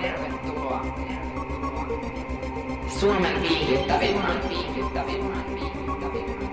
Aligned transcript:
Tervetuloa. 0.00 0.86
Tervetuloa. 1.06 2.12
Suomen 2.88 3.42
viihdyttävimmän, 3.42 4.40
viihdyttävimmän, 4.48 5.44
viihdyttävimmän. 5.54 6.52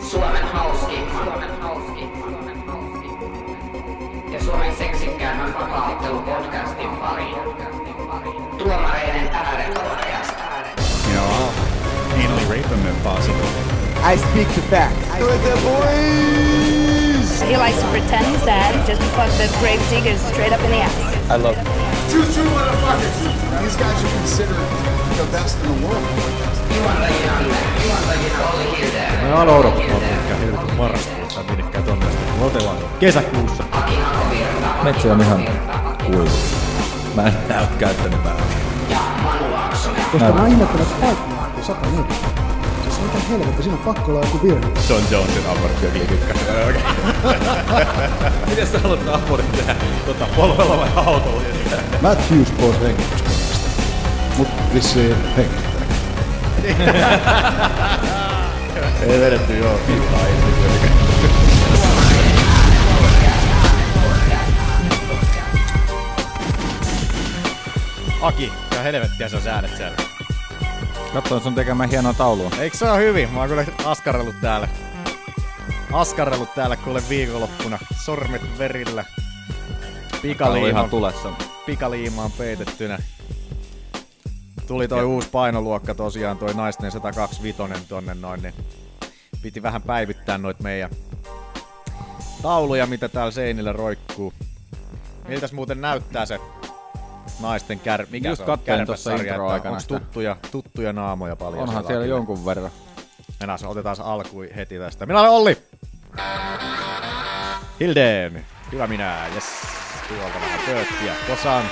Suomen 0.00 0.44
hauskimman, 0.52 1.24
Suomen 1.24 1.60
hauskimman, 1.60 2.30
Suomen 2.30 2.66
hauskimman. 2.66 4.32
Ja 4.32 4.42
Suomen 4.44 4.76
seksikkäämmän 4.76 5.54
vapaaottelupodcastin 5.54 6.88
pariin. 6.88 7.36
Tuomareiden 8.58 9.28
äärepodcast. 9.32 10.34
Joo. 11.14 11.52
Anally 12.14 12.44
rape 12.48 12.68
him 12.68 12.86
if 12.86 13.02
possible. 13.02 13.48
I 14.12 14.16
speak 14.16 14.48
the 14.48 14.60
facts. 14.60 15.20
With 15.20 15.42
the 15.42 15.56
boys! 15.62 17.40
He 17.42 17.56
likes 17.58 17.80
to 17.82 17.86
pretend 17.90 18.26
he's 18.26 18.44
dead 18.44 18.86
just 18.86 19.00
because 19.00 19.38
the 19.38 19.48
grave 19.60 19.80
diggers 19.90 20.20
straight 20.20 20.52
up 20.52 20.60
in 20.60 20.70
the 20.70 20.82
ass. 20.82 21.30
I 21.30 21.36
love 21.36 21.83
Two 22.10 22.22
true 22.32 22.50
motherfuckers. 22.50 23.18
These 23.62 23.76
guys 23.76 24.04
are 24.04 24.12
considered 24.18 24.68
the 25.16 25.26
best 25.32 25.58
in 25.64 25.72
the 25.72 25.86
world. 25.86 26.04
Juontajina, 26.76 27.40
juontajina 27.86 28.38
Olli 28.52 28.78
Hilde, 28.78 29.28
Mä 29.28 29.34
alo 29.34 29.58
odottaa 29.58 29.98
minnekään 30.00 30.40
helvetin 30.40 30.76
marraskuussa 30.76 31.42
minnekään 31.42 31.84
tonne 31.84 32.06
asti. 32.06 32.38
Me 32.38 32.44
otellaan 32.44 32.76
kesäkuussa. 33.00 33.64
Metsä 34.82 35.12
on 35.12 35.20
ihan 35.20 35.44
kuivu. 36.06 36.38
Mä 37.14 37.22
en 37.22 37.34
näyt 37.48 37.70
käyttänyt 37.78 38.20
Laaksonen. 39.52 40.04
Koska 40.12 40.32
mä 40.32 40.46
ihmettelen, 40.46 40.82
että 40.82 41.06
paikka 41.06 41.24
on 41.56 41.64
140. 41.64 42.43
Mitä 43.04 43.18
helvetti, 43.28 43.62
siinä 43.62 43.78
on 43.78 43.84
pakko 43.84 44.12
olla 44.12 44.20
joku 44.20 44.42
virhe. 44.42 44.68
John 44.88 45.04
Jonesin 45.10 45.46
aborttiökli 45.46 46.06
tykkäsi. 46.06 46.40
Miten 48.48 48.66
sä 48.66 48.78
haluat 48.78 49.08
abortin 49.08 49.50
tehdä? 49.50 49.76
Tota, 50.06 50.26
polvella 50.36 50.76
vai 50.76 50.88
autolla? 50.96 51.42
Matthews 52.02 52.50
pois 52.50 52.80
hengityskoneesta. 52.80 53.68
Mut 54.36 54.48
vissiin 54.74 55.16
hengittää. 55.36 55.74
Ei 59.06 59.20
vedetty 59.20 59.58
joo, 59.58 59.78
pitää 59.86 60.18
Aki, 68.22 68.52
ja 68.74 68.82
helvettiä 68.82 69.28
se 69.28 69.36
on 69.36 69.42
säädet 69.42 69.76
siellä. 69.76 70.13
Katsoin 71.14 71.42
sun 71.42 71.54
tekemään 71.54 71.90
hienoa 71.90 72.14
taulua. 72.14 72.50
Eikö 72.58 72.76
se 72.76 72.90
ole 72.90 72.98
hyvin? 72.98 73.30
Mä 73.30 73.40
oon 73.40 73.48
kyllä 73.48 73.64
askarellut 73.84 74.34
täällä. 74.40 74.68
Askarellut 75.92 76.54
täällä 76.54 76.76
kuule 76.76 77.02
viikonloppuna. 77.08 77.78
Sormet 78.04 78.58
verillä. 78.58 79.04
Tää 79.04 79.12
on 80.14 80.20
Pikaliima, 80.22 80.68
ihan 80.68 80.90
tulessa. 80.90 81.28
pikaliimaan 81.66 82.32
peitettynä. 82.32 82.98
Tuli 84.66 84.88
toi 84.88 85.04
uusi 85.04 85.28
painoluokka 85.28 85.94
tosiaan, 85.94 86.38
toi 86.38 86.54
naisten 86.54 86.90
125 86.90 87.58
tonne 87.88 88.14
noin, 88.14 88.42
niin 88.42 88.54
piti 89.42 89.62
vähän 89.62 89.82
päivittää 89.82 90.38
noit 90.38 90.60
meidän 90.60 90.90
tauluja, 92.42 92.86
mitä 92.86 93.08
täällä 93.08 93.30
seinillä 93.30 93.72
roikkuu. 93.72 94.32
Miltäs 95.28 95.52
muuten 95.52 95.80
näyttää 95.80 96.26
se 96.26 96.40
naisten 97.40 97.80
kär... 97.80 98.06
Mikä 98.10 98.28
Just 98.28 98.44
se 98.44 98.50
on? 98.50 98.58
Kärpäsarja, 98.58 99.46
aikana 99.46 99.78
tuttuja, 99.88 100.36
tuttuja 100.50 100.92
naamoja 100.92 101.36
paljon? 101.36 101.62
Onhan 101.62 101.86
siellä 101.86 102.02
kyllä? 102.02 102.16
jonkun 102.16 102.46
verran. 102.46 102.70
Mennään, 103.40 103.58
otetaan 103.66 103.96
alkuun 104.00 104.46
heti 104.56 104.78
tästä. 104.78 105.06
Minä 105.06 105.20
olen 105.20 105.30
Olli! 105.30 105.58
Hildeen! 107.80 108.46
Hyvä 108.72 108.86
minä, 108.86 109.26
jes. 109.34 109.44
Tuolta 110.08 110.40
vähän 110.40 110.60
tööttiä. 110.66 111.14
Tuossa 111.26 111.52
on 111.52 111.64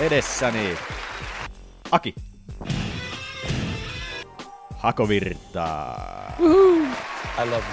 edessäni 0.00 0.78
Aki. 1.90 2.14
Hakovirtaa. 4.76 6.36
I 7.38 7.50
love 7.50 7.64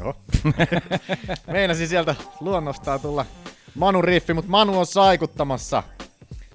Oho. 0.00 0.14
Meinasin 1.52 1.88
sieltä 1.88 2.14
luonnostaan 2.40 3.00
tulla 3.00 3.26
Manu 3.74 4.02
riffi, 4.02 4.34
mutta 4.34 4.50
Manu 4.50 4.78
on 4.78 4.86
saikuttamassa. 4.86 5.82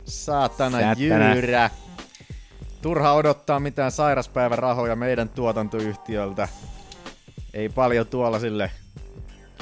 Saatana 0.05 0.79
Sättänä. 0.79 1.33
jyyrä. 1.33 1.69
Turha 2.81 3.13
odottaa 3.13 3.59
mitään 3.59 3.91
sairaspäivän 3.91 4.59
rahoja 4.59 4.95
meidän 4.95 5.29
tuotantoyhtiöltä. 5.29 6.47
Ei 7.53 7.69
paljon 7.69 8.07
tuolla 8.07 8.39
sille 8.39 8.71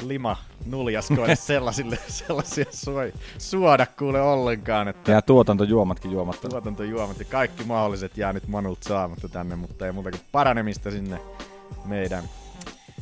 lima 0.01 0.37
nuljaskoille 0.65 1.35
sellaisille, 1.51 1.99
sellaisia 2.07 2.65
soi, 2.71 3.13
suoda 3.37 3.85
kuule 3.85 4.21
ollenkaan, 4.21 4.87
että 4.87 5.11
Ja 5.11 5.21
tuotantojuomatkin 5.21 6.11
juomatta. 6.11 6.49
tuotantojuomat 6.49 7.19
ja 7.19 7.25
kaikki 7.25 7.63
mahdolliset 7.63 8.17
jää 8.17 8.33
nyt 8.33 8.47
Manulta 8.47 8.87
saamatta 8.87 9.29
tänne, 9.29 9.55
mutta 9.55 9.85
ei 9.85 9.91
muuta 9.91 10.11
kuin 10.11 10.21
paranemista 10.31 10.91
sinne 10.91 11.21
meidän, 11.85 12.23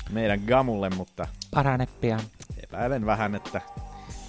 meidän 0.10 0.40
gamulle, 0.48 0.90
mutta 0.90 1.28
Parane 1.54 1.88
pian. 2.02 2.22
epäilen 2.64 3.06
vähän, 3.06 3.36
että 3.36 3.62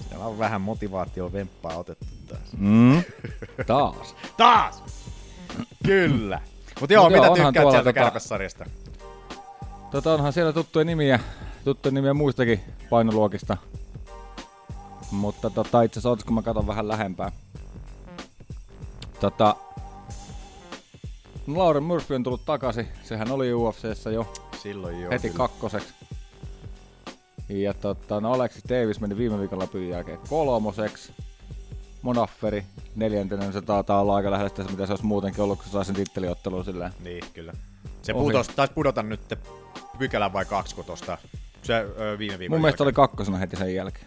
siellä 0.08 0.24
on 0.24 0.38
vähän 0.38 0.60
motivaatio 0.60 1.32
vemppaa 1.32 1.76
otettu 1.76 2.06
taas. 2.28 2.40
Mm. 2.56 3.02
Taas. 3.66 4.14
Taas! 4.36 4.82
Kyllä! 5.84 6.40
Mutta 6.80 6.94
joo, 6.94 7.04
Mut 7.04 7.12
joo, 7.12 7.20
mitä 7.22 7.32
onhan 7.32 7.54
tykkäät 7.54 7.70
sieltä 7.72 7.90
tota- 7.90 7.94
kärpässarjasta? 7.94 8.64
Tota 9.90 10.14
onhan 10.14 10.32
siellä 10.32 10.52
tuttuja 10.52 10.84
nimiä, 10.84 11.20
tuttuja 11.64 11.92
nimiä 11.92 12.14
muistakin 12.14 12.60
painoluokista. 12.90 13.56
Mutta 15.10 15.50
tota, 15.50 15.82
itse 15.82 16.00
asiassa 16.00 16.26
kun 16.26 16.34
mä 16.34 16.42
katson 16.42 16.66
vähän 16.66 16.88
lähempää. 16.88 17.32
Tota, 19.20 19.56
Lauren 21.46 21.82
Murphy 21.82 22.14
on 22.14 22.22
tullut 22.22 22.44
takaisin. 22.44 22.88
Sehän 23.02 23.30
oli 23.30 23.52
UFCssä 23.54 24.10
jo 24.10 24.32
Silloin 24.62 25.00
joo. 25.00 25.10
heti 25.10 25.28
kyllä. 25.28 25.36
kakkoseksi. 25.38 25.94
Ja 27.48 27.74
tota, 27.74 28.20
no 28.20 28.32
Alexis 28.32 28.64
Davis 28.68 29.00
meni 29.00 29.16
viime 29.16 29.38
viikolla 29.38 29.66
pyyn 29.66 29.88
jälkeen 29.88 30.18
kolmoseksi. 30.28 31.12
Monafferi 32.02 32.64
neljäntenä, 32.96 33.52
se 33.52 33.62
taitaa 33.62 34.00
olla 34.00 34.16
aika 34.16 34.30
lähellä 34.30 34.48
sitä, 34.48 34.64
mitä 34.64 34.86
se 34.86 34.92
olisi 34.92 35.06
muutenkin 35.06 35.44
ollut, 35.44 35.58
kun 35.58 35.66
se 35.66 35.70
sai 35.70 35.84
sen 35.84 35.94
titteliottelun 35.94 36.64
silleen. 36.64 36.92
Niin, 37.04 37.24
kyllä. 37.34 37.52
Se 38.02 38.14
Ohi. 38.14 38.24
putos, 38.24 38.48
taisi 38.48 38.74
pudota 38.74 39.02
nyt 39.02 39.38
pykälän 39.98 40.32
vai 40.32 40.44
kaksi, 40.44 40.74
kun 40.74 40.84
tosta 40.84 41.18
se 41.62 41.74
ö, 41.98 42.18
viime 42.18 42.38
viikon 42.38 42.54
Mun 42.54 42.60
mielestä 42.60 42.84
oli 42.84 42.92
kakkosena 42.92 43.38
heti 43.38 43.56
sen 43.56 43.74
jälkeen. 43.74 44.06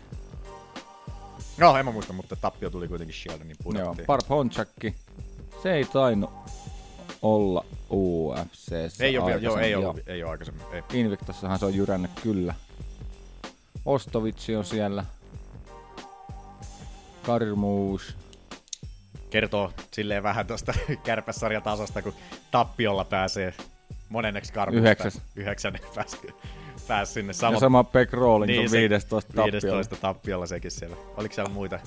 No, 1.58 1.78
en 1.78 1.86
mä 1.86 1.92
muista, 1.92 2.14
mutta 2.14 2.36
tappio 2.36 2.70
tuli 2.70 2.88
kuitenkin 2.88 3.16
sieltä, 3.16 3.44
niin 3.44 3.58
Joo, 3.66 3.74
pudottiin. 3.74 4.06
Barb 4.06 4.30
Honchakki. 4.30 4.96
Se 5.64 5.74
ei 5.74 5.86
tainnut 5.86 6.32
olla 7.22 7.66
UFC. 7.92 8.72
ei 9.00 9.18
ole, 9.18 9.36
joo, 9.36 9.58
ei 9.58 9.76
ollut, 9.76 10.00
ei 10.08 10.24
ole 10.24 10.32
aikaisemmin. 10.32 10.64
Ei. 10.74 10.84
Invictussahan 10.94 11.60
se 11.60 11.66
on 11.66 11.76
jyrännyt 11.76 12.12
kyllä. 12.24 12.54
Ostovitsi 13.86 14.56
on 14.56 14.66
siellä. 14.66 15.06
Karmuus. 17.24 18.16
Kertoo 19.30 19.72
silleen 19.92 20.24
vähän 20.24 20.48
tuosta 20.48 20.74
kärpäsarjatasosta, 21.04 22.02
kun 22.02 22.14
tappiolla 22.52 23.06
pääsee 23.06 23.54
monenneksi 24.10 24.54
karmusta. 24.54 24.80
Yhdeksäs. 24.80 25.22
Yhdeksän 25.36 25.74
pääsi, 25.96 26.18
pääsi 26.88 27.14
sinne. 27.14 27.30
Ja 27.30 27.34
Samot, 27.34 27.60
sama 27.60 27.84
Beck 27.84 28.14
Rawlings 28.14 28.60
on 28.60 28.70
se 28.70 28.90
15 28.90 29.34
tappiolla. 29.34 29.52
15 29.52 29.96
tappiolla 29.96 30.46
sekin 30.46 30.72
siellä. 30.72 30.96
Oliko 31.18 31.36
siellä 31.36 31.54
muita? 31.54 31.80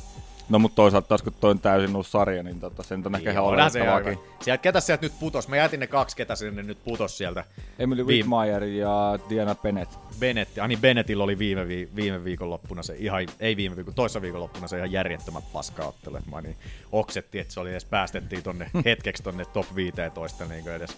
No 0.49 0.59
mutta 0.59 0.77
toisaalta 0.77 1.09
taas 1.09 1.22
kun 1.22 1.32
toi 1.41 1.50
on 1.50 1.59
täysin 1.60 1.97
uusi 1.97 2.10
sarja, 2.10 2.43
niin 2.43 2.60
tota, 2.60 2.82
sen 2.82 3.03
on 3.06 3.15
ehkä 3.15 3.31
ihan 3.31 3.44
oletettavaakin. 3.44 4.19
Sieltä, 4.41 4.62
ketä 4.62 4.81
sieltä 4.81 5.03
nyt 5.06 5.12
putos? 5.21 5.49
Mä 5.49 5.56
jätin 5.56 5.81
ne 5.81 5.87
kaksi, 5.87 6.16
ketä 6.16 6.37
sinne 6.37 6.62
nyt 6.62 6.78
putos 6.84 7.19
sieltä. 7.19 7.44
Emily 7.78 8.03
Viim- 8.03 8.06
Whitmire 8.06 8.66
ja 8.69 9.19
Diana 9.28 9.54
Bennett. 9.54 9.93
Bennett, 10.21 10.59
Ani 10.59 10.77
Bennettillä 10.77 11.25
oli 11.25 11.38
viime, 11.38 11.69
vi- 11.69 11.88
viime 11.97 12.25
viikonloppuna 12.25 12.83
se 12.83 12.97
ihan, 12.99 13.27
ei 13.41 13.57
viime 13.57 13.77
viikon, 13.77 13.95
toissa 13.95 14.22
viikonloppuna 14.22 14.69
se 14.69 14.77
ihan 14.77 14.92
järjettömät 14.92 15.45
paskaottelu. 15.53 16.19
Mä 16.30 16.41
niin 16.41 16.57
oksetti, 16.92 17.39
että 17.39 17.54
se 17.54 17.60
oli 17.60 17.71
edes 17.71 17.84
päästettiin 17.84 18.42
tonne 18.42 18.71
hetkeksi 18.84 19.22
tonne 19.22 19.45
top 19.45 19.66
15 19.74 20.45
niin 20.45 20.69
edes 20.69 20.97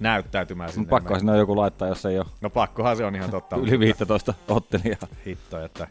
näyttäytymään 0.00 0.72
sinne. 0.72 0.88
Pakko 0.88 1.18
sinne 1.18 1.36
joku 1.38 1.56
laittaa, 1.56 1.88
jos 1.88 2.06
ei 2.06 2.18
ole 2.18 2.26
No 2.40 2.50
pakkohan 2.50 2.96
se 2.96 3.04
on 3.04 3.16
ihan 3.16 3.30
totta. 3.30 3.56
yli 3.56 3.78
15 3.78 4.34
ottelijaa. 4.48 5.06
Hitto, 5.26 5.64
että 5.64 5.88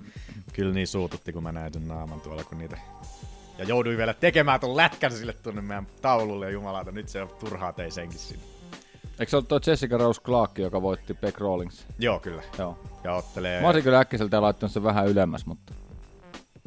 kyllä 0.53 0.73
niin 0.73 0.87
suututti, 0.87 1.33
kun 1.33 1.43
mä 1.43 1.51
näin 1.51 1.73
sen 1.73 1.87
naaman 1.87 2.21
tuolla, 2.21 2.43
kun 2.43 2.57
niitä... 2.57 2.77
Ja 3.57 3.65
jouduin 3.65 3.97
vielä 3.97 4.13
tekemään 4.13 4.59
ton 4.59 4.77
lätkän 4.77 5.11
sille 5.11 5.33
tuonne 5.33 5.61
meidän 5.61 5.87
taululle, 6.01 6.45
ja 6.45 6.51
jumalauta, 6.51 6.91
nyt 6.91 7.09
se 7.09 7.21
on 7.21 7.29
turhaa 7.39 7.73
tein 7.73 7.91
senkin 7.91 8.19
sinne. 8.19 8.43
Eikö 9.19 9.29
se 9.29 9.35
ollut 9.35 9.47
tuo 9.47 9.59
Jessica 9.67 9.97
Rose 9.97 10.21
Clark, 10.21 10.57
joka 10.57 10.81
voitti 10.81 11.13
Beck 11.13 11.39
Rawlings? 11.39 11.85
Joo, 11.99 12.19
kyllä. 12.19 12.41
Joo. 12.57 12.79
Ja 13.03 13.13
ottelee... 13.13 13.61
Mä 13.61 13.67
olisin 13.67 13.83
kyllä 13.83 13.99
äkkiseltä 13.99 14.41
laittanut 14.41 14.71
sen 14.71 14.83
vähän 14.83 15.07
ylemmäs, 15.07 15.45
mutta 15.45 15.73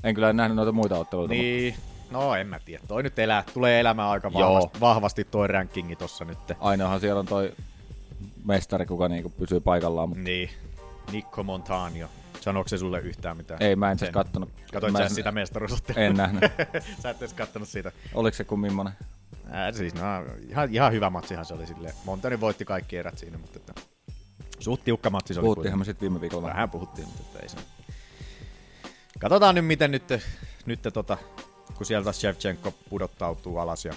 en 0.04 0.14
kyllä 0.14 0.32
nähnyt 0.32 0.56
noita 0.56 0.72
muita 0.72 0.98
otteluita. 0.98 1.34
Niin, 1.34 1.74
no 2.10 2.34
en 2.34 2.46
mä 2.46 2.60
tiedä. 2.60 2.82
Toi 2.88 3.02
nyt 3.02 3.18
elää, 3.18 3.44
tulee 3.54 3.80
elämään 3.80 4.08
aika 4.08 4.30
Joo. 4.34 4.54
vahvasti, 4.54 4.80
vahvasti 4.80 5.24
toi 5.24 5.48
rankingi 5.48 5.96
tossa 5.96 6.24
nyt. 6.24 6.38
Ainoahan 6.60 7.00
siellä 7.00 7.20
on 7.20 7.26
toi 7.26 7.52
mestari, 8.44 8.86
kuka 8.86 9.08
niinku 9.08 9.28
pysyy 9.30 9.60
paikallaan. 9.60 10.08
Mutta 10.08 10.24
Niin, 10.24 10.50
Nikko 11.12 11.42
Montano. 11.42 12.08
Sanoiko 12.40 12.68
se 12.68 12.78
sulle 12.78 13.00
yhtään 13.00 13.36
mitään? 13.36 13.62
Ei, 13.62 13.76
mä 13.76 13.90
en 13.90 13.98
siis 13.98 14.10
kattonut. 14.10 14.50
Katoit 14.72 14.92
mä 14.92 14.98
sä 14.98 15.04
en- 15.04 15.10
sitä 15.14 15.32
mestaruusottelua? 15.32 16.00
En 16.00 16.14
nähnyt. 16.16 16.42
sä 17.02 17.10
et 17.10 17.18
edes 17.18 17.34
kattonut 17.34 17.68
siitä. 17.68 17.92
Oliko 18.14 18.34
se 18.36 18.44
kuin 18.44 18.60
millainen? 18.60 18.94
Ää, 19.50 19.72
siis 19.72 19.94
no, 19.94 20.00
ihan, 20.48 20.74
ihan 20.74 20.92
hyvä 20.92 21.10
matsihan 21.10 21.44
se 21.44 21.54
oli 21.54 21.66
silleen. 21.66 21.94
Montani 22.04 22.40
voitti 22.40 22.64
kaikki 22.64 22.96
erät 22.96 23.18
siinä, 23.18 23.38
mutta 23.38 23.58
että 23.58 23.72
suht 24.58 24.84
tiukka 24.84 25.10
matsi 25.10 25.34
se 25.34 25.40
oli. 25.40 25.44
Puhuttiinhan 25.44 25.78
me 25.78 25.84
sitten 25.84 26.00
viime 26.00 26.20
viikolla 26.20 26.42
vähän. 26.42 26.54
Vähän 26.56 26.70
puhuttiin, 26.70 27.08
mutta 27.08 27.22
että 27.26 27.38
ei 27.38 27.48
se. 27.48 27.56
Katsotaan 29.18 29.54
nyt, 29.54 29.66
miten 29.66 29.90
nyt, 29.90 30.04
nyt 30.66 30.80
tota, 30.92 31.18
kun 31.74 31.86
sieltä 31.86 32.12
Shevchenko 32.12 32.72
pudottautuu 32.90 33.58
alas 33.58 33.84
ja 33.84 33.92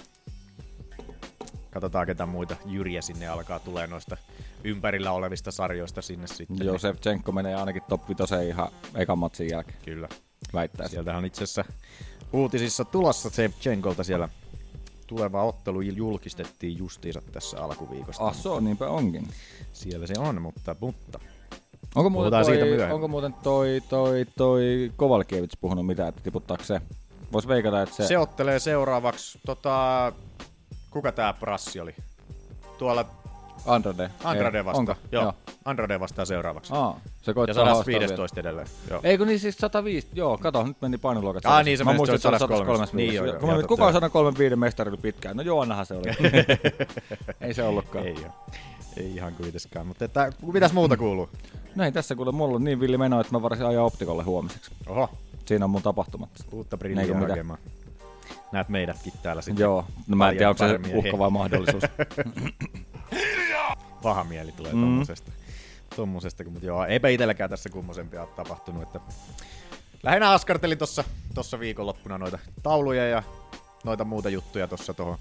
katsotaan, 1.70 2.06
ketä 2.06 2.26
muita 2.26 2.56
jyriä 2.66 3.02
sinne 3.02 3.28
alkaa 3.28 3.58
tulee 3.58 3.86
noista 3.86 4.16
ympärillä 4.64 5.12
olevista 5.12 5.50
sarjoista 5.50 6.02
sinne 6.02 6.26
sitten. 6.26 6.66
Joo, 6.66 6.78
Sevchenko 6.78 7.32
menee 7.32 7.54
ainakin 7.54 7.82
top 7.88 8.08
5 8.08 8.22
ihan 8.48 8.68
ekan 8.94 9.18
matsin 9.18 9.48
jälkeen, 9.50 9.78
Kyllä. 9.84 10.08
väittäisin. 10.54 10.96
Sieltähän 10.96 11.18
on 11.18 11.24
itse 11.24 11.44
asiassa 11.44 11.64
uutisissa 12.32 12.84
tulossa 12.84 13.30
Shevchenkolta 13.30 14.04
siellä 14.04 14.28
tuleva 15.06 15.44
ottelu 15.44 15.80
julkistettiin 15.80 16.78
justiinsa 16.78 17.22
tässä 17.32 17.64
alkuviikosta. 17.64 18.24
Ah, 18.24 18.34
se 18.34 18.48
on, 18.48 18.64
niinpä 18.64 18.88
onkin. 18.88 19.28
Siellä 19.72 20.06
se 20.06 20.14
on, 20.18 20.42
mutta, 20.42 20.76
mutta 20.80 21.18
Onko 21.94 22.10
muuten, 22.10 22.24
Puhutaan 22.24 22.44
toi, 22.44 22.54
siitä 22.54 22.66
myöhemmin. 22.66 22.94
onko 22.94 23.08
muuten 23.08 23.34
toi, 23.42 23.82
toi, 23.88 24.26
toi 24.36 24.92
Kovalkiewicz 24.96 25.54
puhunut 25.60 25.86
mitään, 25.86 26.08
että 26.08 26.20
tiputtaako 26.22 26.64
se? 26.64 26.80
Vois 27.32 27.48
veikata, 27.48 27.82
että 27.82 27.96
se... 27.96 28.06
se, 28.06 28.18
ottelee 28.18 28.58
seuraavaksi, 28.58 29.40
tota, 29.46 30.12
kuka 30.90 31.12
tää 31.12 31.32
prassi 31.32 31.80
oli? 31.80 31.94
Tuolla 32.78 33.06
Andrade. 33.66 34.10
Andrade 34.24 34.58
Ei, 34.58 34.64
vastaa. 34.64 34.78
Onko? 34.78 34.94
Joo, 35.12 35.22
Joo. 35.22 35.34
Andrade 35.64 36.00
vastaa 36.00 36.24
seuraavaksi. 36.24 36.72
Aa, 36.74 37.00
se 37.22 37.30
ja 37.30 37.34
koittaa 37.34 37.64
haastaa 37.64 37.84
115 37.84 38.40
edelleen. 38.40 38.66
Joo. 38.90 39.00
Ei 39.04 39.18
kun 39.18 39.26
niin 39.26 39.40
siis 39.40 39.56
105, 39.58 40.08
joo, 40.14 40.38
kato, 40.38 40.62
nyt 40.62 40.76
meni 40.80 40.98
painoluokat. 40.98 41.46
Ah, 41.46 41.64
niin, 41.64 41.78
se 41.78 41.84
meni 41.84 41.96
muistin, 41.96 42.14
että 42.14 42.22
se 42.22 42.28
oli 42.28 42.38
103. 42.38 42.64
135. 42.64 42.96
Niin, 42.96 43.14
joo, 43.14 43.26
joo, 43.26 43.34
joo, 43.34 43.52
totta, 43.52 43.68
kuka 43.68 43.84
on 43.84 43.88
joo. 43.88 43.92
135 43.92 44.56
mestari 44.56 44.88
oli 44.88 44.96
pitkään? 44.96 45.36
No 45.36 45.42
Joonnahan 45.42 45.86
se 45.86 45.94
oli. 45.94 46.04
ei 47.40 47.54
se 47.54 47.62
ollutkaan. 47.62 48.06
Ei 48.06 48.16
oo. 48.24 48.46
Ei 48.96 49.14
ihan 49.14 49.34
kuitenkaan, 49.34 49.86
mutta 49.86 50.04
että, 50.04 50.32
mitäs 50.52 50.72
muuta 50.72 50.96
kuuluu? 50.96 51.28
No 51.74 51.84
ei 51.84 51.92
tässä 51.92 52.14
kuule, 52.14 52.32
mulla 52.32 52.56
on 52.56 52.64
niin 52.64 52.80
villi 52.80 52.98
meno, 52.98 53.20
että 53.20 53.32
mä 53.32 53.42
varasin 53.42 53.66
ajaa 53.66 53.84
optikolle 53.84 54.22
huomiseksi. 54.22 54.70
Oho, 54.86 55.10
Siinä 55.44 55.64
on 55.64 55.70
mun 55.70 55.82
tapahtumat. 55.82 56.30
uutta 56.52 56.76
brilliä 56.76 57.18
hakemaan. 57.18 57.58
Näet 58.52 58.68
meidätkin 58.68 59.12
täällä 59.22 59.42
sitten. 59.42 59.62
Joo, 59.62 59.84
no 60.06 60.16
mä 60.16 60.28
en 60.28 60.36
tiedä, 60.36 60.48
onko 60.50 60.58
se 60.68 60.80
uhka 60.94 61.18
vai 61.18 61.30
mahdollisuus. 61.30 61.82
Paha 64.02 64.24
mieli 64.24 64.52
tulee 64.52 64.72
Mm. 64.72 64.78
mm. 64.78 64.84
tommosesta. 64.84 65.32
tommosesta 65.96 66.44
mutta 66.44 66.66
joo, 66.66 66.84
eipä 66.84 67.08
itselläkään 67.08 67.50
tässä 67.50 67.68
kummosempia 67.68 68.20
ole 68.22 68.28
tapahtunut. 68.36 68.82
Että 68.82 69.00
lähinnä 70.02 70.30
askartelin 70.30 70.78
tossa, 70.78 71.04
tossa 71.34 71.60
viikonloppuna 71.60 72.18
noita 72.18 72.38
tauluja 72.62 73.08
ja 73.08 73.22
noita 73.84 74.04
muuta 74.04 74.28
juttuja 74.28 74.68
tossa 74.68 74.94
tuohon 74.94 75.18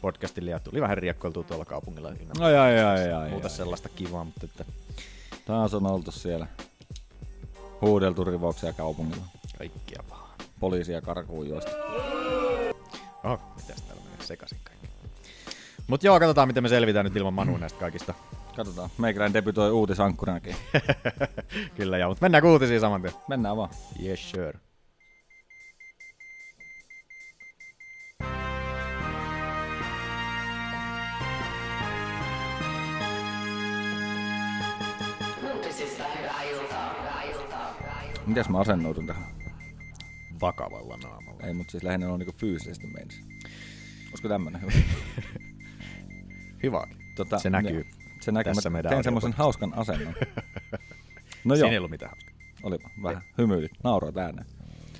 podcastille 0.00 0.50
ja 0.50 0.60
tuli 0.60 0.80
vähän 0.80 0.98
riekkoiltua 0.98 1.44
tuolla 1.44 1.64
kaupungilla 1.64 2.08
ai, 2.40 2.56
ai, 2.56 2.80
ai, 2.80 3.12
ai, 3.12 3.30
muuta 3.30 3.46
ai. 3.46 3.50
sellaista 3.54 3.88
kivaa, 3.88 4.24
mutta 4.24 4.40
että 4.44 4.64
Taas 5.44 5.74
on 5.74 5.86
oltu 5.86 6.10
siellä. 6.12 6.46
Huudeltu 7.80 8.24
rivauksia 8.24 8.72
kaupungilla. 8.72 9.22
kaikkia 9.58 10.02
pahaa. 10.08 10.34
Poliisia 10.60 11.00
karkuun 11.00 11.48
juosta. 11.48 11.70
Oho, 13.24 13.40
mitäs 13.56 13.82
täällä 13.82 14.02
menee 14.04 14.26
sekaisin 14.26 14.58
kaikki. 14.64 14.88
Mut 15.86 16.04
joo, 16.04 16.20
katsotaan 16.20 16.48
miten 16.48 16.62
me 16.62 16.68
selvitään 16.68 17.04
nyt 17.04 17.16
ilman 17.16 17.34
Manu 17.34 17.56
näistä 17.56 17.78
kaikista. 17.80 18.14
Katsotaan. 18.56 18.90
Meikrän 18.98 19.34
debytoi 19.34 19.70
uutisankkurinakin. 19.70 20.56
Kyllä 21.76 21.98
joo, 21.98 22.08
mutta 22.08 22.24
mennään 22.24 22.44
uutisiin 22.44 22.80
saman 22.80 23.02
tien. 23.02 23.14
Mennään 23.28 23.56
vaan. 23.56 23.70
Yes, 24.04 24.30
sure. 24.30 24.69
Mitäs 38.30 38.48
mä 38.48 38.58
asennoudun 38.58 39.06
tähän? 39.06 39.24
Vakavalla 40.40 40.96
naamalla. 40.96 41.46
Ei, 41.46 41.54
mutta 41.54 41.70
siis 41.70 41.82
lähinnä 41.82 42.12
on 42.12 42.18
niinku 42.18 42.34
fyysisesti 42.38 42.86
meinis. 42.86 43.20
Olisiko 44.08 44.28
tämmönen 44.28 44.60
hyvä? 44.62 44.72
Hyväkin. 46.62 46.96
Tota, 47.16 47.38
Se 47.38 47.50
näkyy 47.50 47.70
joo. 47.74 47.84
Se 48.20 48.32
näkyy. 48.32 48.54
tässä 48.54 48.70
Mä 48.70 48.82
tein 48.82 49.04
semmoisen 49.04 49.32
hauskan 49.32 49.72
asennon. 49.76 50.14
No 51.44 51.54
Siinä 51.54 51.66
joo, 51.66 51.72
ei 51.72 51.78
ollut 51.78 51.90
mitään 51.90 52.10
hauskaa. 52.10 52.34
olipa. 52.62 52.90
Vähän 53.02 53.22
hymyilit, 53.38 53.70
nauroit 53.84 54.16
ääneen. 54.16 54.46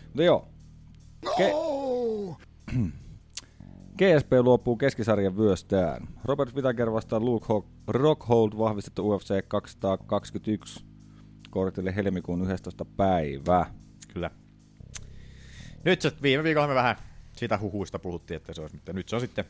Mutta 0.06 0.22
joo. 0.22 0.48
Ke- 1.26 2.40
GSP 3.98 4.32
luopuu 4.42 4.76
keskisarjan 4.76 5.36
vyöstään. 5.36 6.08
Robert 6.24 6.54
Whittaker 6.54 6.92
vastaa 6.92 7.20
Luke 7.20 7.46
Ho- 7.46 7.66
Rockhold 7.88 8.52
vahvistettu 8.58 9.10
UFC 9.10 9.34
221 9.48 10.84
kortille 11.50 11.96
helmikuun 11.96 12.50
11. 12.50 12.84
päivä. 12.84 13.66
Kyllä. 14.12 14.30
Nyt 15.84 16.02
se, 16.02 16.12
viime 16.22 16.44
viikolla 16.44 16.68
me 16.68 16.74
vähän 16.74 16.96
sitä 17.36 17.58
huhuista 17.58 17.98
puhuttiin, 17.98 18.36
että 18.36 18.54
se 18.54 18.60
olisi, 18.60 18.76
mutta 18.76 18.92
nyt 18.92 19.08
se 19.08 19.16
on 19.16 19.20
sitten 19.20 19.44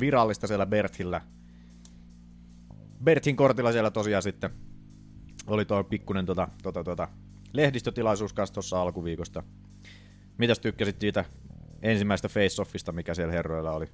virallista 0.00 0.46
siellä 0.46 0.66
Berthillä. 0.66 1.20
Berthin 3.04 3.36
kortilla 3.36 3.72
siellä 3.72 3.90
tosiaan 3.90 4.22
sitten 4.22 4.50
oli 5.46 5.64
tuo 5.64 5.84
pikkunen 5.84 6.26
tota, 6.26 6.48
tota, 6.62 6.84
tota, 6.84 7.08
lehdistötilaisuus 7.52 8.32
kanssa 8.32 8.54
tuossa 8.54 8.82
alkuviikosta. 8.82 9.42
Mitäs 10.38 10.58
tykkäsit 10.58 11.00
siitä 11.00 11.24
ensimmäistä 11.82 12.28
face-offista, 12.28 12.92
mikä 12.92 13.14
siellä 13.14 13.32
herroilla 13.32 13.72
oli? 13.72 13.86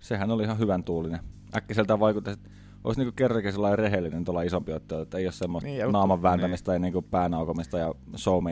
Sehän 0.00 0.30
oli 0.30 0.42
ihan 0.42 0.58
hyvän 0.58 0.84
tuulinen. 0.84 1.20
Äkkiseltään 1.56 2.00
vaikutti, 2.00 2.30
että 2.30 2.50
olisi 2.84 3.00
niinku 3.00 3.12
kerrankin 3.16 3.52
sellainen 3.52 3.78
rehellinen 3.78 4.24
tuolla 4.24 4.42
isompi 4.42 4.72
ottelu, 4.72 5.00
että 5.00 5.18
ei 5.18 5.26
ole 5.26 5.32
semmoista 5.32 5.68
Niin, 5.68 5.92
naaman 5.92 6.22
vääntämistä 6.22 6.72
niin. 6.72 6.74
ja 6.74 6.78
niinku 6.80 7.02
päänaukomista 7.02 7.78
ja. 7.78 7.94
Kun 8.14 8.48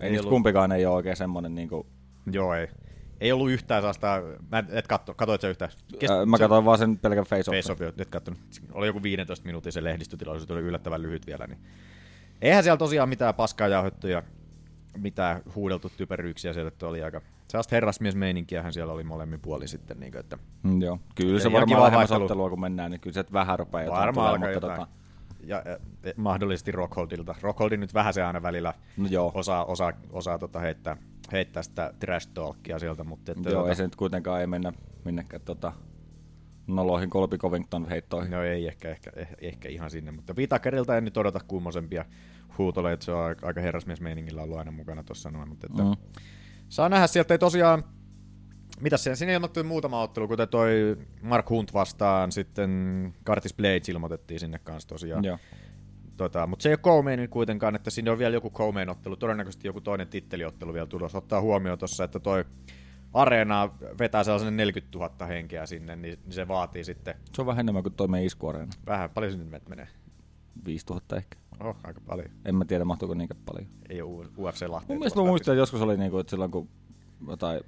ei, 0.00 0.06
Ei 0.06 0.10
niistä 0.10 0.28
kumpikaan 0.28 0.72
ei 0.72 0.86
ole 0.86 0.94
oikein 0.94 1.16
semmoinen 1.16 1.54
niinku, 1.54 1.86
Joo, 2.32 2.54
ei. 2.54 2.68
Ei 3.20 3.32
ollut 3.32 3.50
yhtään 3.50 3.82
sellaista, 3.82 4.22
mä 4.52 4.58
en- 4.58 4.66
et 4.70 4.86
katso, 4.86 5.14
katoit 5.14 5.40
sä 5.40 5.48
yhtään? 5.48 5.70
Kest- 5.98 6.10
ää, 6.12 6.26
mä 6.26 6.36
se- 6.36 6.42
katsoin 6.42 6.64
vaan 6.64 6.78
sen 6.78 6.98
pelkän 6.98 7.24
face 7.24 7.50
off. 7.50 7.56
face-off, 7.68 8.00
et 8.00 8.08
kattonut. 8.10 8.40
Oli 8.72 8.86
joku 8.86 9.02
15 9.02 9.46
minuutin 9.46 9.72
se 9.72 9.84
lehdistötilaisuus, 9.84 10.50
oli 10.50 10.60
yllättävän 10.60 11.02
lyhyt 11.02 11.26
vielä. 11.26 11.46
Niin. 11.46 11.58
Eihän 12.42 12.62
siellä 12.62 12.76
tosiaan 12.76 13.08
mitään 13.08 13.34
paskaa 13.34 13.68
jauhettu 13.68 14.08
ja 14.08 14.22
mitään 14.98 15.42
huudeltu 15.54 15.92
typeryyksiä 15.96 16.52
sieltä, 16.52 16.68
että 16.68 16.86
oli 16.86 17.02
aika 17.02 17.20
sellaista 17.52 17.76
herrasmiesmeininkiähän 17.76 18.72
siellä 18.72 18.92
oli 18.92 19.04
molemmin 19.04 19.40
puolin 19.40 19.68
sitten. 19.68 20.00
Niin 20.00 20.12
kuin, 20.12 20.20
että 20.20 20.38
Mm, 20.62 20.82
joo. 20.82 20.98
Kyllä 21.14 21.40
se 21.40 21.48
Ja 21.48 21.52
varmaan 21.52 21.82
lähemmäs 21.82 22.12
ottelua 22.12 22.50
kun 22.50 22.60
mennään, 22.60 22.90
niin 22.90 23.00
kyllä 23.00 23.14
se 23.14 23.24
vähän 23.32 23.58
rupeaa 23.58 23.82
jotain 23.84 24.00
varmaan 24.00 24.26
alkaa 24.26 24.38
tulemaan, 24.38 24.54
jotain. 24.54 24.76
tota, 24.80 24.88
Ja, 25.46 25.62
ja, 26.04 26.12
mahdollisesti 26.16 26.72
Rockholdilta. 26.72 27.34
Rockholdin 27.40 27.80
nyt 27.80 27.94
vähän 27.94 28.14
se 28.14 28.22
aina 28.22 28.42
välillä 28.42 28.74
no 28.96 29.06
joo, 29.10 29.32
osaa, 29.34 29.64
osaa, 29.64 29.92
osaa 30.10 30.38
tota 30.38 30.58
heittää, 30.60 30.96
heittää 31.32 31.62
sitä 31.62 31.94
trash 31.98 32.28
talkia 32.34 32.78
sieltä, 32.78 33.04
mutta 33.04 33.32
että, 33.32 33.50
joo 33.50 33.58
tota, 33.60 33.68
ei 33.70 33.76
se 33.76 33.82
nyt 33.82 33.96
kuitenkaan 33.96 34.40
ei 34.40 34.46
mennä 34.46 34.72
minnekään 35.04 35.42
tota, 35.44 35.72
noloihin 36.66 37.10
Colby 37.10 37.38
Covington 37.38 37.88
heittoihin. 37.88 38.30
No 38.30 38.42
ei 38.42 38.66
ehkä, 38.68 38.90
ehkä, 38.90 39.10
eh- 39.16 39.34
ehkä 39.40 39.68
ihan 39.68 39.90
sinne, 39.90 40.10
mutta 40.10 40.36
Vitakerilta 40.36 40.96
en 40.96 41.04
nyt 41.04 41.16
odota 41.16 41.40
kummosempia 41.48 42.04
huutoleja, 42.58 42.94
että 42.94 43.04
se 43.06 43.12
on 43.12 43.24
aika- 43.24 43.46
aika 43.46 43.60
herrasmiesmeiningillä 43.60 44.42
ollut 44.42 44.58
aina 44.58 44.70
mukana 44.70 45.02
tuossa 45.04 45.30
noin, 45.30 45.48
mutta 45.48 45.66
että 45.70 45.82
Mm. 45.82 45.96
Saa 46.72 46.88
nähdä 46.88 47.06
sieltä 47.06 47.34
ei 47.34 47.38
tosiaan, 47.38 47.84
mitä 48.80 48.96
siinä, 48.96 49.16
siinä 49.16 49.32
ilmoittui 49.32 49.62
muutama 49.62 50.02
ottelu, 50.02 50.28
kuten 50.28 50.48
toi 50.48 50.96
Mark 51.22 51.50
Hunt 51.50 51.74
vastaan, 51.74 52.32
sitten 52.32 53.14
Curtis 53.26 53.54
Blades 53.54 53.88
ilmoitettiin 53.88 54.40
sinne 54.40 54.58
kanssa 54.58 54.88
tosiaan. 54.88 55.24
Joo. 55.24 55.38
Tota, 56.16 56.46
mutta 56.46 56.62
se 56.62 56.68
ei 56.68 56.76
ole 56.84 57.04
co 57.04 57.28
kuitenkaan, 57.30 57.76
että 57.76 57.90
sinne 57.90 58.10
on 58.10 58.18
vielä 58.18 58.34
joku 58.34 58.50
co 58.50 58.72
ottelu, 58.90 59.16
todennäköisesti 59.16 59.68
joku 59.68 59.80
toinen 59.80 60.08
titteliottelu 60.08 60.74
vielä 60.74 60.86
tulossa. 60.86 61.18
Ottaa 61.18 61.40
huomioon 61.40 61.78
tuossa, 61.78 62.04
että 62.04 62.20
toi 62.20 62.44
areena 63.14 63.70
vetää 63.98 64.24
sellaisen 64.24 64.56
40 64.56 64.98
000 64.98 65.26
henkeä 65.26 65.66
sinne, 65.66 65.96
niin, 65.96 66.18
niin 66.24 66.32
se 66.32 66.48
vaatii 66.48 66.84
sitten 66.84 67.14
Se 67.34 67.42
on 67.42 67.46
vähän 67.46 67.60
enemmän 67.60 67.82
kuin 67.82 67.94
toi 67.94 68.08
meidän 68.08 68.26
iskuareena. 68.26 68.72
vähän, 68.86 69.10
paljon 69.10 69.32
sinne 69.32 69.60
menee. 69.68 69.88
5000 70.64 71.16
ehkä. 71.16 71.36
Oho, 71.60 71.76
aika 71.84 72.00
paljon. 72.06 72.30
En 72.44 72.54
mä 72.54 72.64
tiedä, 72.64 72.84
mahtuuko 72.84 73.14
niinkään 73.14 73.40
paljon. 73.46 73.66
Ei 73.88 74.02
ole 74.02 74.26
UFC 74.38 74.62
Lahteen. 74.68 74.94
Mun 74.94 74.98
mielestä 74.98 75.20
mä 75.20 75.26
muistan, 75.26 75.52
että 75.52 75.60
joskus 75.60 75.80
oli 75.82 75.96
niinku, 75.96 76.18
että 76.18 76.30
silloin 76.30 76.50
kun 76.50 76.68
jotain 77.28 77.60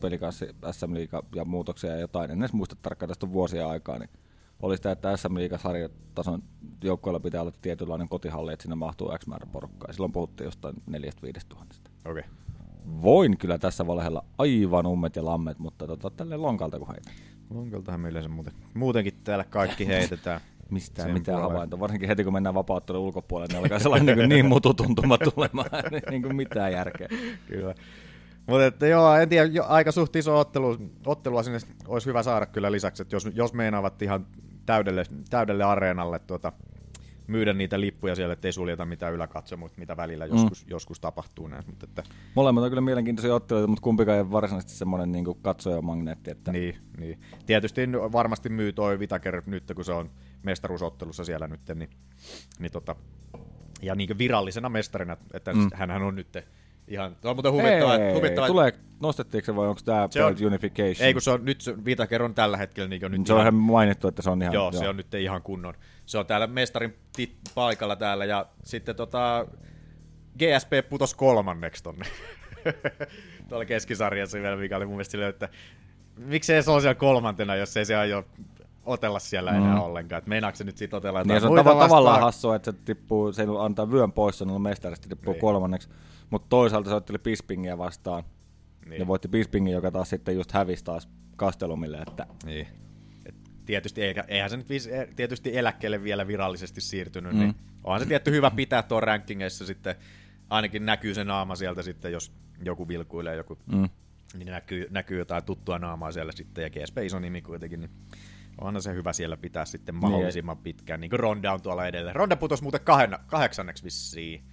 pelikanssi 0.00 0.48
SM 0.72 0.94
Liiga 0.94 1.22
ja 1.34 1.44
muutoksia 1.44 1.90
ja 1.90 2.00
jotain, 2.00 2.30
en 2.30 2.38
edes 2.38 2.52
muista 2.52 2.76
tarkkaan 2.82 3.08
tästä 3.08 3.32
vuosia 3.32 3.68
aikaa, 3.68 3.98
niin 3.98 4.10
oli 4.62 4.76
sitä, 4.76 4.92
että 4.92 5.16
SM 5.16 5.34
Liiga 5.34 5.58
sarjatason 5.58 6.42
joukkoilla 6.84 7.20
pitää 7.20 7.40
olla 7.40 7.52
tietynlainen 7.62 8.08
kotihalli, 8.08 8.52
että 8.52 8.62
sinne 8.62 8.74
mahtuu 8.74 9.12
X 9.18 9.26
määrä 9.26 9.46
porukkaa. 9.52 9.92
Silloin 9.92 10.12
puhuttiin 10.12 10.44
jostain 10.44 10.74
4-5 10.90 11.00
tuhannesta. 11.48 11.90
Okei. 12.04 12.20
Okay. 12.20 13.02
Voin 13.02 13.38
kyllä 13.38 13.58
tässä 13.58 13.86
valhella 13.86 14.24
aivan 14.38 14.86
ummet 14.86 15.16
ja 15.16 15.24
lammet, 15.24 15.58
mutta 15.58 15.86
tota, 15.86 16.10
tälleen 16.10 16.42
lonkalta 16.42 16.78
kun 16.78 16.88
heitä. 16.88 17.10
Lonkaltahan 17.50 18.00
me 18.00 18.08
yleensä 18.08 18.28
muuten, 18.28 18.52
muutenkin 18.74 19.14
täällä 19.24 19.44
kaikki 19.44 19.86
heitetään. 19.86 20.40
Mistään 20.70 21.08
Sen 21.08 21.14
mitään 21.14 21.40
havaintoa. 21.42 21.80
Varsinkin 21.80 22.08
heti 22.08 22.24
kun 22.24 22.32
mennään 22.32 22.54
vapauttelun 22.54 23.00
ulkopuolelle, 23.00 23.52
niin 23.52 23.62
alkaa 23.62 23.78
sellainen 23.78 24.18
niin, 24.18 24.28
niin 24.28 24.46
mututuntuma 24.46 25.18
tulemaan. 25.34 25.70
niin 26.10 26.22
kuin 26.22 26.36
mitään 26.36 26.72
järkeä. 26.72 27.08
Kyllä. 27.46 27.74
Mutta 28.46 28.66
että 28.66 28.86
joo, 28.86 29.14
en 29.14 29.28
tiedä, 29.28 29.46
jo, 29.46 29.64
aika 29.68 29.92
suht 29.92 30.16
iso 30.16 30.38
ottelu, 30.38 30.76
ottelua 31.06 31.42
sinne 31.42 31.58
olisi 31.88 32.06
hyvä 32.06 32.22
saada 32.22 32.46
kyllä 32.46 32.72
lisäksi, 32.72 33.02
että 33.02 33.16
jos, 33.16 33.28
jos 33.34 33.52
meinaavat 33.52 34.02
ihan 34.02 34.26
täydelle, 34.66 35.04
täydelle 35.30 35.64
areenalle 35.64 36.18
tuota, 36.18 36.52
myydä 37.30 37.52
niitä 37.52 37.80
lippuja 37.80 38.14
siellä, 38.14 38.32
ettei 38.32 38.52
suljeta 38.52 38.84
mitään 38.84 39.14
yläkatsomut, 39.14 39.76
mitä 39.76 39.96
välillä 39.96 40.26
joskus, 40.26 40.64
mm. 40.64 40.70
joskus 40.70 41.00
tapahtuu 41.00 41.48
näin. 41.48 41.64
Mutta 41.66 41.86
että, 41.88 42.02
Molemmat 42.34 42.64
on 42.64 42.70
kyllä 42.70 42.80
mielenkiintoisia 42.80 43.34
otteluita, 43.34 43.66
mutta 43.66 43.82
kumpikaan 43.82 44.18
ei 44.18 44.30
varsinaisesti 44.30 44.78
semmoinen 44.78 45.12
niin 45.12 45.24
katsojamagneetti. 45.42 46.30
Että... 46.30 46.52
niin, 46.52 46.76
niin. 46.98 47.20
Tietysti 47.46 47.92
varmasti 47.92 48.48
myy 48.48 48.72
toi 48.72 48.98
Vitaker 48.98 49.42
nyt, 49.46 49.72
kun 49.74 49.84
se 49.84 49.92
on 49.92 50.10
mestaruusottelussa 50.42 51.24
siellä 51.24 51.48
nyt, 51.48 51.60
niin, 51.74 51.90
niin 52.58 52.72
tota, 52.72 52.96
ja 53.82 53.94
niin 53.94 54.18
virallisena 54.18 54.68
mestarina, 54.68 55.16
että 55.34 55.52
mm. 55.52 55.70
hänhän 55.74 56.02
on 56.02 56.14
nyt 56.14 56.28
ihan, 56.90 57.16
on 57.24 57.36
muuten 57.36 57.52
huvittava, 57.52 57.96
Ei, 57.96 58.14
huvittava 58.14 58.46
tulee, 58.46 58.72
nostettiinko 59.00 59.46
se 59.46 59.56
vai 59.56 59.68
onko 59.68 59.80
tämä 59.84 60.08
Se 60.10 60.24
on- 60.24 60.36
Unification? 60.46 61.06
Ei, 61.06 61.12
kun 61.12 61.22
se 61.22 61.30
on 61.30 61.44
nyt 61.44 61.64
Vitaker 61.84 62.22
on 62.22 62.34
tällä 62.34 62.56
hetkellä 62.56 62.88
niin 62.88 63.02
nyt 63.08 63.26
se 63.26 63.32
on 63.32 63.40
ihan 63.40 63.54
mainittu, 63.54 64.08
että 64.08 64.22
se 64.22 64.30
on 64.30 64.42
ihan... 64.42 64.54
Joo, 64.54 64.72
se 64.72 64.88
on 64.88 64.96
nyt 64.96 65.14
ihan 65.14 65.42
kunnon. 65.42 65.74
Se 66.10 66.18
on 66.18 66.26
täällä 66.26 66.46
mestarin 66.46 66.94
tit- 67.18 67.52
paikalla 67.54 67.96
täällä 67.96 68.24
ja 68.24 68.46
sitten 68.64 68.96
tota 68.96 69.46
GSP 70.38 70.88
putos 70.88 71.14
kolmanneksi 71.14 71.82
tonne. 71.82 72.04
Tuolla 73.48 73.64
keskisarjassa 73.64 74.38
vielä, 74.38 74.56
mikä 74.56 74.76
oli 74.76 74.86
mun 74.86 74.94
mielestä 74.94 75.10
silleen, 75.12 75.30
että 75.30 75.48
miksei 76.16 76.62
se 76.62 76.70
ole 76.70 76.80
siellä 76.80 76.94
kolmantena, 76.94 77.56
jos 77.56 77.76
ei 77.76 77.84
se 77.84 77.96
aio 77.96 78.24
otella 78.86 79.18
siellä 79.18 79.50
enää 79.50 79.74
Mm. 79.74 79.80
ollenkaan. 79.80 80.18
Et 80.18 80.26
meinaako 80.26 80.56
se 80.56 80.64
nyt 80.64 80.76
siitä 80.76 80.96
otella 80.96 81.18
jotain 81.18 81.34
Niin 81.34 81.40
se 81.40 81.46
on 81.46 81.52
muita 81.52 81.70
tava- 81.70 81.78
tavallaan 81.80 82.20
hassua, 82.20 82.56
että 82.56 82.72
se 82.72 82.78
tippuu, 82.84 83.32
se 83.32 83.46
antaa 83.60 83.90
vyön 83.90 84.12
pois, 84.12 84.38
se 84.38 84.44
on 84.44 84.62
mestarista 84.62 85.08
tippuu 85.08 85.32
Niin. 85.32 85.40
kolmanneksi. 85.40 85.88
Mutta 86.30 86.46
toisaalta 86.48 86.88
se 86.90 86.94
otteli 86.94 87.18
Bispingia 87.18 87.78
vastaan. 87.78 88.22
Niin. 88.24 88.90
Niin. 88.90 89.00
Ja 89.00 89.06
voitti 89.06 89.28
Bispingin, 89.28 89.74
joka 89.74 89.90
taas 89.90 90.10
sitten 90.10 90.34
just 90.34 90.52
hävisi 90.52 90.84
taas 90.84 91.08
Kastelumille. 91.36 91.98
Että 92.08 92.26
Niin. 92.44 92.66
Et 93.70 93.82
tietysti, 93.82 94.02
eikä, 94.02 94.24
eihän 94.28 94.50
se 94.50 94.56
nyt 94.56 94.68
viis, 94.68 94.86
e- 94.86 95.08
tietysti 95.16 95.58
eläkkeelle 95.58 96.02
vielä 96.02 96.26
virallisesti 96.26 96.80
siirtynyt, 96.80 97.32
Mm. 97.32 97.38
niin 97.38 97.54
onhan 97.84 98.00
se 98.00 98.06
tietty 98.06 98.30
hyvä 98.30 98.50
pitää 98.50 98.82
tuon 98.82 99.02
rankingeissa 99.02 99.66
sitten, 99.66 99.94
ainakin 100.50 100.86
näkyy 100.86 101.14
se 101.14 101.24
naama 101.24 101.56
sieltä 101.56 101.82
sitten, 101.82 102.12
jos 102.12 102.32
joku 102.64 102.88
vilkuilee 102.88 103.36
joku, 103.36 103.58
Mm. 103.66 103.88
niin 104.38 104.48
näkyy, 104.48 104.86
näkyy 104.90 105.18
jotain 105.18 105.44
tuttua 105.44 105.78
naamaa 105.78 106.12
siellä 106.12 106.32
sitten, 106.32 106.62
ja 106.62 106.70
GSP 106.70 106.98
iso 106.98 107.18
nimi 107.18 107.42
kuitenkin, 107.42 107.80
niin 107.80 107.90
onhan 108.60 108.82
se 108.82 108.94
hyvä 108.94 109.12
siellä 109.12 109.36
pitää 109.36 109.64
sitten 109.64 109.94
mahdollisimman 109.94 110.58
pitkään, 110.58 111.00
niin 111.00 111.10
kuin 111.10 111.20
Ronda 111.20 111.52
on 111.52 111.62
tuolla 111.62 111.86
edelleen. 111.86 112.16
Ronda 112.16 112.36
putosi 112.36 112.62
muuten 112.62 112.80
kahden, 112.84 113.18
kahdeksanneksi 113.26 113.84
vissiin. 113.84 114.44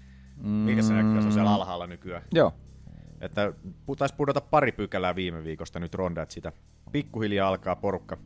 Mikä 0.42 0.82
se 0.82 0.94
näkyy, 0.94 1.22
se 1.22 1.28
on 1.28 1.34
siellä 1.34 1.54
alhaalla 1.54 1.88
nykyään. 1.88 2.24
Joo. 2.34 2.54
Että 3.22 3.54
taisi 3.98 4.16
pudota 4.16 4.42
pari 4.42 4.72
pykälää 4.72 5.16
viime 5.16 5.44
viikosta 5.44 5.80
nyt 5.80 5.94
Ronda, 5.96 6.22
että 6.22 6.34
sitä 6.34 6.52
pikkuhiljaa 6.92 7.50
alkaa 7.50 7.76
porukka 7.76 8.18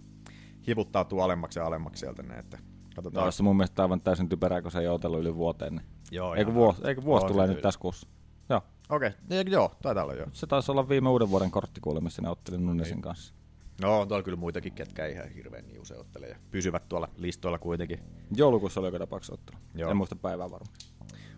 hivuttautua 0.68 1.24
alemmaksi 1.24 1.60
ja 1.60 1.66
alemmaksi 1.66 2.00
sieltä. 2.00 2.24
Ne, 2.24 2.40
että 2.40 2.58
katsotaan. 2.96 3.24
Taas 3.24 3.38
se 3.38 3.44
mun 3.44 3.58
mielestä 3.58 3.82
aivan 3.82 4.02
täysin 4.02 4.30
typerää, 4.30 4.62
kun 4.62 4.72
se 4.72 4.80
ei 4.80 4.88
ole 4.88 4.96
otellut 4.96 5.20
yli 5.20 5.36
vuoteen. 5.36 5.76
Niin. 5.76 5.86
Joo, 6.12 6.36
eikö 6.36 6.54
vuosi, 6.54 6.82
eikö 6.88 7.04
vuosi 7.04 7.26
tulee 7.26 7.48
nyt 7.48 7.62
tässä 7.62 7.80
kuussa? 7.80 8.08
Joo. 8.50 8.62
Okei, 8.90 9.10
okay. 9.26 9.44
joo, 9.48 9.72
taitaa 9.82 10.04
olla 10.04 10.14
joo. 10.14 10.28
Se 10.34 10.48
taisi 10.48 10.72
olla 10.72 10.90
viime 10.90 11.10
uuden 11.10 11.30
vuoden 11.30 11.52
kortti 11.52 11.82
kuule, 11.82 12.00
missä 12.00 12.22
ne 12.22 12.30
otteli 12.30 12.58
Nunesin 12.58 13.02
kanssa. 13.02 13.34
No, 13.82 14.00
on 14.02 14.08
tuolla 14.08 14.24
kyllä 14.24 14.38
muitakin, 14.38 14.74
ketkä 14.74 15.06
ihan 15.06 15.30
hirveän 15.30 15.68
niin 15.68 15.82
usein 15.82 16.00
ottele 16.00 16.28
ja 16.28 16.36
pysyvät 16.52 16.90
tuolla 16.90 17.10
listoilla 17.18 17.60
kuitenkin. 17.60 18.00
Joulukuussa 18.36 18.80
oli 18.80 18.88
joka 18.88 19.00
tapauksessa 19.00 19.34
ottelu. 19.34 19.58
Joo. 19.76 19.92
En 19.92 19.98
muista 19.98 20.16
päivää 20.16 20.52
varmaan. 20.52 20.76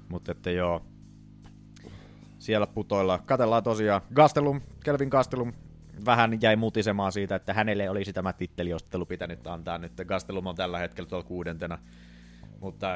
Mutta 0.10 0.32
että 0.32 0.51
joo, 0.51 0.82
siellä 2.39 2.68
putoilla. 2.68 3.20
Katellaan 3.25 3.63
tosiaan. 3.63 4.01
Gastelum, 4.13 4.62
Kelvin 4.84 5.10
Gastelum 5.10 5.53
vähän 6.05 6.41
jäi 6.41 6.55
mutisemaan 6.55 7.12
siitä, 7.12 7.35
että 7.35 7.53
hänelle 7.53 7.89
olisi 7.89 8.13
tämä 8.13 8.33
titteliottelu 8.33 9.05
pitänyt 9.05 9.47
antaa 9.47 9.77
nyt. 9.77 9.91
Gastelum 10.05 10.47
on 10.47 10.55
tällä 10.55 10.79
hetkellä 10.79 11.09
tuolla 11.09 11.25
kuudentena. 11.25 11.77
Mutta, 12.59 12.88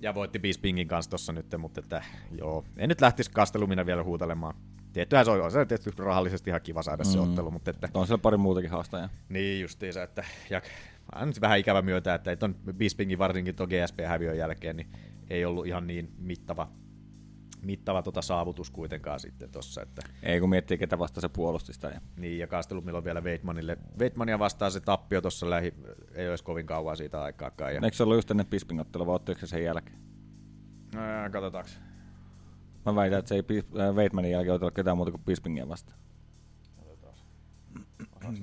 ja 0.00 0.14
voitti 0.14 0.38
Bispingin 0.38 0.88
kanssa 0.88 1.10
tuossa 1.10 1.32
nyt, 1.32 1.46
mutta 1.58 1.80
että 1.80 2.02
joo, 2.38 2.64
en 2.76 2.88
nyt 2.88 3.00
lähtisi 3.00 3.30
Gastelumina 3.34 3.86
vielä 3.86 4.02
huutelemaan. 4.02 4.54
Tiettyhän 4.92 5.24
se 5.24 5.30
on, 5.30 5.50
se 5.50 5.58
on 5.58 5.68
tietysti 5.68 6.02
rahallisesti 6.02 6.50
ihan 6.50 6.60
kiva 6.62 6.82
saada 6.82 7.04
se 7.04 7.18
Mm. 7.18 7.24
ottelu, 7.24 7.50
mutta 7.50 7.70
että 7.70 7.88
On 7.94 8.06
siellä 8.06 8.22
pari 8.22 8.36
muutakin 8.36 8.70
haastajaa. 8.70 9.08
niin 9.28 9.60
justiinsa, 9.60 10.02
että 10.02 10.24
ja, 10.50 10.62
on 11.14 11.28
nyt 11.28 11.40
vähän 11.40 11.58
ikävä 11.58 11.82
myötä, 11.82 12.14
että 12.14 12.36
ton 12.36 12.54
Bispingin 12.76 13.18
varsinkin 13.18 13.54
tuon 13.56 13.68
GSP-häviön 13.68 14.38
jälkeen 14.38 14.76
niin 14.76 14.88
ei 15.30 15.44
ollut 15.44 15.66
ihan 15.66 15.86
niin 15.86 16.12
mittava, 16.18 16.68
mittava 17.64 18.02
tota 18.02 18.22
saavutus 18.22 18.70
kuitenkaan 18.70 19.20
sitten 19.20 19.50
tossa, 19.50 19.82
että 19.82 20.02
Ei 20.22 20.40
kun 20.40 20.50
miettii, 20.50 20.78
ketä 20.78 20.98
vasta 20.98 21.20
se 21.20 21.28
puolusti 21.28 21.72
sitä. 21.72 21.88
Ja... 21.88 22.00
niin, 22.16 22.38
ja 22.38 22.46
Kastelumilla 22.46 23.04
vielä 23.04 23.20
Weidmanille. 23.20 23.78
Weidmania 23.98 24.38
vastaan 24.38 24.72
se 24.72 24.80
tappio 24.80 25.20
tuossa 25.20 25.50
lähi, 25.50 25.74
ei 26.14 26.28
olisi 26.30 26.44
kovin 26.44 26.66
kauan 26.66 26.96
siitä 26.96 27.22
aikaakaan. 27.22 27.74
Ja, 27.74 27.80
Eikö 27.84 27.96
se 27.96 28.02
ollut 28.02 28.16
just 28.16 28.30
ennen 28.30 28.46
Bisping-ottelu, 28.46 29.06
vai 29.06 29.14
ottiko 29.14 29.40
se 29.40 29.46
sen 29.46 29.64
jälkeen? 29.64 29.98
Ää, 30.96 31.30
katsotaanko. 31.30 31.70
Mä 32.86 32.94
väitän, 32.94 33.18
että 33.18 33.28
se 33.28 33.34
ei 33.34 33.40
Bis- 33.40 33.80
äh, 33.80 34.30
jälkeen 34.30 34.54
otella 34.54 34.70
ketään 34.70 34.96
muuta 34.96 35.10
kuin 35.10 35.24
Bispingia 35.24 35.68
vastaan. 35.68 35.98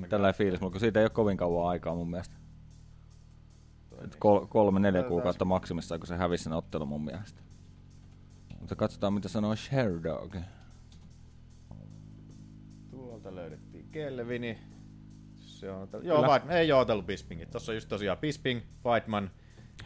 Tällä 0.10 0.34
fiilis, 0.34 0.62
mutta 0.62 0.80
siitä 0.80 1.00
ei 1.00 1.04
ole 1.04 1.10
kovin 1.10 1.38
kauan 1.38 1.70
aikaa 1.70 1.96
mun 1.96 2.10
mielestä. 2.10 2.36
Et 4.04 4.16
Kol- 4.16 4.46
kolme, 4.46 4.80
neljä 4.80 5.04
kuukautta 5.04 5.46
maksimissaan, 5.46 6.00
kun 6.00 6.08
se 6.08 6.16
hävisi 6.16 6.44
sen 6.44 6.54
ottelun 6.54 6.88
mun 6.88 7.06
mielestä. 7.06 7.41
Mutta 8.62 8.76
katsotaan, 8.76 9.14
mitä 9.14 9.30
sanoo 9.30 9.56
Sherdog. 9.56 10.36
Tuolta 12.92 13.36
löydettiin 13.36 13.90
Kelvini. 13.92 14.58
Se 15.36 15.72
on, 15.72 15.88
joo, 16.02 16.22
White, 16.22 16.60
ei 16.60 16.72
ole 16.72 16.82
otellut 16.82 17.06
Bispingit. 17.06 17.52
Tuossa 17.52 17.72
on 17.72 17.76
just 17.76 17.90
tosiaan 17.90 18.18
Bisping, 18.18 18.62
Weidman, 18.86 19.32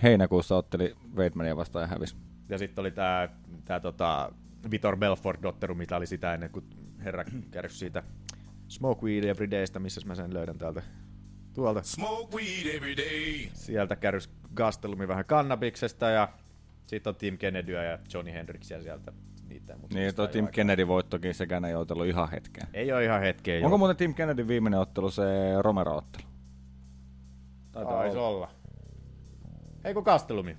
Heinäkuussa 0.03 0.55
otteli 0.55 0.95
Weidmania 1.15 1.55
vastaan 1.55 1.83
ja 1.83 1.87
hävisi. 1.87 2.15
Ja 2.49 2.57
sitten 2.57 2.81
oli 2.81 2.91
tämä 2.91 3.29
tää, 3.65 3.79
tota, 3.79 4.31
Vitor 4.71 4.97
Belfort 4.97 5.43
Dotteru, 5.43 5.75
mitä 5.75 5.97
oli 5.97 6.07
sitä 6.07 6.33
ennen, 6.33 6.49
kun 6.49 6.63
herra 7.03 7.25
kärsi 7.51 7.77
siitä 7.77 8.03
Smoke 8.67 9.05
Weed 9.05 9.23
Every 9.23 9.51
Daystä, 9.51 9.79
missä 9.79 10.01
mä 10.05 10.15
sen 10.15 10.33
löydän 10.33 10.57
täältä. 10.57 10.81
Tuolta. 11.53 11.83
Smoke 11.83 12.37
weed 12.37 12.75
every 12.75 12.97
day. 12.97 13.49
Sieltä 13.53 13.95
kärsi 13.95 14.29
Gastelumi 14.55 15.07
vähän 15.07 15.25
kannabiksesta 15.25 16.09
ja 16.09 16.29
sitten 16.87 17.11
on 17.11 17.15
Tim 17.15 17.37
Kennedyä 17.37 17.83
ja 17.83 17.99
Johnny 18.13 18.33
Hendrixia 18.33 18.81
sieltä. 18.81 19.11
Niitä, 19.49 19.73
ei 19.73 19.79
muista 19.79 19.97
Niin, 19.97 20.15
tuo 20.15 20.27
Tim 20.27 20.45
ole 20.45 20.51
Kennedy 20.51 20.87
voittokin, 20.87 21.33
sekään 21.33 21.65
ei 21.65 21.75
otellut 21.75 22.05
ihan 22.05 22.31
hetkeä. 22.31 22.67
Ei 22.73 22.91
ole 22.91 23.03
ihan 23.05 23.21
hetkeä. 23.21 23.65
Onko 23.65 23.77
muuten 23.77 23.97
Tim 23.97 24.13
Kennedyn 24.13 24.47
viimeinen 24.47 24.79
ottelu 24.79 25.11
se 25.11 25.23
Romero-ottelu? 25.61 26.27
Taisi 27.71 28.17
olla. 28.17 28.49
Ei 29.83 29.93
kun 29.93 30.03
Gastelumi. 30.03 30.57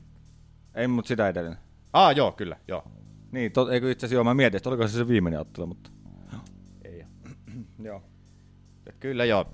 Ei, 0.74 0.88
mutta 0.88 1.08
sitä 1.08 1.28
edellinen. 1.28 1.58
Ah, 1.92 2.16
joo, 2.16 2.32
kyllä, 2.32 2.56
joo. 2.68 2.84
Niin, 3.32 3.52
to, 3.52 3.70
eikö 3.70 3.90
itse 3.90 4.06
asiassa 4.06 4.14
joo, 4.14 4.24
mä 4.24 4.34
mietin, 4.34 4.56
että 4.56 4.68
oliko 4.68 4.88
se 4.88 4.96
se 4.98 5.08
viimeinen 5.08 5.40
ottelu, 5.40 5.66
mutta... 5.66 5.90
Ei 6.84 6.96
ole. 6.96 7.34
Joo. 7.82 8.02
Et 8.86 8.96
Kyllä 9.00 9.24
joo. 9.24 9.46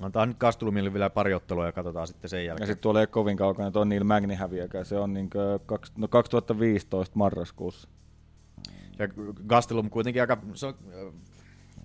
Antaa 0.00 0.26
nyt 0.26 0.38
Gastelumille 0.38 0.92
vielä 0.92 1.10
pari 1.10 1.34
ottelua 1.34 1.66
ja 1.66 1.72
katsotaan 1.72 2.06
sitten 2.06 2.30
sen 2.30 2.38
Ja 2.40 2.44
jälkeen. 2.46 2.66
sitten 2.66 2.82
tuolla 2.82 3.00
ei 3.00 3.02
ole 3.02 3.06
kovin 3.06 3.36
kaukana 3.36 3.70
tuo 3.70 3.84
Neil 3.84 4.04
Magni 4.04 4.34
häviäkään, 4.34 4.84
se 4.84 4.98
on 4.98 5.14
niinkö 5.14 5.58
kaks, 5.66 5.92
no 5.96 6.08
2015 6.08 7.16
marraskuussa. 7.18 7.88
Ja 8.98 9.08
Gastelum 9.48 9.90
kuitenkin 9.90 10.22
aika... 10.22 10.38
Se, 10.54 10.66
on, 10.66 10.74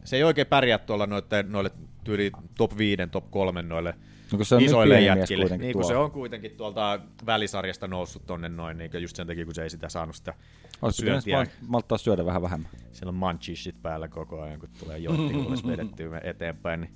se 0.04 0.16
ei 0.16 0.24
oikein 0.24 0.48
pärjää 0.48 0.78
tuolla 0.78 1.06
noille, 1.08 1.44
noille 1.48 1.72
tyyli 2.04 2.32
top 2.58 2.78
5, 2.78 3.02
top 3.12 3.32
3 3.32 3.62
noille 3.62 3.94
No 4.32 4.38
kun 4.38 4.46
se 4.46 4.56
on 4.56 4.60
niin 4.60 4.70
isoille 4.70 5.02
jätkille. 5.02 5.58
Niin 5.58 5.74
kun 5.74 5.84
se 5.84 5.88
tuolla. 5.88 6.06
on 6.06 6.12
kuitenkin 6.12 6.52
tuolta 6.52 7.00
välisarjasta 7.26 7.88
noussut 7.88 8.26
tonne 8.26 8.50
noin, 8.50 8.78
niin 8.78 8.92
just 9.02 9.16
sen 9.16 9.28
takia, 9.28 9.46
kun 9.46 9.56
se 9.56 9.64
ei 9.64 9.70
sitä 9.70 9.90
saanut 9.90 10.16
sitä 10.16 10.34
Olisi 10.82 11.06
syöntiä. 11.06 11.38
mal- 11.38 11.46
malttaa 11.68 11.98
syödä 11.98 12.26
vähän 12.26 12.42
vähemmän. 12.42 12.72
Siellä 12.92 13.10
on 13.10 13.16
munchishit 13.16 13.82
päällä 13.82 14.08
koko 14.08 14.42
ajan, 14.42 14.60
kun 14.60 14.70
tulee 14.80 14.98
johtikuules 14.98 15.68
vedettyä 15.68 16.22
eteenpäin, 16.24 16.82
niin 16.82 16.92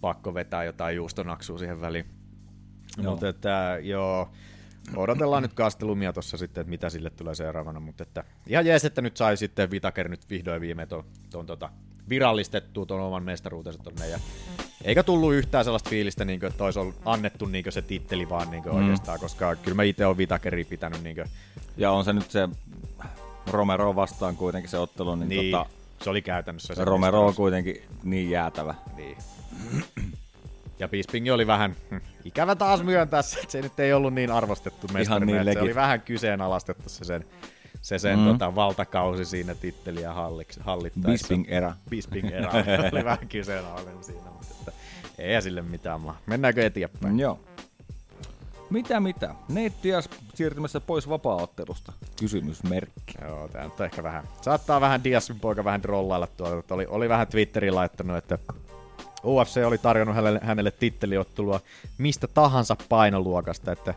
pakko 0.00 0.34
vetää 0.34 0.64
jotain 0.64 0.96
juustonaksua 0.96 1.58
siihen 1.58 1.80
väliin. 1.80 2.06
Joo. 3.02 3.10
Mutta 3.10 3.28
että 3.28 3.78
joo, 3.82 4.28
odotellaan 4.96 5.42
nyt 5.42 5.52
kastelumia 5.52 6.12
tuossa 6.12 6.36
sitten, 6.36 6.60
että 6.62 6.70
mitä 6.70 6.90
sille 6.90 7.10
tulee 7.10 7.34
seuraavana, 7.34 7.80
mutta 7.80 8.02
että 8.02 8.24
ihan 8.46 8.66
jees, 8.66 8.84
että 8.84 9.02
nyt 9.02 9.16
sai 9.16 9.36
sitten 9.36 9.70
Vitaker 9.70 10.08
nyt 10.08 10.30
vihdoin 10.30 10.60
viime 10.60 10.86
ton, 10.86 11.04
ton 11.30 11.46
tota, 11.46 11.70
virallistettua 12.08 12.86
ton 12.86 13.00
oman 13.00 13.22
mestaruutensa 13.22 13.82
tonne 13.82 14.08
ja 14.08 14.18
eikä 14.84 15.02
tullut 15.02 15.32
yhtään 15.34 15.64
sellaista 15.64 15.90
fiilistä, 15.90 16.24
niin 16.24 16.40
kuin, 16.40 16.50
että 16.50 16.64
olisi 16.64 16.80
annettu 17.04 17.46
niin 17.46 17.64
se 17.68 17.82
titteli 17.82 18.28
vaan 18.28 18.50
niin 18.50 18.64
Mm. 18.64 18.76
oikeastaan, 18.76 19.20
koska 19.20 19.56
kyllä 19.56 19.74
mä 19.74 19.82
itse 19.82 20.06
olen 20.06 20.16
Vitakeria 20.16 20.64
pitänyt 20.64 21.02
niin 21.02 21.16
kuin, 21.16 21.26
Ja 21.76 21.92
on 21.92 22.04
se 22.04 22.12
nyt 22.12 22.30
se 22.30 22.48
Romero 23.46 23.96
vastaan 23.96 24.36
kuitenkin 24.36 24.70
se 24.70 24.78
ottelu, 24.78 25.14
niin, 25.16 25.28
niin, 25.28 25.50
tota, 25.52 25.66
se 26.04 26.10
oli 26.10 26.22
käytännössä 26.22 26.74
se 26.74 26.84
Romero 26.84 27.26
on 27.26 27.34
kuitenkin 27.34 27.82
niin 28.02 28.30
jäätävä. 28.30 28.74
Niin. 28.96 29.16
Ja 30.78 30.88
Bisping 30.88 31.32
oli 31.32 31.46
vähän, 31.46 31.76
hm, 31.90 31.96
ikävä 32.24 32.56
taas 32.56 32.82
myöntää 32.82 33.22
se, 33.22 33.40
että 33.40 33.52
se 33.52 33.60
nyt 33.62 33.80
ei 33.80 33.92
ollut 33.92 34.14
niin 34.14 34.30
arvostettu 34.30 34.86
mestari. 34.92 35.26
niin 35.26 35.52
se 35.52 35.60
oli 35.60 35.74
vähän 35.74 36.00
kyseenalaistettu 36.00 36.88
se 36.88 37.04
sen, 37.04 37.24
se 37.82 37.98
sen 37.98 38.18
Mm. 38.18 38.24
mm. 38.24 38.30
tota, 38.32 38.54
valtakausi 38.54 39.24
siinä 39.24 39.54
titteliä 39.54 40.12
hallittaessa. 40.12 41.00
Bisping 41.06 41.44
era. 41.48 41.72
Bisping 41.90 42.30
era 42.32 42.50
oli 42.92 43.04
vähän 43.04 43.28
kyseenalainen 43.28 44.04
siinä, 44.04 44.20
mutta 44.30 44.54
että 44.58 44.72
ei 45.18 45.42
sille 45.42 45.62
mitään 45.62 46.00
maa. 46.00 46.18
Mennäänkö 46.26 46.66
eteenpäin? 46.66 47.18
Joo. 47.18 47.40
Mitä 48.70 49.00
mitä? 49.00 49.34
Diaz 49.82 50.08
siirtymässä 50.34 50.80
pois 50.80 51.08
vapaaottelusta? 51.08 51.92
Kysymysmerkki. 52.20 53.14
Joo, 53.22 53.48
nyt 53.62 53.80
on 53.80 53.86
ehkä 53.86 54.02
vähän, 54.02 54.24
saattaa 54.42 54.80
vähän 54.80 55.04
Diasin 55.04 55.40
poika 55.40 55.64
vähän 55.64 55.82
drollailla 55.82 56.26
tuolla, 56.26 56.62
oli, 56.70 56.86
oli 56.86 57.08
vähän 57.08 57.26
Twitteriin 57.26 57.74
laittanut, 57.74 58.16
että 58.16 58.38
UFC 59.24 59.66
oli 59.66 59.78
tarjonnut 59.78 60.16
hänelle, 60.16 60.40
hänelle 60.42 60.70
titteliottelua 60.70 61.60
mistä 61.98 62.26
tahansa 62.26 62.76
painoluokasta, 62.88 63.72
että 63.72 63.94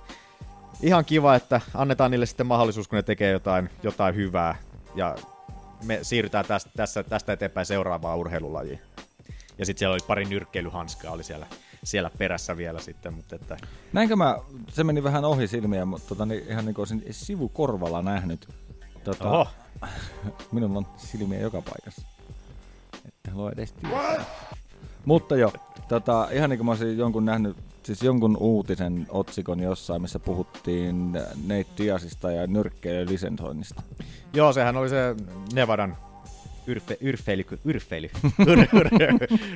ihan 0.81 1.05
kiva, 1.05 1.35
että 1.35 1.61
annetaan 1.73 2.11
niille 2.11 2.25
sitten 2.25 2.47
mahdollisuus, 2.47 2.87
kun 2.87 2.95
ne 2.95 3.03
tekee 3.03 3.31
jotain, 3.31 3.69
jotain 3.83 4.15
hyvää, 4.15 4.55
ja 4.95 5.15
me 5.83 5.99
siirrytään 6.01 6.45
tästä, 6.45 6.71
tässä, 6.75 7.03
tästä 7.03 7.33
eteenpäin 7.33 7.65
seuraavaan 7.65 8.17
urheilulajiin. 8.17 8.79
Ja 9.57 9.65
sitten 9.65 9.79
siellä 9.79 9.93
oli 9.93 10.07
pari 10.07 10.25
nyrkkeilyhanskaa 10.25 11.11
oli 11.11 11.23
siellä, 11.23 11.47
siellä 11.83 12.11
perässä 12.17 12.57
vielä 12.57 12.81
sitten, 12.81 13.13
mutta 13.13 13.35
että 13.35 13.57
Näinkö 13.93 14.15
mä, 14.15 14.37
se 14.69 14.83
meni 14.83 15.03
vähän 15.03 15.25
ohi 15.25 15.47
silmiä, 15.47 15.85
mutta 15.85 16.07
tota, 16.07 16.25
niin 16.25 16.43
ihan 16.49 16.65
niin 16.65 16.75
kuin 16.75 16.81
olisin 16.81 17.03
sivukorvalla 17.11 18.01
nähnyt. 18.01 18.47
Tota, 19.03 19.29
Oho. 19.29 19.47
Minulla 20.51 20.77
on 20.77 20.87
silmiä 20.97 21.39
joka 21.39 21.61
paikassa. 21.61 22.07
Että 23.07 23.31
halua 23.31 23.51
edes 23.51 23.71
tietää. 23.71 24.25
Mutta 25.05 25.35
joo, 25.35 25.53
tota, 25.87 26.27
ihan 26.31 26.49
niin 26.49 26.57
kuin 26.57 26.65
mä 26.65 26.71
olisin 26.71 26.97
jonkun 26.97 27.25
nähnyt, 27.25 27.57
siis 27.83 28.03
jonkun 28.03 28.37
uutisen 28.37 29.07
otsikon 29.09 29.59
jossain, 29.59 30.01
missä 30.01 30.19
puhuttiin 30.19 31.11
Nate 31.47 31.65
Diazista 31.77 32.31
ja 32.31 32.47
nyrkkeilyn 32.47 33.09
lisensoinnista. 33.09 33.81
Joo, 34.33 34.53
sehän 34.53 34.77
oli 34.77 34.89
se 34.89 35.15
Nevadan 35.53 35.97
yrfe, 36.67 36.97
yrfeily, 37.01 37.45
yrfeily, 37.65 38.09
ur, 38.51 38.59
ur, 38.73 38.89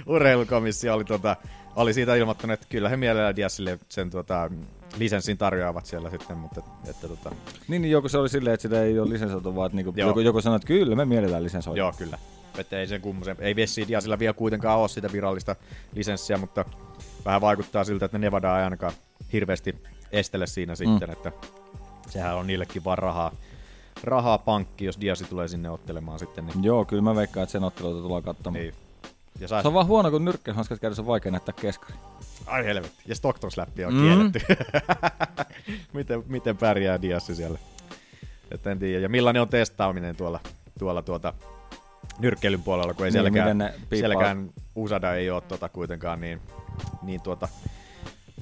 urheilukomissio 0.06 0.94
oli, 0.94 1.06
tota, 1.06 1.36
oli 1.76 1.94
siitä 1.94 2.16
ilmoittanut, 2.16 2.54
että 2.54 2.68
kyllä 2.70 2.90
he 2.90 2.98
mielellään 2.98 3.36
Diasille 3.36 3.80
sen 3.90 4.10
tota, 4.10 4.50
lisenssin 4.98 5.38
tarjoavat 5.38 5.86
siellä 5.86 6.10
sitten, 6.10 6.38
mutta 6.38 6.62
että, 6.90 7.08
tota, 7.08 7.32
Niin, 7.68 7.82
niin 7.82 7.92
joku 7.92 8.10
se 8.10 8.18
oli 8.18 8.30
silleen, 8.30 8.54
että 8.54 8.62
sitä 8.62 8.84
ei 8.84 9.00
ole 9.00 9.10
lisensoitu, 9.10 9.56
vaan 9.56 9.72
niinku 9.74 9.94
joku, 9.96 10.20
joku 10.20 10.42
sanoi, 10.42 10.56
että 10.56 10.68
kyllä 10.68 10.96
me 10.96 11.06
mielellään 11.06 11.44
lisensoidaan. 11.44 11.78
joo 11.78 11.94
kyllä. 11.98 12.18
Että 12.58 12.80
ei 12.80 12.88
sen 12.88 13.02
kummosen, 13.02 13.36
ei 13.40 13.56
Vessi 13.56 13.88
Diasilla 13.88 14.20
vielä 14.20 14.34
kuitenkaan 14.34 14.80
ole 14.80 14.88
sitä 14.88 15.12
virallista 15.12 15.56
lisenssiä, 15.96 16.38
mutta 16.38 16.66
vähän 17.26 17.42
vaikuttaa 17.42 17.84
siltä, 17.84 18.06
että 18.06 18.18
Nevada 18.18 18.58
ei 18.58 18.64
ainakaan 18.64 18.94
hirveästi 19.34 19.76
estele 20.12 20.48
siinä 20.48 20.76
sitten, 20.76 21.10
että 21.10 21.32
sehän 22.10 22.36
on 22.36 22.48
niillekin 22.48 22.84
vaan 22.84 22.98
rahaa, 22.98 23.32
rahaa 24.04 24.38
pankki, 24.38 24.86
jos 24.86 25.02
Diasi 25.02 25.24
tulee 25.26 25.48
sinne 25.48 25.70
ottelemaan 25.70 26.20
sitten. 26.20 26.46
Niin, 26.46 26.64
Joo, 26.64 26.86
kyllä 26.86 27.02
mä 27.02 27.16
veikkaan, 27.16 27.44
että 27.44 27.52
sen 27.52 27.64
otteluita 27.64 28.02
tullaan 28.02 28.24
katsomaan. 28.24 28.62
niin. 28.62 28.74
Ja 29.40 29.48
sais, 29.48 29.62
Se 29.62 29.68
on 29.68 29.74
vaan 29.74 29.88
huono, 29.88 30.12
kun 30.12 30.26
nyrkkeilyhanskat 30.26 30.80
käydessä 30.80 31.02
on 31.02 31.08
vaikea 31.08 31.32
näyttää 31.32 31.56
keskari. 31.62 31.94
Ai 32.46 32.66
helvetti. 32.66 33.04
Ja 33.08 33.16
Stockton 33.16 33.52
Slappi 33.52 33.86
on 33.86 33.94
Mm. 33.94 34.02
kielletty. 34.02 34.40
miten, 35.94 36.24
miten 36.28 36.58
pärjää 36.58 37.02
Diassi 37.02 37.36
siellä? 37.36 37.60
Et 38.52 38.68
en 38.68 38.80
tiedä. 38.80 39.00
Ja 39.00 39.10
millainen 39.10 39.42
on 39.42 39.48
testaaminen 39.50 40.16
tuolla, 40.16 40.40
tuolla 40.80 41.02
tuota, 41.02 41.34
nyrkkeilyn 42.20 42.64
puolella, 42.64 42.94
kun 42.94 43.06
ei 43.06 43.12
Niin, 43.12 43.24
sielläkään, 43.24 43.74
sielläkään 43.94 44.50
USADA 44.76 45.14
ei 45.14 45.30
ole 45.32 45.42
tota 45.42 45.70
kuitenkaan 45.70 46.22
niin, 46.22 46.42
niin 47.02 47.22
tuota, 47.22 47.48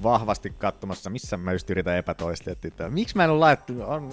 vahvasti 0.02 0.50
katsomassa, 0.50 1.10
missä 1.10 1.36
mä 1.36 1.52
just 1.52 1.70
yritän 1.70 1.96
epätoistaa, 1.96 2.54
että 2.64 2.88
miksi 2.88 3.16
mä 3.16 3.24
en 3.24 3.30
ole 3.30 3.38
laittu, 3.38 3.72
on, 3.86 4.10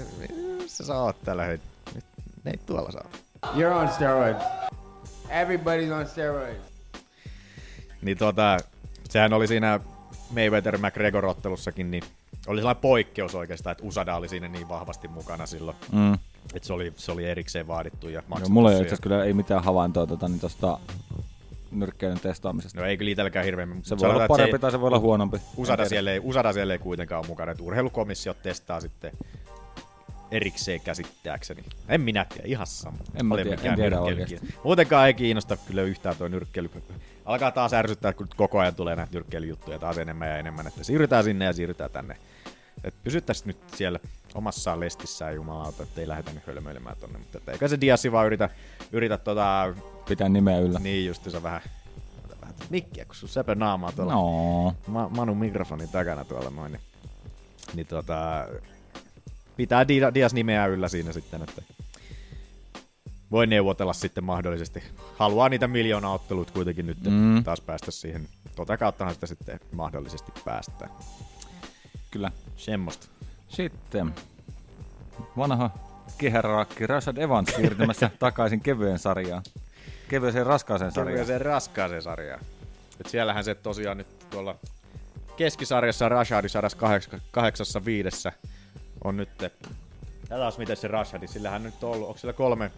missä 0.57 0.85
sä 0.85 0.97
oot 0.97 1.21
tällä 1.25 1.43
hetkellä? 1.43 1.73
Nyt, 1.95 2.05
ei 2.45 2.57
tuolla 2.65 2.91
saa. 2.91 3.05
You're 3.55 3.73
on 3.73 3.89
steroids. 3.89 4.43
Everybody's 5.29 5.93
on 5.93 6.07
steroids. 6.07 6.73
Niin 8.01 8.17
tota, 8.17 8.58
sehän 9.10 9.34
oli 9.34 9.47
siinä 9.47 9.79
Mayweather 10.29 10.77
McGregor 10.77 11.25
ottelussakin, 11.25 11.91
niin 11.91 12.03
oli 12.47 12.60
sellainen 12.60 12.81
poikkeus 12.81 13.36
oikeastaan, 13.36 13.71
että 13.71 13.84
USADA 13.84 14.15
oli 14.15 14.29
siinä 14.29 14.47
niin 14.47 14.69
vahvasti 14.69 15.08
mukana 15.08 15.45
silloin. 15.45 15.77
Mm. 15.91 16.13
Että 16.53 16.67
se 16.67 16.73
oli, 16.73 16.93
se 16.95 17.12
oli 17.12 17.25
erikseen 17.25 17.67
vaadittu 17.67 18.10
ja 18.10 18.13
Joo, 18.13 18.23
maksettu 18.27 18.53
mulla 18.53 18.71
ei 18.71 18.75
itse 18.75 18.88
asiassa 18.88 19.03
kyllä 19.03 19.23
ei 19.23 19.34
mitään 19.34 19.63
havaintoa 19.63 20.08
tota, 20.08 20.27
niin 20.27 20.39
tosta 20.39 20.79
nyrkkeilyn 21.73 22.19
testaamisesta. 22.19 22.79
No 22.79 22.86
ei 22.86 22.97
kyllä 22.97 23.12
itselläkään 23.12 23.45
hirveämmin. 23.45 23.83
Se 23.83 23.97
voi 23.97 24.09
olla 24.09 24.27
parempi 24.27 24.59
tai 24.59 24.71
se 24.71 24.81
voi 24.81 24.88
olla 24.88 24.99
huonompi. 24.99 25.38
USADA 25.57 25.86
siellä, 25.86 26.12
ei, 26.12 26.19
USADA 26.23 26.53
siellä 26.53 26.73
ei 26.73 26.79
kuitenkaan 26.79 27.19
ole 27.19 27.27
mukana, 27.27 27.51
että 27.51 27.63
urheilukomissio 27.63 28.33
testaa 28.33 28.79
sitten 28.79 29.12
erikseen 30.31 30.81
käsittääkseni. 30.81 31.63
En 31.89 32.01
minä 32.01 32.25
tiedä, 32.25 32.43
ihan 32.47 32.67
sama. 32.67 32.97
En 33.19 33.25
mä 33.25 33.36
tiedä, 33.36 33.57
en 33.63 33.75
tiedä 33.75 33.99
oikeesti. 33.99 34.39
Muutenkaan 34.63 35.07
ei 35.07 35.13
kiinnosta 35.13 35.57
kyllä 35.57 35.81
yhtään 35.81 36.15
tuo 36.15 36.27
nyrkkeily. 36.27 36.69
Alkaa 37.25 37.51
taas 37.51 37.73
ärsyttää, 37.73 38.13
kun 38.13 38.27
koko 38.36 38.59
ajan 38.59 38.75
tulee 38.75 38.95
näitä 38.95 39.13
nyrkkeilyjuttuja 39.13 39.79
taas 39.79 39.97
enemmän 39.97 40.29
ja 40.29 40.38
enemmän, 40.38 40.67
että 40.67 40.83
siirrytään 40.83 41.23
sinne 41.23 41.45
ja 41.45 41.53
siirrytään 41.53 41.91
tänne. 41.91 42.17
Et 42.83 42.93
pysyttäisiin 43.03 43.47
nyt 43.47 43.57
siellä 43.75 43.99
omassa 44.36 44.79
lestissään 44.79 45.36
jumalauta, 45.36 45.83
että 45.83 46.01
ei 46.01 46.07
lähdetä 46.07 46.31
nyt 46.31 46.47
hölmöilemään 46.47 46.95
tonne. 46.99 47.19
Mutta 47.19 47.38
että 47.38 47.51
eikä 47.51 47.67
se 47.67 47.81
Diassi 47.81 48.12
vaan 48.12 48.27
yritä, 48.27 48.49
yritä 48.91 49.17
tota, 49.17 49.73
Pitää 50.07 50.29
nimeä 50.29 50.59
yllä. 50.59 50.79
niin 50.79 51.05
justiinsa 51.05 51.43
vähän, 51.43 51.61
vähän 52.41 52.55
mikkiä, 52.69 53.05
kun 53.05 53.15
sun 53.15 53.29
sepä 53.29 53.55
naamaa 53.55 53.91
tuolla 53.91 54.13
No. 54.13 54.75
Ma- 54.87 55.09
Manu 55.09 55.35
mikrofonin 55.35 55.89
takana 55.89 56.25
tuolla 56.25 56.49
noin. 56.49 56.71
Niin, 56.71 56.81
niin 57.73 57.87
tota, 57.87 58.47
pitää 59.57 59.87
Di- 59.87 60.13
Dias 60.13 60.33
nimeä 60.33 60.65
yllä 60.65 60.87
siinä 60.87 61.11
sitten, 61.13 61.41
että 61.41 61.61
voi 63.31 63.47
neuvotella 63.47 63.93
sitten 63.93 64.23
mahdollisesti. 64.23 64.83
Haluaa 65.17 65.49
niitä 65.49 65.67
miljoona 65.67 66.11
ottelut 66.11 66.51
kuitenkin 66.51 66.85
nyt 66.85 66.97
Mm. 67.03 67.43
taas 67.43 67.61
päästä 67.61 67.91
siihen. 67.91 68.27
Tota 68.55 68.77
kauttahan 68.77 69.13
sitä 69.13 69.27
sitten 69.27 69.59
mahdollisesti 69.71 70.31
päästään. 70.45 70.91
Kyllä. 72.11 72.31
Semmosta. 72.57 73.07
Sitten 73.49 74.13
vanha 75.37 75.69
kehärakki 76.17 76.87
Rashad 76.87 77.17
Evans 77.17 77.49
siirtymässä 77.55 78.09
takaisin 78.19 78.61
kevyen 78.61 78.99
sarjaan. 78.99 79.43
Kevyeseen 80.09 80.45
raskaaseen 80.45 80.91
sarjaan. 80.91 81.13
Kevyeseen 81.13 81.41
raskaaseen 81.41 82.01
sarjaan. 82.01 82.41
Et 82.99 83.09
siellähän 83.09 83.43
se 83.43 83.55
tosiaan 83.55 83.97
nyt 83.97 84.29
tuolla 84.29 84.55
keskisarjassa 85.37 86.09
Rashadi 86.09 86.49
185 86.49 88.29
on 89.03 89.17
nyt 89.17 89.29
Katsotaan 90.29 90.53
miten 90.57 90.77
se 90.77 90.87
Rashadi, 90.87 91.27
sillähän 91.27 91.63
nyt 91.63 91.83
on 91.83 91.91
ollut, 91.91 92.07
onko 92.07 92.19
sillä 92.19 92.33
kolme 92.33 92.71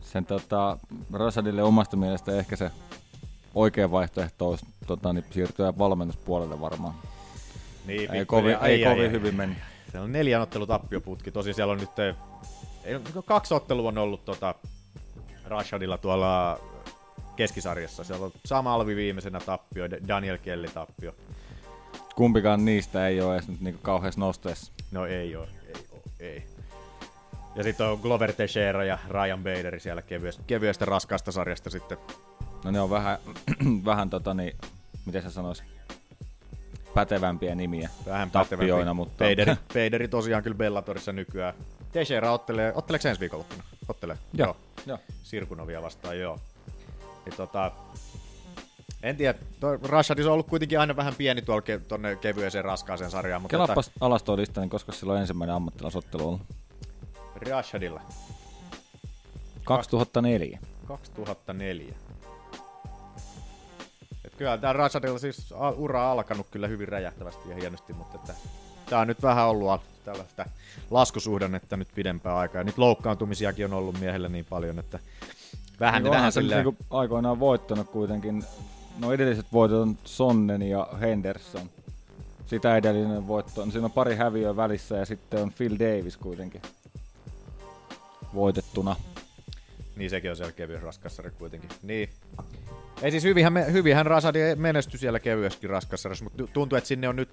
Sen 0.00 0.26
tota, 0.26 0.78
Rashadille 1.12 1.62
omasta 1.62 1.96
mielestä 1.96 2.38
ehkä 2.38 2.56
se 2.56 2.70
oikea 3.54 3.90
vaihtoehto 3.90 4.48
olisi 4.48 4.66
tota, 4.86 5.12
niin 5.12 5.24
siirtyä 5.30 5.78
valmennuspuolelle 5.78 6.60
varmaan. 6.60 6.94
Niin, 7.86 8.14
Ei 8.14 8.26
kovin, 8.26 8.50
ei 8.62 8.84
ai, 8.84 8.92
kovin 8.92 9.06
ai. 9.06 9.12
hyvin 9.12 9.34
mennyt. 9.34 9.58
Siellä 9.90 10.04
on 10.04 10.12
neljän 10.12 10.42
ottelu 10.42 10.66
tappioputki. 10.66 11.30
Tosi 11.30 11.52
siellä 11.54 11.72
on 11.72 11.78
nyt 11.78 11.98
ei, 11.98 13.00
kaksi 13.24 13.54
ottelua 13.54 13.88
on 13.88 13.98
ollut 13.98 14.24
tota, 14.24 14.54
Rashadilla 15.46 15.98
tuolla 15.98 16.60
keskisarjassa. 17.36 18.04
Siellä 18.04 18.26
on 18.26 18.32
sama 18.44 18.74
Alvi 18.74 18.96
viimeisenä 18.96 19.40
tappio, 19.40 19.90
Daniel 20.08 20.38
Kelly 20.38 20.68
tappio. 20.68 21.14
Kumpikaan 22.14 22.64
niistä 22.64 23.08
ei 23.08 23.20
ole 23.20 23.34
edes 23.34 23.48
nyt 23.48 23.60
niinku 23.60 23.80
kauheassa 23.82 24.20
nosteessa. 24.20 24.72
No 24.90 25.06
ei 25.06 25.36
oo, 25.36 25.46
ei 25.66 25.86
oo, 25.92 26.02
ei. 26.20 26.44
Ja 27.54 27.62
sitten 27.62 27.86
on 27.86 27.98
Glover 27.98 28.32
Teixeira 28.32 28.84
ja 28.84 28.98
Ryan 29.08 29.42
Baderi 29.42 29.80
siellä 29.80 30.02
kevyestä, 30.02 30.42
kevyestä 30.46 30.84
raskaasta 30.84 31.32
sarjasta 31.32 31.70
sitten. 31.70 31.98
No 32.64 32.70
ne 32.70 32.80
on 32.80 32.90
vähän, 32.90 33.18
vähän 33.84 34.10
tota 34.10 34.34
niin, 34.34 34.56
miten 35.06 35.22
sä 35.22 35.30
sanois, 35.30 35.64
pätevämpiä 36.94 37.54
nimiä. 37.54 37.88
Vähän 38.06 38.30
tappioina, 38.30 38.94
mutta... 38.94 39.24
Baderi, 39.24 39.56
Baderi 39.68 40.08
tosiaan 40.18 40.42
kyllä 40.42 40.56
Bellatorissa 40.56 41.12
nykyään. 41.12 41.54
Teixeira 41.92 42.32
ottelee, 42.32 42.72
otteleeko 42.74 43.08
ensi 43.08 43.20
viikonloppuna? 43.20 43.62
Ottelee. 43.88 44.18
Joo, 44.32 44.56
joo. 44.86 44.98
Sirkunovia 45.22 45.82
vastaan, 45.82 46.18
joo. 46.18 46.38
Niin 47.26 47.36
tota, 47.36 47.72
en 49.02 49.16
tiedä, 49.16 49.38
Rashadis 49.82 50.26
on 50.26 50.32
ollut 50.32 50.46
kuitenkin 50.46 50.80
aina 50.80 50.96
vähän 50.96 51.14
pieni 51.14 51.42
tuolla 51.42 51.62
ke, 51.62 51.78
tonne 51.78 52.16
kevyeseen 52.16 52.64
raskaaseen 52.64 53.10
sarjaan, 53.10 53.42
mutta 53.42 53.56
Kelappas 53.56 53.90
alas 54.00 54.22
tuo 54.22 54.36
lista, 54.36 54.60
niin 54.60 54.70
koska 54.70 54.92
sillä 54.92 55.12
on 55.12 55.20
ensimmäinen 55.20 55.56
ammattilaisottelu 55.56 56.28
ollut. 56.28 56.40
Rashadilla 57.50 58.00
2004. 59.64 60.58
2004. 60.86 61.94
Kyllä 64.38 64.58
tää 64.58 64.72
Rashadilla 64.72 65.18
siis 65.18 65.54
ura 65.76 66.04
on 66.04 66.10
alkanut 66.18 66.46
kyllä 66.50 66.68
hyvin 66.68 66.88
räjähtävästi 66.88 67.48
ja 67.48 67.56
hienosti, 67.56 67.92
mutta 67.92 68.16
että 68.16 68.34
tää 68.90 69.00
on 69.00 69.06
nyt 69.06 69.22
vähän 69.22 69.46
ollut 69.46 69.80
tällaista 70.04 70.44
laskusuhdannetta 70.90 71.76
nyt 71.76 71.88
pidempään 71.94 72.36
aikaa. 72.36 72.60
Ja 72.60 72.64
nyt 72.64 72.78
loukkaantumisiakin 72.78 73.64
on 73.64 73.72
ollut 73.72 74.00
miehellä 74.00 74.28
niin 74.28 74.44
paljon, 74.44 74.78
että 74.78 74.98
vähän, 75.80 76.02
Niin 76.02 76.12
vähän 76.12 76.32
silleen... 76.32 76.64
niinku 76.64 76.84
aikoinaan 76.90 77.40
voittanut 77.40 77.90
kuitenkin. 77.90 78.44
No 78.98 79.12
edelliset 79.12 79.46
voitot 79.52 79.80
on 79.80 79.98
Sonnen 80.04 80.62
ja 80.62 80.88
Henderson. 81.00 81.70
sitä 82.46 82.76
edellinen 82.76 83.28
voitto. 83.28 83.64
No, 83.64 83.70
siinä 83.70 83.84
on 83.84 83.90
pari 83.90 84.16
häviöä 84.16 84.56
välissä 84.56 84.96
ja 84.96 85.06
sitten 85.06 85.42
on 85.42 85.52
Phil 85.52 85.78
Davis 85.78 86.16
kuitenkin 86.16 86.62
voitettuna. 88.34 88.96
Niin 89.96 90.10
sekin 90.10 90.30
on 90.30 90.36
kevyen 90.56 90.82
raskassari 90.82 91.30
kuitenkin. 91.30 91.70
Niin. 91.82 92.08
Ei 93.04 93.10
siis 93.10 93.24
hyvinhän, 93.24 93.72
hyvinhän 93.72 94.06
Rasadi 94.06 94.38
menestyi 94.56 94.98
siellä 94.98 95.20
kevyessäkin 95.20 95.70
raskassarissa, 95.70 96.24
mutta 96.24 96.46
tuntuu, 96.52 96.78
että 96.78 96.88
sinne 96.88 97.08
on 97.08 97.16
nyt 97.16 97.30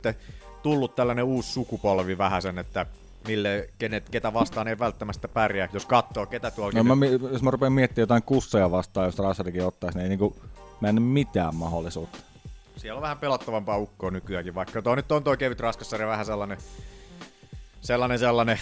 tullut 0.64 0.96
tällainen 0.96 1.26
uusi 1.26 1.52
sukupolvi 1.52 2.18
vähäsen, 2.18 2.60
että 2.60 2.86
mille, 3.28 3.70
kenet, 3.80 4.10
ketä 4.10 4.34
vastaan 4.34 4.68
ei 4.68 4.80
välttämättä 4.80 5.28
pärjää, 5.28 5.70
jos 5.74 5.86
katsoo, 5.86 6.26
ketä 6.26 6.52
tuolla 6.52 6.84
No, 6.84 6.96
mä, 6.96 7.06
jos 7.06 7.44
mä 7.44 7.52
rupean 7.52 7.74
miettimään 7.74 8.04
jotain 8.04 8.24
kusseja 8.24 8.72
vastaan, 8.72 9.06
jos 9.06 9.18
Rasadikin 9.18 9.66
ottaisi, 9.66 9.98
niin 9.98 10.04
ei 10.04 10.10
niinku, 10.10 10.36
mä 10.82 10.90
en 10.90 11.02
mitään 11.02 11.56
mahdollisuutta. 11.56 12.18
Siellä 12.78 12.98
on 12.98 13.02
vähän 13.02 13.18
pelottavampaa 13.18 13.78
ukkoa 13.78 14.12
nykyäänkin, 14.12 14.56
vaikka 14.56 14.82
tuo 14.82 14.96
nyt 14.96 15.12
on 15.12 15.24
tuo 15.24 15.38
kevyt 15.38 15.60
raskassarja 15.60 16.08
vähän 16.08 16.26
sellainen, 16.26 16.58
sellainen, 17.82 18.20
sellainen, 18.20 18.60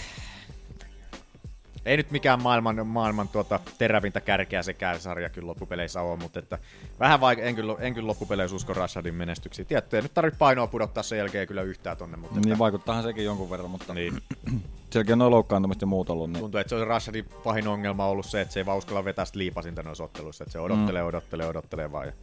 ei 1.89 1.97
nyt 1.97 2.11
mikään 2.11 2.41
maailman, 2.43 2.87
maailman 2.87 3.27
tuota, 3.27 3.59
terävintä 3.77 4.21
kärkeä 4.21 4.63
sekään 4.63 4.99
sarja 4.99 5.29
kyllä 5.29 5.47
loppupeleissä 5.47 6.01
on, 6.01 6.19
mutta 6.19 6.39
että 6.39 6.57
vähän 6.99 7.19
vaik- 7.19 7.39
en, 7.41 7.55
kyllä, 7.55 7.75
en 7.79 7.93
kyllä 7.93 8.07
loppupeleissä 8.07 8.55
usko 8.55 8.73
Rashadin 8.73 9.15
menestyksiä. 9.15 9.65
Tietty, 9.65 9.95
ei 9.95 10.01
nyt 10.01 10.13
tarvitse 10.13 10.37
painoa 10.37 10.67
pudottaa 10.67 11.03
sen 11.03 11.17
jälkeen 11.17 11.47
kyllä 11.47 11.61
yhtään 11.61 11.97
tonne, 11.97 12.17
mutta 12.17 12.35
Niin 12.35 12.47
että, 12.47 12.59
vaikuttaahan 12.59 13.03
sekin 13.03 13.25
jonkun 13.25 13.49
verran, 13.49 13.69
mutta 13.69 13.93
niin, 13.93 14.13
sielläkin 14.91 15.13
on 15.13 15.19
noin 15.19 15.31
loukkaantumista 15.31 15.83
ja 15.83 15.87
muut 15.87 16.09
ollut. 16.09 16.31
Niin. 16.31 16.41
tuntuu, 16.41 16.59
että 16.59 16.69
se 16.69 16.75
on 16.75 16.87
Rashadin 16.87 17.25
pahin 17.43 17.67
ongelma 17.67 18.05
ollut 18.05 18.25
se, 18.25 18.41
että 18.41 18.53
se 18.53 18.59
ei 18.59 18.65
vaan 18.65 18.77
uskalla 18.77 19.05
vetää 19.05 19.25
sitä 19.25 19.37
liipasinta 19.37 19.83
noissa 19.83 20.03
otteluissa, 20.03 20.43
että 20.43 20.51
se 20.51 20.59
odottelee, 20.59 21.01
mm. 21.01 21.07
odottelee, 21.07 21.47
odottelee 21.47 21.91
vaan 21.91 22.07
ja 22.07 22.13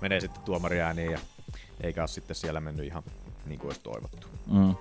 menee 0.00 0.20
sitten 0.20 0.42
tuomari 0.42 0.80
ääniin 0.80 1.10
ja 1.10 1.18
eikä 1.80 2.02
ole 2.02 2.08
sitten 2.08 2.36
siellä 2.36 2.60
mennyt 2.60 2.86
ihan 2.86 3.02
niin 3.46 3.58
kuin 3.58 3.68
olisi 3.68 3.80
toivottu. 3.80 4.26
Mm. 4.46 4.74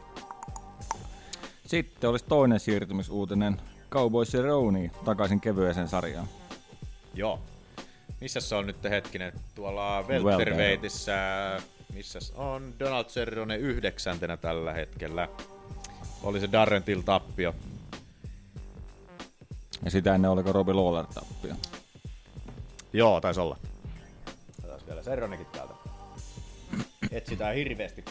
Sitten 1.65 2.09
olisi 2.09 2.25
toinen 2.25 2.59
siirtymisuutinen. 2.59 3.61
Cowboys 3.89 4.33
ja 4.33 4.41
takaisin 5.05 5.41
kevyeseen 5.41 5.87
sarjaan. 5.87 6.27
Joo. 7.13 7.39
Missä 8.21 8.39
se 8.39 8.55
on 8.55 8.67
nyt 8.67 8.83
hetkinen? 8.83 9.33
Tuolla 9.55 10.03
Welterweightissa, 10.07 11.11
missä 11.93 12.19
on 12.35 12.73
Donald 12.79 13.05
Cerrone 13.05 13.57
yhdeksäntenä 13.57 14.37
tällä 14.37 14.73
hetkellä. 14.73 15.27
Oli 16.23 16.39
se 16.39 16.51
Darren 16.51 16.83
Till 16.83 17.01
tappio. 17.01 17.55
Ja 19.85 19.91
sitä 19.91 20.15
ennen 20.15 20.31
oliko 20.31 20.51
Robbie 20.51 20.73
Lawler 20.73 21.05
tappio. 21.05 21.55
Joo, 22.93 23.21
taisi 23.21 23.39
olla. 23.39 23.57
Otetaan 24.59 24.81
vielä 24.87 25.03
Serronekin 25.03 25.45
täältä. 25.45 25.73
Etsitään 27.11 27.55
hirveästi. 27.55 28.05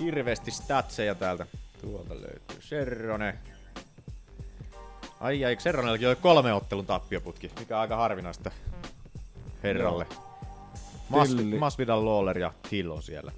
Hirveästi 0.00 0.50
statseja 0.50 1.14
täältä. 1.14 1.46
Tuolta 1.84 2.14
löytyy 2.14 2.60
Serrone. 2.60 3.38
Ai 5.20 5.44
ai, 5.44 5.56
Serronellakin 5.58 6.08
oli 6.08 6.16
kolme 6.16 6.52
ottelun 6.52 6.86
tappioputki, 6.86 7.50
mikä 7.58 7.76
on 7.76 7.80
aika 7.80 7.96
harvinaista 7.96 8.50
herralle. 9.62 10.06
Mas. 11.08 11.28
Masvidal, 11.58 12.04
Lawler 12.04 12.38
ja 12.38 12.52
Till 12.70 12.90
on 12.90 13.02
siellä. 13.02 13.32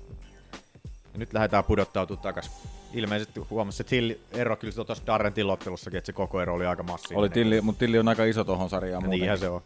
Ja 1.12 1.18
nyt 1.18 1.32
lähdetään 1.32 1.64
pudottautumaan 1.64 2.22
takas. 2.22 2.50
Ilmeisesti 2.92 3.40
huomasi 3.40 3.76
se 3.76 3.84
Till 3.84 4.14
ero 4.32 4.56
kyllä 4.56 4.84
tuossa 4.84 5.06
Darren 5.06 5.32
Till 5.32 5.48
ottelussakin, 5.50 5.98
että 5.98 6.06
se 6.06 6.12
koko 6.12 6.40
ero 6.40 6.54
oli 6.54 6.66
aika 6.66 6.82
massiivinen. 6.82 7.18
Oli 7.18 7.30
tilli, 7.30 7.60
mutta 7.60 7.78
Tilli 7.78 7.98
on 7.98 8.08
aika 8.08 8.24
iso 8.24 8.44
tuohon 8.44 8.70
sarjaan 8.70 9.02
muuten. 9.02 9.18
Niinhän 9.18 9.38
se 9.38 9.48
on. 9.48 9.62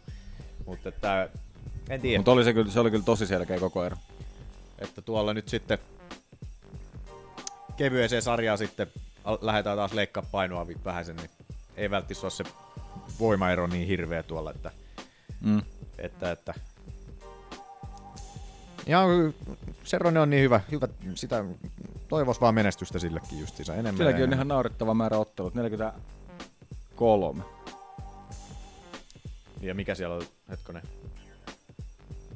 Mutta 0.65 0.89
että, 0.89 1.29
en 1.89 2.01
tiedä, 2.01 2.19
Mutta 2.19 2.31
oli 2.31 2.43
se, 2.43 2.53
kyllä, 2.53 2.71
se 2.71 2.79
oli 2.79 2.91
kyllä 2.91 3.03
tosi 3.05 3.27
selkeä 3.27 3.59
koko 3.59 3.85
ero. 3.85 3.97
että 4.79 5.01
tuolla 5.01 5.33
nyt 5.33 5.49
sitten 5.49 5.77
kevyeseen 7.81 8.21
sarjaan 8.21 8.57
sitten 8.57 8.87
lähdetään 9.41 9.77
taas 9.77 9.93
leikkaa 9.93 10.23
painoa 10.31 10.67
vi- 10.67 10.77
vähäsen, 10.85 11.15
niin 11.15 11.29
ei 11.77 11.91
välttämättä 11.91 12.25
ole 12.25 12.31
se 12.31 12.43
voimaero 13.19 13.67
niin 13.67 13.87
hirveä 13.87 14.23
tuolla, 14.23 14.51
että, 14.51 14.71
Mm. 15.41 15.61
että, 15.97 16.31
että 16.31 16.53
ja 18.85 19.01
Serrone 19.83 20.19
on 20.19 20.29
niin 20.29 20.43
hyvä, 20.43 20.61
hyvä 20.71 20.87
sitä 21.15 21.45
toivos 22.07 22.41
vaan 22.41 22.55
menestystä 22.55 22.99
sillekin 22.99 23.39
justiinsa 23.39 23.73
enemmän. 23.73 23.97
Silläkin 23.97 24.23
on 24.23 24.33
ihan 24.33 24.47
naurettava 24.47 24.93
määrä 24.93 25.17
ottelut, 25.17 25.55
43. 25.55 27.43
Ja 29.61 29.75
mikä 29.75 29.95
siellä 29.95 30.15
on, 30.15 30.23
hetkonen, 30.49 30.83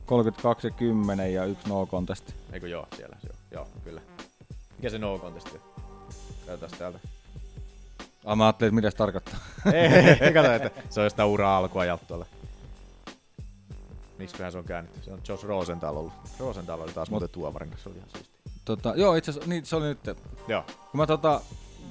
32 0.05 0.67
ja 0.67 0.71
10 0.71 1.33
ja 1.33 1.45
yksi 1.45 1.69
no 1.69 1.87
contest. 1.87 2.33
eikö 2.53 2.67
joo 2.67 2.87
siellä, 2.95 3.17
joo, 3.23 3.35
joo 3.51 3.67
kyllä. 3.83 4.01
Mikä 4.77 4.89
se 4.89 4.97
no 4.97 5.19
contesti 5.19 5.51
on? 5.51 5.83
Katsotaan 6.47 6.79
täältä. 6.79 6.99
Ah, 8.25 8.37
mä 8.37 8.45
ajattelin, 8.45 8.67
että 8.67 8.75
mitä 8.75 8.91
se 8.91 8.97
tarkoittaa. 8.97 9.39
Ei, 10.21 10.33
kato, 10.33 10.51
että 10.51 10.71
se 10.89 10.99
on 10.99 11.05
jostain 11.05 11.29
uraa 11.29 11.57
alkua 11.57 11.85
ja 11.85 11.97
tuolla. 12.07 12.25
Miksiköhän 14.17 14.51
se 14.51 14.57
on 14.57 14.63
käännetty? 14.63 14.99
Se 15.03 15.11
on 15.11 15.19
Josh 15.27 15.43
Rosenthal 15.43 15.97
ollut. 15.97 16.13
Rosenthal 16.39 16.81
oli 16.81 16.91
taas 16.91 17.09
muuten 17.09 17.29
tuomarin 17.29 17.69
kanssa, 17.69 17.83
se 17.83 17.89
oli 17.89 17.97
ihan 17.97 18.09
siisti. 18.09 18.29
tota, 18.65 18.93
joo, 18.95 19.15
itse 19.15 19.31
asiassa 19.31 19.49
niin, 19.49 19.65
se 19.65 19.75
oli 19.75 19.85
nyt. 19.85 19.99
Joo. 20.47 20.63
Kun 20.91 20.97
mä 20.97 21.07
tota, 21.07 21.41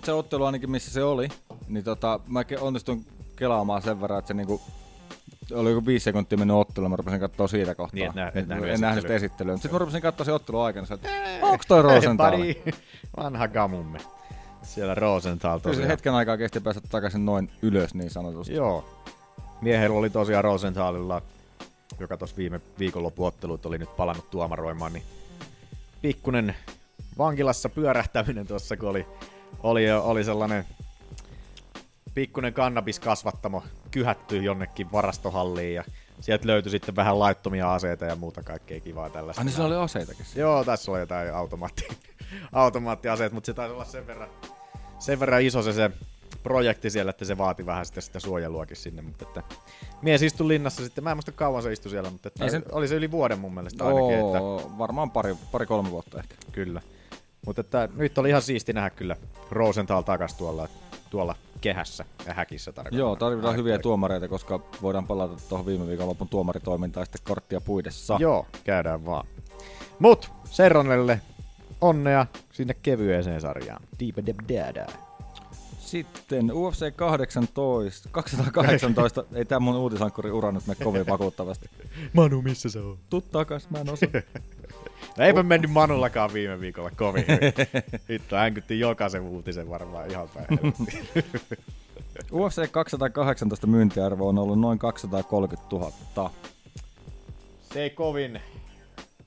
se 0.05 0.13
ottelu 0.13 0.45
ainakin 0.45 0.71
missä 0.71 0.91
se 0.91 1.05
oli, 1.05 1.29
niin 1.69 1.85
tota, 1.85 2.21
mä 2.27 2.45
onnistuin 2.61 3.07
kelaamaan 3.37 3.83
sen 3.83 4.01
verran, 4.01 4.19
että 4.19 4.29
se 4.29 4.35
niinku, 4.35 4.61
oli 5.53 5.71
joku 5.71 5.87
viisi 5.87 6.05
sekuntia 6.05 6.39
mennyt 6.39 6.57
ottelu, 6.57 6.89
mä 6.89 6.97
rupesin 6.97 7.21
katsoa 7.21 7.49
siitä 7.49 7.75
kohtaa. 7.75 7.95
Niin, 7.95 8.09
et 8.09 8.15
nä- 8.15 8.33
et 8.35 8.49
nähnyt 8.49 8.71
en 8.71 8.81
nähnyt 8.81 9.11
esittelyä. 9.11 9.55
Sitten 9.57 9.73
mä 9.73 9.79
rupesin 9.79 10.03
katsoa 10.03 10.25
sen 10.25 10.35
ottelun 10.35 10.65
aikana, 10.65 10.87
että 10.95 11.09
onko 11.43 11.65
toi 11.69 11.83
Rosenthal? 11.83 12.33
Vanha 13.17 13.49
gamumme. 13.49 13.99
Siellä 14.63 14.95
Rosenthal 14.95 15.61
Kyllä 15.61 15.75
se 15.75 15.81
tosiaan. 15.81 15.91
hetken 15.91 16.15
aikaa 16.15 16.37
kesti 16.37 16.61
päästä 16.61 16.81
takaisin 16.91 17.25
noin 17.27 17.51
ylös 17.63 17.95
niin 17.95 18.11
sanotusti. 18.11 18.55
Joo. 18.55 18.85
Miehellä 19.61 19.99
oli 19.99 20.11
tosiaan 20.11 20.45
Rosenthalilla, 20.45 21.23
joka 22.01 22.17
tuossa 22.17 22.37
viime 22.37 22.61
viikonloppuottelut 22.79 23.67
oli 23.67 23.79
nyt 23.79 23.97
palannut 23.97 24.31
tuomaroimaan, 24.31 24.93
niin 24.93 25.03
pikkunen 26.03 26.55
vankilassa 27.19 27.69
pyörähtäminen 27.69 28.47
tuossa, 28.47 28.77
kun 28.77 28.89
oli, 28.89 29.07
oli, 29.63 29.93
oli 29.93 30.25
sellainen 30.25 30.65
pikkunen 32.15 32.55
kannabiskasvattamo 32.55 33.63
kyhätty 33.91 34.37
jonnekin 34.43 34.93
varastohalliin 34.93 35.75
ja 35.75 35.85
sieltä 36.21 36.47
löytyi 36.47 36.71
sitten 36.71 36.97
vähän 36.97 37.19
laittomia 37.19 37.75
aseita 37.75 38.05
ja 38.05 38.17
muuta 38.17 38.43
kaikkea 38.43 38.81
kivaa 38.81 39.11
tällaista. 39.11 39.41
Ai 39.41 39.45
niin 39.45 39.53
sillä 39.53 39.67
oli 39.67 39.77
aseitakin. 39.77 40.25
siellä. 40.27 40.41
Joo, 40.51 40.65
tässä 40.65 40.93
oli 40.93 41.01
jotain 41.01 41.35
automaatti, 41.35 41.89
automaattiaseet, 42.53 43.33
mutta 43.33 43.47
se 43.47 43.55
taisi 43.55 43.75
olla 43.75 43.85
sen 43.85 44.07
verran, 44.07 44.29
sen 44.99 45.21
verran 45.21 45.43
iso 45.43 45.63
se, 45.63 45.73
se 45.73 45.91
projekti 46.43 46.91
siellä, 46.91 47.11
että 47.11 47.25
se 47.25 47.39
vaati 47.39 47.67
vähän 47.67 47.87
sitä, 47.87 48.01
sitä 48.01 48.21
suojeluakin 48.21 48.77
sinne, 48.77 49.03
mutta 49.03 49.25
että 49.29 49.43
mies 50.03 50.23
istui 50.23 50.49
linnassa 50.49 50.85
sitten, 50.85 51.05
mä 51.05 51.11
en 51.11 51.17
muista 51.17 51.33
kauan 51.33 51.63
se 51.63 51.73
istui 51.73 51.91
siellä, 51.91 52.11
mutta 52.11 52.29
että 52.29 52.45
Ei 52.45 52.51
se- 52.51 52.63
oli 52.73 52.89
se 52.89 52.95
yli 52.95 53.11
vuoden 53.11 53.39
mun 53.39 53.55
mielestä 53.55 53.85
ainakin, 53.87 54.15
että 54.15 54.41
Oo, 54.41 54.71
varmaan 54.79 55.11
pari, 55.11 55.37
pari 55.53 55.67
kolme 55.67 55.91
vuotta 55.91 56.19
ehkä. 56.19 56.35
kyllä. 56.53 56.81
Mutta 57.47 57.61
että 57.61 57.89
nyt 57.97 58.19
oli 58.19 58.29
ihan 58.29 58.43
siisti 58.43 58.73
nähdä 58.73 58.91
kyllä 58.91 59.17
Rosenthal 59.51 60.03
takas 60.03 60.35
tuolla, 60.35 60.69
tuolla 61.11 61.35
kehässä 61.65 62.05
ja 62.27 62.35
häkissä 62.35 62.73
tarkoitan. 62.73 62.99
Joo, 62.99 63.17
tarvitaan 63.17 63.57
hyviä 63.57 63.79
tuomareita, 63.79 64.29
koska 64.29 64.61
voidaan 64.83 65.07
palata 65.07 65.37
tuohon 65.49 65.67
viime 65.67 65.87
viikonlopun 65.87 66.29
tuomaritoimintaan 66.29 67.07
sitten 67.07 67.21
korttia 67.25 67.61
puidessa. 67.61 68.17
Joo, 68.21 68.47
käydään 68.65 69.05
vaan. 69.07 69.27
Mut 69.99 70.31
Serronelle 70.45 71.21
onnea 71.81 72.27
sinne 72.53 72.75
kevyeseen 72.83 73.41
sarjaan. 73.41 73.83
Deep 74.01 74.17
Dada. 74.49 74.87
Sitten 75.79 76.53
UFC 76.53 76.97
18, 76.97 78.09
218, 78.13 79.25
ei 79.35 79.45
tämä 79.45 79.61
mun 79.61 79.77
uutisankkuri 79.77 80.31
ura 80.31 80.53
nyt 80.53 80.67
mene 80.67 80.85
kovin 80.85 81.07
vakuuttavasti. 81.07 81.71
Manu, 82.13 82.43
missä 82.43 82.69
se 82.69 82.79
on? 82.79 82.99
Tuu 83.11 83.21
takas, 83.21 83.71
mä 83.71 83.79
en 83.79 83.91
osaa. 83.91 84.09
No 85.19 85.25
eipä 85.25 85.43
mennyt 85.43 85.71
Manullakaan 85.71 86.33
viime 86.33 86.61
viikolla 86.61 86.91
kovin 86.91 87.25
hyvin. 87.29 87.53
Hitto, 88.11 88.37
hänkytti 88.37 88.81
jokaisen 88.81 89.23
uutisen 89.23 89.71
varmaan 89.71 90.11
ihan 90.11 90.29
päin. 90.29 90.47
UFC 92.33 92.71
218 92.71 93.67
myyntiarvo 93.67 94.29
on 94.29 94.39
ollut 94.39 94.61
noin 94.61 94.79
230 94.79 95.77
000. 96.17 96.31
Se 97.73 97.83
ei 97.83 97.91
kovin, 97.91 98.41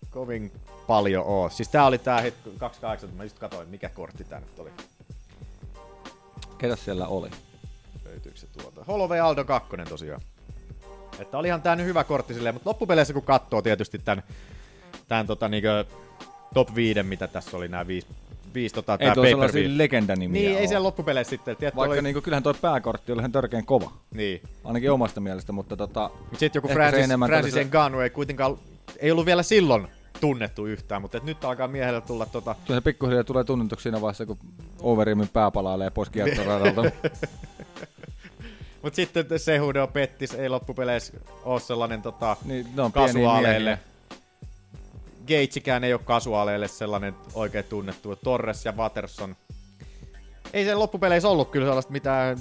kovin 0.10 0.52
paljon 0.88 1.26
oo. 1.26 1.50
Siis 1.50 1.70
tää 1.70 1.86
oli 1.86 1.98
tää 1.98 2.22
hetki 2.22 2.50
28, 2.58 3.10
mä 3.18 3.24
just 3.24 3.40
katsoin 3.40 3.70
mikä 3.70 3.90
kortti 3.90 4.24
tää 4.24 4.40
nyt 4.40 4.60
oli. 4.60 4.70
Ketä 6.58 6.76
siellä 6.76 7.08
oli? 7.08 7.30
Löytyykö 8.06 8.38
se 8.38 8.48
tuolta? 8.48 8.84
Holloway 8.88 9.20
Aldo 9.20 9.44
2 9.44 9.70
tosiaan. 9.90 10.22
Että 11.20 11.38
olihan 11.38 11.62
tää 11.62 11.76
nyt 11.76 11.86
hyvä 11.86 12.04
kortti 12.04 12.34
silleen, 12.34 12.56
mutta 12.56 12.70
loppupeleissä 12.70 13.14
kun 13.14 13.24
katsoo 13.24 13.62
tietysti 13.62 14.00
tän, 14.00 14.24
tän 15.08 15.28
tota 15.28 15.50
niinkö 15.50 15.86
top 16.54 16.76
5, 16.76 17.04
mitä 17.04 17.28
tässä 17.28 17.58
oli 17.58 17.68
nämä 17.68 17.88
viisi, 17.88 18.08
viisi 18.54 18.76
tota, 18.76 18.98
Ei 19.00 19.12
tuo 19.14 19.26
sellaisia 19.26 19.70
legendanimiä 19.78 20.42
Niin, 20.42 20.58
ei 20.58 20.64
oo. 20.64 20.68
siellä 20.68 20.84
loppupeleissä 20.84 21.30
sitten. 21.30 21.58
Tiedätkö, 21.58 21.78
Vaikka 21.78 21.94
oli, 21.94 22.02
niinku, 22.02 22.22
kyllähän 22.22 22.44
toi 22.44 22.54
pääkortti 22.62 23.12
oli 23.12 23.22
ihan 23.22 23.32
törkeän 23.32 23.66
kova. 23.66 23.92
niin. 24.14 24.42
Ainakin 24.64 24.92
omasta 24.92 25.22
mielestä, 25.22 25.52
mutta 25.52 25.78
tota... 25.78 26.10
Sitten 26.38 26.60
joku 26.60 26.68
Francis, 26.68 27.06
Francis 27.28 27.54
tällaisella- 27.54 27.68
Ngannou 27.68 28.02
ei 28.02 28.10
kuitenkaan, 28.10 28.58
ei 29.00 29.12
ollut 29.12 29.26
vielä 29.26 29.44
silloin 29.44 29.88
tunnettu 30.22 30.66
yhtään, 30.66 31.02
mutta 31.02 31.18
et 31.18 31.24
nyt 31.24 31.46
alkaa 31.46 31.68
miehelle 31.68 32.02
tulla 32.02 32.26
tota... 32.26 32.56
Kyllä 32.68 32.78
se 32.80 32.84
pikkuhiljaa 32.84 33.24
tulee 33.24 33.44
tunnetuksi 33.44 33.84
siinä 33.84 34.02
vaiheessa, 34.02 34.26
kun 34.26 34.38
Overeemin 34.82 35.28
pää 35.30 35.52
palailee 35.52 35.90
pois 35.90 36.10
kiertoradalta. 36.10 36.82
Mutta 38.82 38.96
sitten 38.96 39.26
Sehudeo 39.38 39.88
Pettis 39.88 40.34
ei 40.34 40.50
loppupeleissä 40.50 41.14
ole 41.44 41.60
sellainen 41.60 42.02
tota, 42.02 42.38
niin, 42.46 42.68
ne 42.76 42.82
on 42.82 42.92
pieniä 42.92 43.08
kasuaaleille. 43.08 43.70
miehiä. 43.70 43.88
Gageikään 45.28 45.84
ei 45.84 45.94
ole 45.94 46.02
kasuaaleille 46.04 46.68
sellainen 46.68 47.16
oikein 47.34 47.66
tunnettu. 47.66 48.16
Torres 48.16 48.66
ja 48.66 48.72
Waterson. 48.72 49.36
Ei 50.54 50.66
se 50.66 50.76
loppupeleissä 50.76 51.30
ollut 51.30 51.50
kyllä 51.50 51.68
sellaista 51.68 51.92
mitään 51.92 52.38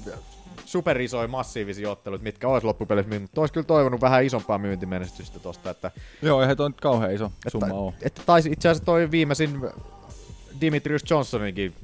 superisoja 0.64 1.28
massiivisia 1.28 1.90
otteluita, 1.90 2.22
mitkä 2.22 2.48
olisi 2.48 2.66
loppupeleissä 2.66 3.08
myynyt. 3.08 3.30
Mutta 3.30 3.40
olisi 3.40 3.54
kyllä 3.54 3.66
toivonut 3.66 4.00
vähän 4.00 4.24
isompaa 4.24 4.58
myyntimenestystä 4.58 5.38
tosta, 5.38 5.70
että, 5.70 5.90
Joo, 6.22 6.42
eihän 6.42 6.56
toi 6.56 6.68
nyt 6.68 6.80
kauhean 6.80 7.14
iso 7.14 7.26
että, 7.26 7.50
summa 7.50 7.74
ole. 7.74 7.94
että 8.02 8.22
taisi 8.26 8.52
itse 8.52 8.68
asiassa 8.68 8.84
toi 8.84 9.10
viimeisin 9.10 9.60
Dimitrius 10.60 11.10
Johnsoninkin 11.10 11.74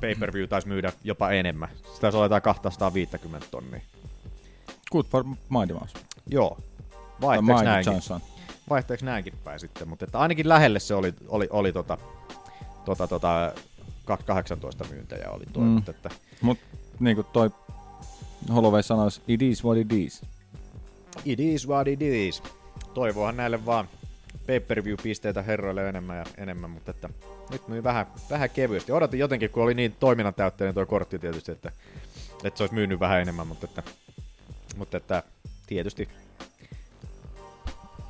pay-per-view 0.00 0.48
taisi 0.48 0.68
myydä 0.68 0.92
jopa 1.04 1.30
enemmän. 1.30 1.68
Sitä 1.94 2.06
jotain 2.06 2.42
250 2.42 3.46
tonnia. 3.50 3.80
Good 4.92 5.04
for 5.04 5.24
Mouse. 5.48 5.98
Joo. 6.26 6.58
Vaihteeksi 7.20 7.64
näinkin? 7.64 7.92
Johnson. 7.92 8.20
Vaihteeksi 8.68 9.04
näinkin 9.04 9.32
päin 9.44 9.60
sitten, 9.60 9.88
mutta 9.88 10.04
että 10.04 10.18
ainakin 10.18 10.48
lähelle 10.48 10.80
se 10.80 10.94
oli, 10.94 11.14
oli, 11.28 11.46
oli 11.50 11.72
tota, 11.72 11.98
tota, 12.84 13.08
tota, 13.08 13.52
218 14.04 14.84
myyntejä 14.90 15.30
oli 15.30 15.44
toi, 15.52 15.62
Mm. 15.62 15.68
mutta 15.68 15.90
että 15.90 16.10
Mut 16.42 16.58
niinku 17.00 17.22
toi 17.22 17.50
Holloway 18.54 18.82
sanoisi, 18.82 19.20
it 19.28 19.42
is 19.42 19.64
what 19.64 19.78
it 19.78 19.92
is. 19.92 20.22
it 21.24 21.40
is 21.40 21.68
what 21.68 21.88
it 21.88 22.02
is. 22.02 22.42
Toivoahan 22.94 23.36
näille 23.36 23.66
vaan 23.66 23.88
pay-per-view-pisteitä 24.46 25.42
herroille 25.42 25.88
enemmän 25.88 26.16
ja 26.18 26.24
enemmän, 26.36 26.70
mutta 26.70 26.90
että 26.90 27.08
nyt 27.50 27.68
myi 27.68 27.82
vähän, 27.82 28.06
vähän 28.30 28.50
kevyesti. 28.50 28.92
Odotin 28.92 29.20
jotenkin, 29.20 29.50
kun 29.50 29.62
oli 29.62 29.74
niin 29.74 29.96
toiminnan 30.00 30.34
täytteinen 30.34 30.74
tuo 30.74 30.86
kortti 30.86 31.18
tietysti, 31.18 31.52
että, 31.52 31.72
että 32.44 32.58
se 32.58 32.62
olisi 32.62 32.74
myynyt 32.74 33.00
vähän 33.00 33.20
enemmän, 33.20 33.46
mutta 33.46 33.66
että, 33.66 33.82
mutta 34.76 34.96
että 34.96 35.22
tietysti 35.66 36.08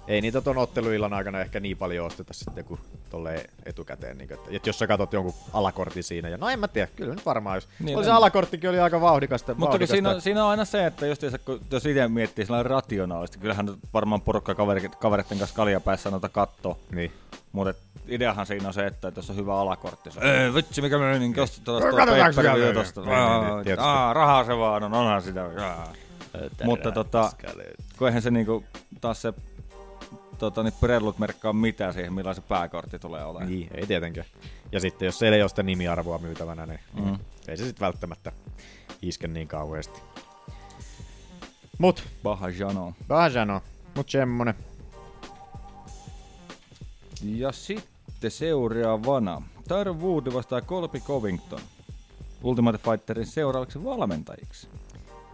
ei 0.08 0.20
niitä 0.20 0.40
ton 0.40 0.58
otteluillan 0.58 1.12
aikana 1.12 1.40
ehkä 1.40 1.60
niin 1.60 1.76
paljon 1.76 2.06
osteta 2.06 2.34
sitten 2.34 2.64
kuin 2.64 2.80
tolleen 3.10 3.50
etukäteen. 3.66 4.18
Niin, 4.18 4.32
että, 4.32 4.48
että 4.50 4.68
jos 4.68 4.78
sä 4.78 4.86
katsot 4.86 5.12
jonkun 5.12 5.34
alakortin 5.52 6.02
siinä, 6.02 6.28
ja 6.28 6.36
no 6.36 6.48
en 6.48 6.58
mä 6.58 6.68
tiedä, 6.68 6.88
kyllä 6.96 7.14
nyt 7.14 7.26
varmaan 7.26 7.56
jos. 7.56 7.68
Niin, 7.68 7.86
Niin, 7.86 7.96
oli 7.96 8.04
se 8.04 8.10
en- 8.10 8.16
alakorttikin 8.16 8.70
oli 8.70 8.80
aika 8.80 9.00
vauhdikasta. 9.00 9.52
Mutta 9.54 9.64
vauhdikasta. 9.66 9.92
siinä 9.92 10.10
on, 10.10 10.20
siinä 10.20 10.44
on 10.44 10.50
aina 10.50 10.64
se, 10.64 10.86
että 10.86 11.06
just, 11.06 11.22
kun, 11.44 11.60
jos 11.70 11.86
itse 11.86 12.08
miettii 12.08 12.44
sillä 12.46 12.62
rationaalisesti, 12.62 13.38
kyllähän 13.38 13.74
varmaan 13.94 14.20
porukka 14.20 14.54
kaverit, 14.54 14.96
kavereiden 14.96 15.38
kanssa 15.38 15.56
kaljapäissä 15.56 16.10
noita 16.10 16.28
kattoo. 16.28 16.78
Niin. 16.92 17.12
Mutta 17.52 17.74
ideahan 18.08 18.46
siinä 18.46 18.68
on 18.68 18.74
se, 18.74 18.86
että 18.86 19.12
jos 19.16 19.30
on 19.30 19.36
hyvä 19.36 19.60
alakortti, 19.60 20.10
se 20.10 20.20
on, 20.20 20.26
ei 20.26 20.54
vitsi 20.54 20.82
mikä 20.82 20.98
meni, 20.98 21.18
niin 21.18 21.34
tuosta 21.34 21.60
tosta. 21.64 21.90
Niin, 21.90 23.54
niin, 23.54 23.64
niin. 23.64 23.80
Aa, 23.80 24.14
rahaa 24.14 24.44
se 24.44 24.56
vaan 24.58 24.82
on, 24.82 24.94
onhan 24.94 25.22
sitä. 25.22 25.44
Mutta 26.64 26.92
tota, 26.92 27.32
kun 27.98 28.06
eihän 28.08 28.22
se 28.22 28.30
niinku 28.30 28.64
taas 29.00 29.22
se 29.22 29.32
tota, 30.38 30.62
niin 30.62 30.72
prellut 30.80 31.18
merkkaa 31.18 31.52
mitään 31.52 31.92
siihen, 31.92 32.12
millainen 32.12 32.42
se 32.42 32.48
pääkortti 32.48 32.98
tulee 32.98 33.24
olemaan. 33.24 33.50
Niin, 33.52 33.68
ei 33.74 33.86
tietenkään. 33.86 34.26
Ja 34.72 34.80
sitten 34.80 35.06
jos 35.06 35.18
siellä 35.18 35.36
ei 35.36 35.42
ole 35.42 35.48
sitä 35.48 35.62
nimiarvoa 35.62 36.18
myytävänä, 36.18 36.66
niin 36.66 36.80
Mm. 36.92 37.18
ei 37.48 37.56
se 37.56 37.64
sitten 37.64 37.86
välttämättä 37.86 38.32
iske 39.02 39.28
niin 39.28 39.48
kauheasti. 39.48 40.00
Mut, 41.78 42.04
Paha 42.22 42.48
jano. 42.48 42.92
vähän 43.08 43.32
sano. 43.32 43.62
Mut 43.96 44.10
semmonen. 44.10 44.54
Ja 47.22 47.52
sitten 47.52 48.30
seuraavana. 48.30 49.42
Tyron 49.68 50.00
Wood 50.00 50.26
vastaa 50.34 50.60
Colby 50.60 51.00
Covington. 51.00 51.60
Ultimate 52.42 52.78
Fighterin 52.78 53.26
seuraavaksi 53.26 53.84
valmentajiksi. 53.84 54.68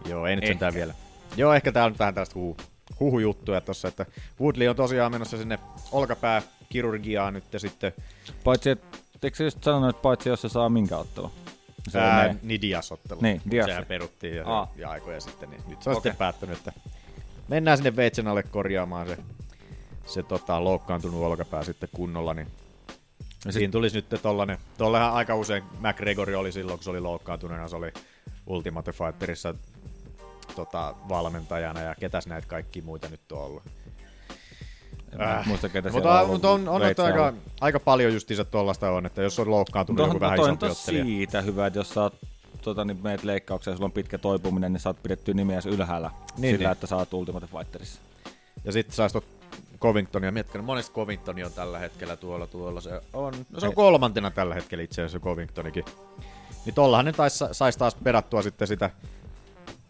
Joo, 0.05 0.25
ei 0.25 0.35
nyt 0.35 0.45
sentään 0.47 0.73
vielä. 0.73 0.93
Joo, 1.37 1.53
ehkä 1.53 1.71
tää 1.71 1.85
on 1.85 1.95
vähän 1.99 2.13
tällaista 2.13 2.35
huhu, 2.39 2.57
huhujuttuja 2.99 3.61
tossa, 3.61 3.87
että 3.87 4.05
Woodley 4.41 4.67
on 4.67 4.75
tosiaan 4.75 5.11
menossa 5.11 5.37
sinne 5.37 5.59
olkapääkirurgiaan 5.91 7.33
nyt 7.33 7.53
ja 7.53 7.59
sitten 7.59 7.93
Paitsi, 8.43 8.69
että 8.69 8.97
eikö 9.23 9.37
se 9.37 9.43
just 9.43 9.63
sanonut, 9.63 9.89
että 9.89 10.01
paitsi 10.01 10.29
jos 10.29 10.41
se 10.41 10.49
saa 10.49 10.69
minkä 10.69 10.97
ottelu? 10.97 11.31
Se 11.89 11.99
ää, 11.99 12.21
menee. 12.21 12.35
niin 12.43 12.61
Dias-ottelu. 12.61 13.19
Niin, 13.21 13.41
Dias. 13.51 13.65
Sehän 13.65 13.85
peruttiin 13.85 14.35
ja, 14.35 14.47
Aa. 14.47 14.71
ja 14.75 14.89
aikoja 14.89 15.21
sitten, 15.21 15.49
niin 15.49 15.61
nyt 15.67 15.83
se 15.83 15.89
on 15.89 15.95
Okei. 15.95 16.09
sitten 16.11 16.17
päättänyt, 16.17 16.57
että 16.57 16.71
mennään 17.47 17.77
sinne 17.77 17.95
veitsen 17.95 18.27
alle 18.27 18.43
korjaamaan 18.43 19.07
se, 19.07 19.17
se 20.05 20.23
tota, 20.23 20.63
loukkaantunut 20.63 21.23
olkapää 21.23 21.63
sitten 21.63 21.89
kunnolla, 21.93 22.33
niin 22.33 22.47
ja 23.45 23.51
siinä 23.51 23.71
tulisi 23.71 23.95
nyt 23.95 24.21
tollanen, 24.21 24.57
tollehan 24.77 25.13
aika 25.13 25.35
usein 25.35 25.63
McGregor 25.79 26.29
oli 26.35 26.51
silloin, 26.51 26.77
kun 26.77 26.83
se 26.83 26.89
oli 26.89 26.99
loukkaantuneena, 26.99 27.67
se 27.67 27.75
oli 27.75 27.93
Ultimate 28.47 28.91
Fighterissa 28.91 29.55
tota, 30.55 30.95
valmentajana 31.09 31.81
ja 31.81 31.95
ketäs 31.95 32.27
näitä 32.27 32.47
kaikki 32.47 32.81
muita 32.81 33.09
nyt 33.09 33.31
on 33.31 33.41
ollut. 33.41 33.63
Äh, 35.21 35.47
muista, 35.47 35.69
ketä 35.69 35.91
mutta 35.91 36.21
on, 36.21 36.27
mutta 36.29 36.49
on, 36.49 36.69
on 36.69 36.81
veitsellä. 36.81 37.25
aika, 37.25 37.33
aika 37.61 37.79
paljon 37.79 38.13
justiinsa 38.13 38.45
tuollaista 38.45 38.91
on, 38.91 39.05
että 39.05 39.21
jos 39.21 39.39
on 39.39 39.51
loukkaantunut 39.51 39.97
Mutta 39.97 40.15
joku 40.15 40.19
vähän 40.19 40.39
on 40.39 40.45
isompi 40.45 40.65
ottelija. 40.65 41.03
siitä 41.05 41.41
hyvä, 41.41 41.67
että 41.67 41.79
jos 41.79 41.89
sä 41.89 42.01
oot 42.01 42.13
tota, 42.61 42.85
niin 42.85 42.99
meet 43.03 43.23
leikkaukseen 43.23 43.73
ja 43.73 43.77
sulla 43.77 43.85
on 43.85 43.91
pitkä 43.91 44.17
toipuminen, 44.17 44.73
niin 44.73 44.81
saat 44.81 45.03
pidettyä 45.03 45.33
nimeäsi 45.33 45.69
ylhäällä 45.69 46.11
Niin, 46.37 46.55
sillä, 46.55 46.67
niin. 46.67 46.71
että 46.71 46.87
sä 46.87 46.95
oot 46.95 47.13
Ultimate 47.13 47.47
Fighterissa. 47.47 47.99
Ja 48.65 48.71
sitten 48.71 48.95
saisi 48.95 49.13
tot 49.13 49.25
Covingtonia 49.79 50.31
miettinyt, 50.31 50.65
monesti 50.65 50.93
Covingtoni 50.93 51.43
on 51.43 51.51
tällä 51.51 51.79
hetkellä 51.79 52.15
tuolla, 52.15 52.47
tuolla 52.47 52.81
se 52.81 53.01
on, 53.13 53.33
no 53.51 53.59
se 53.59 53.67
on 53.67 53.75
kolmantena 53.75 54.31
tällä 54.31 54.55
hetkellä 54.55 54.83
itse 54.83 55.01
asiassa 55.01 55.19
Covingtonikin. 55.19 55.85
Niin 56.65 56.73
tollahan 56.73 57.05
ne 57.05 57.13
saisi 57.13 57.45
sais 57.51 57.77
taas 57.77 57.95
pedattua 57.95 58.41
sitten 58.41 58.67
sitä, 58.67 58.89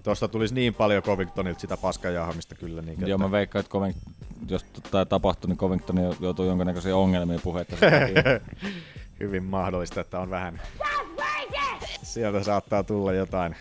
tuosta 0.06 0.28
tulisi 0.28 0.54
niin 0.54 0.74
paljon 0.74 1.04
Covingtonilta 1.04 1.60
sitä 1.60 1.78
paskajaahamista 1.78 2.56
kyllä. 2.56 2.82
Niin, 2.82 3.08
Joo, 3.08 3.18
mä 3.18 3.32
veikkaan, 3.32 3.60
että 3.60 3.72
Coving, 3.72 3.96
jos 4.50 4.66
tämä 4.92 5.06
tapahtuu, 5.06 5.48
niin 5.48 5.58
Covington 5.58 6.16
joutuu 6.20 6.46
jonkinnäköisiä 6.46 6.96
ongelmia 6.98 7.40
puhetta. 7.44 7.76
takia. 7.76 8.24
hyvin 9.20 9.44
mahdollista, 9.44 10.02
että 10.02 10.20
on 10.20 10.30
vähän... 10.30 10.62
Sieltä 12.04 12.44
saattaa 12.44 12.84
tulla 12.84 13.14
jotain 13.14 13.56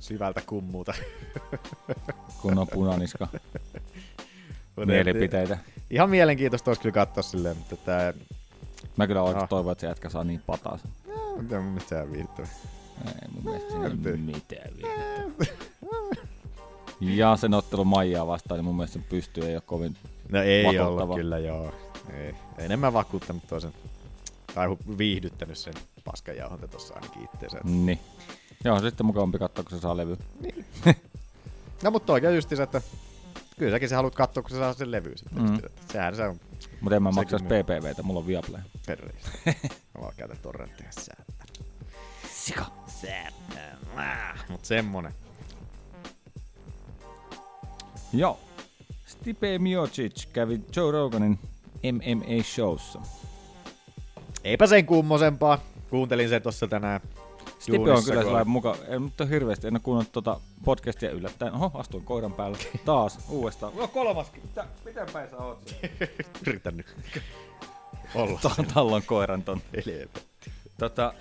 syvältä 0.00 0.42
kummuuta. 0.46 0.94
Kunnon 2.42 2.66
punaniska. 2.68 3.28
Mutta 4.76 4.86
Mielipiteitä. 4.86 5.58
Ihan 5.90 6.10
mielenkiintoista 6.10 6.70
olisi 6.70 6.82
kyllä 6.82 6.92
katsoa 6.92 7.22
silleen, 7.22 7.56
mutta 7.56 7.76
tää... 7.76 8.12
Mä 8.96 9.06
kyllä 9.06 9.22
oikeasti 9.22 9.42
No. 9.44 9.48
toivon, 9.48 9.72
että 9.72 9.80
se 9.80 9.86
jätkä 9.86 10.08
saa 10.10 10.24
niin 10.24 10.42
pataa 10.46 10.78
sen. 10.78 10.90
Mitä 11.42 11.56
mun 11.56 11.64
mielestä 11.64 11.88
sehän 11.88 12.12
viihdyttävä. 12.12 12.48
Ei 13.06 13.28
mun 13.34 13.44
mielestä 13.44 13.70
siinä 13.70 13.86
ei 13.86 13.92
ole 13.92 14.16
mitään. 14.16 14.70
Ja 17.00 17.36
sen 17.36 17.54
ottelu 17.54 17.84
Maijaa 17.84 18.26
vastaan, 18.26 18.58
niin 18.58 18.64
mun 18.64 18.76
mielestä 18.76 18.98
se 18.98 19.04
pystyy, 19.08 19.44
ei 19.44 19.54
ole 19.56 19.62
kovin 19.66 19.96
No 20.32 20.42
ei 20.42 20.78
ollut 20.78 21.16
kyllä, 21.16 21.38
joo. 21.38 21.74
Ei. 22.12 22.34
Enemmän 22.58 22.92
vakuuttanut 22.92 23.46
toisen. 23.48 23.72
Tai 24.54 24.68
viihdyttänyt 24.98 25.58
sen 25.58 25.74
paskajauhonta 26.04 26.68
tossa 26.68 26.94
ainakin 26.94 27.24
itteensä. 27.24 27.58
Niin. 27.64 27.98
Joo, 28.64 28.80
sitten 28.80 29.06
mukavampi 29.06 29.38
katsoa, 29.38 29.64
kun 29.64 29.78
se 29.78 29.80
saa 29.82 29.96
levy. 29.96 30.16
No 31.82 31.90
mutta 31.90 32.12
oikein 32.12 32.34
just 32.34 32.48
se, 32.48 32.62
että 32.62 32.82
kyllä 33.58 33.70
säkin 33.70 33.88
sä 33.88 33.96
haluat 33.96 34.14
katsoa, 34.14 34.42
kun 34.42 34.50
sä 34.50 34.56
saa 34.56 34.72
sen 34.72 34.90
levy 34.90 35.12
sitten. 35.16 35.42
Mm. 35.42 35.58
Sehän 35.92 36.16
se 36.16 36.22
on 36.24 36.40
Mutta 36.80 36.96
en 36.96 37.02
mä 37.02 37.10
maksaisi. 37.10 37.44
PPVtä, 37.44 38.02
mulla 38.02 38.20
on 38.20 38.26
Viaplay. 38.26 38.60
perreistä. 38.86 39.30
Mä 39.94 40.00
vaan 40.00 40.14
käytän 40.16 40.38
torrentteja 40.42 40.92
säätää. 40.92 41.33
Sika. 42.44 42.66
Säätää. 42.86 44.38
Mut 44.48 44.64
semmonen. 44.64 45.12
Joo. 48.12 48.40
Stipe 49.06 49.58
Miocic 49.58 50.26
kävi 50.32 50.60
Joe 50.76 50.90
Roganin 50.92 51.38
MMA-showssa. 51.92 53.00
Eipä 54.44 54.66
sen 54.66 54.86
kummosempaa. 54.86 55.58
Kuuntelin 55.90 56.28
sen 56.28 56.42
tossa 56.42 56.68
tänään. 56.68 57.00
Stipe 57.58 57.78
on 57.78 57.84
kyllä 57.84 57.96
kun 57.96 58.24
sellainen 58.24 58.48
muka, 58.48 58.76
en 58.88 59.02
mutta 59.02 59.24
hirveästi, 59.24 59.66
en 59.66 59.74
ole 59.74 59.80
kuunnellut 59.80 60.12
tuota 60.12 60.40
podcastia 60.64 61.10
yllättäen. 61.10 61.54
Oho, 61.54 61.70
astuin 61.74 62.04
koiran 62.04 62.32
päälle. 62.32 62.58
Taas, 62.84 63.18
uudestaan. 63.28 63.72
Joo, 63.76 63.88
kolmaskin. 63.88 64.42
Mitä, 64.42 64.66
miten 64.84 65.06
päin 65.12 65.30
sä 65.30 65.36
oot 65.36 65.74
Yritän 66.46 66.76
nyt 66.76 66.94
olla. 68.14 68.40
Tallon 68.74 69.02
koiran 69.02 69.42
ton. 69.42 69.60
Tota, 70.78 71.14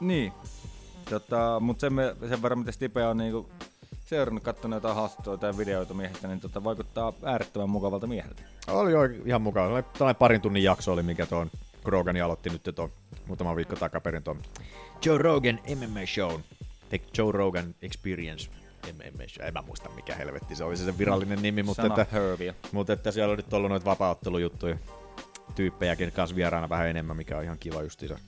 niin. 0.00 0.32
Tota, 1.10 1.60
mut 1.60 1.80
sen, 1.80 1.92
me- 1.92 2.16
sen 2.28 2.42
verran, 2.42 2.58
mitä 2.58 2.72
Stipe 2.72 3.06
on 3.06 3.16
niinku 3.16 3.48
seurannut, 4.06 4.42
katsonut 4.44 4.76
jotain 4.76 4.94
haastatteluita 4.94 5.46
ja 5.46 5.58
videoita 5.58 5.94
miehestä, 5.94 6.28
niin 6.28 6.40
tota, 6.40 6.64
vaikuttaa 6.64 7.12
äärettömän 7.24 7.70
mukavalta 7.70 8.06
mieheltä. 8.06 8.42
Oli 8.68 8.92
jo 8.92 9.00
ihan 9.24 9.42
mukava. 9.42 9.82
Tällainen 9.82 10.18
parin 10.18 10.40
tunnin 10.40 10.62
jakso 10.62 10.92
oli, 10.92 11.02
mikä 11.02 11.26
tuon 11.26 11.50
Rogani 11.84 12.20
aloitti 12.20 12.50
nyt 12.50 12.74
tuon 12.74 12.90
muutama 13.26 13.56
viikko 13.56 13.76
takaperin 13.76 14.22
tuon 14.22 14.42
Joe 15.04 15.18
Rogan 15.18 15.60
MMA 15.76 16.00
Show. 16.14 16.40
The 16.88 17.00
Joe 17.18 17.32
Rogan 17.32 17.74
Experience. 17.82 18.50
en, 18.88 18.94
en, 19.00 19.12
en, 19.20 19.46
en, 19.46 19.52
mä 19.54 19.62
muista 19.62 19.88
mikä 19.88 20.14
helvetti 20.14 20.56
se 20.56 20.64
oli 20.64 20.76
se 20.76 20.84
sen 20.84 20.98
virallinen 20.98 21.42
nimi, 21.42 21.62
mutta 21.62 21.82
Sana 21.82 22.02
että, 22.02 22.16
Hervia. 22.18 22.54
mutta 22.72 22.92
että 22.92 23.10
siellä 23.10 23.32
on 23.32 23.36
nyt 23.36 23.52
ollut 23.54 23.70
noita 23.70 23.84
vapaaottelujuttuja 23.84 24.76
tyyppejäkin 25.54 26.12
kanssa 26.12 26.36
vieraana 26.36 26.68
vähän 26.68 26.88
enemmän, 26.88 27.16
mikä 27.16 27.38
on 27.38 27.44
ihan 27.44 27.58
kiva 27.58 27.82
justiinsa. 27.82 28.18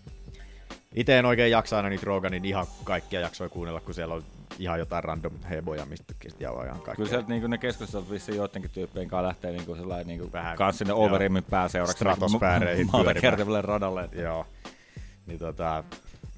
Itse 0.95 1.19
en 1.19 1.27
oikein 1.27 1.51
jaksa 1.51 1.77
aina 1.77 1.89
niitä 1.89 2.07
Roganin 2.07 2.45
ihan 2.45 2.67
kaikkia 2.85 3.21
jaksoja 3.21 3.49
kuunnella, 3.49 3.81
kun 3.81 3.95
siellä 3.95 4.15
on 4.15 4.23
ihan 4.59 4.79
jotain 4.79 5.05
random 5.05 5.33
heboja, 5.51 5.87
mistä 5.87 6.15
jauhaa 6.41 6.65
ihan 6.65 6.77
kaikkea. 6.77 6.95
Kyllä 6.95 7.09
sieltä 7.09 7.29
niinku 7.29 7.47
ne 7.47 7.59
keskustelut 7.59 8.11
vissiin 8.11 8.37
joidenkin 8.37 8.71
tyyppien 8.71 9.09
kanssa 9.09 9.27
lähtee 9.29 9.53
niinku 9.53 9.75
sellainen 9.75 10.07
niinku 10.07 10.33
Vähän, 10.33 10.57
kans 10.57 10.79
sinne 10.79 10.93
overimmin 10.93 11.45
pääseuraksi. 11.45 11.93
Stratosfääreihin 11.97 12.87
Maata 12.87 12.99
pyörimään. 13.05 13.21
kertaville 13.23 13.63
radalle. 13.63 14.09
Joo. 14.13 14.47
Niin 15.27 15.39
tota, 15.39 15.85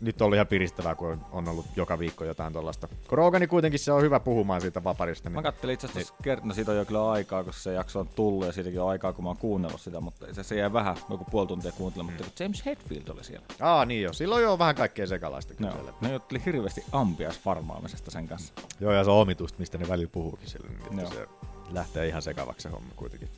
nyt 0.00 0.20
on 0.20 0.24
ollut 0.24 0.36
ihan 0.36 0.46
piristävää, 0.46 0.94
kun 0.94 1.20
on- 1.32 1.48
ollut 1.48 1.66
joka 1.76 1.98
viikko 1.98 2.24
jotain 2.24 2.52
tollasta. 2.52 2.88
Kun 3.08 3.18
Rogani 3.18 3.46
kuitenkin 3.46 3.80
se 3.80 3.92
on 3.92 4.02
hyvä 4.02 4.20
puhumaan 4.20 4.60
siitä 4.60 4.84
vaparista. 4.84 5.30
Mä 5.30 5.36
Niin... 5.36 5.42
kattelin 5.44 5.74
itse 5.74 5.86
asiassa 5.86 6.14
kert- 6.22 6.40
no 6.44 6.54
siitä 6.54 6.70
on 6.70 6.76
jo 6.76 6.84
kyllä 6.84 7.10
aikaa, 7.10 7.44
kun 7.44 7.52
se 7.52 7.72
jakso 7.72 8.00
on 8.00 8.08
tullut 8.08 8.46
ja 8.46 8.52
siitäkin 8.52 8.80
on 8.80 8.88
aikaa, 8.90 9.12
kun 9.12 9.24
mä 9.24 9.30
oon 9.30 9.36
kuunnellut 9.36 9.80
sitä, 9.80 10.00
mutta 10.00 10.26
se, 10.34 10.42
se 10.42 10.56
jäi 10.56 10.72
vähän, 10.72 10.96
joku 11.10 11.24
puoli 11.30 11.46
tuntia 11.46 11.72
kuuntelemaan, 11.72 12.14
mutta 12.16 12.24
kun 12.30 12.44
James 12.44 12.66
Hetfield 12.66 13.08
oli 13.08 13.24
siellä. 13.24 13.46
Aa, 13.60 13.84
niin 13.84 14.02
jo. 14.02 14.12
Silloin 14.12 14.42
jo 14.42 14.58
vähän 14.58 14.74
kaikkea 14.74 15.06
sekalaista 15.06 15.54
kyllä 15.54 15.70
Joo. 15.70 15.76
siellä. 15.76 15.92
Ne 16.00 16.12
jutteli 16.12 16.42
hirveästi 16.46 16.84
ampias-farmaamisesta 16.92 18.10
sen 18.10 18.28
kanssa. 18.28 18.52
Joo, 18.80 18.92
ja 18.92 19.04
se 19.04 19.10
on 19.10 19.16
omituista, 19.16 19.58
mistä 19.58 19.78
ne 19.78 19.88
välillä 19.88 20.10
puhuukin 20.12 20.48
sille, 20.48 20.68
niin 20.68 20.80
että 21.00 21.02
Joo. 21.02 21.10
se 21.10 21.28
lähtee 21.70 22.06
ihan 22.08 22.22
sekavaksi 22.22 22.62
se 22.62 22.68
homma 22.68 22.90
kuitenkin. 22.96 23.28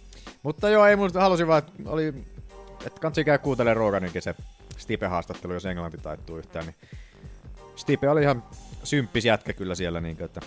Mutta 0.43 0.69
joo, 0.69 0.87
ei 0.87 0.97
muista, 0.97 1.21
halusin 1.21 1.47
vaan, 1.49 1.59
että 1.59 1.73
oli, 1.91 2.09
että 2.87 3.01
kansi 3.01 3.25
käy 3.25 3.39
kuuntelemaan 3.39 3.77
Roganinkin 3.77 4.23
se 4.23 4.35
Stipe-haastattelu, 4.77 5.53
jos 5.53 5.67
englanti 5.67 5.99
taittuu 5.99 6.37
yhtään, 6.37 6.67
niin 6.67 6.77
Stipe 7.77 8.09
oli 8.09 8.23
ihan 8.23 8.43
symppis 8.85 9.25
jätkä 9.25 9.53
kyllä 9.53 9.75
siellä, 9.75 10.01
niin 10.01 10.17
kuin, 10.17 10.25
että 10.25 10.41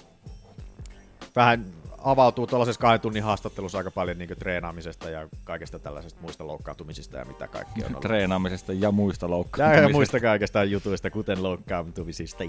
vähän 1.36 1.66
avautuu 2.06 2.48
tuollaisessa 2.48 2.82
kahden 2.82 3.00
tunnin 3.00 3.24
haastattelussa 3.24 3.78
aika 3.78 3.92
paljon 3.92 4.18
niin 4.18 4.30
treenaamisesta 4.40 5.10
ja 5.10 5.28
kaikesta 5.44 5.80
tällaisesta 5.80 6.22
muista 6.22 6.48
loukkaantumisista 6.48 7.18
ja 7.18 7.26
mitä 7.26 7.48
kaikki 7.48 7.82
on 7.82 7.88
ollut. 7.88 8.02
Treenaamisesta 8.02 8.74
ja 8.74 8.92
muista 8.92 9.26
ja, 9.26 9.30
loukkaantumisista. 9.30 9.90
ja 9.90 9.94
muista 9.94 10.20
kaikesta 10.20 10.64
jutuista, 10.64 11.10
kuten 11.10 11.44
loukkaantumisista. 11.44 12.44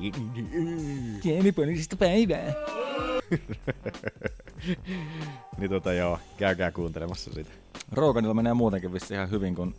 Geeniponisista 1.22 1.96
päivää. 1.96 2.52
niin 5.58 5.70
tota 5.70 5.92
joo, 5.92 6.18
käykää 6.36 6.70
kuuntelemassa 6.70 7.34
sitä. 7.34 7.50
Roganilla 7.92 8.34
menee 8.34 8.54
muutenkin 8.54 8.92
vissi 8.92 9.14
ihan 9.14 9.30
hyvin, 9.30 9.54
kun 9.54 9.74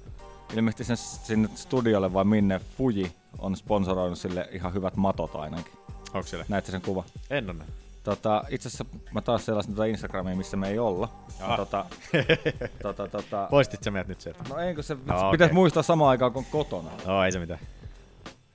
ilmeisesti 0.54 0.84
sen, 0.84 0.98
sinne 0.98 1.50
studiolle 1.56 2.14
vai 2.14 2.26
minne 2.26 2.62
Fuji 2.78 3.12
on 3.40 3.56
sponsoroinut 3.56 4.20
sille 4.20 4.50
ihan 4.52 4.74
hyvät 4.74 4.96
matot 4.96 5.36
ainakin. 5.36 5.74
Onko 6.14 6.28
siellä? 6.28 6.46
Näitte 6.50 6.72
sen 6.72 6.82
kuva? 6.82 7.04
En 7.30 7.50
ole. 7.50 7.64
Tota, 8.04 8.44
itse 8.50 8.68
asiassa 8.68 8.86
mä 9.14 9.22
taas 9.22 9.46
sellaisin 9.46 9.74
tota 9.74 9.86
Instagramia, 9.86 10.36
missä 10.36 10.58
me 10.58 10.70
ei 10.70 10.80
olla. 10.80 11.10
Ah. 11.42 11.56
Tota, 11.58 11.86
tota, 12.84 13.08
tota, 13.08 13.48
Poistit 13.50 13.84
sä 13.84 13.92
meidät 13.92 14.08
nyt 14.08 14.22
sieltä? 14.22 14.44
no 14.50 14.58
ei, 14.58 14.76
kun 14.76 14.84
se 14.84 14.98
No, 15.06 15.32
pitäisi 15.32 15.54
muistaa 15.54 15.84
samaan 15.84 16.10
aikaan 16.10 16.34
kuin 16.34 16.46
kotona. 16.52 16.90
No 17.06 17.24
ei 17.26 17.32
se 17.32 17.40
mitään. 17.40 17.60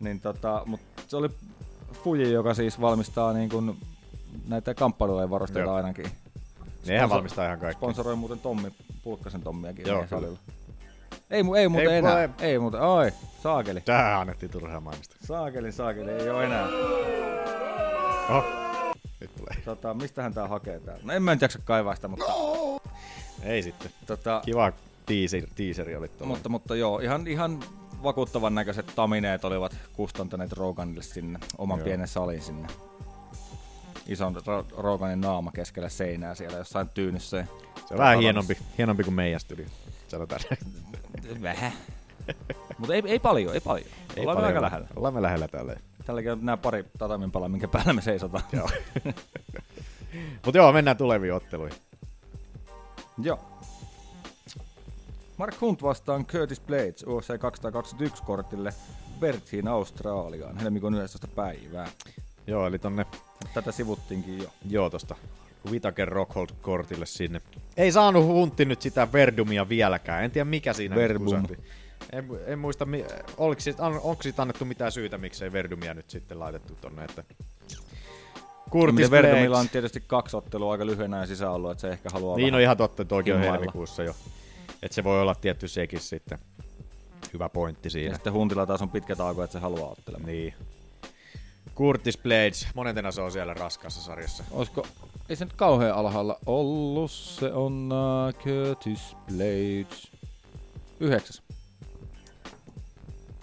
Niin 0.00 0.20
tota, 0.20 0.62
mut 0.66 0.80
se 1.08 1.16
oli 1.16 1.28
Fuji, 2.04 2.32
joka 2.32 2.54
siis 2.54 2.80
valmistaa 2.80 3.32
niin 3.32 3.48
kuin 3.48 3.76
näitä 4.48 4.74
kamppailujen 4.74 5.30
varusteita 5.30 5.74
ainakin. 5.74 6.04
Nehän 6.86 7.08
Sponsor- 7.08 7.14
valmistaa 7.14 7.46
ihan 7.46 7.58
kaikkea. 7.58 7.78
Sponsoroi 7.78 8.16
muuten 8.16 8.38
Tommi 8.38 8.72
Pulkkasen 9.04 9.42
Tommiakin 9.42 9.86
Joo, 9.86 10.00
meidän 10.00 10.20
kyllä. 10.20 10.38
Ei, 11.32 11.42
mu- 11.42 11.54
ei 11.56 11.68
muuten 11.68 11.90
Ei, 11.90 11.98
enää. 11.98 12.22
ei. 12.22 12.28
Ei 12.40 12.58
muuten. 12.58 12.80
Oi, 12.80 13.12
saakeli. 13.42 13.80
Tähän 13.80 14.20
annettiin 14.20 14.50
turhaa 14.52 14.80
mainosta. 14.80 15.16
Saakeli, 15.26 15.72
saakeli, 15.72 16.10
ei 16.10 16.28
oo 16.30 16.40
enää. 16.40 16.66
Oho. 18.28 18.44
Nyt 19.20 19.34
tulee. 19.36 19.62
Tota, 19.64 19.94
mistähän 19.94 20.34
tää 20.34 20.48
hakee 20.48 20.80
täällä? 20.80 21.02
No 21.04 21.12
en 21.12 21.22
mä 21.22 21.34
nyt 21.34 21.42
jaksa 21.42 21.58
kaivaa 21.64 21.94
sitä, 21.94 22.08
mutta, 22.08 22.24
Ei 23.42 23.62
sitten. 23.62 23.90
tota, 24.06 24.42
Kiva 24.44 24.72
teaser, 25.06 25.42
teaseri 25.54 25.96
oli 25.96 26.08
tuolla. 26.08 26.26
mutta, 26.34 26.48
mutta 26.48 26.76
joo, 26.76 26.98
ihan, 26.98 27.26
ihan 27.26 27.60
vakuuttavan 28.02 28.54
näköiset 28.54 28.86
tamineet 28.96 29.44
olivat 29.44 29.76
kustantaneet 29.92 30.52
Roganille 30.52 31.02
sinne, 31.02 31.38
oman 31.58 31.78
Joo. 31.78 31.84
pienen 31.84 32.08
salin 32.08 32.42
sinne. 32.42 32.68
Ison 34.08 34.36
Ro- 34.36 34.66
Roganin 34.82 35.20
naama 35.20 35.52
keskellä 35.52 35.88
seinää 35.88 36.34
siellä 36.34 36.58
jossain 36.58 36.88
tyynyssä. 36.88 37.46
Se 37.88 37.94
on 37.94 37.98
vähän 37.98 38.18
hienompi, 38.18 38.58
hienompi 38.78 39.04
kuin 39.04 39.14
meidän 39.14 39.40
studio. 39.40 39.66
Sanotaan. 40.12 40.40
Vähän. 41.42 41.72
Mutta 42.78 42.94
ei, 42.94 43.02
ei 43.06 43.18
paljon, 43.18 43.54
ei 43.54 43.60
paljon. 43.60 43.86
Ei 44.16 44.20
Ollaan 44.20 44.36
paljon 44.36 44.46
aika 44.48 44.62
lähellä. 44.62 44.86
Ollaan 44.96 45.14
me 45.14 45.22
lähellä 45.22 45.48
täällä. 45.48 45.76
Tälläkin 46.06 46.32
on 46.32 46.38
nämä 46.44 46.56
pari 46.56 46.84
tatamin 46.98 47.30
palaa, 47.30 47.48
minkä 47.48 47.68
päällä 47.68 47.92
me 47.92 48.02
seisotaan. 48.02 48.44
Joo. 48.52 48.68
Mutta 50.44 50.58
joo, 50.58 50.72
mennään 50.72 50.96
tuleviin 50.96 51.34
otteluihin. 51.34 51.78
Joo. 53.22 53.40
Mark 55.36 55.60
Hunt 55.60 55.82
vastaan 55.82 56.26
Curtis 56.26 56.60
Blades 56.60 57.04
UFC 57.06 57.38
221 57.38 58.22
kortille 58.22 58.74
Berthiin 59.20 59.68
Australiaan 59.68 60.58
helmikuun 60.58 60.94
11. 60.94 61.28
päivää. 61.28 61.88
Joo, 62.46 62.66
eli 62.66 62.78
tonne, 62.78 63.06
Tätä 63.54 63.72
sivuttiinkin 63.72 64.42
jo. 64.42 64.50
joo 64.68 64.90
tosta 64.90 65.16
Whitaker 65.70 66.08
Rockhold-kortille 66.08 67.06
sinne. 67.06 67.40
Ei 67.76 67.92
saanut 67.92 68.24
Huntti 68.24 68.64
nyt 68.64 68.82
sitä 68.82 69.12
Verdumia 69.12 69.68
vieläkään. 69.68 70.24
En 70.24 70.30
tiedä 70.30 70.44
mikä 70.44 70.72
siinä 70.72 70.96
Verbum. 70.96 71.46
En, 72.12 72.28
en 72.46 72.58
muista, 72.58 72.86
oliko 73.36 73.60
siitä, 73.60 73.86
onko 73.86 74.22
siitä 74.22 74.42
annettu 74.42 74.64
mitään 74.64 74.92
syytä, 74.92 75.18
miksei 75.18 75.52
Verdumia 75.52 75.94
nyt 75.94 76.10
sitten 76.10 76.40
laitettu 76.40 76.74
tonne, 76.80 77.04
että 77.04 77.24
Miten 78.92 79.10
Verdumilla 79.10 79.58
on 79.58 79.68
tietysti 79.68 80.02
kaksi 80.06 80.36
ottelua 80.36 80.72
aika 80.72 80.86
lyhyenä 80.86 81.20
ja 81.20 81.26
sisään 81.26 81.52
ollut, 81.52 81.70
että 81.70 81.80
se 81.80 81.88
ehkä 81.88 82.08
haluaa 82.12 82.36
Niin 82.36 82.46
on 82.46 82.52
vähän 82.52 82.62
ihan 82.62 82.76
totta, 82.76 83.02
että 83.02 83.08
toikin 83.08 83.34
on 83.34 83.40
helmikuussa 83.40 84.02
jo. 84.02 84.14
Että 84.82 84.94
se 84.94 85.04
voi 85.04 85.20
olla 85.20 85.34
tietty 85.34 85.68
sekin 85.68 86.00
sitten. 86.00 86.38
Hyvä 87.32 87.48
pointti 87.48 87.86
Ja 87.86 87.90
siinä. 87.90 88.14
sitten 88.14 88.32
Huntilla 88.32 88.66
taas 88.66 88.82
on 88.82 88.90
pitkä 88.90 89.16
tauko, 89.16 89.42
että 89.42 89.52
se 89.52 89.58
haluaa 89.58 89.90
ottelemaan. 89.90 90.26
Niin. 90.26 90.54
Curtis 91.76 92.18
Blades, 92.18 92.66
monentena 92.74 93.12
se 93.12 93.22
on 93.22 93.32
siellä 93.32 93.54
raskaassa 93.54 94.00
sarjassa. 94.00 94.44
Olisiko, 94.50 94.86
ei 95.28 95.36
se 95.36 95.44
nyt 95.44 95.54
kauhean 95.54 95.94
alhaalla 95.94 96.38
ollut, 96.46 97.10
se 97.10 97.52
on 97.52 97.90
uh, 97.92 98.42
Curtis 98.44 99.16
Blades. 99.26 100.12
Yhdeksäs. 101.00 101.42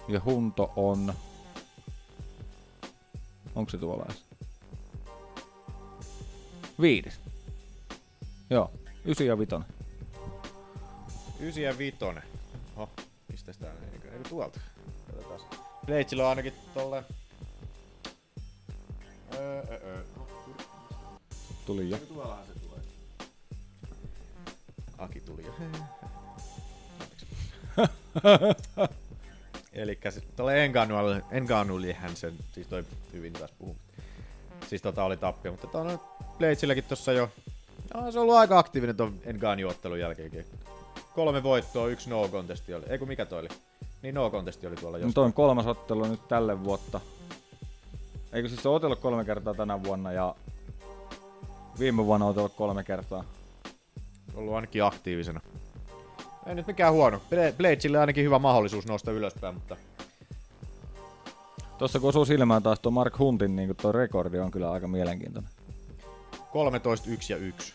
Ja 0.08 0.22
Hunto 0.26 0.74
on... 0.76 1.14
Onko 3.56 3.72
se 3.72 3.78
tuolla 3.78 4.06
edes? 4.06 4.26
Viides. 6.82 7.20
Joo, 8.50 8.72
ysi 9.06 9.26
ja 9.26 9.40
vitonen. 9.40 9.68
9 11.40 11.64
ja 11.64 11.78
5. 11.78 11.98
Oho, 12.76 12.90
mistä 13.32 13.54
tää 13.54 13.72
on? 13.72 13.94
Eikö, 13.94 14.12
eikö 14.14 14.30
tuolta? 14.30 14.60
Katsotaan. 15.08 15.66
Bladesilla 15.86 16.24
on 16.24 16.30
ainakin 16.30 16.54
tolle... 16.74 17.04
Öö, 19.36 19.62
öö. 19.72 19.98
Tuli 21.66 21.90
jo. 21.90 21.98
Tuollahan 21.98 22.44
se 22.54 22.60
tulee. 22.60 22.80
Aki 24.98 25.20
tuli 25.22 25.46
jo. 25.46 25.54
Elikkä 29.74 30.12
se- 30.12 30.22
tolle 30.36 30.66
Enganulle, 30.66 31.24
Enganullihän 31.32 32.16
sen, 32.16 32.34
siis 32.54 32.68
toi 32.68 32.86
hyvin 33.14 33.34
taas 33.34 33.52
puhuu. 33.60 33.76
Siis 34.68 34.82
tota 34.82 35.04
oli 35.04 35.18
tappio, 35.18 35.52
mutta 35.52 35.68
tuonne 35.68 36.00
Bladesilläkin 36.38 36.84
tossa 36.84 37.12
jo, 37.12 37.30
no, 37.94 38.12
se 38.12 38.20
on 38.20 38.24
ollut 38.24 38.36
aika 38.36 38.60
aktiivinen 38.60 38.96
ton 38.96 39.14
Enganu-ottelun 39.26 40.00
jälkeenkin. 40.00 40.46
Kolme 41.16 41.44
voittoa, 41.44 41.88
yksi 41.88 42.10
no 42.10 42.28
contesti 42.28 42.74
oli. 42.74 42.86
Eiku 42.90 43.06
mikä 43.06 43.26
toi 43.26 43.40
oli? 43.40 43.48
Niin 44.02 44.16
no 44.16 44.30
contesti 44.30 44.68
oli 44.68 44.76
tuolla 44.76 44.98
No 44.98 45.02
jossain. 45.02 45.14
toi 45.14 45.26
on 45.26 45.34
kolmas 45.34 45.68
ottelu 45.68 46.06
nyt 46.06 46.28
tälle 46.28 46.64
vuotta. 46.64 47.02
Eikö 48.34 48.50
siis 48.50 48.64
se 48.64 48.70
otellut 48.70 49.00
kolme 49.00 49.26
kertaa 49.26 49.54
tänä 49.54 49.84
vuonna 49.84 50.12
ja 50.12 50.36
viime 51.80 52.06
vuonna 52.06 52.26
on 52.26 52.32
otellut 52.32 52.54
kolme 52.56 52.84
kertaa. 52.84 53.24
ollut 54.36 54.54
ainakin 54.54 54.84
aktiivisena. 54.84 55.42
Ei 56.46 56.56
nyt 56.56 56.68
mikään 56.68 56.94
huono. 56.94 57.18
Bla- 57.18 57.56
Bladesille 57.58 58.00
ainakin 58.00 58.26
hyvä 58.26 58.40
mahdollisuus 58.40 58.88
nousta 58.88 59.12
ylöspäin, 59.12 59.54
mutta 59.54 59.78
Tuossa 61.78 62.00
kun 62.00 62.10
osuu 62.10 62.26
silmään 62.26 62.64
taas 62.64 62.80
tuo 62.80 62.92
Mark 62.92 63.20
Huntin 63.20 63.56
niin 63.56 63.76
tuo 63.76 63.92
rekordi 63.92 64.40
on 64.40 64.52
kyllä 64.52 64.72
aika 64.72 64.88
mielenkiintoinen. 64.88 65.52
13, 66.52 67.10
1 67.10 67.34
ja 67.34 67.38
1. 67.38 67.74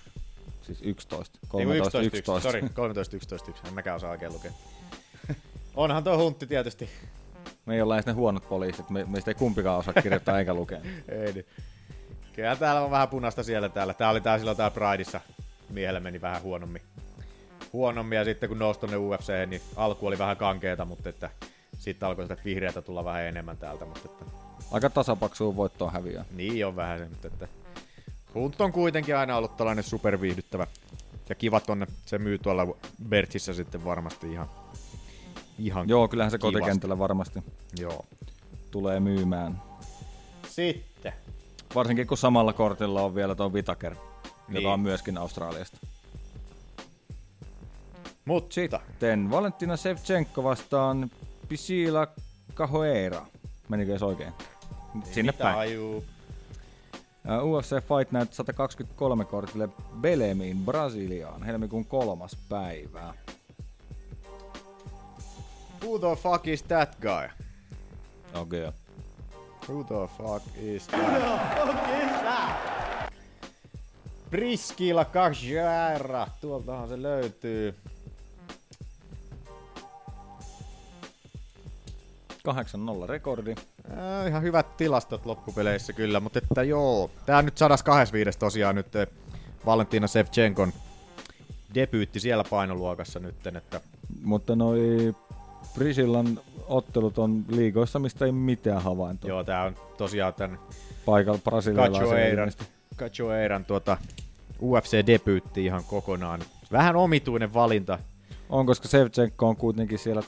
Siis 0.62 0.78
11. 0.82 1.38
Ei 1.42 1.48
kun 1.48 1.61
13, 1.61 2.00
11, 2.00 2.36
11. 2.36 2.48
11. 2.48 2.50
Sori, 2.50 2.74
13, 2.74 3.16
11, 3.16 3.50
1. 3.50 3.62
En 3.66 3.74
mäkään 3.74 3.96
osaa 3.96 4.11
oikein 4.11 4.32
lukea. 4.32 4.52
Onhan 5.76 6.05
tuo 6.05 6.16
huntti 6.18 6.46
tietysti. 6.46 6.88
Me 7.66 7.74
ei 7.74 7.82
olla 7.82 7.94
edes 7.96 8.06
ne 8.06 8.12
huonot 8.12 8.48
poliisit, 8.48 8.90
me, 8.90 9.04
meistä 9.08 9.30
ei 9.30 9.34
kumpikaan 9.34 9.78
osaa 9.78 10.02
kirjoittaa 10.02 10.38
eikä 10.38 10.54
lukea. 10.54 10.78
Ei 11.08 11.32
niin. 11.32 11.46
Kyllä 12.32 12.56
täällä 12.56 12.80
on 12.80 12.90
vähän 12.90 13.08
punasta 13.08 13.42
siellä 13.42 13.68
täällä. 13.68 13.94
Tää 13.94 14.10
oli 14.10 14.20
tää 14.20 14.38
silloin 14.38 14.56
tää 14.56 14.70
Prideissa. 14.70 15.20
Miehellä 15.70 16.00
meni 16.00 16.20
vähän 16.20 16.42
huonommin. 16.42 16.82
Huonommin 17.72 18.18
ja 18.18 18.24
sitten 18.24 18.48
kun 18.48 18.58
nousi 18.58 18.80
tonne 18.80 18.96
UFC, 18.96 19.46
niin 19.46 19.62
alku 19.76 20.06
oli 20.06 20.18
vähän 20.18 20.36
kankeeta, 20.36 20.84
mutta 20.84 21.08
että 21.08 21.30
sitten 21.78 22.08
alkoi 22.08 22.24
sitä 22.24 22.36
vihreätä 22.44 22.82
tulla 22.82 23.04
vähän 23.04 23.22
enemmän 23.22 23.56
täältä, 23.56 23.84
mutta 23.84 24.08
että 24.12 24.24
Aika 24.70 24.90
tasapaksuun 24.90 25.56
voittoon 25.56 25.92
häviää. 25.92 26.24
niin 26.36 26.66
on 26.66 26.76
vähän 26.76 26.98
se, 26.98 27.08
mutta 27.08 27.28
että 27.28 27.48
Hunt 28.34 28.60
on 28.60 28.72
kuitenkin 28.72 29.16
aina 29.16 29.36
ollut 29.36 29.56
tällainen 29.56 29.84
superviihdyttävä 29.84 30.66
ja 31.28 31.34
kiva 31.34 31.60
tonne. 31.60 31.86
Se 32.06 32.18
myy 32.18 32.38
tuolla 32.38 32.76
Bertsissä 33.08 33.54
sitten 33.54 33.84
varmasti 33.84 34.32
ihan, 34.32 34.48
ihan 35.59 35.88
Joo, 35.88 36.09
kyllähän 36.09 36.30
se 36.30 36.38
kivasti. 36.38 36.59
kotikentällä 36.59 36.98
varmasti 36.98 37.42
Joo. 37.78 38.05
tulee 38.70 39.00
myymään. 39.00 39.62
Sitten. 40.48 41.12
Varsinkin 41.74 42.07
kun 42.07 42.18
samalla 42.18 42.52
kortilla 42.52 43.02
on 43.02 43.14
vielä 43.14 43.34
tuo 43.34 43.52
Vitaker, 43.52 43.94
Niin. 44.48 44.62
joka 44.62 44.72
on 44.72 44.80
myöskin 44.80 45.18
Australiasta. 45.18 45.76
Mutta 48.24 48.55
Sitten 48.55 49.30
Valentina 49.30 49.76
Shevchenko 49.76 50.44
vastaan 50.44 51.11
Pisila 51.48 52.07
Cahoeira. 52.55 53.26
Menikö 53.68 53.92
edes 53.92 54.02
oikein? 54.02 54.32
Sinne 55.12 55.32
päin. 55.32 55.78
UFC 57.42 57.70
Fight 57.70 58.12
Night 58.12 58.32
123 58.32 59.24
kortille 59.24 59.68
Belemiin, 60.00 60.57
Brasiliaan, 60.64 61.42
helmikuun 61.42 61.84
kolmas 61.84 62.36
päivä. 62.48 63.14
Who 65.85 65.99
the 65.99 66.16
fuck 66.16 66.49
is 66.49 66.62
that 66.62 66.97
guy? 67.01 67.28
Okei. 68.35 68.64
Okay. 68.64 68.72
Who 69.68 69.85
the 69.85 70.09
fuck 70.18 70.43
is 70.57 70.87
that? 70.87 71.01
Who 71.01 71.66
the 71.66 71.72
fuck 71.72 72.03
is 72.03 72.20
that? 72.22 73.12
Priskila 74.30 75.05
Kajara. 75.05 76.26
Tuoltahan 76.41 76.89
se 76.89 77.03
löytyy. 77.03 77.74
8-0 82.49 83.07
rekordi. 83.07 83.55
Äh, 83.91 84.26
ihan 84.28 84.43
hyvät 84.43 84.76
tilastot 84.76 85.26
loppupeleissä 85.26 85.93
kyllä, 85.93 86.20
mutta 86.20 86.39
että 86.39 86.62
joo. 86.62 87.11
Tää 87.26 87.39
on 87.39 87.45
nyt 87.45 87.59
125 87.59 88.39
tosiaan 88.39 88.74
nyt 88.74 88.97
eh, 88.97 89.09
Valentina 89.66 90.07
Sevchenkon 90.07 90.72
debyytti 91.74 92.20
siellä 92.20 92.45
painoluokassa 92.51 93.20
nytten, 93.20 93.57
että 93.57 93.80
Mutta 94.22 94.57
noi 94.57 95.14
Brisillan 95.75 96.41
ottelut 96.66 97.18
on 97.18 97.45
liigoissa, 97.49 97.99
mistä 97.99 98.25
ei 98.25 98.33
mitään 98.33 98.83
havaintoa. 98.83 99.29
joo, 99.29 99.45
tää 99.45 99.62
on 99.62 99.75
tosiaan 99.99 100.35
tän 100.35 100.59
Paikalla 101.05 101.41
brasilialaisen 101.45 102.66
Cachoeiran, 102.97 103.64
tuota 103.64 103.97
UFC-debyytti 104.62 105.59
ihan 105.64 105.85
kokonaan. 105.85 106.41
Vähän 106.72 106.97
omituinen 106.97 107.55
valinta. 107.55 107.99
On, 108.51 108.66
koska 108.66 108.89
Sevchenko 108.89 109.49
on 109.49 109.57
kuitenkin 109.57 109.99
siellä 109.99 110.22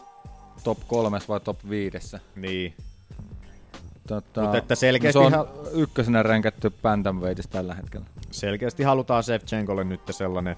top 0.65 0.79
kolmes 0.87 1.29
vai 1.29 1.41
top 1.41 1.59
viidessä. 1.71 2.21
Niin. 2.37 2.75
Tota, 4.09 4.41
Mutta 4.43 4.59
että 4.59 4.75
selkeästi 4.75 5.13
se 5.13 5.19
on 5.19 5.33
ihan- 5.33 5.47
ykkösenä 5.73 6.23
ränkätty 6.23 6.71
bantamweightissä 6.83 7.51
tällä 7.51 7.75
hetkellä. 7.75 8.07
selkeästi 8.31 8.83
halutaan 8.83 9.23
Sevchenkolle 9.25 9.85
nyt 9.85 10.01
sellainen, 10.11 10.57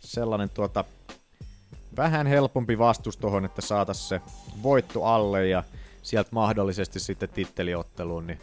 sellainen 0.00 0.50
tuota, 0.50 0.84
vähän 1.96 2.26
helpompi 2.26 2.78
vastus 2.78 3.16
tohon, 3.16 3.44
että 3.44 3.62
saatas 3.62 4.08
se 4.08 4.20
voitto 4.62 5.04
alle 5.04 5.48
ja 5.48 5.62
sieltä 6.02 6.28
mahdollisesti 6.32 7.00
sitten 7.00 7.28
titteliotteluun, 7.28 8.26
niin 8.26 8.38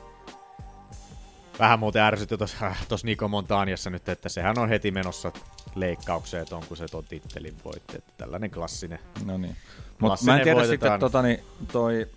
vähän 1.60 1.80
muuten 1.80 2.02
ärsytti 2.02 2.38
tuossa 2.38 2.66
äh, 2.66 2.88
tos 2.88 3.04
Niko 3.04 3.28
Montaniassa 3.28 3.90
nyt, 3.90 4.10
että 4.10 4.30
sehän 4.30 4.60
on 4.60 4.70
heti 4.70 4.92
menossa 4.92 5.32
leikkaukseen 5.76 6.46
ton, 6.50 6.64
kun 6.68 6.78
se 6.78 6.88
ton 6.88 7.04
tittelin 7.04 7.56
voitti. 7.66 7.98
Että 7.98 8.12
tällainen 8.18 8.52
klassinen. 8.52 9.00
No 9.26 9.38
niin. 9.38 9.56
Mutta 10.00 10.26
mä 10.26 10.38
en 10.38 10.44
tiedä 10.44 10.60
voitetaan. 10.60 10.70
sitten 10.70 11.00
tota, 11.00 11.22
niin, 11.22 11.40
toi 11.72 12.08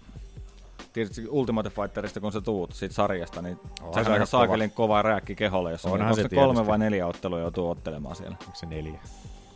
tietysti 0.93 1.29
Ultimate 1.29 1.71
Fighterista, 1.71 2.21
kun 2.21 2.33
sä 2.33 2.41
tuut 2.41 2.73
siitä 2.73 2.95
sarjasta, 2.95 3.43
niin 3.43 3.61
Onhan 3.83 4.05
se 4.05 4.11
on 4.11 4.13
aika 4.13 4.27
saakelin 4.27 4.71
kova 4.71 5.03
rääkki 5.03 5.35
keholle, 5.35 5.71
jos 5.71 5.85
on, 5.85 5.93
Onhan 5.93 6.09
onko 6.09 6.17
se 6.17 6.23
se 6.23 6.35
kolme 6.35 6.67
vai 6.67 6.79
neljä 6.79 7.07
ottelua 7.07 7.41
joutuu 7.41 7.71
ottelemaan 7.71 8.17
siellä. 8.17 8.37
Onko 8.41 8.55
se 8.55 8.67
neljä? 8.67 9.01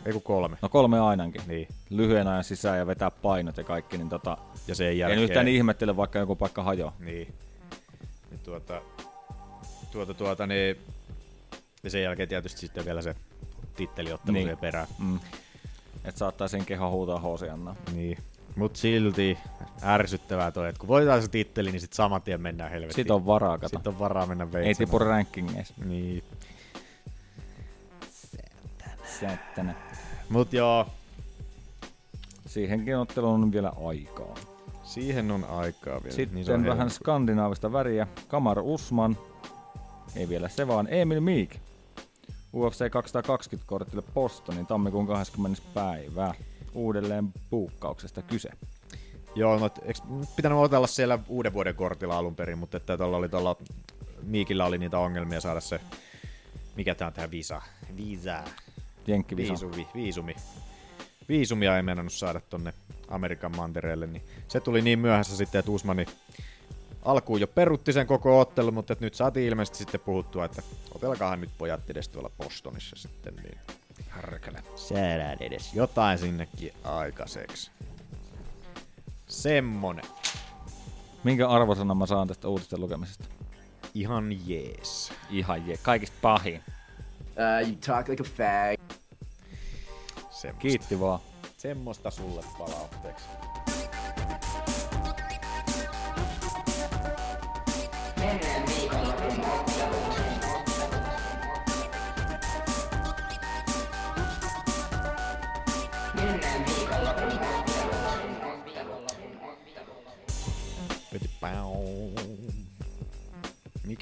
Ei 0.06 0.12
kun 0.12 0.22
kolme. 0.22 0.56
No 0.62 0.68
kolme 0.68 1.00
ainakin. 1.00 1.40
Niin. 1.46 1.68
Lyhyen 1.90 2.26
ajan 2.28 2.44
sisään 2.44 2.78
ja 2.78 2.86
vetää 2.86 3.10
painot 3.10 3.56
ja 3.56 3.64
kaikki, 3.64 3.98
niin 3.98 4.08
tota, 4.08 4.38
Ja 4.68 4.74
sen 4.74 4.86
en 4.88 4.98
jälkeen... 4.98 5.22
yhtään 5.22 5.48
ihmettele, 5.48 5.96
vaikka 5.96 6.18
joku 6.18 6.36
paikka 6.36 6.62
hajoaa. 6.62 6.92
Niin. 6.98 7.34
Ja 8.32 8.38
tuota, 8.44 8.82
tuota, 9.92 10.14
tuota, 10.14 10.46
niin, 10.46 10.76
ja 11.82 11.90
sen 11.90 12.02
jälkeen 12.02 12.28
tietysti 12.28 12.60
sitten 12.60 12.84
vielä 12.84 13.02
se 13.02 13.14
titteliottelu 13.76 14.32
Niin. 14.32 14.46
niin. 14.46 14.58
perään. 14.58 14.86
Mm. 14.98 15.20
Että 16.04 16.18
saattaa 16.18 16.48
sen 16.48 16.64
keho 16.64 16.90
huutaa 16.90 17.20
Hosiannaa. 17.20 17.76
Niin. 17.94 18.18
Mut 18.56 18.76
silti 18.76 19.38
ärsyttävää 19.82 20.50
toi, 20.50 20.68
että 20.68 20.78
kun 20.80 20.88
voitetaan 20.88 21.22
se 21.22 21.28
titteli, 21.28 21.70
niin 21.72 21.80
sit 21.80 21.92
saman 21.92 22.22
tien 22.22 22.40
mennään 22.40 22.70
helvettiin. 22.70 23.04
Sit 23.04 23.10
on 23.10 23.26
varaa, 23.26 23.58
kato. 23.58 23.76
Sit 23.78 23.86
on 23.86 23.98
varaa 23.98 24.26
mennä 24.26 24.44
Ei 24.44 24.52
veitsemään. 24.52 24.88
tipu 24.88 24.98
rankingeissa. 24.98 25.74
Niin. 25.84 26.24
Sättänä. 29.20 29.74
Mut 30.28 30.52
joo, 30.52 30.86
Siihenkin 32.46 32.96
otteluun 32.98 33.42
on 33.42 33.52
vielä 33.52 33.72
aikaa. 33.86 34.34
siihen 34.84 35.30
on 35.30 35.44
aikaa 35.44 36.02
vielä. 36.02 36.16
Sitten 36.16 36.34
niin 36.34 36.50
on 36.54 36.64
vähän 36.64 36.78
helppo. 36.78 36.94
skandinaavista 36.94 37.72
väriä. 37.72 38.06
Kamar 38.28 38.58
Usman. 38.60 39.16
Ei 40.16 40.28
vielä 40.28 40.48
se 40.48 40.68
vaan. 40.68 40.88
Emil 40.90 41.20
Meek. 41.20 41.56
UFC 42.54 42.90
220 42.90 43.68
kortille 43.68 44.02
Bostonin 44.14 44.66
tammikuun 44.66 45.06
20. 45.06 45.62
päivää. 45.74 46.34
Uudelleen 46.74 47.32
buukkauksesta 47.50 48.22
kyse. 48.22 48.48
Joo, 49.34 49.58
no, 49.58 49.70
eikö 49.82 50.00
pitänyt 50.36 50.58
otella 50.58 50.86
siellä 50.86 51.18
uuden 51.28 51.52
vuoden 51.52 51.74
kortilla 51.74 52.18
alun 52.18 52.36
perin, 52.36 52.58
mutta 52.58 52.76
että 52.76 52.96
tuolla 52.96 53.16
oli 53.16 53.28
tuolla 53.28 53.56
Miikillä 54.22 54.64
oli 54.64 54.78
niitä 54.78 54.98
ongelmia 54.98 55.40
saada 55.40 55.60
se, 55.60 55.80
mikä 56.76 56.94
tää 56.94 57.06
on 57.06 57.12
tää 57.12 57.30
visa? 57.30 57.62
Visa. 57.96 58.42
Jenkkivisa. 59.08 59.52
Viisumi. 59.52 59.88
Viisumi. 59.94 60.36
Viisumia 61.28 61.76
ei 61.76 61.82
meinannut 61.82 62.12
saada 62.12 62.40
tonne 62.40 62.74
Amerikan 63.08 63.56
mantereelle, 63.56 64.06
niin 64.06 64.22
se 64.48 64.60
tuli 64.60 64.82
niin 64.82 64.98
myöhässä 64.98 65.36
sitten, 65.36 65.58
että 65.58 65.70
Usmani 65.70 66.06
alkuun 67.04 67.40
jo 67.40 67.46
perutti 67.46 67.92
sen 67.92 68.06
koko 68.06 68.40
ottelun, 68.40 68.74
mutta 68.74 68.96
nyt 69.00 69.14
saatiin 69.14 69.48
ilmeisesti 69.48 69.78
sitten 69.78 70.00
puhuttua, 70.00 70.44
että 70.44 70.62
otelkaahan 70.94 71.40
nyt 71.40 71.50
pojat 71.58 71.90
edes 71.90 72.08
tuolla 72.08 72.30
Bostonissa 72.38 72.96
sitten, 72.96 73.36
niin 73.36 73.58
Härkele. 74.08 74.62
saadaan 74.76 75.36
edes 75.42 75.74
jotain 75.74 76.18
sinnekin 76.18 76.72
aikaiseksi. 76.84 77.70
Semmonen. 79.26 80.04
Minkä 81.24 81.48
arvosanan 81.48 81.96
mä 81.96 82.06
saan 82.06 82.28
tästä 82.28 82.48
uutisten 82.48 82.80
lukemisesta? 82.80 83.24
Ihan 83.94 84.48
jees. 84.48 85.12
Ihan 85.30 85.68
je. 85.68 85.78
Kaikista 85.82 86.16
pahin. 86.22 86.62
Uh, 87.38 87.64
you 87.66 87.76
talk 87.76 88.08
like 88.08 88.20
a 88.20 88.24
fag. 88.24 88.80
Semmosta. 90.30 90.60
Kiitti 90.60 91.00
vaan. 91.00 91.20
Semmosta 91.56 92.10
sulle 92.10 92.42
palautteeksi. 92.58 93.24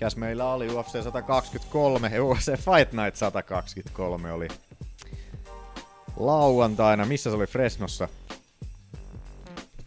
Mikäs 0.06 0.16
meillä 0.16 0.52
oli 0.52 0.68
UFC 0.68 1.02
123, 1.02 2.20
UFC 2.20 2.46
Fight 2.46 2.92
Night 2.92 3.16
123 3.16 4.32
oli 4.32 4.48
lauantaina. 6.16 7.04
Missä 7.04 7.30
se 7.30 7.36
oli 7.36 7.46
Fresnossa? 7.46 8.08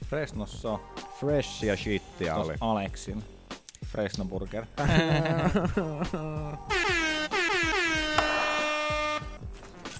Fresnossa 0.05 0.79
Freshia 1.19 1.75
shittia 1.77 2.35
tos 2.35 2.47
oli. 2.47 2.55
Alexin. 2.61 3.23
Fresno 3.85 4.25
Burger. 4.25 4.65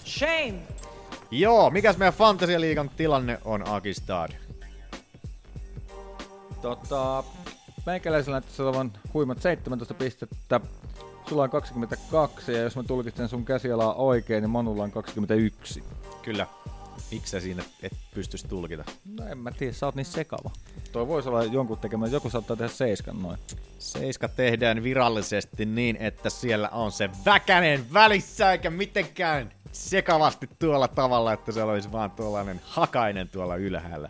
Shame. 0.05 0.59
Joo, 1.32 1.70
mikäs 1.70 1.97
meidän 1.97 2.13
Fantasia 2.13 2.61
Liigan 2.61 2.89
tilanne 2.89 3.39
on 3.45 3.70
Akistad? 3.70 4.32
Tota, 6.61 7.24
meikäläisellä 7.86 8.36
näyttäisi 8.36 8.61
olevan 8.61 8.91
huimat 9.13 9.41
17 9.41 9.93
pistettä. 9.93 10.59
Sulla 11.30 11.43
on 11.43 11.49
22 11.49 12.53
ja 12.53 12.61
jos 12.61 12.75
mä 12.75 12.84
tulkitsen 12.84 13.30
sun 13.30 13.45
käsialaa 13.45 13.93
oikein, 13.93 14.41
niin 14.41 14.49
Manulla 14.49 14.84
on 14.84 14.91
21. 14.91 15.84
Kyllä. 16.21 16.47
Miksi 17.11 17.32
sä 17.32 17.39
siinä 17.39 17.63
et 17.84 17.93
pystyisi 18.13 18.47
tulkita? 18.47 18.84
No 19.17 19.25
en 19.25 19.38
mä 19.38 19.51
tiedä, 19.51 19.73
sä 19.73 19.86
oot 19.86 19.95
niin 19.95 20.05
sekava. 20.05 20.51
Toi 20.91 21.07
voisi 21.07 21.30
olla 21.30 21.43
jonkun 21.43 21.77
tekemä, 21.77 22.07
joku 22.07 22.30
saattaa 22.30 22.55
tehdä 22.55 22.71
seiskan 22.71 23.21
noin. 23.21 23.39
Seiska 23.80 24.27
tehdään 24.27 24.84
virallisesti 24.84 25.65
niin, 25.65 25.97
että 25.99 26.30
siellä 26.30 26.69
on 26.69 26.91
se 26.91 27.09
väkänen 27.25 27.93
välissä 27.93 28.51
eikä 28.51 28.69
mitenkään 28.69 29.51
sekavasti 29.71 30.49
tuolla 30.59 30.88
tavalla, 30.88 31.34
että 31.34 31.51
se 31.51 31.63
olisi 31.63 31.91
vaan 31.91 32.11
tuollainen 32.11 32.61
hakainen 32.63 33.30
tuolla 33.30 33.55
ylhäällä. 33.55 34.07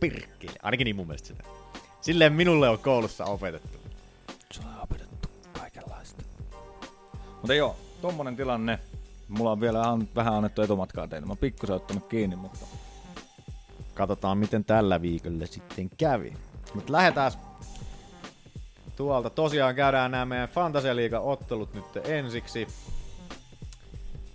Pirkkeli. 0.00 0.52
Ainakin 0.62 0.84
niin 0.84 0.96
mun 0.96 1.06
mielestä 1.06 1.28
sitä. 1.28 1.59
Silleen 2.00 2.32
minulle 2.32 2.68
on 2.68 2.78
koulussa 2.78 3.24
opetettu. 3.24 3.78
Sulla 4.52 4.68
on 4.68 4.82
opetettu 4.82 5.28
kaikenlaista. 5.52 6.22
Mutta 7.32 7.54
joo, 7.54 7.76
tommonen 8.02 8.36
tilanne. 8.36 8.78
Mulla 9.28 9.52
on 9.52 9.60
vielä 9.60 9.82
an- 9.82 10.08
vähän 10.14 10.34
annettu 10.34 10.62
etumatkaa 10.62 11.08
teille. 11.08 11.26
Mä 11.26 11.30
oon 11.30 11.38
pikkusen 11.38 11.76
ottanut 11.76 12.06
kiinni, 12.06 12.36
mutta 12.36 12.66
Katsotaan, 13.94 14.38
miten 14.38 14.64
tällä 14.64 15.02
viikolla 15.02 15.46
sitten 15.46 15.90
kävi. 15.98 16.32
Mutta 16.74 16.92
lähdetään 16.92 17.32
tuolta. 18.96 19.30
Tosiaan 19.30 19.74
käydään 19.74 20.10
nämä 20.10 20.24
meidän 20.24 20.48
Fantasialiiga-ottelut 20.48 21.74
nyt 21.74 22.06
ensiksi. 22.06 22.66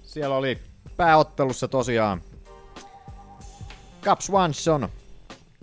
Siellä 0.03 0.36
oli 0.36 0.59
pääottelussa 0.97 1.68
tosiaan 1.68 2.22
Cap 4.03 4.20
Swanson, 4.20 4.89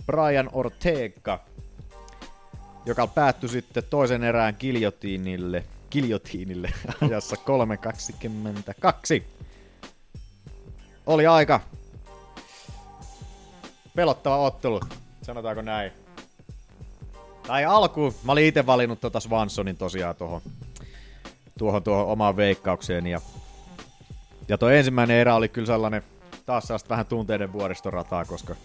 Brian 0.05 0.49
Ortega, 0.53 1.39
joka 2.85 3.07
päättyi 3.07 3.49
sitten 3.49 3.83
toisen 3.89 4.23
erään 4.23 4.55
kiljotiinille, 4.55 5.63
kiljotiinille 5.89 6.73
ajassa 7.01 7.35
3.22. 9.19 9.23
Oli 11.05 11.27
aika 11.27 11.59
pelottava 13.95 14.37
ottelu, 14.37 14.79
sanotaanko 15.21 15.61
näin. 15.61 15.91
Tai 17.47 17.65
alkuun, 17.65 18.13
mä 18.23 18.31
olin 18.31 18.45
itse 18.45 18.65
valinnut 18.65 19.01
tota 19.01 19.19
Swansonin 19.19 19.77
tosiaan 19.77 20.15
tuohon, 20.15 20.41
tuohon, 21.57 21.83
tuohon 21.83 22.07
omaan 22.07 22.37
veikkaukseen. 22.37 23.07
Ja, 23.07 23.21
ja 24.47 24.57
tuo 24.57 24.69
ensimmäinen 24.69 25.17
erä 25.17 25.35
oli 25.35 25.49
kyllä 25.49 25.65
sellainen 25.65 26.03
taas 26.45 26.63
sellaista 26.63 26.89
vähän 26.89 27.05
tunteiden 27.05 27.53
vuoristorataa, 27.53 28.25
koska 28.25 28.55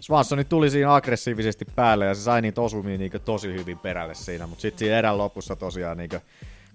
Swansoni 0.00 0.44
tuli 0.44 0.70
siinä 0.70 0.94
aggressiivisesti 0.94 1.64
päälle 1.76 2.06
ja 2.06 2.14
se 2.14 2.20
sai 2.20 2.42
niitä 2.42 2.60
osumia 2.60 2.98
niin 2.98 3.12
tosi 3.24 3.52
hyvin 3.54 3.78
perälle 3.78 4.14
siinä, 4.14 4.46
mutta 4.46 4.62
sitten 4.62 4.78
siinä 4.78 4.98
erän 4.98 5.18
lopussa 5.18 5.56
tosiaan, 5.56 5.96
niin 5.98 6.10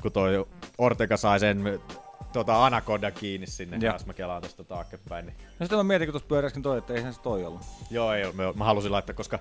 kun 0.01 0.11
toi 0.11 0.45
Ortega 0.77 1.17
sai 1.17 1.39
sen 1.39 1.79
tota 2.33 2.65
Anaconda 2.65 3.11
kiinni 3.11 3.47
sinne, 3.47 3.77
Ja. 3.81 3.93
jos 3.93 4.05
mä 4.05 4.13
kelaan 4.13 4.41
tästä 4.41 4.63
taaksepäin, 4.63 5.25
niin 5.25 5.35
No 5.59 5.65
sitten 5.65 5.77
mä 5.79 5.83
mietin, 5.83 6.07
kun 6.07 6.13
tuossa 6.13 6.27
pyöräskin 6.27 6.63
toi, 6.63 6.77
että 6.77 6.93
eihän 6.93 7.13
se 7.13 7.21
toi 7.21 7.45
ollut. 7.45 7.61
Joo, 7.91 8.13
ei, 8.13 8.31
mä, 8.33 8.53
mä 8.55 8.63
halusin 8.65 8.91
laittaa, 8.91 9.15
koska 9.15 9.39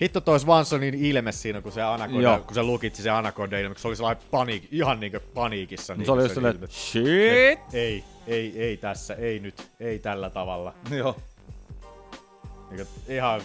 hitto 0.00 0.20
toi 0.20 0.40
Swansonin 0.40 0.94
ilme 0.94 1.32
siinä, 1.32 1.60
kun 1.60 1.72
se 1.72 1.82
Anaconda, 1.82 2.22
Joo. 2.22 2.38
kun 2.38 2.54
se 2.54 2.62
lukitsi 2.62 3.02
se 3.02 3.10
Anaconda 3.10 3.58
ilme, 3.58 3.74
kun 3.74 3.80
se 3.80 3.88
oli 3.88 3.96
sellainen 3.96 4.22
paniik, 4.30 4.68
ihan 4.70 5.00
niinkö 5.00 5.20
paniikissa. 5.34 5.96
se 6.04 6.12
oli 6.12 6.22
just 6.22 6.34
silleen, 6.34 6.54
että 6.54 6.66
shit! 6.70 7.74
Ei, 7.74 8.04
ei, 8.26 8.52
ei 8.62 8.76
tässä, 8.76 9.14
ei 9.14 9.38
nyt, 9.38 9.70
ei 9.80 9.98
tällä 9.98 10.30
tavalla. 10.30 10.74
Joo. 10.90 11.16
Niinkö, 12.72 12.90
ihan 13.08 13.42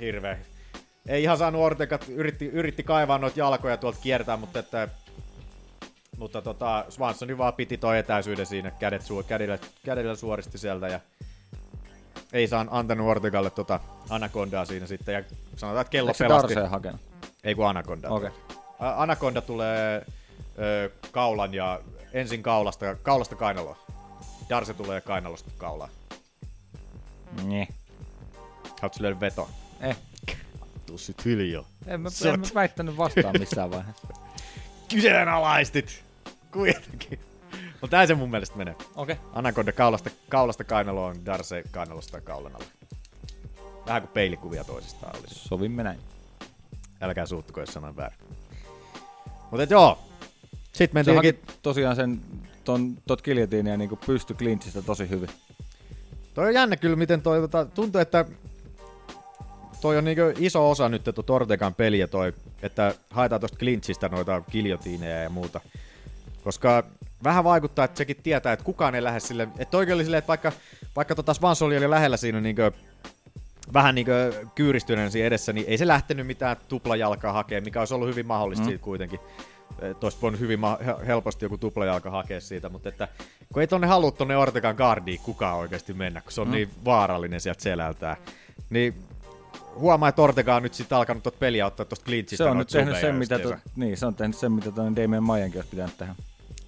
hirveä. 0.00 0.38
Ei 1.08 1.22
ihan 1.22 1.38
saanut 1.38 1.62
Ortega, 1.62 1.98
yritti, 2.08 2.46
yritti 2.46 2.82
kaivaa 2.82 3.18
noita 3.18 3.38
jalkoja 3.38 3.76
tuolta 3.76 3.98
kiertää, 4.02 4.36
mutta 4.36 4.58
että 4.58 4.88
mutta 6.18 6.42
tota, 6.42 6.84
Swansoni 6.88 7.38
vaan 7.38 7.54
piti 7.54 7.76
toi 7.76 7.98
etäisyyden 7.98 8.46
siinä, 8.46 8.70
kädet 8.70 9.02
su, 9.02 9.22
kädellä, 9.28 9.58
kädellä 9.84 10.14
suoristi 10.14 10.58
sieltä 10.58 10.88
ja 10.88 11.00
ei 12.32 12.46
saa 12.48 12.66
antanut 12.70 13.08
Ortegalle 13.08 13.50
tota 13.50 13.80
Anacondaa 14.10 14.64
siinä 14.64 14.86
sitten 14.86 15.14
ja 15.14 15.22
sanotaan, 15.56 15.80
että 15.80 15.90
kello 15.90 16.10
Eikö 16.10 16.18
pelasti. 16.18 16.48
Darseen 16.54 16.70
hakenut? 16.70 17.00
Ei 17.44 17.54
kun 17.54 17.68
Anaconda. 17.68 18.08
Okei. 18.08 18.30
A- 18.78 19.02
Anaconda 19.02 19.42
tulee 19.42 20.06
ö, 20.58 20.90
kaulan 21.10 21.54
ja 21.54 21.80
ensin 22.12 22.42
kaulasta, 22.42 22.94
kaulasta 23.02 23.36
kainaloa. 23.36 23.76
Darse 24.48 24.74
tulee 24.74 25.00
kainalosta 25.00 25.50
kaulaan. 25.58 25.90
Nee. 27.44 27.68
Haluatko 28.80 29.02
lyödä 29.02 29.20
veto? 29.20 29.48
Eh. 29.80 29.96
Tuu 30.86 30.98
sit 30.98 31.24
hiljaa. 31.24 31.64
En 31.86 32.00
mä, 32.00 32.08
en 32.32 32.40
mä 32.40 32.46
väittänyt 32.54 32.96
vastaan 32.96 33.34
missään 33.38 33.70
vaiheessa. 33.70 34.08
Kyseenalaistit! 34.94 36.04
Kuitenkin. 36.52 37.18
Mutta 37.80 37.96
näin 37.96 38.08
se 38.08 38.14
mun 38.14 38.30
mielestä 38.30 38.56
menee. 38.56 38.76
Okei. 38.96 39.16
Anaconda 39.32 39.72
kaulasta, 39.72 40.10
kaulasta 40.28 40.64
kainaloon, 40.64 41.26
Darse 41.26 41.62
kainalosta 41.70 42.20
kaulan 42.20 42.54
alle. 42.54 42.66
Vähän 43.86 44.02
kuin 44.02 44.12
peilikuvia 44.12 44.64
toisistaan 44.64 45.16
olisi. 45.20 45.34
Sovimme 45.34 45.82
näin. 45.82 45.98
Älkää 47.00 47.26
suuttuko, 47.26 47.60
jos 47.60 47.72
sanon 47.72 47.96
väärin. 47.96 48.18
Mutta 49.50 49.66
joo. 49.70 49.98
Sitten 50.72 50.94
mentiin 50.94 51.16
haki 51.16 51.40
tosiaan 51.62 51.96
sen 51.96 52.20
ton, 52.64 52.98
tot 53.06 53.22
kiljotiinia 53.22 53.76
niin 53.76 53.98
pysty 54.06 54.34
clinchistä 54.34 54.82
tosi 54.82 55.08
hyvin. 55.08 55.30
Toi 56.34 56.46
on 56.46 56.54
jännä 56.54 56.76
kyllä, 56.76 56.96
miten 56.96 57.22
toi 57.22 57.40
tota, 57.40 57.64
tuntuu, 57.64 58.00
että 58.00 58.24
toi 59.80 59.98
on 59.98 60.04
niinku 60.04 60.22
iso 60.38 60.70
osa 60.70 60.88
nyt 60.88 61.04
tuo 61.04 61.36
Ortegan 61.36 61.74
peliä 61.74 62.06
toi, 62.06 62.32
että 62.62 62.94
haetaan 63.10 63.40
tosta 63.40 63.58
clinchistä 63.58 64.08
noita 64.08 64.42
kiljotiineja 64.50 65.22
ja 65.22 65.30
muuta. 65.30 65.60
Koska 66.44 66.84
vähän 67.24 67.44
vaikuttaa, 67.44 67.84
että 67.84 67.98
sekin 67.98 68.16
tietää, 68.22 68.52
että 68.52 68.64
kukaan 68.64 68.94
ei 68.94 69.04
lähde 69.04 69.20
sille, 69.20 69.48
että 69.58 69.76
oikein 69.76 69.94
oli 69.94 70.04
silleen, 70.04 70.18
että 70.18 70.28
vaikka, 70.28 70.52
vaikka 70.96 71.14
tota 71.14 71.34
Svansson 71.34 71.68
oli 71.68 71.90
lähellä 71.90 72.16
siinä 72.16 72.40
niinku, 72.40 72.62
vähän 73.72 73.94
niinku 73.94 74.10
kyyristyneen 74.54 75.10
siinä 75.10 75.26
edessä, 75.26 75.52
niin 75.52 75.66
ei 75.68 75.78
se 75.78 75.86
lähtenyt 75.86 76.26
mitään 76.26 76.56
tuplajalkaa 76.68 77.32
hakemaan, 77.32 77.64
mikä 77.64 77.78
olisi 77.78 77.94
ollut 77.94 78.08
hyvin 78.08 78.26
mahdollista 78.26 78.64
mm. 78.64 78.68
siitä 78.68 78.84
kuitenkin. 78.84 79.20
Tuosta 80.00 80.20
voinut 80.20 80.40
hyvin 80.40 80.60
ma- 80.60 80.78
he- 80.86 81.06
helposti 81.06 81.44
joku 81.44 81.58
tuplajalka 81.58 82.10
hakea 82.10 82.40
siitä, 82.40 82.68
mutta 82.68 82.88
että 82.88 83.08
kun 83.52 83.60
ei 83.60 83.66
tonne 83.66 83.86
halua 83.86 84.10
tonne 84.10 84.36
Ortegan 84.36 84.76
guardiin 84.76 85.20
kukaan 85.20 85.56
oikeasti 85.58 85.92
mennä, 85.92 86.20
kun 86.20 86.32
se 86.32 86.40
on 86.40 86.46
mm. 86.46 86.52
niin 86.52 86.70
vaarallinen 86.84 87.40
sieltä 87.40 87.62
selältään. 87.62 88.16
Niin 88.70 88.94
huomaa, 89.80 90.08
että 90.08 90.22
Ortega 90.22 90.56
on 90.56 90.62
nyt 90.62 90.74
sitten 90.74 90.98
alkanut 90.98 91.22
tuota 91.22 91.38
peliä 91.38 91.66
ottaa 91.66 91.86
tuosta 91.86 92.04
clinchistä 92.04 92.44
Se 92.44 92.50
on 92.50 92.58
nyt 92.58 92.68
tehnyt 92.68 92.96
sen, 93.00 93.14
mitä, 93.14 93.38
to, 93.38 93.54
niin, 93.76 93.96
se 93.96 94.06
on 94.06 94.14
tehnyt 94.14 94.36
sen, 94.36 94.52
mitä 94.52 94.70
tuonne 94.72 95.02
Damien 95.02 95.22
Majankin 95.22 95.58
olisi 95.58 95.70
pitänyt 95.70 95.98
tehdä. 95.98 96.14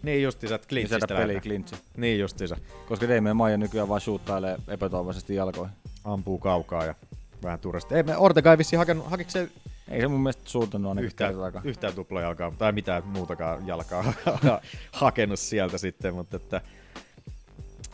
Niin 0.02 0.22
justiinsa, 0.22 0.54
että 0.54 0.68
clinchistä 0.68 1.06
peliä 1.08 1.20
lähdetään. 1.20 1.42
clinchi. 1.42 1.76
Niin 1.96 2.18
justiinsa. 2.20 2.56
Koska 2.88 3.08
Damien 3.08 3.36
Maija 3.36 3.56
nykyään 3.56 3.88
vaan 3.88 4.00
shoottailee 4.00 4.58
epätoivoisesti 4.68 5.34
jalkoihin. 5.34 5.74
Ampuu 6.04 6.38
kaukaa 6.38 6.84
ja 6.84 6.94
vähän 7.42 7.58
turasti. 7.58 7.94
Ei, 7.94 8.02
me 8.02 8.16
Ortega 8.16 8.50
ei 8.50 8.58
vissiin 8.58 8.78
hakenut, 8.78 9.10
hakiko 9.10 9.30
se 9.30 9.48
Ei 9.90 10.00
se 10.00 10.08
mun 10.08 10.20
mielestä 10.20 10.42
suutunut 10.46 10.88
ainakin 10.88 11.06
yhtään, 11.06 11.30
kertaakaan. 11.32 11.66
yhtään 11.66 11.94
tuplajalkaa 11.94 12.52
tai 12.58 12.72
mitään 12.72 13.06
muutakaan 13.06 13.66
jalkaa 13.66 14.12
hakenut 14.92 15.38
sieltä 15.38 15.78
sitten, 15.78 16.14
mutta 16.14 16.36
että 16.36 16.60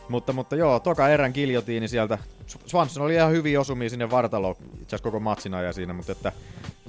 mutta, 0.09 0.33
mutta 0.33 0.55
joo, 0.55 0.79
toka 0.79 1.09
erän 1.09 1.33
kiljotiini 1.33 1.87
sieltä. 1.87 2.17
Swanson 2.65 3.03
oli 3.03 3.13
ihan 3.15 3.31
hyvin 3.31 3.59
osumia 3.59 3.89
sinne 3.89 4.09
vartaloon, 4.09 4.55
itse 4.61 4.85
asiassa 4.85 5.03
koko 5.03 5.19
matsin 5.19 5.53
ajan 5.53 5.73
siinä, 5.73 5.93
mutta 5.93 6.11
että 6.11 6.31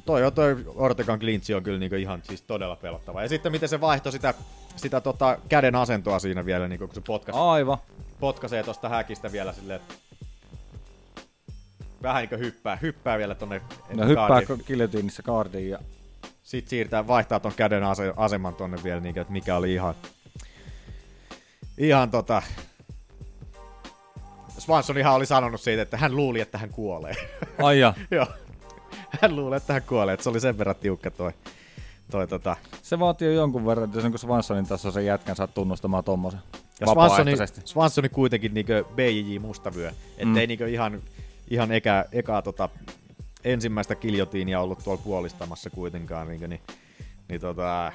toi, 0.04 0.32
toi 0.32 0.56
Ortegan 0.74 1.18
klintsi 1.18 1.54
on 1.54 1.62
kyllä 1.62 1.78
niinku 1.78 1.96
ihan 1.96 2.22
siis 2.24 2.42
todella 2.42 2.76
pelottava. 2.76 3.22
Ja 3.22 3.28
sitten 3.28 3.52
miten 3.52 3.68
se 3.68 3.80
vaihtoi 3.80 4.12
sitä, 4.12 4.34
sitä 4.76 5.00
tota 5.00 5.38
käden 5.48 5.74
asentoa 5.74 6.18
siinä 6.18 6.44
vielä, 6.44 6.68
niinku, 6.68 6.86
kun 6.86 6.94
se 6.94 7.00
potkas, 7.06 7.34
Aivan. 7.38 7.78
potkaisee 8.20 8.62
tosta 8.62 8.88
häkistä 8.88 9.32
vielä 9.32 9.52
silleen, 9.52 9.80
vähän 12.02 12.20
niinku 12.22 12.36
hyppää, 12.36 12.76
hyppää 12.76 13.18
vielä 13.18 13.34
tonne 13.34 13.60
No 13.94 14.06
hyppää 14.06 14.26
guardiin. 14.28 14.64
kiljotiinissa 14.64 15.22
kaardiin 15.22 15.70
ja 15.70 15.78
Sitten 16.42 16.70
siirtää, 16.70 17.06
vaihtaa 17.06 17.40
ton 17.40 17.52
käden 17.56 17.82
ase- 17.82 18.14
aseman 18.16 18.54
tonne 18.54 18.78
vielä, 18.84 19.00
niin, 19.00 19.18
että 19.18 19.32
mikä 19.32 19.56
oli 19.56 19.74
ihan, 19.74 19.94
ihan 21.78 22.10
tota... 22.10 22.42
Swanson 24.60 24.98
ihan 24.98 25.14
oli 25.14 25.26
sanonut 25.26 25.60
siitä, 25.60 25.82
että 25.82 25.96
hän 25.96 26.16
luuli, 26.16 26.40
että 26.40 26.58
hän 26.58 26.70
kuolee. 26.70 27.14
Ai 27.58 27.78
ja. 27.80 27.94
Joo. 28.10 28.26
Hän 29.20 29.36
luuli, 29.36 29.56
että 29.56 29.72
hän 29.72 29.82
kuolee, 29.82 30.14
että 30.14 30.24
se 30.24 30.30
oli 30.30 30.40
sen 30.40 30.58
verran 30.58 30.76
tiukka 30.76 31.10
toi, 31.10 31.32
toi 32.10 32.26
tota... 32.26 32.56
Se 32.82 32.98
vaatii 32.98 33.28
jo 33.28 33.34
jonkun 33.34 33.66
verran, 33.66 33.84
että 33.84 33.98
jos 33.98 34.04
niin 34.04 34.18
Swansonin 34.18 34.66
tasoisen 34.66 35.02
sen 35.02 35.06
jätkän 35.06 35.36
saat 35.36 35.54
tunnustamaan 35.54 36.04
tommosen. 36.04 36.40
Ja 36.80 36.86
Swansoni. 36.86 37.36
Swansoni 37.64 38.08
kuitenkin 38.08 38.54
niinkö 38.54 38.84
BJJ 38.94 39.38
mustavyö, 39.38 39.88
ettei 40.18 40.26
mm. 40.26 40.48
niinkö 40.48 40.68
ihan, 40.68 41.02
ihan 41.50 41.72
eka, 41.72 42.04
ekaa 42.12 42.42
tota, 42.42 42.68
ensimmäistä 43.44 43.94
kiljotiinia 43.94 44.60
ollut 44.60 44.84
tuolla 44.84 45.02
puolistamassa 45.04 45.70
kuitenkaan, 45.70 46.28
niinkö, 46.28 46.48
niin, 46.48 46.60
niin 47.28 47.40
tota, 47.40 47.92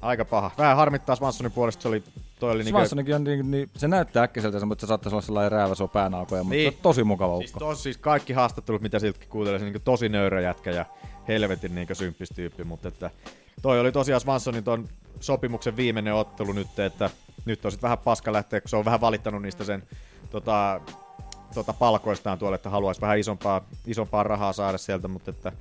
aika 0.00 0.24
paha. 0.24 0.50
Vähän 0.58 0.76
harmittaa 0.76 1.16
Swansonin 1.16 1.52
puolesta, 1.52 1.82
se 1.82 1.88
oli, 1.88 2.02
toi 2.40 2.50
oli 2.50 2.64
Swansonikin 2.64 3.14
on 3.14 3.24
niin, 3.24 3.50
niin, 3.50 3.70
se 3.76 3.88
näyttää 3.88 4.22
äkkiseltä, 4.22 4.66
mutta 4.66 4.86
se 4.86 4.88
saattaisi 4.88 5.14
olla 5.14 5.22
sellainen 5.22 5.52
rääväsoo 5.52 5.88
päänaukoja, 5.88 6.42
mutta 6.42 6.54
Niin. 6.54 6.72
se 6.72 6.76
on 6.76 6.82
tosi 6.82 7.04
mukava 7.04 7.38
Siis, 7.38 7.50
ukko. 7.50 7.60
tos, 7.60 7.82
siis 7.82 7.98
kaikki 7.98 8.32
haastattelut, 8.32 8.82
mitä 8.82 8.98
siltäkin 8.98 9.28
kuuntelee, 9.28 9.58
se 9.58 9.64
niin 9.64 9.82
tosi 9.84 10.08
nöyrä 10.08 10.40
jätkä 10.40 10.70
ja 10.70 10.84
helvetin 11.28 11.74
niin 11.74 11.88
symppis 11.92 12.28
tyyppi, 12.34 12.64
mutta 12.64 12.88
että 12.88 13.10
toi 13.62 13.80
oli 13.80 13.92
tosiaan 13.92 14.20
Swansonin 14.20 14.64
ton 14.64 14.88
sopimuksen 15.20 15.76
viimeinen 15.76 16.14
ottelu 16.14 16.52
nyt, 16.52 16.78
että 16.78 17.10
nyt 17.44 17.64
on 17.64 17.72
sit 17.72 17.82
vähän 17.82 17.98
paska 17.98 18.32
lähteä, 18.32 18.60
kun 18.60 18.68
se 18.70 18.76
on 18.76 18.84
vähän 18.84 19.00
valittanut 19.00 19.42
niistä 19.42 19.64
sen 19.64 19.82
tota, 20.30 20.80
tota 21.54 21.72
palkoistaan 21.72 22.38
tuolle, 22.38 22.54
että 22.54 22.70
haluaisi 22.70 23.00
vähän 23.00 23.18
isompaa, 23.18 23.60
isompaa 23.86 24.22
rahaa 24.22 24.52
saada 24.52 24.78
sieltä, 24.78 25.08
mutta 25.08 25.30
että 25.30 25.52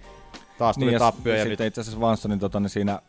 taas 0.57 0.75
tuli 0.77 0.89
Niin, 0.91 0.99
tappio 0.99 1.33
ja, 1.33 1.39
ja, 1.39 1.45
sitten 1.45 1.63
nyt, 1.65 1.67
itse 1.71 1.81
asiassa 1.81 1.99
Vanssonin 1.99 2.39
tota, 2.39 2.59
niin 2.59 2.69
siinä 2.69 2.99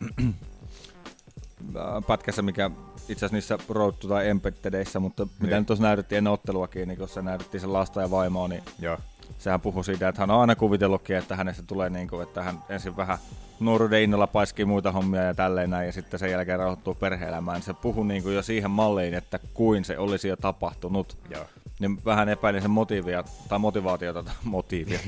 pätkässä, 2.07 2.43
mikä 2.43 2.71
itse 3.09 3.13
asiassa 3.13 3.35
niissä 3.35 3.59
Road 3.69 3.95
tai 4.09 4.29
Embeddedeissä, 4.29 5.01
mutta 5.01 5.25
niin. 5.25 5.33
mitä 5.41 5.59
nyt 5.59 5.67
tuossa 5.67 5.85
näytettiin 5.85 6.17
ennen 6.17 6.33
otteluakin, 6.33 6.89
niin 6.89 6.99
kun 6.99 7.09
se 7.09 7.23
näytettiin 7.23 7.61
sen 7.61 7.73
lasta 7.73 8.01
ja 8.01 8.11
vaimoa, 8.11 8.49
niin 8.49 8.63
joo, 8.79 8.99
sehän 9.39 9.61
puhui 9.61 9.85
siitä, 9.85 10.09
että 10.09 10.23
hän 10.23 10.31
on 10.31 10.41
aina 10.41 10.57
kuvitellutkin, 10.57 11.17
että 11.17 11.37
hänestä 11.37 11.63
tulee 11.67 11.91
niin 11.91 12.09
kuin, 12.09 12.23
että 12.23 12.43
hän 12.43 12.59
ensin 12.69 12.97
vähän 12.97 13.19
nuoruuden 13.61 14.03
innolla 14.03 14.27
paiskii 14.27 14.65
muita 14.65 14.93
hommia 14.93 15.23
ja 15.23 15.35
tälleen 15.35 15.71
näin, 15.71 15.87
ja 15.87 15.93
sitten 15.93 16.21
sen 16.21 16.31
jälkeen 16.31 16.59
rauhoittuu 16.59 16.95
perhe-elämään. 16.95 17.63
Se 17.63 17.75
puhuu 17.75 18.05
niin 18.05 18.23
kuin 18.23 18.35
jo 18.35 18.43
siihen 18.43 18.71
malliin, 18.71 19.15
että 19.15 19.39
kuin 19.55 19.85
se 19.85 19.99
olisi 19.99 20.29
jo 20.29 20.37
tapahtunut. 20.37 21.17
Joo. 21.31 21.45
Niin 21.79 22.05
vähän 22.05 22.29
epäilin 22.29 22.63
sen 22.63 22.71
motiivia, 22.71 23.25
tai 23.49 23.59
motivaatiota, 23.59 24.23
tai 24.23 24.35
motiivia, 24.45 24.99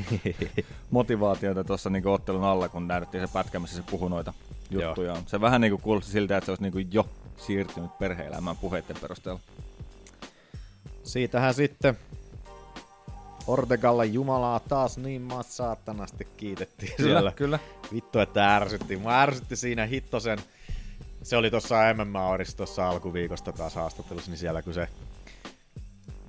motivaatiota 0.90 1.64
tuossa 1.64 1.90
niin 1.90 2.06
ottelun 2.06 2.44
alla, 2.44 2.68
kun 2.68 2.88
näytettiin 2.88 3.26
se 3.26 3.32
pätkä, 3.32 3.60
missä 3.60 3.76
se 3.76 3.82
puhui 3.90 4.10
noita 4.10 4.34
juttuja. 4.70 5.16
Se 5.26 5.40
vähän 5.40 5.60
niin 5.60 5.70
kuin 5.70 5.82
kuulosti 5.82 6.10
siltä, 6.10 6.36
että 6.36 6.46
se 6.46 6.50
olisi 6.50 6.62
niin 6.62 6.72
kuin 6.72 6.88
jo 6.92 7.08
siirtynyt 7.36 7.98
perhe-elämään 7.98 8.56
puheiden 8.56 8.96
perusteella. 9.00 9.40
Siitähän 11.02 11.54
sitten 11.54 11.98
Ortegalla 13.46 14.04
Jumalaa 14.04 14.60
taas 14.60 14.98
niin 14.98 15.22
maa 15.22 15.42
saatanasti 15.42 16.28
kiitettiin 16.36 16.92
Kyllä, 16.96 17.10
siellä. 17.10 17.32
kyllä. 17.32 17.58
Vittu, 17.92 18.18
että 18.18 18.56
ärsytti. 18.56 18.96
Mä 18.96 19.22
ärsytti 19.22 19.56
siinä 19.56 19.86
hittosen. 19.86 20.38
Se 21.22 21.36
oli 21.36 21.50
tuossa 21.50 21.76
MMA-orissa 21.94 22.56
tuossa 22.56 22.88
alkuviikosta 22.88 23.52
taas 23.52 23.74
haastattelussa, 23.74 24.30
niin 24.30 24.38
siellä 24.38 24.62
kun 24.62 24.74
se 24.74 24.88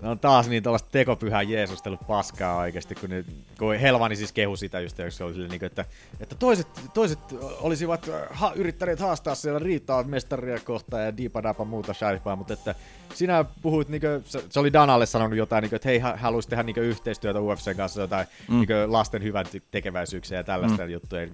on 0.04 0.20
taas 0.20 0.50
niin 0.50 0.64
tällaista 0.64 0.90
tekopyhää 0.92 1.42
Jeesustellut 1.42 2.08
paskaa 2.08 2.56
oikeasti, 2.56 2.96
kun, 2.96 3.10
ne, 3.10 3.26
kun 3.60 3.76
Helvani 3.76 4.16
siis 4.16 4.32
kehu 4.32 4.56
sitä 4.56 4.80
just, 4.80 4.98
se 5.10 5.24
oli 5.24 5.48
niin, 5.48 5.66
että, 5.66 5.86
että 6.20 6.36
toiset, 6.36 6.68
toiset 6.94 7.20
olisivat 7.60 8.10
ha, 8.30 8.52
yrittäneet 8.56 9.00
haastaa 9.00 9.36
siellä 9.36 9.60
riitaa 9.60 10.04
mestaria 10.04 10.60
kohtaan 10.60 11.04
ja 11.04 11.18
diipadapa 11.18 11.66
muuta 11.66 11.94
shaipaa, 11.94 12.36
mutta 12.36 12.54
että 12.54 12.76
sinä 13.14 13.46
puhuit, 13.62 13.90
niin 13.90 14.02
kuin, 14.02 14.24
se, 14.50 14.60
oli 14.60 14.74
Danalle 14.74 15.06
sanonut 15.06 15.38
jotain, 15.38 15.62
niin 15.62 15.70
kuin, 15.70 15.76
että 15.76 15.90
hei, 15.90 16.00
haluaisi 16.00 16.50
tehdä 16.50 16.64
niin 16.64 16.78
yhteistyötä 16.78 17.42
UFCn 17.42 17.76
kanssa, 17.78 18.02
jotain 18.02 18.28
mm. 18.48 18.56
niin 18.56 18.68
lasten 18.92 19.24
hyvän 19.24 19.46
tekeväisyyksiä 19.72 20.38
ja 20.38 20.44
tällaista 20.44 20.84
mm. 20.84 20.90
juttuja. 20.90 21.28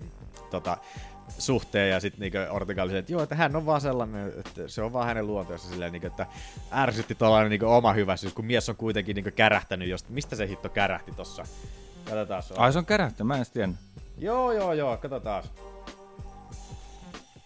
Tota, 0.51 0.77
suhteen 1.37 1.89
ja 1.89 1.99
sitten 1.99 2.19
niinku 2.19 2.37
Ortega 2.49 2.83
oli 2.83 2.91
se, 2.91 2.97
että 2.97 3.11
joo, 3.11 3.23
että 3.23 3.35
hän 3.35 3.55
on 3.55 3.65
vaan 3.65 3.81
sellainen, 3.81 4.33
että 4.39 4.67
se 4.67 4.81
on 4.81 4.93
vaan 4.93 5.07
hänen 5.07 5.27
luonteensa 5.27 5.69
silleen, 5.69 5.91
niinku, 5.91 6.07
että 6.07 6.27
ärsytti 6.71 7.15
tuollainen 7.15 7.49
niinku 7.49 7.65
oma 7.65 7.93
hyväisyys, 7.93 8.33
kun 8.33 8.45
mies 8.45 8.69
on 8.69 8.75
kuitenkin 8.75 9.15
niinku 9.15 9.31
kärähtänyt 9.35 9.89
josta. 9.89 10.09
Mistä 10.11 10.35
se 10.35 10.47
hitto 10.47 10.69
kärähti 10.69 11.11
tossa? 11.11 11.43
Katsotaan. 12.05 12.43
Se 12.43 12.53
on. 12.53 12.59
Ai 12.59 12.73
se 12.73 12.79
on 12.79 12.85
kärähtänyt, 12.85 13.27
mä 13.27 13.37
en 13.37 13.45
tiennyt. 13.53 13.79
Joo, 14.17 14.51
joo, 14.51 14.73
joo, 14.73 14.97
katsotaan. 14.97 15.43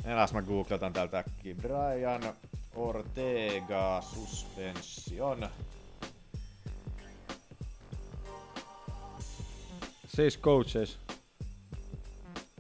Eläs 0.05 0.33
mä 0.33 0.41
googletan 0.41 0.93
täältä 0.93 1.19
äkkiä. 1.19 1.55
Brian 1.55 2.21
Ortega 2.75 4.01
suspension. 4.01 5.49
Siis 10.07 10.39
coaches. 10.39 10.99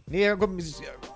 Niin, 0.09 0.39
kun 0.39 0.57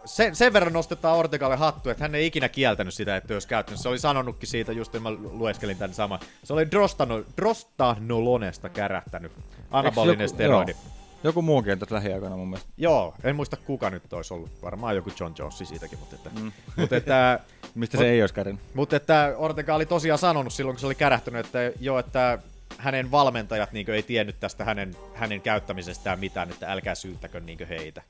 sen, 0.06 0.36
sen 0.36 0.54
verran 0.54 0.74
nostetaan 0.74 1.18
Ortegalle 1.18 1.56
hattu, 1.56 1.90
että 1.90 2.04
hän 2.04 2.16
ei 2.16 2.26
ikinä 2.26 2.50
kieltänyt 2.50 2.94
sitä, 2.94 3.16
että 3.16 3.34
olisi 3.34 3.48
käyttänyt. 3.48 3.82
Se 3.82 3.90
oli 3.90 4.00
sanonutkin 4.00 4.50
siitä, 4.50 4.72
just 4.72 4.94
mä 5.00 5.12
lueskelin 5.12 5.78
tämän 5.78 5.94
sama. 5.94 6.20
Se 6.44 6.54
oli 6.54 6.72
Drostano, 6.72 7.24
Drostanolonesta 7.38 8.70
kärähtänyt. 8.70 9.32
Anabolinen 9.72 10.30
steroidi. 10.30 10.72
Joo. 10.72 10.94
Joku 11.24 11.42
muukin 11.42 11.80
tässä 11.80 11.96
lähiaikoina 11.96 12.38
mun 12.38 12.48
mielestä. 12.48 12.70
Joo, 12.78 13.14
en 13.24 13.36
muista 13.36 13.58
kuka 13.58 13.90
nyt 13.90 14.14
olisi 14.14 14.34
ollut. 14.34 14.50
Varmaan 14.62 14.96
joku 14.96 15.12
John 15.20 15.34
Jones 15.40 15.58
siitäkin, 15.58 16.00
mutta 16.00 16.16
että... 16.16 16.30
Mm. 16.40 16.52
mutta 16.78 16.96
että 16.96 17.40
Mistä 17.76 17.98
se 17.98 18.10
ei 18.10 18.22
olisi 18.22 18.34
kärin? 18.34 18.60
Mutta 18.74 18.96
että 18.96 19.34
Ortega 19.38 19.76
oli 19.76 19.86
tosiaan 19.86 20.20
sanonut 20.20 20.54
silloin, 20.54 20.76
kun 20.76 20.80
se 20.80 20.86
oli 20.86 20.96
kärähtynyt, 20.96 21.46
että 21.46 21.72
joo, 21.80 22.00
että 22.00 22.40
hänen 22.78 23.12
valmentajat 23.12 23.72
niin 23.72 23.90
ei 23.90 24.04
tiennyt 24.04 24.40
tästä 24.40 24.66
hänen, 24.66 24.96
hänen 25.14 25.42
käyttämisestään 25.42 26.20
mitään, 26.20 26.50
että 26.50 26.72
älkää 26.72 26.96
syyttäkö 26.96 27.40
niin 27.40 27.68
heitä. 27.70 28.02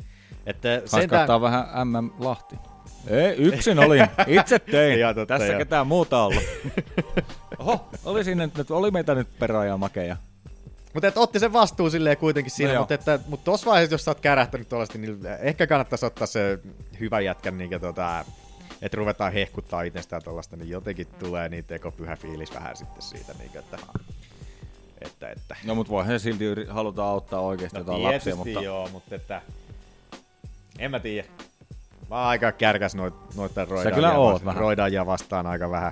Että 0.46 0.82
sentään... 0.86 1.42
vähän 1.42 1.88
MM 1.88 2.12
Lahti. 2.20 2.56
Ei, 3.08 3.36
yksin 3.36 3.80
olin. 3.80 4.08
Itse 4.28 4.60
tein. 4.60 5.00
ja, 5.00 5.14
totta, 5.14 5.38
Tässä 5.38 5.54
ja. 5.54 5.58
ketään 5.58 5.88
muuta 5.88 6.24
ollut. 6.24 6.44
Oho, 7.60 7.90
oli, 8.06 8.24
siinä, 8.24 8.44
että 8.44 8.74
oli 8.74 8.92
meitä 8.92 9.16
nyt 9.16 9.40
perä 9.40 9.66
ja 9.66 9.78
makeja. 9.78 10.18
Mutta 10.94 11.08
että 11.08 11.20
otti 11.20 11.40
sen 11.40 11.54
vastuun 11.54 11.92
silleen 11.92 12.18
kuitenkin 12.18 12.52
siinä, 12.52 12.74
no 12.74 12.80
mutta, 12.80 12.94
että, 12.94 13.20
mutta 13.28 13.46
tuossa 13.46 13.72
vaiheessa, 13.72 13.94
jos 13.94 14.06
sä 14.06 14.12
oot 14.12 14.20
kärähtänyt 14.20 14.70
tuollaisesti, 14.70 15.00
niin 15.00 15.20
ehkä 15.40 15.68
kannattaisi 15.68 16.06
ottaa 16.06 16.28
se 16.28 16.60
hyvä 17.00 17.20
jätkän, 17.20 17.58
niin 17.58 17.82
tota, 17.82 18.26
että 18.82 18.98
ruvetaan 18.98 19.34
hehkuttaa 19.34 19.82
itsestään 19.82 20.24
tuollaista, 20.24 20.56
niin 20.56 20.70
jotenkin 20.70 21.08
tulee 21.20 21.50
niin 21.50 21.64
tekopyhä 21.64 22.16
fiilis 22.16 22.54
vähän 22.54 22.78
sitten 22.78 23.02
siitä, 23.02 23.34
niin 23.40 23.52
että, 23.56 23.78
että, 25.06 25.30
että. 25.30 25.56
No 25.64 25.76
mutta 25.76 25.92
voihan 25.92 26.20
silti 26.20 26.46
halutaan 26.70 27.10
auttaa 27.10 27.40
oikeasti 27.40 27.78
no, 27.78 27.82
jotain 27.82 28.04
lapsia, 28.04 28.36
mutta... 28.36 28.62
joo, 28.62 28.90
mutta 28.90 29.16
että 29.16 29.42
en 30.80 30.92
mä 30.92 31.00
tiedä. 31.00 31.28
Mä 32.10 32.20
oon 32.20 32.28
aika 32.28 32.52
kärkäs 32.52 32.96
noit, 32.96 33.14
noita 33.36 33.66
kyllä 33.94 34.18
oot 34.18 34.46
vähän. 34.46 34.62
Roidaan 34.62 34.94
ja 34.94 35.06
vastaan 35.06 35.48
aika 35.48 35.70
vähän. 35.70 35.92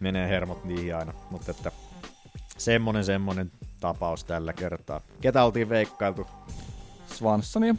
Menee 0.00 0.28
hermot 0.28 0.64
niihin 0.64 0.96
aina. 0.96 1.12
Mutta 1.30 1.50
että 1.50 1.72
semmonen 2.58 3.04
semmonen 3.04 3.52
tapaus 3.80 4.24
tällä 4.24 4.52
kertaa. 4.52 5.00
Ketä 5.20 5.44
oltiin 5.44 5.68
veikkailtu? 5.68 6.26
Svanssonia. 7.06 7.74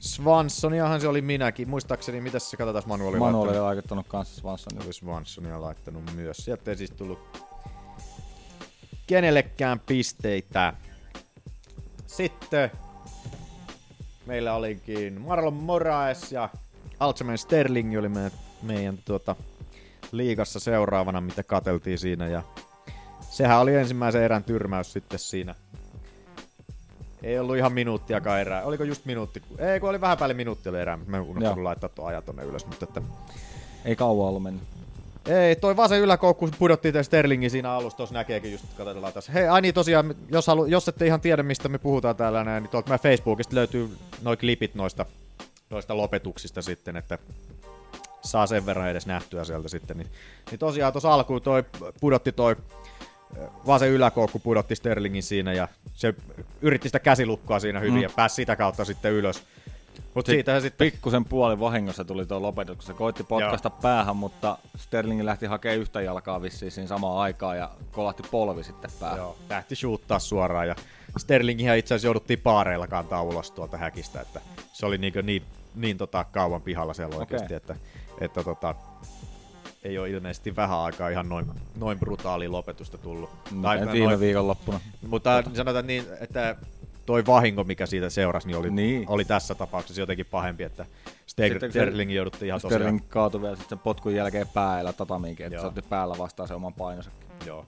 Svanssoniahan 0.00 1.00
se 1.00 1.08
oli 1.08 1.22
minäkin. 1.22 1.68
Muistaakseni, 1.68 2.20
mitä 2.20 2.38
se 2.38 2.56
katsotaan 2.56 2.84
Manuoli 2.86 3.18
Manu 3.18 3.42
oli 3.42 3.60
laittanut 3.60 4.08
kanssa 4.08 4.40
Svanssonia. 4.40 4.84
Oli 4.84 4.92
Svanssonia 4.92 5.60
laittanut 5.60 6.02
myös. 6.14 6.36
Sieltä 6.36 6.70
ei 6.70 6.76
siis 6.76 6.90
tullut 6.90 7.18
kenellekään 9.06 9.80
pisteitä. 9.80 10.72
Sitten 12.06 12.70
meillä 14.26 14.54
olikin 14.54 15.20
Marlon 15.20 15.54
Moraes 15.54 16.32
ja 16.32 16.48
Altsemain 17.00 17.38
Sterling 17.38 17.98
oli 17.98 18.08
meidän, 18.08 18.32
meidän 18.62 18.98
tuota, 19.04 19.36
liigassa 20.12 20.60
seuraavana, 20.60 21.20
mitä 21.20 21.42
kateltiin 21.42 21.98
siinä. 21.98 22.26
Ja 22.26 22.42
sehän 23.30 23.60
oli 23.60 23.74
ensimmäisen 23.74 24.22
erän 24.22 24.44
tyrmäys 24.44 24.92
sitten 24.92 25.18
siinä. 25.18 25.54
Ei 27.22 27.38
ollut 27.38 27.56
ihan 27.56 27.72
minuuttiakaan 27.72 28.40
erää. 28.40 28.62
Oliko 28.62 28.84
just 28.84 29.04
minuutti? 29.04 29.42
Ei, 29.58 29.80
kun 29.80 29.88
oli 29.88 30.00
vähän 30.00 30.18
päälle 30.18 30.34
minuutti 30.34 30.68
oli 30.68 30.80
erää. 30.80 30.98
Mä 31.06 31.16
en 31.16 31.22
unohtanut 31.22 31.64
laittaa 31.64 31.88
tuon 31.88 32.08
ajan 32.08 32.22
tonne 32.22 32.44
ylös, 32.44 32.66
mutta 32.66 32.84
että... 32.84 33.02
Ei 33.84 33.96
kauan 33.96 34.28
ollut 34.28 34.42
mennyt. 34.42 34.62
Ei, 35.26 35.56
toi 35.56 35.76
vasen 35.76 36.00
yläkoukku 36.00 36.48
pudotti 36.58 36.92
Sterlingin 37.02 37.50
siinä 37.50 37.72
alussa, 37.72 37.96
tuossa 37.96 38.14
näkeekin 38.14 38.52
just, 38.52 38.64
katsotaan 38.76 39.12
tässä. 39.12 39.32
Hei, 39.32 39.48
ai 39.48 39.60
niin 39.60 39.74
tosiaan, 39.74 40.14
jos, 40.28 40.46
halu, 40.46 40.64
jos 40.64 40.88
ette 40.88 41.06
ihan 41.06 41.20
tiedä 41.20 41.42
mistä 41.42 41.68
me 41.68 41.78
puhutaan 41.78 42.16
täällä 42.16 42.44
näin, 42.44 42.62
niin 42.62 42.70
tuolta 42.70 42.98
Facebookista 42.98 43.54
löytyy 43.54 43.90
noin 44.22 44.38
klipit 44.38 44.74
noista, 44.74 45.06
noista 45.70 45.96
lopetuksista 45.96 46.62
sitten, 46.62 46.96
että 46.96 47.18
saa 48.20 48.46
sen 48.46 48.66
verran 48.66 48.90
edes 48.90 49.06
nähtyä 49.06 49.44
sieltä 49.44 49.68
sitten. 49.68 49.96
Niin, 49.96 50.08
niin 50.50 50.58
tosiaan 50.58 50.92
tuossa 50.92 51.14
alkuun 51.14 51.42
toi 51.42 51.64
pudotti 52.00 52.32
toi 52.32 52.56
vasen 53.66 53.90
yläkoukku 53.90 54.38
pudotti 54.38 54.76
Sterlingin 54.76 55.22
siinä 55.22 55.52
ja 55.52 55.68
se 55.94 56.14
yritti 56.62 56.88
sitä 56.88 56.98
käsilukkoa 56.98 57.60
siinä 57.60 57.80
hyvin 57.80 57.94
mm. 57.94 58.02
ja 58.02 58.10
pääsi 58.16 58.34
sitä 58.34 58.56
kautta 58.56 58.84
sitten 58.84 59.12
ylös. 59.12 59.42
Mut 60.14 60.26
siitä 60.26 60.60
sitten... 60.60 60.86
Pikkusen 60.86 61.24
puoli 61.24 61.60
vahingossa 61.60 62.04
tuli 62.04 62.26
tuo 62.26 62.42
lopetus, 62.42 62.76
kun 62.76 62.86
se 62.86 62.94
koitti 62.94 63.24
potkasta 63.24 63.68
Joo. 63.68 63.78
päähän, 63.82 64.16
mutta 64.16 64.58
Sterling 64.76 65.22
lähti 65.22 65.46
hakemaan 65.46 65.80
yhtä 65.80 66.00
jalkaa 66.00 66.42
vissiin 66.42 66.72
siinä 66.72 66.88
samaan 66.88 67.18
aikaan 67.18 67.58
ja 67.58 67.70
kolahti 67.92 68.22
polvi 68.30 68.64
sitten 68.64 68.90
päähän. 69.00 69.18
Joo, 69.18 69.36
lähti 69.50 69.76
shoottaa 69.76 70.18
suoraan 70.18 70.68
ja 70.68 70.76
Sterlingihän 71.18 71.78
itse 71.78 71.94
asiassa 71.94 72.06
jouduttiin 72.06 72.40
paareilla 72.40 72.86
kantaa 72.86 73.22
ulos 73.22 73.50
tuolta 73.50 73.76
häkistä, 73.76 74.20
että 74.20 74.40
se 74.72 74.86
oli 74.86 74.98
niin, 74.98 75.12
niin, 75.22 75.42
niin 75.74 75.98
tota, 75.98 76.24
kauan 76.24 76.62
pihalla 76.62 76.94
siellä 76.94 77.16
oikeasti, 77.16 77.46
okay. 77.46 77.56
että, 77.56 77.76
että 78.20 78.44
tota, 78.44 78.74
ei 79.82 79.98
ole 79.98 80.10
ilmeisesti 80.10 80.56
vähän 80.56 80.78
aikaa 80.78 81.08
ihan 81.08 81.28
noin, 81.28 81.46
noin 81.76 81.98
brutaali 81.98 82.48
lopetusta 82.48 82.98
tullut. 82.98 83.30
No, 83.50 83.62
tai, 83.62 83.92
viime 83.92 84.06
noin, 84.06 84.20
viikonloppuna. 84.20 84.80
Mutta 85.08 85.42
sanotaan 85.54 85.86
niin, 85.86 86.04
että 86.20 86.56
toi 87.12 87.26
vahinko, 87.26 87.64
mikä 87.64 87.86
siitä 87.86 88.10
seurasi, 88.10 88.46
niin 88.46 88.56
oli, 88.56 88.70
niin. 88.70 89.04
oli 89.08 89.24
tässä 89.24 89.54
tapauksessa 89.54 90.02
jotenkin 90.02 90.26
pahempi, 90.26 90.62
että 90.62 90.86
Sterling 91.26 92.14
jouduttiin 92.14 92.46
ihan 92.46 92.60
Sterling 92.60 92.98
tosiaan... 92.98 93.10
kaatui 93.10 93.42
vielä 93.42 93.56
sitten 93.56 93.78
potkun 93.78 94.14
jälkeen 94.14 94.48
päällä 94.48 94.92
tatamiinkin, 94.92 95.46
että 95.46 95.60
se 95.60 95.66
otti 95.66 95.82
päällä 95.82 96.18
vastaan 96.18 96.48
se 96.48 96.54
oman 96.54 96.74
painonsakin. 96.74 97.26
Joo. 97.46 97.66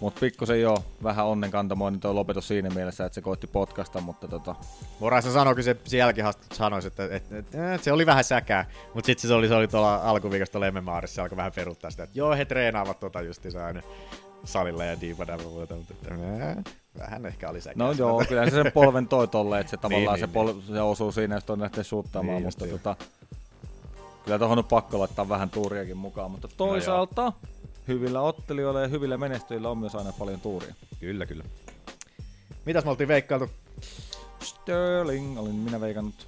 Mutta 0.00 0.20
pikkusen 0.20 0.60
joo, 0.60 0.84
vähän 1.02 1.26
onnenkantamoinen 1.26 2.00
tuo 2.00 2.14
lopetus 2.14 2.48
siinä 2.48 2.70
mielessä, 2.70 3.04
että 3.04 3.14
se 3.14 3.20
koitti 3.20 3.46
potkasta, 3.46 4.00
mutta 4.00 4.28
tota... 4.28 4.54
Moraisa 5.00 5.32
sanoi, 5.32 5.62
se 5.62 5.96
jälkeen 5.96 6.32
sanoisi, 6.52 6.88
että, 6.88 7.04
että, 7.04 7.38
että, 7.38 7.74
että, 7.74 7.84
se 7.84 7.92
oli 7.92 8.06
vähän 8.06 8.24
säkää, 8.24 8.66
mutta 8.94 9.06
sitten 9.06 9.28
se 9.28 9.34
oli, 9.34 9.48
se 9.48 9.54
oli 9.54 9.68
tuolla 9.68 9.94
alkuviikosta 9.96 10.52
tuolla 10.52 10.66
Emmemaarissa, 10.66 11.14
se 11.14 11.22
alkoi 11.22 11.36
vähän 11.36 11.52
peruttaa 11.52 11.90
sitä, 11.90 12.02
että 12.02 12.18
joo, 12.18 12.34
he 12.34 12.44
treenaavat 12.44 13.00
tota 13.00 13.22
justiinsa 13.22 13.66
aina 13.66 13.82
salilla 14.44 14.84
ja 14.84 15.00
diipadava 15.00 15.42
muuta, 15.42 15.74
mutta 15.74 15.94
vähän 16.98 17.26
ehkä 17.26 17.50
oli 17.50 17.60
säkää. 17.60 17.86
No 17.86 17.92
joo, 17.92 18.24
kyllä 18.28 18.44
se 18.44 18.50
sen 18.50 18.72
polven 18.72 19.08
toi 19.08 19.28
tolle, 19.28 19.60
että 19.60 19.70
se 19.70 19.76
tavallaan 19.82 20.14
niin, 20.14 20.20
se, 20.20 20.26
niin, 20.26 20.34
pol- 20.34 20.52
niin. 20.52 20.66
se 20.66 20.80
osuu 20.80 21.12
siinä, 21.12 21.34
jos 21.34 21.50
on 21.50 21.60
lähtee 21.60 21.84
suuttaamaan, 21.84 22.36
niin, 22.36 22.46
mutta 22.46 22.66
tota, 22.66 22.96
kyllä 24.24 24.38
tuohon 24.38 24.58
on 24.58 24.64
pakko 24.64 24.98
laittaa 24.98 25.28
vähän 25.28 25.50
tuuriakin 25.50 25.96
mukaan, 25.96 26.30
mutta 26.30 26.48
toisaalta 26.56 27.24
no 27.24 27.34
hyvillä 27.88 28.20
ottelijoilla 28.20 28.80
ja 28.80 28.88
hyvillä 28.88 29.16
menestyjillä 29.16 29.70
on 29.70 29.78
myös 29.78 29.94
aina 29.94 30.12
paljon 30.18 30.40
tuuria. 30.40 30.74
Kyllä, 31.00 31.26
kyllä. 31.26 31.44
Mitäs 32.64 32.84
me 32.84 32.90
oltiin 32.90 33.08
veikkailtu? 33.08 33.50
Sterling, 34.42 35.38
olin 35.38 35.54
minä 35.54 35.80
veikannut. 35.80 36.26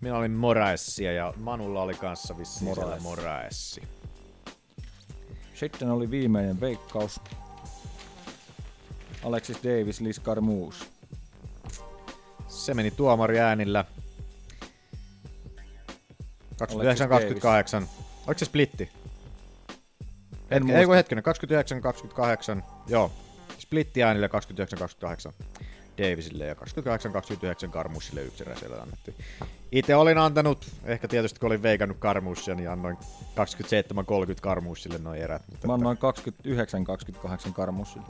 Minä 0.00 0.16
olin 0.16 0.30
Moraessia 0.30 1.12
ja 1.12 1.34
Manulla 1.36 1.82
oli 1.82 1.94
kanssa 1.94 2.38
vissiin 2.38 2.64
Moraes. 2.64 3.02
Moraessi. 3.02 3.82
Sitten 5.58 5.90
oli 5.90 6.10
viimeinen 6.10 6.60
veikkaus. 6.60 7.20
Alexis 9.24 9.56
Davis, 9.64 10.00
Liz 10.00 10.20
Carmouche. 10.20 10.86
Se 12.48 12.74
meni 12.74 12.90
tuomari 12.90 13.40
äänillä. 13.40 13.84
29-28. 17.84 17.86
Oliko 18.26 18.38
se 18.38 18.44
splitti? 18.44 18.90
En 20.50 20.62
Hetken, 20.62 20.76
ei 20.76 20.86
kun 20.86 20.94
hetkinen, 20.94 21.24
29-28. 22.58 22.62
Joo. 22.86 23.12
Splitti 23.58 24.02
äänillä 24.02 24.26
29-28 24.26 24.30
Davisille 25.98 26.46
ja 26.46 26.54
28-29 26.54 27.70
Karmusille 27.70 28.22
yksi 28.22 28.42
erä 28.42 28.56
siellä 28.56 28.82
annettiin. 28.82 29.16
Itse 29.72 29.96
olin 29.96 30.18
antanut, 30.18 30.66
ehkä 30.84 31.08
tietysti 31.08 31.40
kun 31.40 31.46
olin 31.46 31.62
veikannut 31.62 31.98
Karmusia, 31.98 32.54
niin 32.54 32.70
annoin 32.70 32.96
27-30 32.96 33.00
Karmusille 34.40 34.98
noin 34.98 35.20
erät. 35.20 35.42
Mutta 35.50 35.66
Mä 35.66 35.74
annoin 35.74 35.98
29-28 37.48 37.52
Carmouselle. 37.52 38.06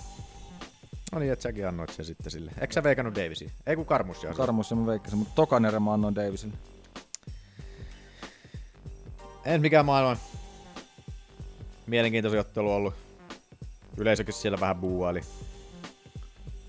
No 1.13 1.19
niin, 1.19 1.33
että 1.33 1.43
säkin 1.43 1.69
annoit 1.69 1.91
sen 1.91 2.05
sitten 2.05 2.31
sille. 2.31 2.53
Eikö 2.61 2.73
sä 2.73 2.83
veikannut 2.83 3.15
Davisia? 3.15 3.51
Ei 3.67 3.77
kun 3.77 3.87
Karmusia. 3.87 4.33
Carmouselle 4.33 4.83
mä 4.83 4.87
veikkasin, 4.87 5.19
mutta 5.19 5.35
tokan 5.35 5.65
erä 5.65 5.81
mä 5.81 5.93
annoin 5.93 6.15
Davisille. 6.15 6.55
En 9.45 9.61
mikään 9.61 9.87
maailman 9.87 10.17
mielenkiintoisin 11.87 12.41
ottelu 12.41 12.73
ollut. 12.73 12.95
Yleisökin 13.97 14.35
siellä 14.35 14.61
vähän 14.61 14.77
buuaili. 14.77 15.21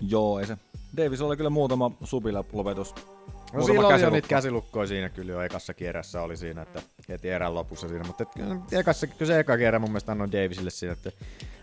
Joo, 0.00 0.38
ei 0.38 0.46
se. 0.46 0.56
Davis 0.96 1.20
oli 1.20 1.36
kyllä 1.36 1.50
muutama 1.50 1.90
supilla 2.04 2.44
lopetus. 2.52 2.94
No 2.94 3.58
Muutama 3.58 3.66
silloin 3.66 3.84
oli 3.86 3.92
käsilukko. 3.92 4.14
niitä 4.16 4.28
käsilukkoja 4.28 4.86
siinä 4.86 5.08
kyllä 5.08 5.32
jo 5.32 5.40
ekassa 5.42 5.74
kierrässä 5.74 6.22
oli 6.22 6.36
siinä, 6.36 6.62
että 6.62 6.82
heti 7.08 7.28
erän 7.30 7.54
lopussa 7.54 7.88
siinä, 7.88 8.04
mutta 8.04 8.22
et, 8.22 8.28
ekassa, 8.72 9.06
kyllä 9.06 9.32
se 9.32 9.38
eka 9.38 9.56
kierrä 9.56 9.78
mun 9.78 9.90
mielestä 9.90 10.12
annoin 10.12 10.32
Davisille 10.32 10.70
siinä, 10.70 10.92
että 10.92 11.10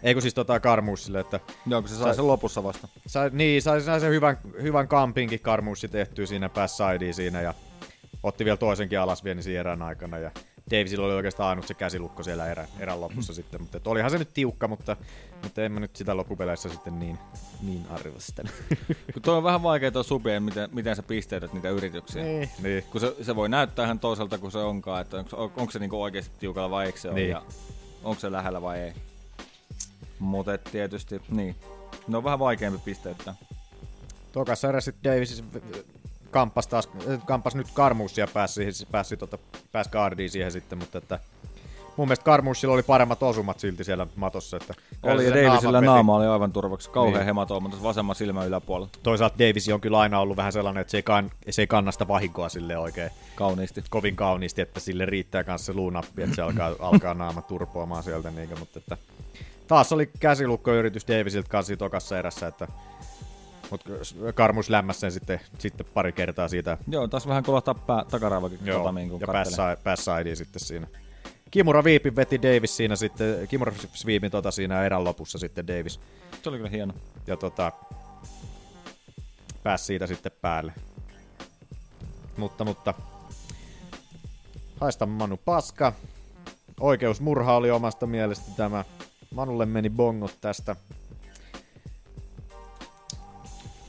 ei 0.03 0.13
kun 0.13 0.21
siis 0.21 0.34
tota 0.34 0.59
Karmuusille, 0.59 1.19
että 1.19 1.39
Joo, 1.67 1.82
kun 1.82 1.89
se 1.89 1.95
sai 1.95 2.03
Sai- 2.03 2.15
sen 2.15 2.28
lopussa 2.28 2.63
vasta. 2.63 2.88
sai, 3.07 3.30
niin, 3.34 3.61
sai, 3.61 3.82
sai 3.82 3.99
sen 3.99 4.11
hyvän, 4.11 4.38
hyvän 4.61 4.88
kampinkin 4.88 5.39
Karmuussi 5.39 5.88
tehtyä 5.88 6.25
siinä, 6.25 6.49
pääsi 6.49 6.75
sideen 6.75 7.13
siinä 7.13 7.41
ja 7.41 7.53
otti 8.23 8.45
vielä 8.45 8.57
toisenkin 8.57 8.99
alas 8.99 9.23
vielä 9.23 9.41
siinä 9.41 9.59
erän 9.59 9.82
aikana 9.82 10.17
ja 10.17 10.32
Davisilla 10.72 11.05
oli 11.05 11.13
oikeastaan 11.13 11.49
ainut 11.49 11.68
se 11.68 11.74
käsilukko 11.74 12.24
siellä 12.24 12.47
erän, 12.47 12.68
erän 12.80 13.01
lopussa 13.01 13.34
sitten, 13.34 13.61
mutta 13.61 13.80
olihan 13.86 14.11
se 14.11 14.18
nyt 14.18 14.34
tiukka, 14.34 14.68
mutta, 14.68 14.97
mutta 15.43 15.63
en 15.63 15.72
mä 15.72 15.80
nyt 15.80 15.95
sitä 15.95 16.18
loppupeleissä 16.18 16.70
sitten 16.70 16.99
niin, 16.99 17.18
niin 17.61 17.86
arvostanut. 17.89 18.51
Kun 19.13 19.22
toi 19.22 19.38
on 19.38 19.43
vähän 19.43 19.63
vaikea 19.63 19.91
tuo 19.91 20.03
subien, 20.03 20.43
miten, 20.43 20.70
miten 20.74 20.95
sä 20.95 21.03
pisteytät 21.03 21.53
niitä 21.53 21.70
yrityksiä. 21.70 22.24
niin, 22.24 22.49
niin. 22.63 22.84
Kun 22.84 23.01
se, 23.01 23.15
se 23.22 23.36
voi 23.36 23.49
näyttää 23.49 23.86
ihan 23.86 23.99
toiselta 23.99 24.38
kuin 24.38 24.51
se 24.51 24.57
onkaan, 24.57 25.01
että 25.01 25.18
onko, 25.18 25.51
onko 25.57 25.72
se 25.72 25.80
niinku 25.80 26.01
oikeasti 26.01 26.32
tiukalla 26.39 26.70
vai 26.70 26.86
eikö 26.86 26.99
se 26.99 27.07
ole, 27.09 27.15
Niin. 27.15 27.30
ja 27.30 27.41
onko 28.03 28.20
se 28.20 28.32
lähellä 28.32 28.61
vai 28.61 28.80
ei. 28.80 28.93
Mutta 30.20 30.57
tietysti, 30.57 31.22
niin. 31.30 31.55
Ne 32.07 32.18
on 32.18 32.24
vähän 32.24 32.39
vaikeampi 32.39 32.80
pisteyttää. 32.86 33.36
Tokassa 34.32 34.70
eräs 34.70 34.86
sitten 34.86 35.13
Davis 35.13 35.43
kampas 36.32 36.67
taas, 36.67 36.89
äh, 37.09 37.25
kampas 37.25 37.55
nyt 37.55 37.67
Karmuussia 37.73 38.23
ja 38.23 38.28
pääsi, 38.34 38.53
siihen- 38.53 38.91
pääsi, 38.91 39.17
tota, 39.17 39.38
pääsi 39.71 39.89
guardiin 39.89 40.30
siihen 40.30 40.51
sitten, 40.51 40.78
mutta 40.78 40.97
että 40.97 41.19
mun 41.97 42.07
mielestä 42.07 42.23
Karmuussilla 42.25 42.73
oli 42.73 42.84
paremmat 42.84 43.23
osumat 43.23 43.59
silti 43.59 43.84
siellä 43.84 44.07
matossa. 44.15 44.57
Että 44.57 44.73
Oli 45.03 45.25
ja 45.25 45.36
Davisillä 45.51 45.82
naama, 45.82 46.15
oli 46.15 46.25
aivan 46.28 46.51
turvaksi. 46.53 46.89
Kauhean 46.89 47.13
Niin. 47.13 47.19
niin. 47.19 47.25
hematooma 47.25 47.69
tuossa 47.69 47.88
vasemman 47.88 48.15
silmän 48.15 48.47
yläpuolella. 48.47 48.89
Toisaalta 49.03 49.39
Davis 49.39 49.69
on 49.69 49.82
kyllä 49.82 49.99
aina 49.99 50.19
ollut 50.19 50.38
vähän 50.38 50.51
sellainen, 50.53 50.82
että 50.82 50.91
se 50.91 50.97
ei, 50.97 51.03
kan, 51.03 51.32
se 51.49 51.61
ei 51.61 51.67
kanna 51.67 51.91
sitä 51.91 52.07
vahinkoa 52.07 52.49
sille 52.49 52.78
oikein 52.78 53.11
Kauniisti. 53.36 53.84
kovin 53.89 54.15
kauniisti, 54.15 54.61
että 54.61 54.80
sille 54.80 55.05
riittää 55.05 55.43
kanssa 55.43 55.65
se 55.65 55.73
luunappi, 55.73 56.23
että 56.23 56.36
se 56.36 56.41
alkaa, 56.41 56.71
alkaa 56.91 57.13
naama 57.13 57.41
turpoamaan 57.41 58.03
sieltä. 58.03 58.32
Niinkö, 58.32 58.55
mutta 58.55 58.80
että 58.80 58.97
taas 59.67 59.91
oli 59.91 60.09
käsilukkoyritys 60.19 61.07
Davisilta 61.07 61.49
kanssa 61.49 61.78
tokassa 61.78 62.19
erässä, 62.19 62.47
että 62.47 62.67
mutta 63.72 63.89
Karmus 64.34 64.70
lämmäsi 64.70 64.99
sen 64.99 65.11
sitten, 65.11 65.39
sitten 65.59 65.86
pari 65.93 66.11
kertaa 66.11 66.47
siitä 66.47 66.78
Joo, 66.88 67.07
taas 67.07 67.28
vähän 67.28 67.43
kolahtaa 67.43 67.74
pää, 67.74 68.05
takaraivakin 68.11 68.59
Joo, 68.63 68.78
katamiin, 68.78 69.09
kun 69.09 69.22
ja 69.22 69.95
sideen 69.95 70.38
sitten 70.38 70.59
siinä. 70.59 70.88
Kimura 71.51 71.84
Viipin 71.84 72.15
veti 72.15 72.41
Davis 72.41 72.78
siinä 72.78 72.95
sitten, 72.95 73.47
Kimura 73.47 73.74
Sweepin 73.93 74.32
tota 74.32 74.51
siinä 74.51 74.84
erän 74.84 75.03
lopussa 75.03 75.38
sitten 75.38 75.68
Davis. 75.68 75.99
Se 76.43 76.49
oli 76.49 76.57
kyllä 76.57 76.70
hieno. 76.70 76.93
Ja 77.28 77.38
tota, 77.38 77.72
pääsi 79.63 79.86
siitä 79.86 80.07
sitten 80.07 80.32
päälle. 80.41 80.74
Mutta, 82.38 82.65
mutta, 82.65 82.93
haista 84.82 85.05
Manu 85.05 85.39
paska. 85.45 85.93
Oikeusmurha 86.80 87.55
oli 87.55 87.72
omasta 87.72 88.07
mielestä 88.07 88.51
tämä. 88.57 88.86
Manulle 89.34 89.65
meni 89.65 89.89
bongot 89.89 90.38
tästä. 90.41 90.76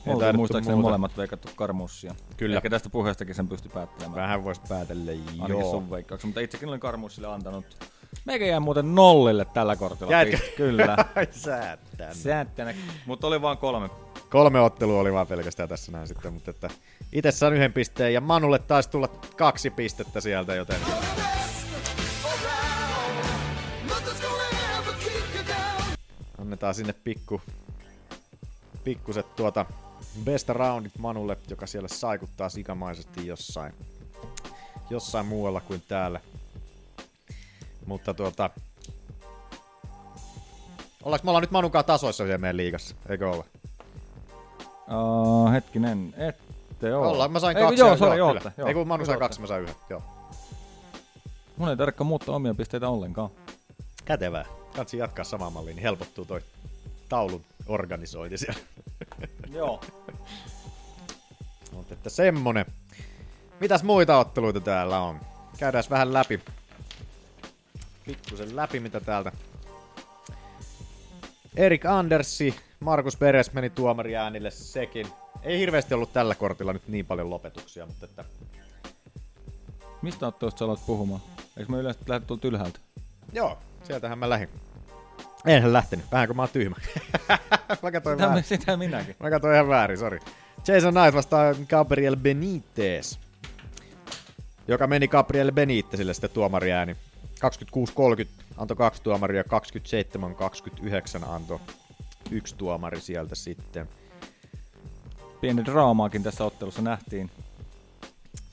Ei 0.07 0.13
Oltiin 0.13 0.35
muistaakseni 0.35 0.75
muuta. 0.75 0.87
molemmat 0.87 1.17
veikattu 1.17 1.49
karmussia. 1.55 2.15
Kyllä. 2.37 2.55
Ehkä 2.55 2.69
tästä 2.69 2.89
puheestakin 2.89 3.35
sen 3.35 3.47
pysty 3.49 3.69
päättelemään. 3.69 4.15
Vähän 4.21 4.43
voisi 4.43 4.61
päätellä, 4.69 5.11
Ainakin 5.11 5.49
joo. 5.49 5.71
sun 5.71 5.89
veikkauksen, 5.91 6.27
mutta 6.27 6.41
itsekin 6.41 6.69
olin 6.69 6.79
karmussille 6.79 7.27
antanut. 7.27 7.65
Meikä 8.25 8.45
jäi 8.45 8.59
muuten 8.59 8.95
nollille 8.95 9.45
tällä 9.45 9.75
kortilla. 9.75 10.11
Jäitkö? 10.11 10.37
Pist- 10.37 10.55
Kyllä. 10.57 10.95
Säättänä. 11.31 12.13
Säättänä. 12.13 12.73
Mutta 13.05 13.27
oli 13.27 13.41
vaan 13.41 13.57
kolme. 13.57 13.89
Kolme 14.29 14.59
ottelua 14.59 14.99
oli 14.99 15.13
vaan 15.13 15.27
pelkästään 15.27 15.69
tässä 15.69 15.91
näin 15.91 16.07
sitten, 16.07 16.33
mutta 16.33 16.51
että 16.51 16.69
itse 17.13 17.31
saan 17.31 17.53
yhden 17.53 17.73
pisteen 17.73 18.13
ja 18.13 18.21
Manulle 18.21 18.59
taisi 18.59 18.89
tulla 18.89 19.07
kaksi 19.37 19.69
pistettä 19.69 20.21
sieltä, 20.21 20.55
joten 20.55 20.77
annetaan 26.37 26.73
sinne 26.75 26.93
pikku, 26.93 27.41
pikkuset 28.83 29.35
tuota 29.35 29.65
best 30.25 30.49
roundit 30.49 30.97
Manulle, 30.97 31.37
joka 31.49 31.67
siellä 31.67 31.87
saikuttaa 31.87 32.49
sikamaisesti 32.49 33.27
jossain, 33.27 33.73
jossain 34.89 35.25
muualla 35.25 35.61
kuin 35.61 35.83
täällä. 35.87 36.19
Mutta 37.85 38.13
tuota, 38.13 38.49
ollaanko 41.03 41.23
me 41.25 41.29
ollaan 41.29 41.41
nyt 41.41 41.51
Manunkaan 41.51 41.85
tasoissa 41.85 42.23
siellä 42.23 42.37
meidän 42.37 42.57
liigassa, 42.57 42.95
eikö 43.09 43.29
olla? 43.29 43.45
Uh, 44.91 45.51
hetkinen, 45.51 46.13
ette 46.17 46.95
oo. 46.95 47.09
Ollaan, 47.09 47.31
mä 47.31 47.39
sain 47.39 47.57
Ei, 47.57 47.63
kaksi. 47.63 47.79
Joo, 47.79 47.89
ja- 47.89 47.97
sori, 47.97 48.17
joo, 48.17 48.33
kyllä. 48.33 48.51
Joo, 48.57 48.67
Ei 48.67 48.73
kun 48.73 48.87
Manu 48.87 49.05
sai 49.05 49.17
kaksi, 49.17 49.41
mä 49.41 49.47
sain 49.47 49.63
yhden. 49.63 49.75
Joo. 49.89 50.03
Mun 51.57 51.69
ei 51.69 51.77
tarvitse 51.77 52.03
muuttaa 52.03 52.35
omia 52.35 52.53
pisteitä 52.53 52.89
ollenkaan. 52.89 53.29
Kätevää. 54.05 54.45
Kansi 54.75 54.97
jatkaa 54.97 55.25
samaan 55.25 55.53
malliin, 55.53 55.75
niin 55.75 55.83
helpottuu 55.83 56.25
toi 56.25 56.41
taulun 57.09 57.41
organisointi 57.67 58.37
siellä. 58.37 58.59
Joo. 59.53 59.81
Mutta 61.71 61.93
että 61.93 62.09
semmonen. 62.09 62.65
Mitäs 63.59 63.83
muita 63.83 64.17
otteluita 64.17 64.59
täällä 64.59 64.99
on? 64.99 65.19
Käydään 65.57 65.83
vähän 65.89 66.13
läpi. 66.13 66.39
Pikkusen 68.05 68.55
läpi, 68.55 68.79
mitä 68.79 68.99
täältä. 68.99 69.31
Erik 71.55 71.85
Andersi, 71.85 72.55
Markus 72.79 73.17
Peres 73.17 73.53
meni 73.53 73.69
tuomari 73.69 74.15
äänille 74.15 74.51
sekin. 74.51 75.07
Ei 75.43 75.59
hirveästi 75.59 75.93
ollut 75.93 76.13
tällä 76.13 76.35
kortilla 76.35 76.73
nyt 76.73 76.87
niin 76.87 77.05
paljon 77.05 77.29
lopetuksia, 77.29 77.85
mutta 77.85 78.05
että 78.05 78.25
Mistä 80.01 80.27
ottelusta 80.27 80.59
sä 80.59 80.65
aloit 80.65 80.85
puhumaan? 80.85 81.21
Eikö 81.57 81.71
me 81.71 81.77
yleensä 81.77 81.99
lähde 82.07 82.25
tuolta 82.25 82.47
ylhäältä? 82.47 82.79
joo, 83.33 83.57
sieltähän 83.83 84.17
mä 84.19 84.29
lähdin. 84.29 84.49
Enhän 85.45 85.73
lähtenyt, 85.73 86.05
vähän 86.11 86.27
kun 86.27 86.35
mä 86.35 86.41
oon 86.41 86.49
tyhmä. 86.53 86.75
mä 87.83 87.91
katsoin 87.91 88.17
Sitä, 88.17 88.27
väärin. 88.27 88.43
sitä 88.43 88.77
minäkin. 88.77 89.15
Mä 89.19 89.29
katsoin 89.29 89.53
ihan 89.53 89.67
väärin, 89.67 89.97
sori. 89.97 90.19
Jason 90.67 90.93
Knight 90.93 91.15
vastaa 91.15 91.53
Gabriel 91.69 92.15
Benitez, 92.15 93.17
joka 94.67 94.87
meni 94.87 95.07
Gabriel 95.07 95.51
Benitezille 95.51 96.13
sitten 96.13 96.29
tuomariääni. 96.29 96.95
26-30 96.95 98.27
antoi 98.57 98.77
kaksi 98.77 99.03
tuomaria, 99.03 99.43
27-29 99.43 99.45
antoi 101.29 101.59
yksi 102.31 102.55
tuomari 102.55 103.01
sieltä 103.01 103.35
sitten. 103.35 103.89
Pieni 105.41 105.65
draamaakin 105.65 106.23
tässä 106.23 106.43
ottelussa 106.45 106.81
nähtiin. 106.81 107.31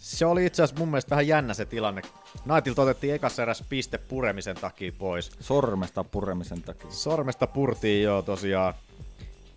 Se 0.07 0.27
oli 0.27 0.47
itse 0.47 0.63
asiassa 0.63 0.81
mun 0.81 0.89
mielestä 0.89 1.11
vähän 1.11 1.27
jännä 1.27 1.55
se 1.55 1.65
tilanne. 1.65 2.03
Knightilta 2.43 2.83
otettiin 2.83 3.15
ekassa 3.15 3.43
eräs 3.43 3.65
piste 3.69 3.99
puremisen 3.99 4.57
takia 4.57 4.93
pois. 4.99 5.31
Sormesta 5.41 6.05
puremisen 6.05 6.63
takia. 6.63 6.91
Sormesta 6.91 7.47
purtiin 7.47 8.03
joo 8.03 8.23
tosiaan. 8.23 8.75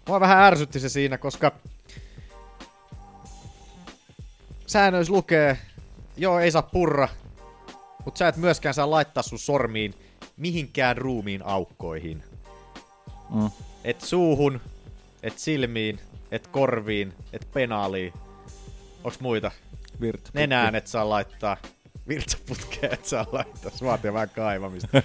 Mua 0.07 0.19
vähän 0.19 0.43
ärsytti 0.43 0.79
se 0.79 0.89
siinä, 0.89 1.17
koska 1.17 1.51
säännöissä 4.67 5.13
lukee, 5.13 5.57
joo 6.17 6.39
ei 6.39 6.51
saa 6.51 6.61
purra, 6.61 7.07
mutta 8.05 8.17
sä 8.17 8.27
et 8.27 8.37
myöskään 8.37 8.73
saa 8.73 8.91
laittaa 8.91 9.23
sun 9.23 9.39
sormiin 9.39 9.93
mihinkään 10.37 10.97
ruumiin 10.97 11.45
aukkoihin. 11.45 12.23
Mm. 13.29 13.49
Et 13.83 14.01
suuhun, 14.01 14.61
et 15.23 15.39
silmiin, 15.39 15.99
et 16.31 16.47
korviin, 16.47 17.13
et 17.33 17.47
penaaliin. 17.53 18.13
Onks 19.03 19.19
muita? 19.19 19.51
Virtsa. 20.01 20.31
Nenään 20.33 20.75
et 20.75 20.87
saa 20.87 21.09
laittaa. 21.09 21.57
Virtsaputkeen 22.07 22.93
et 22.93 23.05
saa 23.05 23.25
laittaa. 23.31 23.71
Se 23.71 23.85
vaatii 23.85 24.13
vähän 24.13 24.29
kaivamista. 24.29 24.87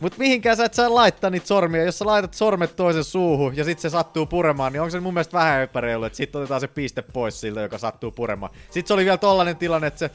Mut 0.00 0.18
mihinkään 0.18 0.56
sä 0.56 0.64
et 0.64 0.74
saa 0.74 0.94
laittaa 0.94 1.30
niitä 1.30 1.46
sormia. 1.46 1.84
Jos 1.84 1.98
sä 1.98 2.06
laitat 2.06 2.34
sormet 2.34 2.76
toisen 2.76 3.04
suuhun 3.04 3.56
ja 3.56 3.64
sit 3.64 3.78
se 3.78 3.90
sattuu 3.90 4.26
puremaan, 4.26 4.72
niin 4.72 4.80
onko 4.80 4.90
se 4.90 5.00
mun 5.00 5.14
mielestä 5.14 5.38
vähän 5.38 5.62
epäreilu, 5.62 6.04
että 6.04 6.16
sit 6.16 6.36
otetaan 6.36 6.60
se 6.60 6.68
piste 6.68 7.02
pois 7.02 7.40
siltä, 7.40 7.60
joka 7.60 7.78
sattuu 7.78 8.10
puremaan. 8.10 8.52
Sit 8.70 8.86
se 8.86 8.94
oli 8.94 9.04
vielä 9.04 9.16
tollanen 9.16 9.56
tilanne, 9.56 9.86
että 9.86 9.98
se 9.98 10.10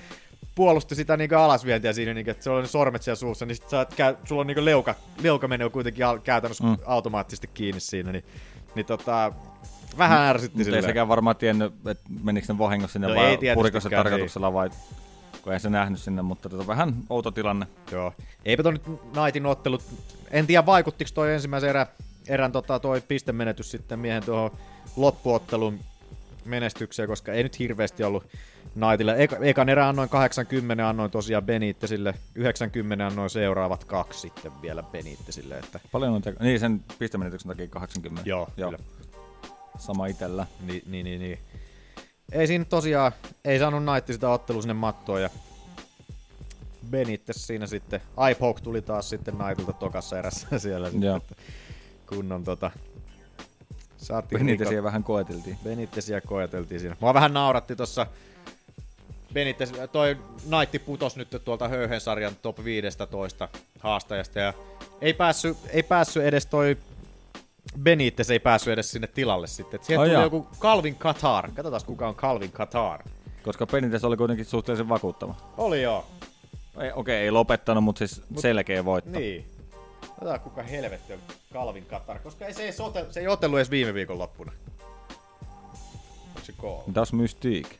puolusti 0.55 0.95
sitä 0.95 1.17
niinku 1.17 1.35
alasvientiä 1.35 1.93
siinä, 1.93 2.13
niinku, 2.13 2.31
että 2.31 2.43
se 2.43 2.49
oli 2.49 2.61
ne 2.61 2.67
sormet 2.67 3.03
siellä 3.03 3.15
suussa, 3.15 3.45
niin 3.45 3.55
sit 3.55 3.69
sä 3.69 3.85
käy, 3.95 4.15
sulla 4.23 4.41
on 4.41 4.47
niinku 4.47 4.65
leuka, 4.65 4.95
leuka 5.21 5.47
menee 5.47 5.69
kuitenkin 5.69 6.05
al- 6.05 6.19
käytännössä 6.19 6.63
mm. 6.63 6.77
automaattisesti 6.85 7.47
kiinni 7.47 7.79
siinä, 7.79 8.11
niin, 8.11 8.25
niin 8.75 8.85
tota, 8.85 9.33
vähän 9.97 10.21
ärsytti 10.21 10.57
Mutta 10.57 10.75
ei 10.75 10.81
sekään 10.83 11.07
varmaan 11.07 11.35
tiennyt, 11.35 11.73
että 11.87 12.03
menikö 12.23 12.53
ne 12.53 12.57
vahingossa 12.57 12.93
sinne 12.93 13.07
No 13.07 13.15
vai 13.15 13.37
puriko 13.55 13.79
se 13.79 13.89
ei. 13.91 13.95
tarkoituksella 13.95 14.53
vai 14.53 14.69
kun 15.41 15.53
ei 15.53 15.59
se 15.59 15.69
nähnyt 15.69 15.99
sinne, 15.99 16.21
mutta 16.21 16.49
tota, 16.49 16.67
vähän 16.67 16.93
outo 17.09 17.31
tilanne. 17.31 17.67
Joo. 17.91 18.13
Eipä 18.45 18.63
toi 18.63 18.71
nyt 18.73 18.83
Knightin 19.13 19.45
ottelut, 19.45 19.83
en 20.31 20.47
tiedä 20.47 20.65
vaikuttiko 20.65 21.11
toi 21.13 21.33
ensimmäisen 21.33 21.69
erä, 21.69 21.87
erän 22.27 22.51
tota, 22.51 22.79
toi 22.79 23.01
pistemenetys 23.01 23.71
sitten 23.71 23.99
miehen 23.99 24.23
tuohon 24.23 24.51
loppuottelun 24.95 25.79
menestykseen, 26.45 27.09
koska 27.09 27.31
ei 27.33 27.43
nyt 27.43 27.59
hirveästi 27.59 28.03
ollut 28.03 28.23
Knightille. 28.73 29.15
Eka, 29.17 29.37
ekan 29.41 29.69
erä 29.69 29.87
annoin 29.89 30.09
80, 30.09 30.89
annoin 30.89 31.11
tosiaan 31.11 31.43
Benittesille, 31.43 32.13
90 32.35 33.07
annoin 33.07 33.29
seuraavat 33.29 33.83
kaksi 33.83 34.19
sitten 34.19 34.51
vielä 34.61 34.83
Benittesille, 34.83 35.57
että 35.57 35.79
Paljon 35.91 36.13
on 36.13 36.21
teko- 36.21 36.43
Niin, 36.43 36.59
sen 36.59 36.81
pistemenetyksen 36.99 37.49
takia 37.49 37.67
80. 37.67 38.29
joo, 38.29 38.47
Joo. 38.57 38.71
kyllä. 38.71 38.83
Sama 39.81 40.07
itellä. 40.07 40.47
Niin, 40.61 40.83
niin, 40.85 41.03
niin, 41.03 41.21
niin. 41.21 41.39
Ei 42.31 42.47
siinä 42.47 42.65
tosiaan, 42.65 43.11
ei 43.45 43.59
saanut 43.59 43.83
Knight 43.83 44.07
sitä 44.07 44.29
ottelua 44.29 44.61
sinne 44.61 44.73
mattoon 44.73 45.21
ja 45.21 45.29
Benittes 46.89 47.47
siinä 47.47 47.67
sitten, 47.67 48.01
iPoke 48.31 48.61
tuli 48.61 48.81
taas 48.81 49.09
sitten 49.09 49.35
Knightilta 49.35 49.73
tokassa 49.73 50.19
erässä 50.19 50.47
siellä 50.59 50.89
sitten, 50.89 51.15
että 51.15 51.35
kunnon 52.09 52.43
tota, 52.43 52.71
saatiin 53.97 54.41
Rico- 54.41 54.67
siellä 54.67 54.83
vähän 54.83 55.03
koeteltiin. 55.03 55.57
Benittesiä 55.63 56.21
koeteltiin 56.21 56.79
siinä. 56.79 56.95
Mua 56.99 57.13
vähän 57.13 57.33
nauratti 57.33 57.75
tossa 57.75 58.07
Benittes, 59.33 59.73
toi 59.91 60.17
Knight 60.47 60.85
putos 60.85 61.15
nyt 61.15 61.41
tuolta 61.45 61.67
Höyhen 61.67 62.01
sarjan 62.01 62.35
top 62.41 62.63
15 62.63 63.49
haastajasta 63.79 64.39
ja 64.39 64.53
ei 65.01 65.13
päässyt, 65.13 65.57
ei 65.69 65.83
päässyt 65.83 66.23
edes 66.23 66.45
toi 66.45 66.77
Benitez 67.83 68.29
ei 68.29 68.39
päässyt 68.39 68.73
edes 68.73 68.91
sinne 68.91 69.07
tilalle 69.07 69.47
sitten. 69.47 69.77
Et 69.79 69.83
siihen 69.83 69.99
Ai 69.99 70.07
tuli 70.07 70.13
jaa. 70.13 70.23
joku 70.23 70.47
Calvin 70.59 70.95
Qatar. 70.95 71.51
Katsotaan 71.51 71.81
kuka 71.85 72.07
on 72.07 72.15
Calvin 72.15 72.51
Qatar. 72.51 73.03
Koska 73.43 73.65
Benitez 73.67 74.03
oli 74.03 74.17
kuitenkin 74.17 74.45
suhteellisen 74.45 74.89
vakuuttava. 74.89 75.35
Oli 75.57 75.81
joo. 75.81 76.05
Ei, 76.79 76.91
okei, 76.95 77.15
ei 77.15 77.31
lopettanut, 77.31 77.83
mutta 77.83 77.99
siis 77.99 78.21
selkeä 78.37 78.85
voitto. 78.85 79.19
Niin. 79.19 79.45
Katsotaan 80.01 80.39
kuka 80.39 80.63
helvetti 80.63 81.13
on 81.13 81.19
Calvin 81.53 81.85
Qatar, 81.85 82.19
koska 82.19 82.45
ei 82.45 82.53
se, 82.53 82.63
ei 82.63 82.71
sote, 82.73 83.05
se 83.09 83.19
ei 83.19 83.27
otellut 83.27 83.59
edes 83.59 83.71
viime 83.71 83.93
viikon 83.93 84.17
loppuna. 84.19 84.51
Onko 86.27 86.41
se 86.43 86.53
call? 86.61 86.81
Das 86.95 87.13
Mystique. 87.13 87.77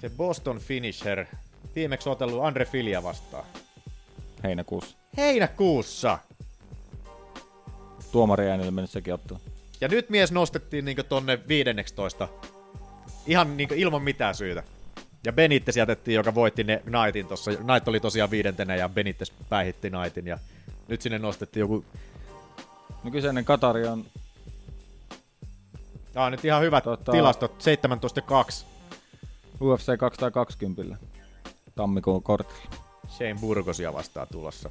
Se 0.00 0.10
Boston 0.16 0.58
Finisher. 0.58 1.26
Viimeksi 1.74 2.08
otellut 2.08 2.44
Andre 2.44 2.64
Filia 2.64 3.02
vastaan. 3.02 3.44
Heinäkuussa. 4.44 4.96
Heinäkuussa! 5.16 6.18
Tuomari 8.12 8.50
äänille 8.50 8.70
mennyt 8.70 8.90
sekin 8.90 9.14
ottelu. 9.14 9.40
Ja 9.80 9.88
nyt 9.88 10.10
mies 10.10 10.32
nostettiin 10.32 10.84
niinku 10.84 11.02
tonne 11.02 11.38
15. 11.48 12.28
Ihan 13.26 13.56
niinku 13.56 13.74
ilman 13.76 14.02
mitään 14.02 14.34
syytä. 14.34 14.62
Ja 15.26 15.32
Benitez 15.32 15.76
jätettiin, 15.76 16.14
joka 16.14 16.34
voitti 16.34 16.64
ne 16.64 16.82
Knightin 16.84 17.26
tossa. 17.26 17.50
Knight 17.50 17.88
oli 17.88 18.00
tosiaan 18.00 18.30
viidentenä 18.30 18.76
ja 18.76 18.88
Benitez 18.88 19.32
päihitti 19.48 19.90
Knightin. 19.90 20.26
Ja 20.26 20.38
nyt 20.88 21.02
sinne 21.02 21.18
nostettiin 21.18 21.60
joku... 21.60 21.84
No 23.04 23.10
kyseinen 23.10 23.44
Katari 23.44 23.86
on 23.86 24.04
Tää 26.12 26.24
on 26.24 26.32
nyt 26.32 26.44
ihan 26.44 26.62
hyvät 26.62 26.84
Tota- 26.84 27.12
tilastot. 27.12 27.60
17 27.62 28.18
ja 28.18 28.22
2. 28.22 28.66
UFC 29.60 29.98
220 29.98 30.96
tammikuun 31.74 32.22
kortilla. 32.22 32.83
Shane 33.08 33.36
Burgosia 33.40 33.92
vastaan 33.94 34.26
tulossa. 34.32 34.70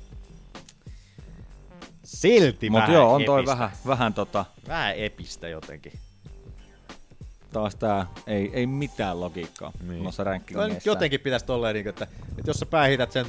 Silti 2.03 2.69
Mutta 2.69 2.81
vähän 2.81 2.93
joo, 2.93 3.13
on 3.13 3.23
toi 3.25 3.39
epistä. 3.39 3.51
vähän, 3.51 3.69
vähän 3.87 4.13
tota, 4.13 4.45
Vähän 4.67 4.95
epistä 4.97 5.47
jotenkin. 5.47 5.93
taas 7.53 7.75
tää 7.75 8.07
ei, 8.27 8.49
ei 8.53 8.67
mitään 8.67 9.19
logiikkaa 9.19 9.71
Niin. 9.87 10.03
noissa 10.03 10.23
jotenkin 10.85 11.19
pitäisi 11.19 11.45
tolleen, 11.45 11.73
niin 11.75 11.87
että, 11.87 12.07
että 12.37 12.49
jos 12.49 12.57
sä 12.57 12.65
päihität 12.65 13.11
sen 13.11 13.25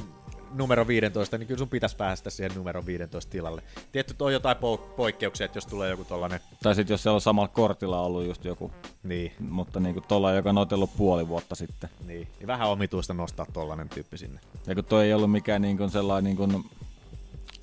numero 0.57 0.87
15, 0.87 1.37
niin 1.37 1.47
kyllä 1.47 1.59
sun 1.59 1.69
pitäisi 1.69 1.95
päästä 1.95 2.29
siihen 2.29 2.51
numero 2.55 2.85
15 2.85 3.31
tilalle. 3.31 3.61
Tietty 3.91 4.15
on 4.19 4.33
jotain 4.33 4.57
po- 4.57 4.81
poikkeuksia, 4.95 5.45
että 5.45 5.57
jos 5.57 5.65
tulee 5.65 5.89
joku 5.89 6.03
tollanen... 6.03 6.39
Tai 6.63 6.75
sit 6.75 6.89
jos 6.89 7.03
siellä 7.03 7.15
on 7.15 7.21
samalla 7.21 7.47
kortilla 7.47 8.01
ollut 8.01 8.25
just 8.25 8.45
joku, 8.45 8.71
Niin, 9.03 9.31
mutta 9.39 9.79
niinku 9.79 10.01
tolla, 10.01 10.31
joka 10.33 10.49
on 10.49 10.57
otellut 10.57 10.97
puoli 10.97 11.27
vuotta 11.27 11.55
sitten. 11.55 11.89
niin. 12.05 12.27
niin 12.39 12.47
vähän 12.47 12.69
omituista 12.69 13.13
nostaa 13.13 13.45
tollanen 13.53 13.89
tyyppi 13.89 14.17
sinne. 14.17 14.39
Ja 14.67 14.75
kun 14.75 14.85
toi 14.85 15.05
ei 15.05 15.13
ollut 15.13 15.31
mikään 15.31 15.61
niinku 15.61 15.89
sellainen 15.89 16.35
niinku 16.37 16.63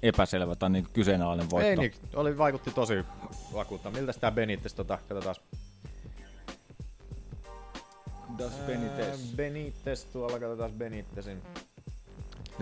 epäselvä 0.03 0.57
tai 0.57 0.71
niinku 0.71 0.91
kyseenalainen 0.93 1.51
voitto. 1.51 1.69
Ei 1.69 1.77
niin, 1.77 1.93
oli, 2.15 2.39
vaikutti 2.39 2.71
tosi 2.71 2.95
vakuuttava. 3.55 3.97
Miltä 3.97 4.13
tää 4.13 4.31
Benitez, 4.33 4.75
tota, 4.75 4.99
katsotaan. 5.09 5.35
Das 8.39 8.53
Ää, 8.53 9.17
Benitez 9.37 10.05
tuolla, 10.05 10.39
katsotaan 10.41 10.73
Benitezin. 10.73 11.43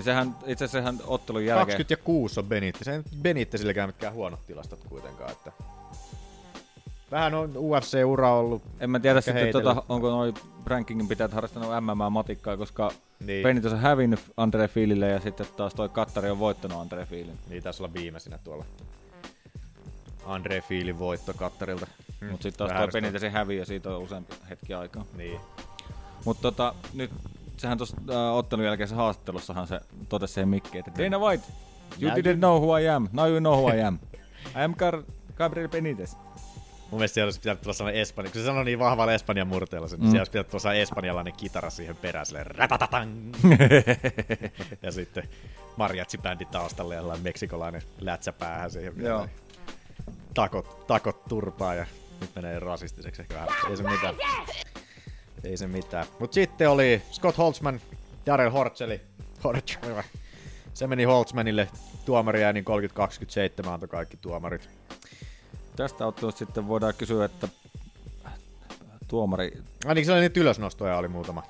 Niin 0.00 0.04
sehän, 0.04 0.36
itse 0.46 0.64
asiassa 0.64 0.78
sehän 0.78 0.98
ottelun 1.06 1.44
jälkeen... 1.44 1.66
20 1.66 1.92
ja 1.92 1.96
6 1.96 2.40
on 2.40 2.46
Benitez. 2.46 2.88
Ei 2.88 2.96
nyt 2.96 3.06
Benitezilläkään 3.22 3.88
mitkään 3.88 4.12
huonot 4.12 4.46
tilastot 4.46 4.80
kuitenkaan. 4.88 5.32
Että... 5.32 5.52
Vähän 7.10 7.34
on 7.34 7.50
UFC-ura 7.56 8.34
ollut. 8.34 8.62
En 8.80 8.90
mä 8.90 9.00
tiedä 9.00 9.20
sitten, 9.20 9.42
heitellyt. 9.42 9.64
tota, 9.64 9.82
onko 9.88 10.10
noi 10.10 10.34
rankingin 10.66 11.08
pitäjät 11.08 11.32
harrastanut 11.32 11.70
MMA-matikkaa, 11.70 12.56
koska 12.56 12.90
Niin. 13.26 13.42
Benitez 13.42 13.72
on 13.72 13.78
hävinnyt 13.78 14.20
Andre 14.36 14.68
Fiilille 14.68 15.08
ja 15.08 15.20
sitten 15.20 15.46
taas 15.56 15.74
toi 15.74 15.88
Kattari 15.88 16.30
on 16.30 16.38
voittanut 16.38 16.80
Andre 16.80 17.06
Fiilin. 17.06 17.38
Niin 17.48 17.62
taisi 17.62 17.82
olla 17.82 17.94
viimeisenä 17.94 18.38
tuolla. 18.44 18.64
Andre 20.26 20.60
Fiilin 20.60 20.98
voitto 20.98 21.34
Kattarilta. 21.34 21.86
Hmm, 22.20 22.30
Mutta 22.30 22.42
sitten 22.42 22.68
taas 22.68 22.80
toi. 22.80 23.00
Benitezin 23.00 23.32
hävi 23.32 23.56
ja 23.56 23.64
siitä 23.64 23.90
on 23.90 24.02
useampi 24.02 24.34
hetki 24.50 24.74
aikaa. 24.74 25.04
Niin. 25.16 25.40
Mutta 26.24 26.42
tota, 26.42 26.74
nyt 26.94 27.10
sehän 27.60 27.78
tuossa 27.78 27.96
äh, 28.10 28.36
ottelun 28.36 28.64
jälkeisessä 28.64 28.96
haastattelussahan 28.96 29.66
se 29.66 29.80
totesi 30.08 30.34
siihen 30.34 30.48
mikkiin, 30.48 30.84
että 30.88 31.04
Dana 31.04 31.18
White, 31.18 31.44
you 32.00 32.10
Now 32.10 32.18
didn't 32.20 32.36
know 32.38 32.62
who 32.62 32.76
I 32.78 32.88
am, 32.88 33.08
now 33.12 33.28
you 33.30 33.38
know 33.40 33.54
who 33.58 33.68
I 33.74 33.82
am. 33.82 33.98
I 34.56 34.62
am 34.64 34.74
Car- 34.74 35.04
Gabriel 35.34 35.68
Benitez. 35.68 36.14
Mun 36.90 36.98
mielestä 36.98 37.14
siellä 37.14 37.26
olisi 37.26 37.40
pitänyt 37.40 37.60
tulla 37.62 37.74
sellainen 37.74 38.00
espanja, 38.02 38.30
kun 38.32 38.40
se 38.40 38.46
sanoi 38.46 38.64
niin 38.64 38.78
vahvalla 38.78 39.12
espanjan 39.12 39.46
murteella 39.46 39.88
sen, 39.88 39.98
niin 39.98 40.06
Mm. 40.06 40.10
siellä 40.10 40.20
olisi 40.20 40.30
pitänyt 40.32 40.48
tulla 40.48 40.60
sellainen 40.60 40.82
espanjalainen 40.82 41.32
kitara 41.32 41.70
siihen 41.70 41.96
perään, 41.96 42.26
silleen 42.26 42.46
ratatatang. 42.46 43.12
ja 44.82 44.92
sitten 44.92 45.28
mariachi-bändi 45.76 46.44
taustalle 46.44 46.94
ja 46.94 47.00
sellainen 47.00 47.24
meksikolainen 47.24 47.82
lätsä 48.00 48.32
päähän 48.32 48.70
siihen. 48.70 48.92
Joo. 48.96 49.26
Takot, 50.34 50.86
takot 50.86 51.24
turpaa 51.28 51.74
ja 51.74 51.86
nyt 52.20 52.30
menee 52.34 52.58
rasistiseksi 52.58 53.22
ehkä 53.22 53.34
vähän. 53.34 53.48
Ei 53.70 53.76
se 53.76 53.82
mitään. 53.82 54.14
Ei 55.44 55.56
se 55.56 55.66
mitään. 55.66 56.06
Mut 56.18 56.32
sitten 56.32 56.70
oli 56.70 57.02
Scott 57.12 57.38
Holtzman, 57.38 57.80
Darrell 58.26 58.50
Hortzeli. 58.50 59.00
Hortzeli. 59.44 60.02
Se 60.74 60.86
meni 60.86 61.04
Holtzmanille 61.04 61.68
tuomari 62.04 62.44
äänin 62.44 62.64
30-27 63.64 63.68
antoi 63.68 63.88
kaikki 63.88 64.16
tuomarit. 64.16 64.68
Tästä 65.76 66.06
ottelusta 66.06 66.38
sitten 66.38 66.68
voidaan 66.68 66.94
kysyä, 66.98 67.24
että 67.24 67.48
tuomari... 69.08 69.52
Ainakin 69.84 70.06
se 70.06 70.12
oli 70.12 70.20
niitä 70.20 70.40
ylösnostoja 70.40 70.96
oli 70.96 71.08
muutama. 71.08 71.42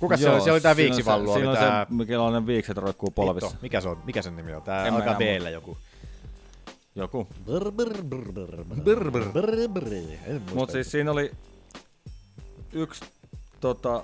Kuka 0.00 0.16
se 0.16 0.30
oli? 0.30 0.40
Se 0.40 0.52
oli 0.52 0.60
tää 0.60 0.74
siinä 0.74 0.86
on 0.86 0.90
Viiksivallu. 0.90 1.26
Se, 1.26 1.34
siinä 1.34 1.50
on 1.50 1.56
tää... 1.56 1.86
se, 1.88 1.94
mikälainen 1.94 2.46
viikset 2.46 2.76
roikkuu 2.76 3.10
polvissa. 3.10 3.46
Hitto, 3.46 3.62
mikä 3.62 3.80
se 3.80 3.88
on? 3.88 4.02
Mikä 4.04 4.22
sen 4.22 4.36
nimi 4.36 4.54
on? 4.54 4.62
Tää 4.62 4.86
En 4.86 4.94
alkaa 4.94 5.16
enää 5.20 5.48
b 5.48 5.52
joku. 5.52 5.78
Joku. 6.94 7.28
Brr, 7.44 7.72
brr, 7.72 8.04
brr, 8.04 8.32
brr, 8.32 8.64
brr, 8.64 9.10
brr, 9.10 9.28
brr, 9.32 9.68
brr. 9.68 9.86
En 10.26 10.32
muista. 10.32 10.54
Mutta 10.54 10.72
siis 10.72 10.90
siinä 10.90 11.10
oli 11.10 11.32
yksi, 12.72 13.04
tota, 13.60 14.02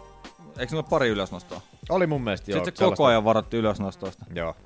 eikö 0.58 0.68
siinä 0.68 0.78
ole 0.78 0.88
pari 0.90 1.08
ylösnostoa? 1.08 1.60
Oli 1.88 2.06
mun 2.06 2.22
mielestä 2.22 2.50
joo. 2.50 2.64
Sitten 2.64 2.86
se 2.86 2.90
koko 2.90 3.04
ajan 3.04 3.24
varattu 3.24 3.56
ylösnostoista. 3.56 4.24
Joo. 4.34 4.56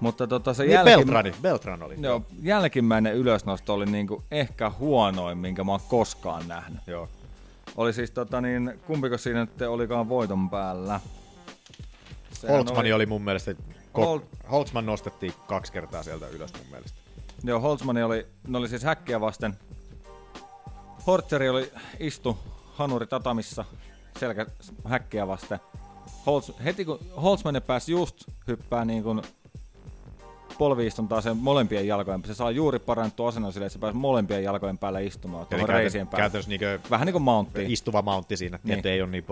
Mutta 0.00 0.26
tota, 0.26 0.54
se 0.54 0.62
Niin 0.62 0.72
jälkim... 0.72 0.94
Beltrani. 0.98 1.34
Beltran 1.42 1.82
oli. 1.82 1.94
Joo, 2.00 2.22
jälkimmäinen 2.42 3.14
ylösnosto 3.14 3.74
oli 3.74 3.86
niinku 3.86 4.22
ehkä 4.30 4.70
huonoin, 4.70 5.38
minkä 5.38 5.64
mä 5.64 5.72
oon 5.72 5.80
koskaan 5.88 6.48
nähnyt. 6.48 6.80
Joo. 6.86 7.08
Oli 7.76 7.92
siis 7.92 8.10
tota 8.10 8.40
niin, 8.40 8.80
kumpiko 8.86 9.18
siinä 9.18 9.40
nyt 9.40 9.62
olikaan 9.62 10.08
voiton 10.08 10.50
päällä? 10.50 11.00
Sehän 12.32 12.56
Holtzmani 12.56 12.92
oli 12.92 13.06
mun 13.06 13.22
mielestä 13.22 13.52
Ko- 13.52 14.00
Hol- 14.00 14.50
Holtzman 14.50 14.86
nostettiin 14.86 15.34
kaksi 15.46 15.72
kertaa 15.72 16.02
sieltä 16.02 16.28
ylös 16.28 16.52
mun 16.58 16.66
mielestä. 16.70 16.98
Joo, 17.44 17.60
Holtzmani 17.60 18.02
oli, 18.02 18.26
ne 18.48 18.58
oli 18.58 18.68
siis 18.68 18.82
häkkiä 18.82 19.20
vasten. 19.20 19.58
Hortzeri 21.06 21.48
oli 21.48 21.72
istu 22.00 22.38
hanuri 22.72 23.06
tatamissa 23.06 23.64
selkä 24.18 24.46
häkkiä 24.84 25.26
vasten. 25.26 25.58
Holtz, 26.26 26.50
heti 26.64 26.84
kun 26.84 26.98
Holtzman 27.22 27.62
pääsi 27.66 27.92
just 27.92 28.24
hyppää 28.48 28.84
niin 28.84 29.02
kuin 29.02 29.22
polviistuntaa 30.58 31.20
sen 31.20 31.36
molempien 31.36 31.86
jalkojen 31.86 32.22
päälle. 32.22 32.34
Se 32.34 32.38
saa 32.38 32.50
juuri 32.50 32.78
parannettua 32.78 33.28
asennon 33.28 33.52
sille, 33.52 33.66
että 33.66 33.72
se 33.72 33.78
pääsi 33.78 33.96
molempien 33.96 34.44
jalkojen 34.44 34.78
päälle 34.78 35.04
istumaan. 35.04 35.46
Eli 35.50 35.66
reisien 35.66 36.06
päälle. 36.06 36.22
käytännössä 36.22 36.48
niinkö 36.48 36.78
Vähän 36.90 37.06
niin 37.06 37.12
kuin 37.12 37.22
mounttiin. 37.22 37.70
istuva 37.70 38.02
mountti 38.02 38.36
siinä, 38.36 38.56
niin. 38.56 38.68
Niin. 38.68 38.78
että 38.78 38.88
ei 38.88 39.02
ole 39.02 39.10
niin, 39.10 39.24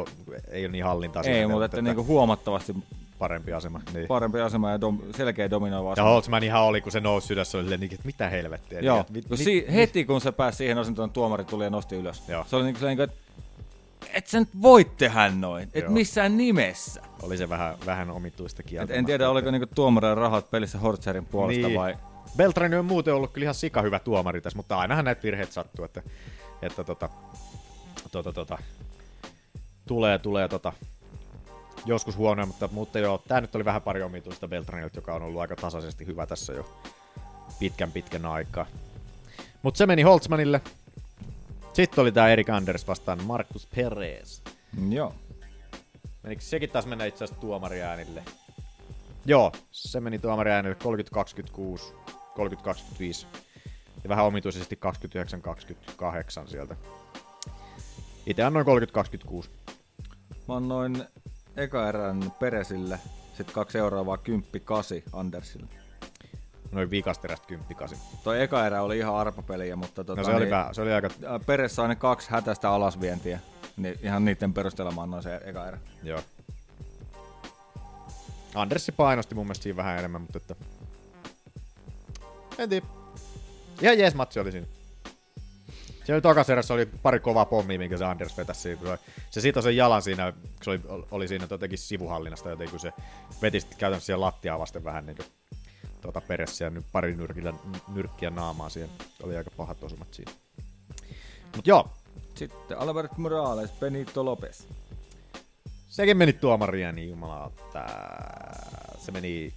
ei 0.51 0.64
ole 0.64 0.73
niin 0.73 0.85
hallintaa. 0.85 1.23
Ei, 1.23 1.47
mutta 1.47 1.64
että 1.64 1.83
niinku 1.83 2.05
huomattavasti 2.05 2.75
parempi 3.18 3.53
asema. 3.53 3.81
Niin. 3.95 4.07
parempi 4.07 4.41
asema 4.41 4.71
ja 4.71 4.79
dom- 4.81 5.16
selkeä 5.16 5.51
dominoiva 5.51 5.89
Ja 5.89 5.93
asema. 5.93 6.09
Holtzman 6.09 6.43
ihan 6.43 6.62
oli, 6.62 6.81
kun 6.81 6.93
se 6.93 7.01
nousi 7.01 7.27
sydässä, 7.27 7.59
oli 7.59 7.68
niin, 7.77 7.83
että 7.95 8.07
mitä 8.07 8.29
helvettiä. 8.29 8.81
Joo, 8.81 9.05
Niin, 9.11 9.25
kun 9.29 9.39
si- 9.39 9.66
heti 9.75 10.05
kun 10.05 10.21
se 10.21 10.33
pääsi 10.33 10.57
siihen 10.59 10.79
asentoon, 10.79 11.11
tuomari 11.11 11.45
tuli 11.45 11.64
ja 11.64 11.71
nosti 11.71 11.97
ylös. 11.97 12.23
Joo. 12.29 12.45
Se 12.49 12.57
oli 12.57 12.64
niinku 12.64 12.79
sellainen, 12.81 13.05
että 13.05 13.16
et 14.14 14.26
sä 14.26 14.40
nyt 14.40 14.48
voit 14.62 14.96
tehdä 14.96 15.30
noin, 15.30 15.68
et 15.74 15.84
Joo. 15.84 15.92
missään 15.92 16.36
nimessä. 16.36 17.02
Oli 17.22 17.36
se 17.36 17.48
vähän, 17.48 17.74
vähän 17.86 18.11
omituista 18.11 18.62
Et 18.62 18.66
kieltä. 18.68 18.94
en 18.94 19.06
tiedä, 19.06 19.30
oliko 19.30 19.50
niinku 19.50 19.68
tuomarin 19.74 20.16
rahat 20.16 20.50
pelissä 20.50 20.78
Hortzerin 20.78 21.26
puolesta 21.26 21.66
Niin. 21.66 21.78
vai... 21.80 21.96
Beltrani 22.36 22.76
on 22.76 22.84
muuten 22.84 23.14
ollut 23.14 23.32
kyllä 23.32 23.44
ihan 23.44 23.54
sika 23.54 23.82
hyvä 23.82 23.98
tuomari 23.98 24.40
tässä, 24.40 24.56
mutta 24.56 24.78
ainahan 24.78 25.04
näitä 25.04 25.22
virheitä 25.22 25.52
sattuu, 25.52 25.84
että, 25.84 26.02
että 26.62 26.84
tota, 26.84 27.08
tota, 28.12 28.32
tota, 28.32 28.58
tulee, 29.88 30.18
tulee 30.18 30.48
tota, 30.48 30.72
joskus 31.86 32.16
huonoja, 32.16 32.46
mutta, 32.46 32.68
mutta 32.72 32.98
joo, 32.98 33.22
tää 33.28 33.40
nyt 33.40 33.54
oli 33.54 33.64
vähän 33.64 33.82
pari 33.82 34.02
omituista 34.02 34.48
Beltranilta, 34.48 34.98
joka 34.98 35.14
on 35.14 35.22
ollut 35.22 35.40
aika 35.40 35.56
tasaisesti 35.56 36.06
hyvä 36.06 36.26
tässä 36.26 36.52
jo 36.52 36.66
pitkän 37.58 37.92
pitkän 37.92 38.26
aikaa. 38.26 38.66
Mutta 39.62 39.78
se 39.78 39.86
meni 39.86 40.02
Holtzmanille. 40.02 40.61
Sitten 41.73 42.03
oli 42.03 42.12
tää 42.12 42.29
Erik 42.29 42.51
Anders 42.51 42.89
vastaan 42.89 43.25
Markus 43.25 43.68
Perez. 43.77 44.41
Joo. 44.89 45.14
Menikö 46.23 46.43
sekin 46.43 46.71
taas 46.71 46.87
mennä 46.87 47.05
itse 47.05 47.25
asiassa 47.25 47.41
tuomariäänille? 47.41 48.23
Joo, 49.27 49.53
se 49.71 50.01
meni 50.01 50.18
tuomariäänille 50.18 50.77
30-26, 51.89 51.95
30-25 52.11 53.27
ja 54.03 54.09
vähän 54.09 54.25
omituisesti 54.25 54.79
29-28 56.45 56.49
sieltä. 56.49 56.77
Itse 58.27 58.43
annoin 58.43 58.66
30-26. 58.66 59.49
Mä 60.49 60.57
annoin 60.57 61.05
eka 61.57 61.89
erän 61.89 62.33
Peresille, 62.39 62.99
sitten 63.37 63.55
kaksi 63.55 63.73
seuraavaa 63.73 64.16
10-8 64.16 64.21
Andersille. 65.12 65.80
Noin 66.73 66.91
viikasterästä 66.91 67.47
10 67.47 67.77
Toi 68.25 68.43
eka 68.43 68.66
erä 68.66 68.83
oli 68.83 68.99
ihan 68.99 69.14
arpapeliä, 69.14 69.77
mutta 69.77 70.05
tota, 70.05 70.21
No 70.21 70.25
se 70.25 70.35
oli, 70.35 70.51
vähän, 70.51 70.75
se 70.75 70.83
oli 70.83 70.93
aika, 70.93 71.09
ää, 71.27 71.39
Peres 71.39 71.77
sai 71.77 71.89
ne 71.89 71.97
kaksi 71.97 72.31
hätäistä 72.31 72.71
alasvientiä. 72.71 73.41
Niin 73.77 73.99
ihan 74.03 74.25
niiden 74.25 74.55
perusteella 74.55 74.93
mä 74.93 75.03
annoin 75.03 75.23
se 75.23 75.41
eka 75.45 75.66
erä. 75.68 75.79
joo. 76.03 76.21
Andersi 78.55 78.93
painosti 78.93 79.35
mun 79.35 79.47
mielestä 79.47 79.62
siinä 79.62 79.77
vähän 79.77 79.99
enemmän, 79.99 80.21
mutta 80.21 80.39
että... 80.39 80.55
En 82.59 82.68
tiedä. 82.68 82.87
Ihan 83.83 83.99
jees 83.99 84.14
matsi 84.14 84.41
oli 84.41 84.53
siinä. 84.53 84.66
Siellä 85.87 86.16
oli 86.16 86.23
tokas 86.23 86.51
erässä 86.51 86.75
oli 86.75 86.87
pari 86.87 87.21
kovaa 87.21 87.45
pommia, 87.45 87.79
minkä 87.79 87.97
se 87.97 88.05
Anders 88.05 88.37
vetäisi 88.37 88.61
siinä. 88.61 88.81
Se, 88.81 88.99
se 89.31 89.41
sitoi 89.41 89.62
sen 89.62 89.77
jalan 89.77 90.03
siinä, 90.03 90.33
kun 90.33 90.43
se 90.62 90.71
oli, 90.71 90.81
oli 91.11 91.29
siinä 91.29 91.47
jotenkin 91.51 91.79
sivuhallinnasta, 91.79 92.51
joten 92.51 92.71
kun 92.71 92.81
se 92.81 92.93
veti 93.43 93.61
sitten 93.61 93.79
käytännössä 93.79 94.07
siellä 94.07 94.25
lattiaa 94.25 94.59
vasten 94.59 94.85
vähän 94.85 95.07
niin 95.07 95.16
kuin, 95.16 95.27
tuota 96.01 96.20
peressä 96.20 96.64
ja 96.64 96.70
nyt 96.70 96.84
pari 96.92 97.14
nyrkillä, 97.14 97.55
nyrkkiä 97.94 98.30
naamaa 98.30 98.68
siihen. 98.68 98.90
Oli 99.22 99.36
aika 99.36 99.51
pahat 99.57 99.82
osumat 99.82 100.14
siinä. 100.14 100.32
Mut 101.57 101.66
joo, 101.66 101.90
Sitten 102.34 102.78
Albert 102.78 103.16
Morales, 103.16 103.70
Benito 103.80 104.24
Lopez. 104.24 104.64
Sekin 105.88 106.16
meni 106.16 106.32
tuomaria, 106.32 106.92
niin 106.92 107.11
jumalauta. 107.11 107.86
Se 108.98 109.12
meni 109.12 109.53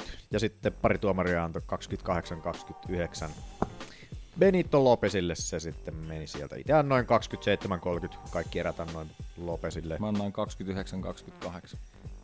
27-30 0.00 0.04
ja 0.30 0.40
sitten 0.40 0.72
pari 0.72 0.98
tuomaria 0.98 1.44
antoi 1.44 1.62
28-29. 3.26 3.30
Benito 4.38 4.84
Lopesille 4.84 5.34
se 5.34 5.60
sitten 5.60 5.94
meni 5.94 6.26
sieltä. 6.26 6.56
Itse 6.56 6.72
annoin 6.72 7.06
27-30, 8.14 8.18
kaikki 8.30 8.58
erät 8.58 8.80
annoin 8.80 9.10
Lopesille. 9.36 9.96
Mä 9.98 10.08
annoin 10.08 10.32
29-28. 11.72 11.76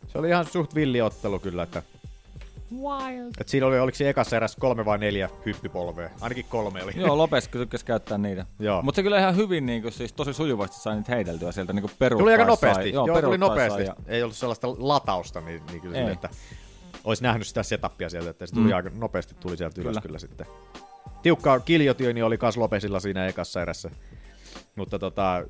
Se 0.07 0.17
oli 0.17 0.29
ihan 0.29 0.45
suht 0.45 0.75
villiottelu 0.75 1.39
kyllä, 1.39 1.63
että 1.63 1.83
Wild. 2.71 3.33
Et 3.39 3.47
siinä 3.49 3.65
oli, 3.67 3.79
oliko 3.79 3.95
siinä 3.95 4.09
ekassa 4.09 4.35
erässä 4.35 4.59
kolme 4.59 4.85
vai 4.85 4.97
neljä 4.97 5.29
hyppypolvea? 5.45 6.09
Ainakin 6.21 6.45
kolme 6.49 6.83
oli. 6.83 6.91
Joo, 6.95 7.17
Lopez 7.17 7.47
tykkäsi 7.47 7.85
käyttää 7.85 8.17
niitä. 8.17 8.45
Joo. 8.59 8.81
Mutta 8.81 8.95
se 8.95 9.03
kyllä 9.03 9.19
ihan 9.19 9.35
hyvin, 9.35 9.65
niin 9.65 9.81
kuin, 9.81 9.91
siis 9.91 10.13
tosi 10.13 10.33
sujuvasti 10.33 10.77
sai 10.79 10.95
niitä 10.95 11.15
heiteltyä 11.15 11.51
sieltä 11.51 11.73
niin 11.73 11.83
peruuttaessa. 11.99 12.17
Tuli 12.19 12.31
aika 12.31 12.45
nopeasti. 12.45 12.83
Sai, 12.83 12.93
Joo, 12.93 13.07
joo 13.07 13.21
tuli 13.21 13.37
nopeasti. 13.37 13.83
Ja... 13.83 13.95
Ei 14.07 14.23
ollut 14.23 14.35
sellaista 14.35 14.67
latausta, 14.77 15.41
niin, 15.41 15.61
niin 15.65 15.81
kyllä 15.81 15.95
sille, 15.95 16.07
Ei. 16.07 16.13
että 16.13 16.29
olisi 17.03 17.23
nähnyt 17.23 17.47
sitä 17.47 17.63
setupia 17.63 18.09
sieltä, 18.09 18.29
että 18.29 18.45
se 18.45 18.53
tuli 18.53 18.67
Mm. 18.67 18.75
aika 18.75 18.89
nopeasti 18.93 19.35
tuli 19.39 19.57
sieltä 19.57 19.81
ylös 19.81 19.89
Kyllä. 19.91 20.01
kyllä, 20.01 20.19
sitten. 20.19 20.47
Tiukka 21.21 21.59
kiljotiini 21.59 22.21
oli 22.21 22.37
kas 22.37 22.57
Lopesilla 22.57 22.99
siinä 22.99 23.27
ekassa 23.27 23.61
erässä. 23.61 23.91
Mutta 24.75 24.99
tota, 24.99 25.43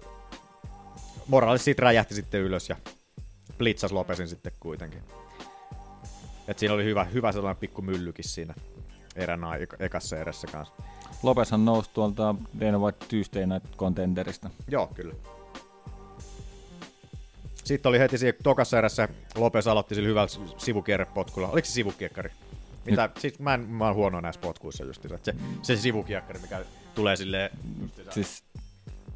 Morales 1.28 1.66
siitä 1.66 1.82
räjähti 1.82 2.16
sitten 2.16 2.42
ylös 2.42 2.70
ja 2.70 2.76
blitzas 3.58 3.92
Lopesin 3.92 4.28
sitten 4.28 4.52
kuitenkin. 4.60 5.04
Et 6.48 6.60
siinä 6.60 6.74
oli 6.74 6.84
hyvä, 6.84 7.04
hyvä 7.04 7.32
sellainen 7.32 7.60
pikku 7.60 7.82
myllykin 7.82 8.26
siinä 8.26 8.54
erän 9.16 9.44
ai- 9.44 9.68
ekassa 9.80 10.18
erässä 10.18 10.48
kanssa. 10.52 10.74
Lopezhan 11.24 11.66
nousi 11.66 11.90
tuolta 11.94 12.36
Dana 12.60 12.80
White 12.80 13.06
Tuesday 13.10 13.46
Night 13.46 13.76
Contenderista. 13.78 14.50
Joo, 14.68 14.88
kyllä. 14.88 15.14
Sitten 17.64 17.90
oli 17.90 18.00
heti 18.00 18.18
siinä 18.18 18.38
tokassa 18.44 18.78
erässä, 18.78 19.10
Lopes 19.36 19.68
aloitti 19.68 19.96
sillä 19.96 20.08
hyvällä 20.08 20.28
sivukierrepotkulla. 20.58 21.48
Oliko 21.48 21.66
se 21.66 21.72
sivukiekkari? 21.72 22.30
Mitä? 22.86 23.10
Siis 23.20 23.40
mä, 23.40 23.54
en, 23.54 23.60
mä 23.62 23.86
oon 23.86 23.96
huono 23.96 24.22
näissä 24.22 24.42
potkuissa 24.42 24.84
just. 24.84 25.06
Se, 25.24 25.36
se 25.62 25.76
sivukiekkari, 25.76 26.40
mikä 26.40 26.66
tulee 26.96 27.16
silleen... 27.16 27.50
justiinsa- 27.82 28.12
Siis, 28.14 28.44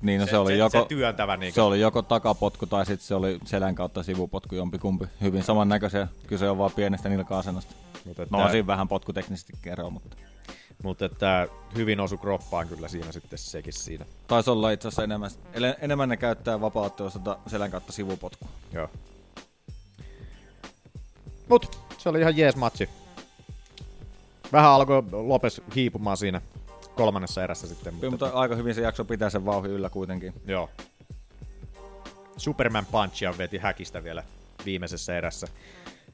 niin 0.02 0.20
no 0.20 0.26
se, 0.26 0.30
Se- 0.30 0.38
oli 0.38 0.52
se- 0.52 0.58
joko, 0.58 0.80
se 0.82 0.86
työntävä 0.88 1.38
niinku. 1.38 1.56
se 1.56 1.62
oli 1.62 1.80
joko 1.80 2.02
takapotku 2.02 2.66
tai 2.66 2.86
sitten 2.86 3.08
se 3.08 3.16
oli 3.16 3.40
selän 3.46 3.76
kautta 3.76 4.04
sivupotku 4.04 4.56
jompikumpi. 4.56 5.06
Hyvin 5.22 5.44
samannäköisiä. 5.44 6.08
Kyse 6.28 6.50
on 6.50 6.58
vaan 6.58 6.72
pienestä 6.76 7.10
nilka-asennosta. 7.10 7.74
Mutta 8.06 8.24
että, 8.24 8.38
No 8.38 8.44
on 8.44 8.52
siinä 8.52 8.68
vähän 8.68 8.88
potkuteknisesti 8.88 9.54
eroa, 9.66 9.90
mutta 9.90 10.16
mutta 10.84 11.06
että 11.06 11.48
hyvin 11.76 12.00
osu 12.00 12.18
kroppaan 12.18 12.68
kyllä 12.68 12.88
siinä 12.88 13.12
sitten 13.12 13.40
sekin 13.40 13.74
siinä. 13.74 14.06
taisi 14.28 14.50
olla 14.50 14.72
itse 14.72 14.88
asiassa 14.88 15.04
enemmän, 15.04 15.32
enemmän 15.82 16.10
ne 16.10 16.18
käyttää 16.18 16.62
vapaa-ottelussa 16.62 17.20
tota 17.20 17.40
selän 17.48 17.72
kautta 17.72 17.92
sivupotkua. 17.92 18.50
Joo. 18.74 18.90
Mut 21.50 21.80
se 21.98 22.10
oli 22.10 22.20
ihan 22.20 22.38
jees 22.38 22.56
matsi. 22.56 22.90
Vähän 24.52 24.72
alkoi 24.72 25.04
Lopes 25.12 25.62
hiipumaan 25.76 26.18
siinä 26.18 26.42
kolmannessa 27.00 27.44
erässä 27.44 27.68
sitten. 27.68 27.94
Kyllä, 28.00 28.12
mutta 28.12 28.30
aika 28.34 28.56
hyvin 28.56 28.76
se 28.76 28.82
jakso 28.82 29.06
pitää 29.06 29.30
sen 29.30 29.46
vauhin 29.46 29.72
yllä 29.72 29.90
kuitenkin. 29.90 30.34
Joo. 30.46 30.70
Superman 32.38 32.86
Punchia 32.86 33.38
veti 33.38 33.58
häkistä 33.58 34.04
vielä 34.04 34.24
viimeisessä 34.66 35.18
erässä. 35.18 35.48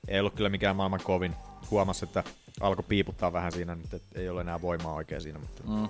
Ei 0.08 0.20
ollut 0.20 0.34
kyllä 0.36 0.50
mikään 0.50 0.76
maailman 0.76 1.00
kovin. 1.04 1.36
Huomasi, 1.72 2.06
että 2.06 2.24
alkoi 2.62 2.86
piiputtaa 2.88 3.34
vähän 3.34 3.52
siinä, 3.52 3.76
nyt 3.76 3.94
että 3.94 4.20
ei 4.20 4.30
ole 4.30 4.42
enää 4.42 4.62
voimaa 4.62 4.94
oikein 4.94 5.22
siinä, 5.22 5.40
mutta 5.40 5.64
Mm. 5.68 5.90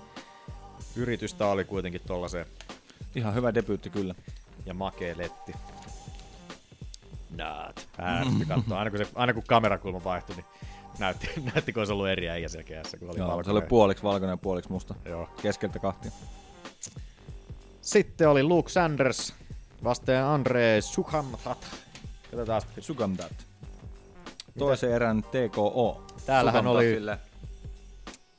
yritystä 0.96 1.46
oli 1.48 1.64
kuitenkin 1.66 2.02
tollaiseen 2.08 2.46
Ihan 3.16 3.34
hyvä 3.36 3.54
debyytti 3.54 3.90
kyllä. 3.90 4.16
ja 4.66 4.74
makee 4.74 5.18
letti. 5.18 5.54
Naat. 7.38 7.88
Äärästi 7.98 8.46
katsoa. 8.46 8.80
Aina 8.80 8.92
kun, 8.92 9.00
se, 9.00 9.08
aina 9.16 9.34
kun 9.34 9.44
kamerakulma 9.48 10.04
vaihtui, 10.04 10.36
niin 10.36 10.46
näytti, 11.00 11.30
näytti 11.54 11.74
kun 11.74 11.82
olisi 11.82 11.94
ollut 11.94 12.08
eri 12.08 12.30
äijä 12.30 12.48
siellä 12.50 12.64
kehässä, 12.68 12.98
kun 12.98 13.10
oli 13.10 13.18
Joo, 13.18 13.28
se 13.28 13.34
valkoinen. 13.34 13.62
oli 13.62 13.70
puoliksi 13.70 14.04
valkoinen 14.04 14.34
ja 14.34 14.38
puoliksi 14.38 14.72
musta. 14.72 14.96
Joo. 15.06 15.30
Keskeltä 15.42 15.80
kahtia. 15.80 16.12
Sitten 17.82 18.30
oli 18.30 18.44
Luke 18.44 18.70
Sanders 18.70 19.34
vastaan 19.84 20.26
Andre 20.34 20.82
Suhamrat. 20.82 21.68
Katsotaan. 22.32 22.62
Sugamdat. 22.80 23.32
Toisen 24.60 24.92
erän 24.92 25.24
TKO. 25.24 26.04
Täällähän 26.26 26.68
oli, 26.68 26.98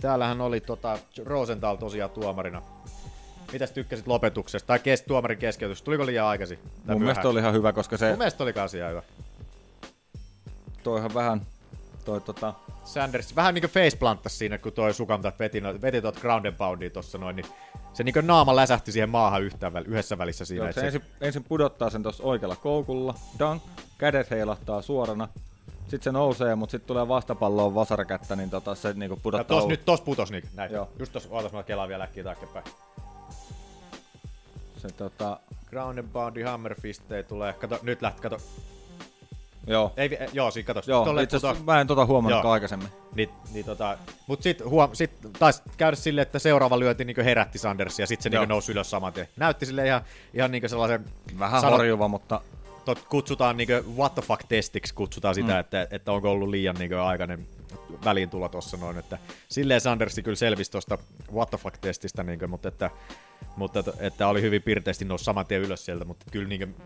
täällähän 0.00 0.40
oli 0.40 0.60
tota 0.60 0.98
Rosenthal 1.24 1.76
tosiaan 1.76 2.10
tuomarina. 2.10 2.62
Mitäs 3.52 3.70
tykkäsit 3.70 4.06
lopetuksesta? 4.06 4.66
Tai 4.66 4.78
kes, 4.78 5.02
tuomarin 5.02 5.38
keskeytys. 5.38 5.82
Tuliko 5.82 6.06
liian 6.06 6.26
aikaisin? 6.26 6.58
Mun 6.58 6.68
myöhään? 6.86 7.00
mielestä 7.00 7.28
oli 7.28 7.40
ihan 7.40 7.54
hyvä, 7.54 7.72
koska 7.72 7.96
se 7.96 8.08
Mun 8.08 8.18
mielestä 8.18 8.44
oli 8.44 8.52
ihan 8.76 8.90
hyvä. 8.90 9.02
toihan 10.82 11.14
vähän 11.14 11.40
toi 12.06 12.20
tota, 12.20 12.54
Sanders 12.84 13.36
vähän 13.36 13.54
niinku 13.54 13.68
faceplanttasi 13.68 14.36
siinä, 14.36 14.58
kun 14.58 14.72
toi 14.72 14.94
Sukamtat 14.94 15.38
veti, 15.38 15.60
no, 15.60 15.74
veti 15.82 16.02
tuot 16.02 16.20
ground 16.20 16.46
and 16.46 16.56
poundia 16.56 16.90
tossa 16.90 17.18
noin, 17.18 17.36
niin 17.36 17.46
se 17.92 18.04
niinku 18.04 18.20
naama 18.20 18.56
läsähti 18.56 18.92
siihen 18.92 19.10
maahan 19.10 19.42
väl- 19.42 19.84
yhdessä 19.86 20.18
välissä 20.18 20.44
siinä. 20.44 20.64
Joo, 20.64 20.68
et 20.68 20.74
se 20.74 20.80
ensin, 20.80 21.02
ensin 21.20 21.44
pudottaa 21.44 21.90
sen 21.90 22.02
tuossa 22.02 22.22
oikealla 22.22 22.56
koukulla, 22.56 23.14
dunk, 23.38 23.62
kädet 23.98 24.30
heilahtaa 24.30 24.82
suorana, 24.82 25.28
Sitten 25.82 26.02
se 26.02 26.12
nousee, 26.12 26.54
mutta 26.54 26.70
sitten 26.70 26.86
tulee 26.86 27.08
vastapalloon 27.08 27.74
vasarakättä, 27.74 28.36
niin 28.36 28.50
tota, 28.50 28.74
se 28.74 28.92
niinku 28.92 29.14
Ja 29.16 29.20
pudottaa... 29.22 29.60
tos, 29.60 29.68
nyt 29.68 29.84
tos 29.84 30.00
putos 30.00 30.30
niin. 30.30 30.44
Näin. 30.54 30.72
Joo. 30.72 30.88
Just 30.98 31.12
tos, 31.12 31.28
ootas 31.30 31.52
mä 31.52 31.62
kelaan 31.62 31.88
vielä 31.88 32.04
äkkiä 32.04 32.24
taaksepäin. 32.24 32.64
Se, 34.76 34.88
tota, 34.88 35.40
Ground 35.70 35.98
and 35.98 36.08
Boundy 36.08 36.42
Hammerfistei 36.42 37.24
tulee. 37.24 37.52
Kato, 37.52 37.78
nyt 37.82 38.02
lähti, 38.02 38.22
kato. 38.22 38.38
Joo, 39.66 39.92
Ei, 39.96 40.18
joo, 40.32 40.50
siinä 40.50 40.66
kato. 40.66 40.80
joo 40.86 41.20
itse 41.20 41.36
putoaa. 41.36 41.56
mä 41.66 41.80
en 41.80 41.86
tota 41.86 42.06
huomannut 42.06 42.44
Joo. 42.44 42.52
aikaisemmin. 42.52 42.88
Niin, 43.14 43.30
niin 43.52 43.66
tota, 43.66 43.98
mut 44.26 44.42
sit, 44.42 44.64
huom, 44.64 44.90
sit 44.92 45.10
taisi 45.38 45.62
käydä 45.76 45.96
silleen, 45.96 46.22
että 46.22 46.38
seuraava 46.38 46.78
lyönti 46.78 47.04
niin 47.04 47.24
herätti 47.24 47.58
Sandersia 47.58 48.02
ja 48.02 48.06
sit 48.06 48.22
se 48.22 48.28
Joo. 48.32 48.42
niin 48.42 48.48
nousi 48.48 48.72
ylös 48.72 48.90
saman 48.90 49.12
tien. 49.12 49.28
Näytti 49.36 49.66
sille 49.66 49.86
ihan, 49.86 50.02
ihan 50.34 50.50
niin 50.50 50.68
sellaisen, 50.68 51.04
Vähän 51.38 51.60
Sano- 51.60 51.70
horjuva, 51.76 52.08
mutta 52.08 52.40
tot, 52.84 52.98
kutsutaan 53.08 53.56
niin 53.56 53.68
what 53.96 54.14
the 54.14 54.22
fuck 54.22 54.42
testiksi, 54.48 54.94
kutsutaan 54.94 55.34
sitä, 55.34 55.52
mm. 55.52 55.58
että, 55.60 55.88
että 55.90 56.12
onko 56.12 56.30
ollut 56.30 56.48
liian 56.48 56.76
niin 56.78 56.98
aikainen 56.98 57.46
väliintulo 58.04 58.48
tuossa 58.48 58.76
noin, 58.76 58.98
että 58.98 59.18
silleen 59.48 59.80
Sandersi 59.80 60.22
kyllä 60.22 60.36
selvisi 60.36 60.70
tuosta 60.70 60.98
what 61.32 61.50
the 61.50 61.58
fuck 61.58 61.78
testistä, 61.78 62.22
niin 62.22 62.50
mutta, 62.50 62.68
että, 62.68 62.90
mutta 63.56 63.84
että, 63.98 64.28
oli 64.28 64.42
hyvin 64.42 64.62
pirteästi 64.62 65.04
nousi 65.04 65.24
saman 65.24 65.46
tien 65.46 65.62
ylös 65.62 65.84
sieltä, 65.84 66.04
mutta 66.04 66.26
kyllä 66.30 66.48
niin 66.48 66.76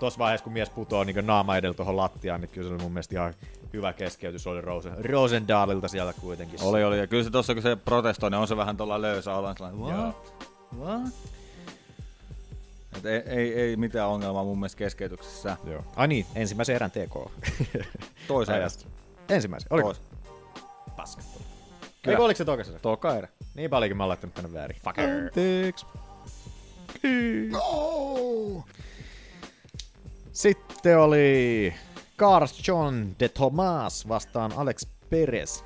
tuossa 0.00 0.18
vaiheessa, 0.18 0.44
kun 0.44 0.52
mies 0.52 0.70
putoaa 0.70 1.04
niin 1.04 1.26
naama 1.26 1.56
edellä 1.56 1.74
tuohon 1.74 1.96
lattiaan, 1.96 2.40
niin 2.40 2.48
kyllä 2.48 2.68
se 2.68 2.74
oli 2.74 2.82
mun 2.82 2.92
mielestä 2.92 3.14
ihan 3.14 3.34
hyvä 3.72 3.92
keskeytys 3.92 4.46
oli 4.46 4.60
Rosen, 4.60 5.04
Rosendaalilta 5.04 5.88
siellä 5.88 6.12
kuitenkin. 6.12 6.62
oli 6.62 6.84
oli. 6.84 6.98
Ja 6.98 7.06
kyllä 7.06 7.24
se 7.24 7.30
tossa 7.30 7.54
kun 7.54 7.62
se 7.62 7.76
protestoi, 7.76 8.30
niin 8.30 8.38
on 8.38 8.48
se 8.48 8.56
vähän 8.56 8.76
tuolla 8.76 9.02
löysä 9.02 9.34
olla. 9.34 9.54
Sellainen, 9.54 9.80
Joo. 9.80 9.90
what? 9.90 10.48
What? 10.78 11.14
Et 12.96 13.06
ei, 13.06 13.22
ei, 13.26 13.54
ei, 13.54 13.76
mitään 13.76 14.08
ongelmaa 14.08 14.44
mun 14.44 14.58
mielestä 14.58 14.78
keskeytyksessä. 14.78 15.56
Joo. 15.64 15.84
Ai 15.96 16.08
niin, 16.08 16.26
ensimmäisen 16.34 16.76
erän 16.76 16.90
TK. 16.90 17.30
Toisen 18.28 18.54
Ajasta. 18.54 18.86
Ensimmäisen, 19.28 19.66
oliko? 19.70 19.94
Tois. 19.94 20.00
Paska. 20.96 21.22
Kyllä. 21.22 22.14
Eikö 22.14 22.24
oliko 22.24 22.38
se 22.38 22.44
toisessa? 22.44 22.78
Toka 22.78 23.16
erä. 23.16 23.28
Niin 23.54 23.70
paljonkin 23.70 23.96
mä 23.96 24.02
oon 24.02 24.08
laittanut 24.08 24.34
tänne 24.34 24.52
väärin. 24.52 24.76
Fucker. 24.84 25.10
Anteeksi. 25.10 25.86
No! 27.50 28.64
Sitten 30.34 30.98
oli 30.98 31.74
Cars 32.18 32.68
John 32.68 33.06
de 33.20 33.28
Tomas 33.28 34.08
vastaan 34.08 34.52
Alex 34.56 34.86
Perez. 35.10 35.62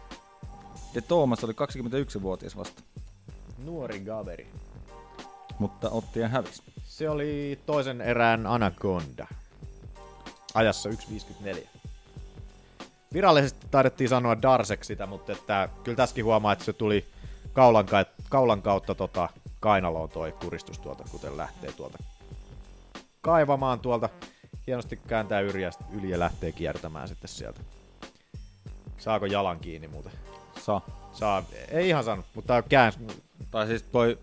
Ja 0.95 1.03
Thomas 1.03 1.45
oli 1.45 1.53
21-vuotias 1.53 2.57
vasta, 2.57 2.83
Nuori 3.65 4.01
kaveri. 4.01 4.49
mutta 5.59 5.91
otti 5.91 6.21
ja 6.21 6.29
hävisi. 6.29 6.63
Se 6.85 7.11
oli 7.11 7.61
toisen 7.67 8.01
erään 8.01 8.47
Anaconda. 8.47 9.27
Ajassa 10.55 10.91
1.54. 10.91 11.57
Virallisesti 13.13 13.67
taidettiin 13.71 14.09
sanoa 14.09 14.43
Darsek 14.43 14.85
sitä, 14.85 15.07
mutta 15.07 15.33
että, 15.33 15.69
kyllä 15.85 15.97
tässäkin 15.97 16.25
huomaa, 16.25 16.53
että 16.53 16.65
se 16.65 16.73
tuli 16.73 17.05
kaulan, 17.53 17.87
ka- 17.87 18.05
kaulan 18.29 18.63
kautta 18.63 18.95
tota, 18.95 19.29
kainaloon 19.61 20.09
toi 20.09 20.33
kuristus 20.33 20.79
tuolta, 20.79 21.05
kuten 21.11 21.37
lähtee 21.37 21.73
tuolta 21.73 21.99
kaivamaan 23.21 23.81
tuolta. 23.81 24.09
Hienosti 24.69 24.97
kääntää 24.97 25.41
yli 25.41 25.63
ja, 25.63 25.71
yli 25.93 26.11
ja 26.11 26.19
lähtee 26.19 26.53
kiertämään 26.53 27.09
sitten 27.09 27.29
sieltä. 27.29 27.61
Saako 28.99 29.27
jalan 29.27 29.59
kiinni 29.59 29.89
muuten? 29.89 30.13
Saa. 30.63 30.81
Saa, 31.13 31.43
ei 31.71 31.89
ihan 31.89 32.05
saanut, 32.05 32.27
mutta 32.35 32.63
käänsi. 32.63 32.99
Tai 33.51 33.67
siis 33.67 33.83
toi... 33.83 34.19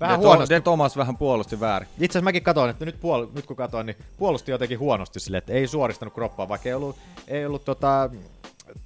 Vähän 0.00 0.20
De, 0.20 0.26
huonosti. 0.26 0.54
De 0.54 0.60
Thomas 0.60 0.96
vähän 0.96 1.16
puolusti 1.16 1.60
väärin. 1.60 1.88
Itse 2.00 2.04
asiassa 2.18 2.24
mäkin 2.24 2.42
katsoin, 2.42 2.70
että 2.70 2.84
nyt, 2.84 2.94
puol- 2.96 3.28
nyt 3.34 3.46
kun 3.46 3.56
katsoin, 3.56 3.86
niin 3.86 3.96
puolusti 4.18 4.50
jotenkin 4.50 4.78
huonosti 4.78 5.20
sille, 5.20 5.38
että 5.38 5.52
ei 5.52 5.66
suoristanut 5.66 6.14
kroppaa, 6.14 6.48
vaikka 6.48 6.68
ei 6.68 6.74
ollut, 6.74 6.96
ei 7.28 7.46
ollut 7.46 7.64
tota, 7.64 8.10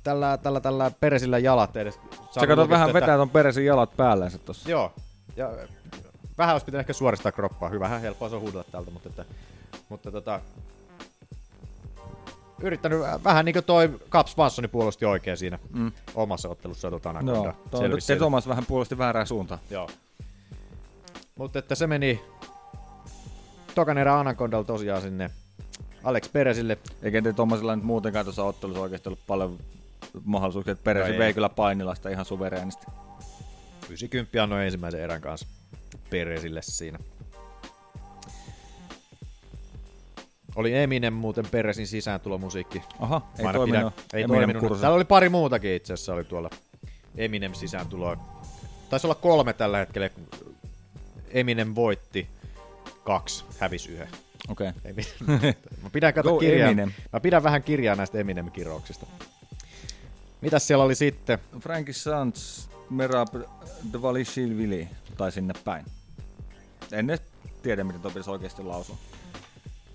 tällä, 0.03 0.39
tällä, 0.43 0.61
tällä 0.61 0.91
peresillä 1.01 1.39
jalat 1.39 1.77
edes. 1.77 1.95
Sä 1.95 2.01
saanut 2.33 2.49
katsot 2.49 2.69
vähän 2.69 2.89
että- 2.89 3.01
vetää 3.01 3.17
ton 3.17 3.31
peresin 3.31 3.65
jalat 3.65 3.97
päälleensä 3.97 4.39
tossa. 4.39 4.71
Joo. 4.71 4.93
Ja 5.37 5.51
vähän 6.39 6.55
olisi 6.55 6.67
pitänyt 6.67 6.81
ehkä 6.81 6.93
suoristaa 6.93 7.33
kroppaa. 7.33 7.69
Hyvähän 7.69 8.01
helppoa 8.01 8.29
se 8.29 8.35
on 8.35 8.41
huudella 8.41 8.65
tältä, 8.73 8.91
mutta, 8.91 9.09
että, 9.09 9.25
mutta 9.89 10.11
tota, 10.13 10.41
yrittänyt 12.63 13.01
vähän 13.25 13.45
niin 13.45 13.53
kuin 13.53 13.65
toi 13.65 14.01
Caps 14.11 14.33
Swanssoni 14.33 14.69
puolusti 14.69 15.05
oikein 15.05 15.37
siinä 15.37 15.59
mm. 15.73 15.93
omassa 16.15 16.49
ottelussa 16.49 16.91
tota 16.91 17.11
Anaconda. 17.11 17.49
Joo, 17.49 17.57
toi 17.71 18.01
siellä. 18.01 18.19
Thomas 18.19 18.49
vähän 18.49 18.67
puolusti 18.67 18.99
väärään 18.99 19.27
suuntaan. 19.27 19.61
Joo. 19.71 19.89
Mutta 21.39 21.59
että 21.59 21.75
se 21.75 21.87
meni 21.87 22.21
tokan 23.75 23.99
erä 23.99 24.19
Anacondalla 24.19 24.65
tosiaan 24.65 25.03
sinne 25.03 25.31
Alex 26.05 26.33
Peresille. 26.33 26.79
Eikä 27.03 27.25
De 27.25 27.33
Thomasilla 27.33 27.77
nyt 27.77 27.85
muutenkaan 27.85 28.25
tuossa 28.25 28.45
ottelussa 28.45 28.83
oikeasti 28.83 29.09
ollut 29.09 29.27
paljon 29.27 29.59
mahdollisuuksia, 30.25 30.73
että 30.73 30.85
Peresi 30.85 31.09
No 31.09 31.13
ei. 31.13 31.19
vei 31.19 31.35
kyllä 31.35 31.49
painilasta 31.49 32.09
ihan 32.09 32.25
suvereenisti. 32.25 32.87
90 33.89 34.43
annoi 34.43 34.65
ensimmäisen 34.65 35.01
erän 35.01 35.21
kanssa 35.21 35.47
Peresille 36.11 36.63
siinä. 36.63 36.99
Oli 40.57 40.77
Eminem 40.77 41.13
muuten 41.13 41.45
Peresin 41.51 41.87
sisääntulomusiikki. 41.87 42.83
Aha, 42.99 43.23
ei 43.39 43.45
Mä 43.45 43.53
toiminut. 43.53 43.95
Ei 44.13 44.23
Eminem 44.23 44.51
toiminut. 44.51 44.81
Täällä 44.81 44.97
oli 44.97 45.05
pari 45.05 45.29
muutakin 45.29 45.75
itse 45.75 45.93
asiassa 45.93 46.15
oli 46.15 46.25
tuolla 46.25 46.51
Eminem 47.17 47.55
sisääntuloa. 47.55 48.17
Taisi 48.91 49.07
olla 49.07 49.15
kolme 49.15 49.53
tällä 49.53 49.79
hetkellä. 49.79 50.11
Eminem 51.31 51.75
voitti 51.75 52.29
kaksi, 53.05 53.45
hävisi 53.59 53.93
yhden. 53.93 54.09
Okei. 54.49 54.71
Okay. 55.23 55.53
Mä 55.83 55.91
pidän, 55.93 56.15
kato 56.15 56.39
kirjaa, 56.39 56.69
Eminem. 56.71 56.93
mä 57.13 57.21
pidän 57.21 57.43
vähän 57.43 57.63
kirjaa 57.63 57.97
näistä 57.97 58.19
Eminem-kirouksista. 58.19 59.07
Mitäs 60.41 60.67
siellä 60.67 60.85
oli 60.85 60.95
sitten? 60.95 61.39
Frankie 61.61 61.95
Sands, 61.95 62.69
Merab 62.91 63.29
Dvalishvili, 63.93 64.89
tai 65.17 65.33
sinne 65.33 65.55
päin. 65.65 65.85
En 66.93 67.11
edes 67.11 67.23
tiedä, 67.63 67.85
miten 67.85 68.01
toi 68.01 68.11
pitäisi 68.11 68.31
oikeasti 68.31 68.63
lausua. 68.63 68.97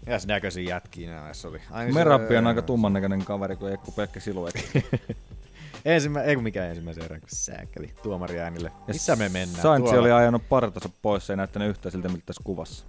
Mitäs 0.08 0.28
näköisiä 0.28 0.64
jätkiä 0.64 1.12
näissä 1.12 1.48
oli? 1.48 1.62
Ai, 1.72 1.86
niin 1.86 1.94
Merabbi 1.94 2.38
on 2.38 2.48
aika 2.48 2.62
tumman 2.62 2.94
näköinen 2.94 3.26
kaveri, 3.26 3.56
kun 3.56 3.70
ei 3.70 3.78
kuin 3.78 3.96
pelkkä 3.96 4.20
siluetti. 4.20 4.84
Ensimmä, 5.86 6.22
ei 6.22 6.36
kun 6.36 6.44
mikä 6.44 6.66
ensimmäisen 6.66 7.04
erän, 7.04 7.20
kun 7.20 7.30
sääkeli 7.32 7.94
tuomari 8.04 8.40
äänille. 8.40 8.72
Missä 8.88 9.16
me 9.16 9.30
mennään? 9.30 9.62
Sainz 9.62 9.84
Tuolla. 9.84 10.02
oli 10.02 10.12
ajanut 10.12 10.50
partansa 10.50 10.90
pois, 11.02 11.28
se 11.28 11.34
ei 11.34 11.38
näyttänyt 11.38 11.70
yhtään 11.70 11.92
siltä, 11.92 12.10
miltä 12.10 12.26
tässä 12.26 12.42
kuvassa. 12.44 12.86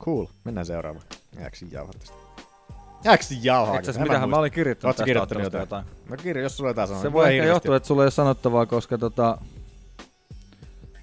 Cool, 0.00 0.26
mennään 0.44 0.66
seuraavaan. 0.66 1.06
Jääkö 1.40 1.56
jauhaa 1.70 1.94
tästä? 1.98 2.16
Jääkö 3.04 3.24
jauhaa? 3.42 3.78
Itse 3.78 3.90
asiassa 3.90 4.08
mitähän 4.08 4.30
mä 4.30 4.36
olin 4.36 4.52
kirjoittanut 4.52 4.88
Ootko 4.88 4.98
tästä 4.98 5.06
kirjoittanut 5.06 5.44
jotain? 5.44 5.62
jotain? 5.62 5.84
No 6.08 6.16
kirjo, 6.16 6.42
jos 6.42 6.56
sulla 6.56 6.70
jotain 6.70 6.88
sanoa. 6.88 7.02
Se 7.02 7.12
voi 7.12 7.36
ehkä 7.36 7.46
johtua, 7.46 7.76
että 7.76 7.86
sulla 7.86 8.02
ei 8.02 8.04
ole 8.04 8.10
sanottavaa, 8.10 8.66
koska 8.66 8.98
tota... 8.98 9.38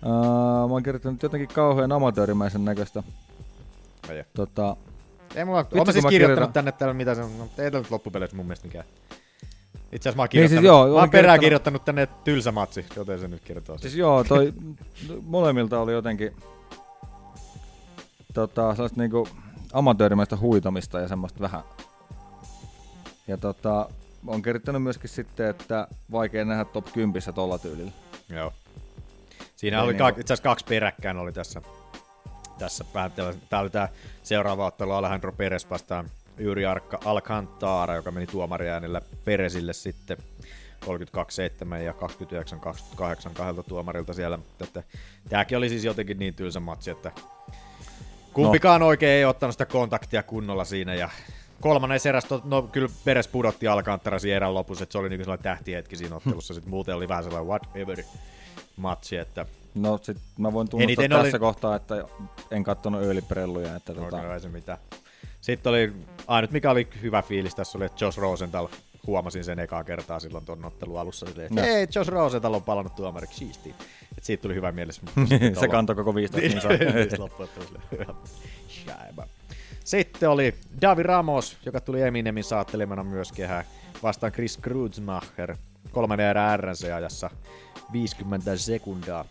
Mä 0.05 0.73
oon 0.73 0.83
kirjoittanut 0.83 1.23
jotenkin 1.23 1.49
kauhean 1.49 1.91
amatöörimäisen 1.91 2.65
näköistä. 2.65 3.03
Tota, 4.35 4.75
ei 5.35 5.45
mulla, 5.45 5.59
Vitsi, 5.63 5.77
oon 5.77 5.87
mä 5.87 5.91
siis 5.93 6.05
kirjoittanut 6.05 6.09
kirjoitan- 6.49 6.53
tänne 6.53 6.71
täällä 6.71 6.93
mitä 6.93 7.15
se 7.15 7.21
on. 7.23 7.37
No, 7.39 7.49
ei 7.57 7.71
nyt 7.71 7.91
loppupeleissä 7.91 8.37
mun 8.37 8.45
mielestä 8.45 8.67
mikään. 8.67 8.85
Itse 9.91 10.09
asiassa 10.09 10.15
mä 10.17 10.21
oon 10.21 10.29
Niin 10.33 10.49
siis 10.49 10.59
kirjoittanut, 10.59 10.87
joo, 10.89 10.95
mä 10.95 11.01
oon 11.01 11.09
perään 11.09 11.39
kirjoittanut- 11.39 11.41
kirjoittanut 11.41 11.85
tänne 11.85 12.07
tylsä 12.23 12.51
matsi, 12.51 12.85
joten 12.95 13.19
se 13.19 13.27
nyt 13.27 13.41
kertoo. 13.43 13.77
siis 13.77 13.95
joo, 13.95 14.23
toi 14.23 14.53
molemmilta 15.25 15.79
oli 15.79 15.91
jotenkin 15.93 16.35
tota, 18.33 18.75
sellaista 18.75 19.01
niinku 19.01 19.27
amatöörimäistä 19.73 20.37
huitomista 20.37 20.99
ja 20.99 21.07
semmoista 21.07 21.39
vähän. 21.39 21.61
Ja 23.27 23.37
tota, 23.37 23.89
on 24.27 24.41
kirjoittanut 24.41 24.83
myöskin 24.83 25.09
sitten, 25.09 25.49
että 25.49 25.87
vaikea 26.11 26.45
nähdä 26.45 26.65
top 26.65 26.85
10 26.93 27.33
tolla 27.35 27.57
tyylillä. 27.57 27.91
Joo. 28.29 28.53
Siinä 29.59 29.77
Ei 29.77 29.83
oli 29.83 29.93
kak, 29.93 30.17
itse 30.17 30.33
asiassa 30.33 30.49
kaksi 30.49 30.65
peräkkäin 30.69 31.17
oli 31.17 31.31
tässä. 31.31 31.61
Tässä 32.59 32.83
päätellä. 32.83 33.33
Tää 33.49 33.59
oli 33.59 33.69
tää 33.69 33.89
seuraava 34.23 34.65
ottelu 34.65 34.91
Alejandro 34.91 35.31
Perez 35.31 35.69
vastaan 35.69 36.09
Yuri 36.39 36.65
Arkka 36.65 36.99
Alcantara, 37.05 37.95
joka 37.95 38.11
meni 38.11 38.27
tuomariäänellä 38.27 39.01
Perezille 39.25 39.73
sitten 39.73 40.17
32-7 40.85 41.75
ja 41.75 41.93
29-28 43.27 43.33
kahdelta 43.33 43.63
tuomarilta 43.63 44.13
siellä. 44.13 44.39
Että, 44.61 44.83
tääkin 45.29 45.57
oli 45.57 45.69
siis 45.69 45.83
jotenkin 45.83 46.19
niin 46.19 46.33
tylsä 46.33 46.59
matsi, 46.59 46.91
että 46.91 47.11
kumpikaan 48.33 48.81
no. 48.81 48.87
oikein 48.87 49.11
ei 49.11 49.25
ottanut 49.25 49.53
sitä 49.53 49.65
kontaktia 49.65 50.23
kunnolla 50.23 50.65
siinä 50.65 50.95
ja 50.95 51.09
kolmannessa 51.61 52.09
erässä, 52.09 52.39
no 52.43 52.61
kyllä 52.61 52.89
Peres 53.05 53.27
pudotti 53.27 53.67
Alcantara 53.67 54.19
siinä 54.19 54.35
erän 54.35 54.53
lopussa, 54.53 54.83
että 54.83 54.91
se 54.91 54.97
oli 54.97 55.09
niin 55.09 55.21
sellainen 55.21 55.43
tähtihetki 55.43 55.95
siinä 55.95 56.15
ottelussa, 56.15 56.53
sitten 56.53 56.69
muuten 56.69 56.95
oli 56.95 57.07
vähän 57.07 57.23
sellainen 57.23 57.47
whatever 57.47 58.03
matsi, 58.79 59.17
että 59.17 59.45
No 59.75 59.99
sit 60.03 60.17
mä 60.37 60.53
voin 60.53 60.69
tunnustaa 60.69 61.07
tässä 61.09 61.19
oli- 61.37 61.39
kohtaa, 61.39 61.75
että 61.75 62.03
en 62.51 62.63
kattonut 62.63 63.01
öljyprelluja. 63.01 63.75
Että 63.75 63.93
tota, 63.93 64.09
Tota... 64.09 64.33
ei 64.33 64.39
se 64.39 64.49
mitään. 64.49 64.77
Sitten 65.41 65.69
oli, 65.69 65.93
ainut 66.27 66.51
mikä 66.51 66.71
oli 66.71 66.87
hyvä 67.01 67.21
fiilis 67.21 67.55
tässä 67.55 67.77
oli, 67.77 67.85
että 67.85 68.05
Josh 68.05 68.17
Rosenthal, 68.17 68.67
huomasin 69.07 69.43
sen 69.43 69.59
ekaa 69.59 69.83
kertaa 69.83 70.19
silloin 70.19 70.45
tuon 70.45 70.65
ottelun 70.65 70.99
alussa, 70.99 71.25
silleen, 71.25 71.45
että 71.47 71.61
No. 71.61 71.67
hei, 71.67 71.87
Josh 71.95 72.09
Rosenthal 72.09 72.53
on 72.53 72.63
palannut 72.63 72.95
tuomariksi, 72.95 73.37
siistiä. 73.37 73.73
Et 74.17 74.23
siitä 74.23 74.41
tuli 74.41 74.55
hyvä 74.55 74.71
mielessä. 74.71 75.01
se 75.59 75.67
kantoi 75.67 75.95
koko 75.95 76.15
15 76.15 76.69
niin 76.69 76.79
Niin, 76.79 77.09
siis. 78.25 79.29
Sitten 79.83 80.29
oli 80.29 80.55
Davi 80.81 81.03
Ramos, 81.03 81.57
joka 81.65 81.81
tuli 81.81 82.01
Eminemin 82.01 82.43
saattelemana 82.43 83.03
myös 83.03 83.31
kehään. 83.31 83.65
Vastaan 84.03 84.31
Chris 84.31 84.57
Kruzmacher. 84.57 85.55
Kolmannen 85.91 86.27
erän 86.27 86.59
RNC-ajassa 86.59 87.29
50 87.91 88.57
sekundaa. 88.57 89.25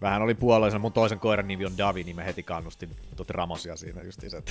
Vähän 0.00 0.22
oli 0.22 0.34
puolueessa, 0.34 0.78
mun 0.78 0.92
toisen 0.92 1.18
koiran 1.18 1.48
nimi 1.48 1.66
on 1.66 1.78
Davi, 1.78 2.04
niin 2.04 2.16
mä 2.16 2.22
heti 2.22 2.42
kannustin 2.42 2.90
tuota 3.16 3.32
Ramosia 3.32 3.76
siinä 3.76 4.02
justiinsa. 4.02 4.42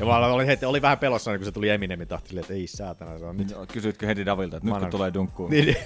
Ja 0.00 0.06
mä 0.06 0.16
olin, 0.16 0.46
heti, 0.46 0.66
oli 0.66 0.82
vähän 0.82 0.98
pelossa, 0.98 1.36
kun 1.36 1.44
se 1.44 1.52
tuli 1.52 1.68
Eminemin 1.68 2.08
tahti, 2.08 2.28
silleen, 2.28 2.42
että 2.42 2.54
ei 2.54 2.66
saatana, 2.66 3.18
se 3.18 3.24
on 3.24 3.36
nyt. 3.36 3.50
Joo, 3.50 3.66
Kysytkö 3.66 4.06
heti 4.06 4.26
Davilta, 4.26 4.56
että 4.56 4.68
nyt 4.70 4.78
kun 4.78 4.90
tulee 4.90 5.14
dunkkuun? 5.14 5.50
Niin, 5.50 5.64
niin. 5.66 5.76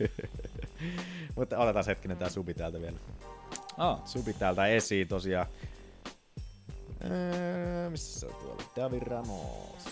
Mutta 1.36 1.58
otetaan 1.58 1.84
hetkinen 1.86 2.16
tää 2.16 2.28
subi 2.30 2.54
täältä 2.54 2.80
vielä. 2.80 2.96
Ah, 3.76 3.98
Subi 4.04 4.32
täältä 4.32 4.66
esiin 4.66 5.08
tosiaan. 5.08 5.46
Öö, 7.04 7.90
missä 7.90 8.20
se 8.20 8.26
on 8.26 8.34
tuolla? 8.34 8.62
Davi 8.76 9.00
Ramos. 9.00 9.88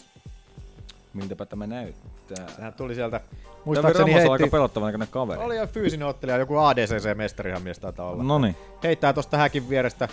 miltäpä 1.15 1.47
tämä 1.47 1.67
näyttää? 1.67 2.11
Sehän 2.57 2.75
tuli 2.75 2.95
sieltä, 2.95 3.21
muistaakseni 3.65 4.15
on 4.15 4.21
aika 4.21 4.31
heitti, 4.31 4.51
pelottavan 4.51 4.87
näköinen 4.87 5.09
kaveri. 5.09 5.41
oli 5.43 5.57
jo 5.57 5.67
fyysinen 5.67 6.09
ottelija, 6.09 6.39
joku 6.39 6.55
ADCC-mestarihan 6.57 7.63
mies 7.63 7.79
taitaa 7.79 8.11
olla. 8.11 8.23
Noniin. 8.23 8.57
Heittää 8.83 9.13
tosta 9.13 9.37
häkin 9.37 9.69
vierestä 9.69 10.09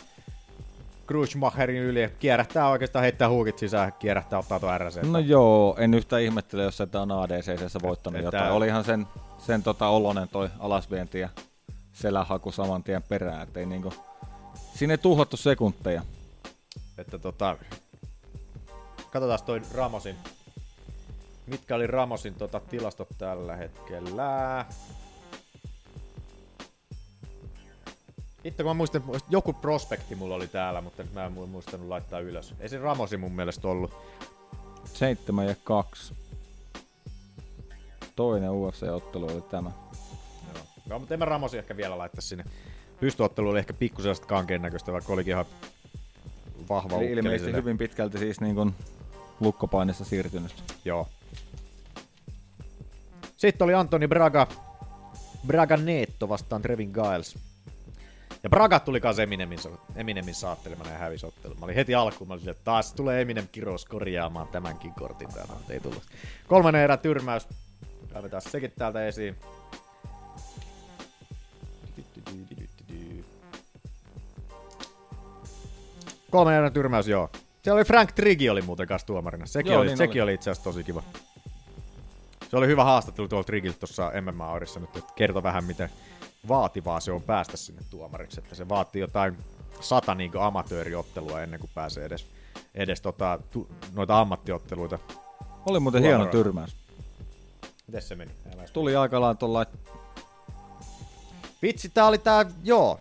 Kruzmacherin 1.07 1.81
yli, 1.81 2.09
kierrähtää 2.19 2.69
oikeastaan, 2.69 3.03
heittää 3.03 3.29
huukit 3.29 3.57
sisään, 3.57 3.93
kierrähtää, 3.93 4.39
ottaa 4.39 4.59
tuon 4.59 4.81
RC. 4.81 5.01
No 5.03 5.19
joo, 5.19 5.75
en 5.79 5.93
yhtään 5.93 6.21
ihmettele, 6.21 6.63
jos 6.63 6.81
että 6.81 7.01
on 7.01 7.11
ADCC 7.11 7.81
voittanut 7.81 8.19
Että- 8.19 8.37
jotain. 8.37 8.51
Olihan 8.53 8.83
sen, 8.83 9.07
sen 9.37 9.63
tota 9.63 9.87
olonen 9.87 10.27
toi 10.29 10.49
alasvienti 10.59 11.19
ja 11.19 11.29
selähaku 11.93 12.51
saman 12.51 12.83
tien 12.83 13.03
perään, 13.03 13.41
ettei 13.41 13.65
niinku... 13.65 13.93
Siinä 14.73 14.93
ei 14.93 14.97
tuhlattu 14.97 15.37
sekunteja. 15.37 16.01
Että 16.97 17.19
tota, 17.19 17.57
katsotaan 19.11 19.39
toi 19.45 19.61
Ramosin. 19.73 20.15
Mitkä 21.47 21.75
oli 21.75 21.87
Ramosin 21.87 22.35
tota, 22.35 22.59
tilastot 22.59 23.07
tällä 23.17 23.55
hetkellä? 23.55 24.65
Itse 28.43 28.63
mä 28.63 28.73
muistan, 28.73 29.03
joku 29.29 29.53
prospekti 29.53 30.15
mulla 30.15 30.35
oli 30.35 30.47
täällä, 30.47 30.81
mutta 30.81 31.03
nyt 31.03 31.13
mä 31.13 31.25
en 31.25 31.31
mu- 31.31 31.47
muistanut 31.47 31.87
laittaa 31.87 32.19
ylös. 32.19 32.53
Ei 32.59 32.69
se 32.69 32.77
Ramosi 32.77 33.17
mun 33.17 33.31
mielestä 33.31 33.67
ollut. 33.67 33.93
7 34.93 35.47
ja 35.47 35.55
2. 35.63 36.13
Toinen 38.15 38.49
UFC-ottelu 38.49 39.31
oli 39.31 39.41
tämä. 39.41 39.71
Joo. 40.53 40.63
No, 40.89 40.99
mutta 40.99 41.13
en 41.13 41.19
mä 41.19 41.25
Ramosi 41.25 41.57
ehkä 41.57 41.77
vielä 41.77 41.97
laittaa 41.97 42.21
sinne. 42.21 42.43
Pystyottelu 42.99 43.49
oli 43.49 43.59
ehkä 43.59 43.73
pikkusen 43.73 44.15
kankeen 44.27 44.61
näköistä, 44.61 44.91
vaikka 44.91 45.13
olikin 45.13 45.31
ihan 45.31 45.45
vahva 46.69 46.97
Eli 46.97 47.11
ilmeisesti 47.11 47.53
hyvin 47.53 47.77
pitkälti 47.77 48.17
siis 48.17 48.41
niin 48.41 48.55
kuin 48.55 48.75
lukkopainissa 49.39 50.05
siirtynyt. 50.05 50.63
Joo. 50.85 51.07
Sitten 53.41 53.65
oli 53.65 53.73
Antoni 53.73 54.07
Braga. 54.07 54.47
Braga 55.47 55.77
Neetto 55.77 56.29
vastaan 56.29 56.61
Trevin 56.61 56.91
Giles. 56.93 57.37
Ja 58.43 58.49
Braga 58.49 58.79
tuli 58.79 59.01
kanssa 59.01 59.23
Eminemin, 59.23 59.59
Eminemin 59.95 60.35
saattelemana 60.35 60.89
ja 60.89 60.97
hävisi 60.97 61.25
ottelun. 61.25 61.59
Mä 61.59 61.65
olin 61.65 61.75
heti 61.75 61.95
alkuun, 61.95 62.27
mä 62.27 62.33
olin 62.33 62.41
silleen, 62.41 62.55
että 62.55 62.63
taas 62.63 62.93
tulee 62.93 63.21
Eminem 63.21 63.47
kirous 63.51 63.85
korjaamaan 63.85 64.47
tämänkin 64.47 64.93
kortin 64.93 65.27
täällä, 65.33 65.53
mutta 65.53 65.73
ei 65.73 65.79
tullut. 65.79 66.03
Kolmannen 66.47 66.81
erä 66.81 66.97
tyrmäys. 66.97 67.47
Kaivetaan 68.13 68.41
sekin 68.41 68.73
täältä 68.77 69.07
esiin. 69.07 69.35
Kolmannen 76.31 76.59
erän 76.59 76.73
tyrmäys, 76.73 77.07
joo. 77.07 77.29
Siellä 77.61 77.77
oli 77.77 77.85
Frank 77.85 78.11
Trigi 78.11 78.49
oli 78.49 78.61
muuten 78.61 78.87
kanssa 78.87 79.07
tuomarina. 79.07 79.45
Sekin, 79.45 79.71
Joo, 79.71 79.81
oli, 79.81 79.87
niin 79.87 79.97
sekin 79.97 80.21
oli. 80.23 80.29
oli 80.29 80.33
itse 80.33 80.51
asiassa 80.51 80.69
tosi 80.69 80.83
kiva. 80.83 81.03
Se 82.51 82.57
oli 82.57 82.67
hyvä 82.67 82.83
haastattelu 82.83 83.27
tuolla 83.27 83.43
Trigiltä 83.43 83.79
tuossa 83.79 84.11
MMA-orissa 84.21 84.79
nyt, 84.79 84.95
että 84.97 85.13
kertoi 85.15 85.43
vähän 85.43 85.63
miten 85.63 85.89
vaativaa 86.47 86.99
se 86.99 87.11
on 87.11 87.21
päästä 87.21 87.57
sinne 87.57 87.81
tuomariksi, 87.89 88.39
että 88.39 88.55
se 88.55 88.69
vaatii 88.69 89.01
jotain 89.01 89.37
sata 89.81 90.15
niin 90.15 90.31
amatööriottelua 90.39 91.41
ennen 91.41 91.59
kuin 91.59 91.69
pääsee 91.73 92.05
edes, 92.05 92.25
edes 92.75 93.01
tota, 93.01 93.39
tu, 93.51 93.67
noita 93.93 94.19
ammattiotteluita. 94.19 94.99
Oli 95.65 95.79
muuten 95.79 96.03
hieno 96.03 96.25
tyrmäys. 96.25 96.75
Miten 97.87 98.01
se 98.01 98.15
meni? 98.15 98.31
Älä- 98.53 98.67
Tuli 98.73 98.95
aika 98.95 99.21
lailla 99.21 99.35
tuolla, 99.35 99.65
Vitsi, 101.61 101.89
tää 101.89 102.05
oli 102.07 102.17
tää, 102.17 102.45
joo. 102.63 102.99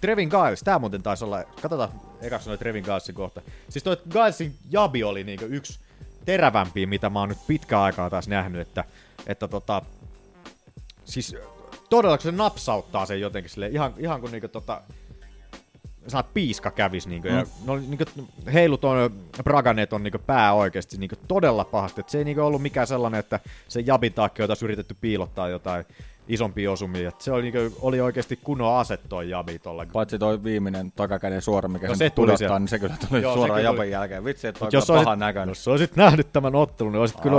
Trevin 0.00 0.28
Giles, 0.28 0.60
tää 0.62 0.78
muuten 0.78 1.02
taisi 1.02 1.24
olla, 1.24 1.44
katsotaan 1.44 1.90
ekaksi 2.20 2.48
noin 2.48 2.58
Trevin 2.58 2.84
Gilesin 2.84 3.14
kohta. 3.14 3.42
Siis 3.68 3.82
toi 3.82 3.96
Gilesin 4.10 4.56
jabi 4.70 5.04
oli 5.04 5.24
niinku 5.24 5.44
yksi 5.44 5.78
terävämpiä, 6.24 6.86
mitä 6.86 7.10
mä 7.10 7.20
oon 7.20 7.28
nyt 7.28 7.46
pitkä 7.46 7.82
aikaa 7.82 8.10
taas 8.10 8.28
nähnyt, 8.28 8.60
että, 8.60 8.84
että 9.26 9.48
tota, 9.48 9.82
siis 11.04 11.36
todella 11.90 12.18
kun 12.18 12.22
se 12.22 12.32
napsauttaa 12.32 13.06
sen 13.06 13.20
jotenkin 13.20 13.50
sille 13.50 13.68
ihan, 13.68 13.94
ihan 13.98 14.20
kuin 14.20 14.32
niinku 14.32 14.48
tota, 14.48 14.82
saat 16.08 16.34
piiska 16.34 16.70
kävis 16.70 17.06
niinku, 17.06 17.28
mm. 17.28 17.34
ja 17.34 17.46
no, 17.64 17.76
niinku, 17.76 18.04
heilu 18.52 18.76
ton 18.76 19.10
Braganet 19.44 19.92
on 19.92 20.02
niinku 20.02 20.18
pää 20.18 20.54
oikeesti 20.54 20.96
niinku 20.96 21.16
todella 21.28 21.64
pahasti, 21.64 22.00
että 22.00 22.12
se 22.12 22.18
ei 22.18 22.24
niinku 22.24 22.42
ollut 22.42 22.62
mikään 22.62 22.86
sellainen, 22.86 23.20
että 23.20 23.40
se 23.68 23.80
jabin 23.80 24.12
taakki 24.12 24.42
olisi 24.42 24.64
yritetty 24.64 24.96
piilottaa 25.00 25.48
jotain 25.48 25.84
isompia 26.28 26.72
osumia, 26.72 27.08
että 27.08 27.24
se 27.24 27.32
oli, 27.32 27.42
niinku, 27.50 27.76
oli 27.80 28.00
oikeesti 28.00 28.36
kunnon 28.44 28.76
ase 28.78 28.96
toi 28.96 29.30
jabi 29.30 29.58
tolla. 29.58 29.86
paitsi 29.92 30.18
toi 30.18 30.44
viimeinen 30.44 30.92
takakäden 30.92 31.42
suora, 31.42 31.68
mikä 31.68 31.88
No 31.88 31.94
se 31.94 32.10
tuli 32.10 32.26
pudottaa, 32.26 32.38
sieltä. 32.38 32.58
niin 32.58 32.68
se 32.68 32.78
kyllä 32.78 32.94
tuli 33.08 33.22
Joo, 33.22 33.34
suoraan 33.34 33.58
tuli. 33.58 33.64
jaben 33.64 33.90
jälkeen. 33.90 34.24
Vitsi, 34.24 34.46
että 34.46 34.64
on 34.64 34.68
kyllä 34.70 34.78
jos 34.78 34.90
olisit, 34.90 35.04
pahan 35.04 35.18
näköinen. 35.18 35.48
jos 35.48 35.68
olisit 35.68 35.96
nähnyt 35.96 36.32
tämän 36.32 36.54
ottelun, 36.54 36.92
niin 36.92 37.00
olisit 37.00 37.20
kyllä... 37.20 37.36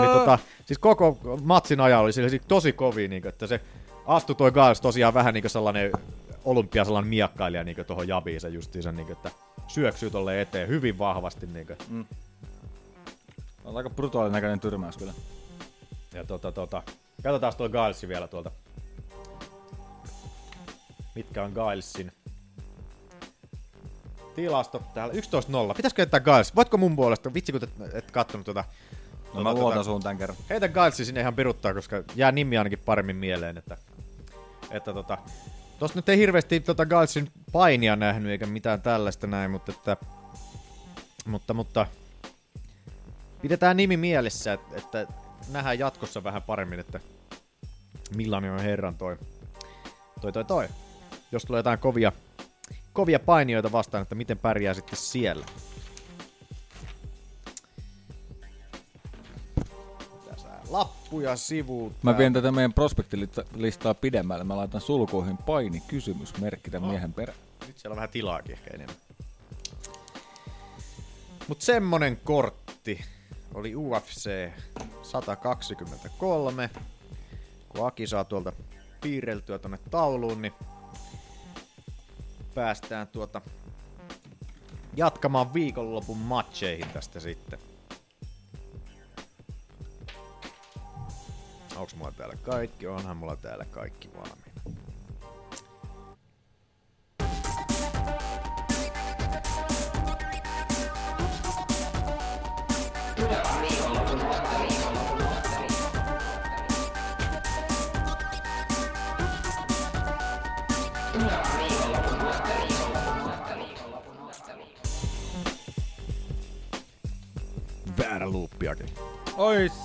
Niin 0.00 0.10
tota, 0.12 0.38
siis 0.64 0.78
koko 0.78 1.18
matsin 1.42 1.80
ajan 1.80 2.00
oli 2.00 2.12
sille 2.12 2.40
tosi 2.48 2.72
kovin, 2.72 3.10
niin 3.10 3.26
että 3.26 3.46
se 3.46 3.60
astui 4.06 4.36
toi 4.36 4.52
Giles 4.52 4.80
tosiaan 4.80 5.14
vähän 5.14 5.34
niin 5.34 5.42
kuin 5.42 5.50
sellainen 5.50 5.92
olympia 6.44 6.84
sellainen 6.84 7.08
miakkailija 7.08 7.64
niin 7.64 7.76
tuohon 7.86 8.08
jabiin 8.08 8.40
se 8.40 8.48
justiinsa, 8.48 8.92
niin 8.92 9.12
että 9.12 9.30
syöksyy 9.68 10.10
tolle 10.10 10.40
eteen 10.40 10.68
hyvin 10.68 10.98
vahvasti. 10.98 11.46
Niin 11.46 11.66
kuin. 11.66 12.06
On 13.64 13.76
aika 13.76 13.90
brutaalin 13.90 14.32
näköinen 14.32 14.60
tyrmäys 14.60 14.96
kyllä. 14.96 15.12
Ja 16.16 16.24
tota, 16.24 16.52
tota, 16.52 16.82
katsotaan 17.22 17.56
tuo 17.56 17.68
Giles 17.68 18.08
vielä 18.08 18.28
tuolta. 18.28 18.50
Mitkä 21.14 21.42
on 21.42 21.52
Gilesin 21.52 22.12
tilastot 24.34 24.94
täällä? 24.94 25.14
11-0. 25.14 25.74
Pitäisikö 25.76 26.02
jättää 26.02 26.20
Giles? 26.20 26.56
Voitko 26.56 26.76
mun 26.76 26.96
puolesta? 26.96 27.34
Vitsi 27.34 27.52
kun 27.52 27.62
et, 27.64 27.94
et 27.94 28.10
kattonut 28.10 28.44
tuota. 28.44 28.64
No 29.34 29.42
mä 29.42 29.54
luotan 29.54 29.84
suun 29.84 30.02
tän 30.02 30.18
kerran. 30.18 30.38
Heitä 30.50 30.68
Gilesin 30.68 31.06
sinne 31.06 31.20
ihan 31.20 31.34
piruttaa, 31.34 31.74
koska 31.74 32.02
jää 32.14 32.32
nimi 32.32 32.58
ainakin 32.58 32.78
paremmin 32.78 33.16
mieleen, 33.16 33.58
että, 33.58 33.76
että 34.70 34.92
tota, 34.92 35.18
tosta 35.78 35.98
nyt 35.98 36.08
ei 36.08 36.18
hirveästi 36.18 36.60
tota 36.60 36.86
Gilesin 36.86 37.30
painia 37.52 37.96
nähnyt 37.96 38.30
eikä 38.32 38.46
mitään 38.46 38.82
tällaista 38.82 39.26
näin, 39.26 39.50
mutta 39.50 39.72
että, 39.72 39.96
mutta, 41.26 41.54
mutta 41.54 41.86
pidetään 43.42 43.76
nimi 43.76 43.96
mielessä, 43.96 44.52
että, 44.52 44.76
että 44.76 45.06
nähdään 45.52 45.78
jatkossa 45.78 46.24
vähän 46.24 46.42
paremmin, 46.42 46.80
että 46.80 47.00
millainen 48.16 48.52
on 48.52 48.60
herran 48.60 48.94
toi, 48.94 49.16
toi, 50.20 50.32
toi, 50.32 50.44
toi. 50.44 50.68
Jos 51.32 51.44
tulee 51.44 51.58
jotain 51.58 51.78
kovia, 51.78 52.12
kovia 52.92 53.20
painijoita 53.20 53.72
vastaan, 53.72 54.02
että 54.02 54.14
miten 54.14 54.38
pärjää 54.38 54.74
sitten 54.74 54.98
siellä. 54.98 55.46
Lappuja 60.70 61.36
sivuun. 61.36 61.94
Mä 62.02 62.18
vien 62.18 62.32
tätä 62.32 62.52
meidän 62.52 62.72
prospektilistaa 62.72 63.94
pidemmälle. 63.94 64.44
Mä 64.44 64.56
laitan 64.56 64.80
sulkuihin 64.80 65.36
paini 65.36 65.82
kysymysmerkki 65.88 66.70
tämän 66.70 66.90
miehen 66.90 67.12
perään. 67.12 67.38
Nyt 67.66 67.78
siellä 67.78 67.92
on 67.92 67.96
vähän 67.96 68.08
tilaakin 68.08 68.52
ehkä 68.52 68.70
enemmän. 68.74 68.96
Mut 71.48 71.60
semmonen 71.62 72.20
kortti 72.24 73.04
oli 73.54 73.76
UFC 73.76 74.50
123. 75.02 76.70
Kun 77.68 77.86
Aki 77.86 78.06
saa 78.06 78.24
tuolta 78.24 78.52
piirreltyä 79.00 79.58
tonne 79.58 79.78
tauluun, 79.90 80.42
niin 80.42 80.52
päästään 82.54 83.08
tuota 83.08 83.40
jatkamaan 84.96 85.54
viikonlopun 85.54 86.18
matcheihin 86.18 86.88
tästä 86.88 87.20
sitten. 87.20 87.58
Onks 91.76 91.94
mulla 91.94 92.12
täällä 92.12 92.36
kaikki? 92.42 92.86
Onhan 92.86 93.16
mulla 93.16 93.36
täällä 93.36 93.64
kaikki 93.64 94.10
valmiina. 94.14 94.55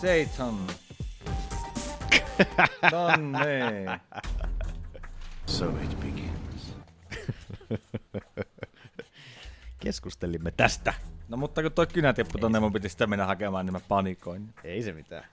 Seitsemän. 0.01 0.67
Nonni. 2.91 3.99
So 5.45 5.69
it 5.69 5.99
begins. 5.99 6.75
Keskustelimme 9.83 10.51
tästä. 10.51 10.93
No 11.29 11.37
mutta 11.37 11.61
kun 11.61 11.71
toi 11.71 11.87
kynä 11.87 12.13
tippui 12.13 12.41
tonne, 12.41 12.59
mun 12.59 12.73
piti 12.73 12.89
sitä 12.89 13.07
mennä 13.07 13.25
hakemaan, 13.25 13.65
niin 13.65 13.73
mä 13.73 13.79
panikoin. 13.87 14.53
Ei 14.63 14.83
se 14.83 14.93
mitään. 14.93 15.25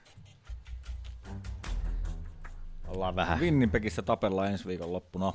Ollaan 2.87 3.15
vähän. 3.15 3.39
Winnipegissä 3.39 4.01
tapellaan 4.01 4.51
ensi 4.51 4.67
viikon 4.67 4.93
loppuna. 4.93 5.33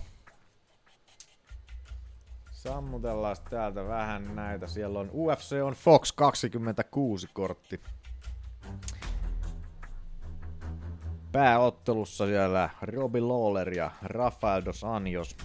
Sammutellaan 2.51 3.37
täältä 3.51 3.89
vähän 3.89 4.37
näitä. 4.37 4.67
Siellä 4.67 4.99
on 4.99 5.11
UFC 5.13 5.63
on 5.63 5.75
Fox 5.75 6.13
26 6.13 7.29
kortti. 7.33 7.81
Pääottelussa 11.35 12.27
siellä 12.27 12.71
Robbie 12.83 13.21
Lawler 13.21 13.75
ja 13.75 13.91
Rafael 14.03 14.65
Dos 14.65 14.85
Anjos. 14.85 15.37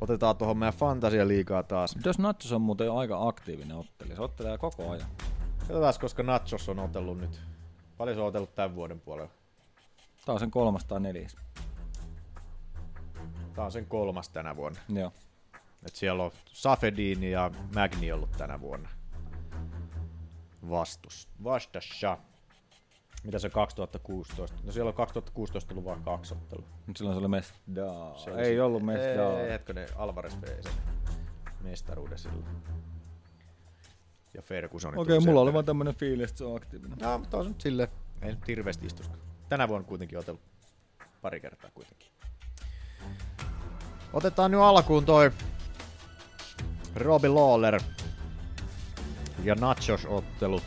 Otetaan 0.00 0.36
tuohon 0.36 0.58
meidän 0.58 0.74
Fantasia 0.74 1.28
liikaa 1.28 1.62
taas. 1.62 1.96
Jos 2.04 2.18
Nachos 2.18 2.52
on 2.52 2.60
muuten 2.60 2.92
aika 2.92 3.28
aktiivinen 3.28 3.76
ottelija, 3.76 4.16
se 4.16 4.22
ottelee 4.22 4.58
koko 4.58 4.90
ajan. 4.90 5.08
Katsotaan, 5.58 5.94
koska 6.00 6.22
Nachos 6.22 6.68
on 6.68 6.78
otellut 6.78 7.18
nyt. 7.18 7.40
Paljon 7.96 8.16
se 8.16 8.20
on 8.20 8.28
otellut 8.28 8.54
tämän 8.54 8.74
vuoden 8.74 9.00
puolella? 9.00 9.30
Tää 10.26 10.32
on 10.32 10.40
sen 10.40 10.50
304. 10.50 11.28
Tää 13.54 13.64
on 13.64 13.72
sen 13.72 13.86
kolmas 13.86 14.28
tänä 14.28 14.56
vuonna. 14.56 14.80
Joo. 14.88 15.12
Et 15.86 15.96
siellä 15.96 16.22
on 16.24 16.30
Safedin 16.52 17.24
ja 17.24 17.50
Magni 17.74 18.12
ollut 18.12 18.30
tänä 18.30 18.60
vuonna 18.60 18.88
vastus. 20.70 21.28
Vastassa. 21.44 22.18
Mitä 23.24 23.38
se 23.38 23.50
2016? 23.50 24.56
No 24.64 24.72
siellä 24.72 24.88
on 24.88 24.94
2016 24.94 25.72
ollut 25.74 25.84
vain 25.84 26.02
kaksi 26.02 26.34
ottelua. 26.34 26.66
Mut 26.86 26.96
silloin 26.96 27.14
se 27.16 27.18
oli 27.20 27.28
Mesda. 27.28 28.14
Se 28.16 28.30
Ei 28.30 28.54
se- 28.54 28.62
ollut 28.62 28.82
Mesda. 28.82 29.40
Ei, 29.40 29.50
hetkonen, 29.50 29.88
Alvarez 29.96 30.36
vei 30.40 30.62
sen 30.62 30.72
mestaruuden 31.60 32.18
silloin. 32.18 32.44
Ja 34.34 34.42
Ferguson. 34.42 34.98
Okei, 34.98 35.20
mulla 35.20 35.40
oli 35.40 35.52
vaan 35.52 35.64
tämmönen 35.64 35.94
fiilis, 35.94 36.30
että 36.30 36.38
se 36.38 36.44
on 36.44 36.56
aktiivinen. 36.56 36.98
No, 36.98 37.18
mutta 37.18 37.36
on 37.36 37.44
se 37.44 37.48
nyt 37.48 37.60
silleen, 37.60 37.88
ei 38.22 38.30
nyt 38.30 38.48
hirveästi 38.48 38.86
istuska. 38.86 39.16
Tänä 39.48 39.68
vuonna 39.68 39.88
kuitenkin 39.88 40.18
otellut 40.18 40.42
pari 41.22 41.40
kertaa 41.40 41.70
kuitenkin. 41.74 42.08
Otetaan 44.12 44.50
nyt 44.50 44.60
alkuun 44.60 45.04
toi 45.04 45.30
Robbie 46.94 47.30
Lawler 47.30 47.80
ja 49.44 49.54
Nachos-ottelu. 49.54 50.60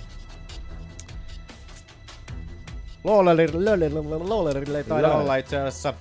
Lawlerille, 3.03 3.90
Lawlerille 4.30 4.78
ei 4.78 4.84
taida 4.84 5.11
olla 5.14 5.36
itse 5.36 5.57
asiassa. 5.57 5.94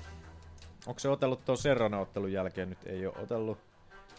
Onko 0.86 1.00
se 1.00 1.08
otellut 1.08 1.44
tuon 1.44 1.58
Serrone 1.58 1.96
ottelun 1.96 2.32
jälkeen? 2.32 2.68
Nyt 2.70 2.86
ei 2.86 3.06
ole 3.06 3.14
otellut. 3.18 3.58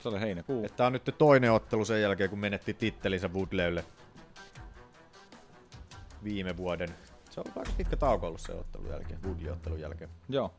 Se 0.04 0.10
oli 0.10 0.20
heinäkuu. 0.20 0.68
Tämä 0.78 0.88
on 0.88 0.94
nyt 0.94 1.16
toinen 1.18 1.52
ottelu 1.52 1.86
sen 1.86 2.02
jälkeen, 2.02 2.30
kun 2.30 2.40
menetti 2.40 2.74
tittelinsä 2.74 3.28
Woodleylle 3.28 3.86
viime 6.24 6.58
vuoden. 6.58 6.90
Se 7.30 7.40
on 7.40 7.46
aika 7.56 7.72
pitkä 7.78 7.98
tauko 7.98 8.28
ollut 8.28 8.42
se 8.42 8.52
ottelun 8.52 8.90
jälkeen, 8.90 9.20
Woodley-ottelun 9.24 9.80
jälkeen. 9.80 10.10
Joo. 10.30 10.54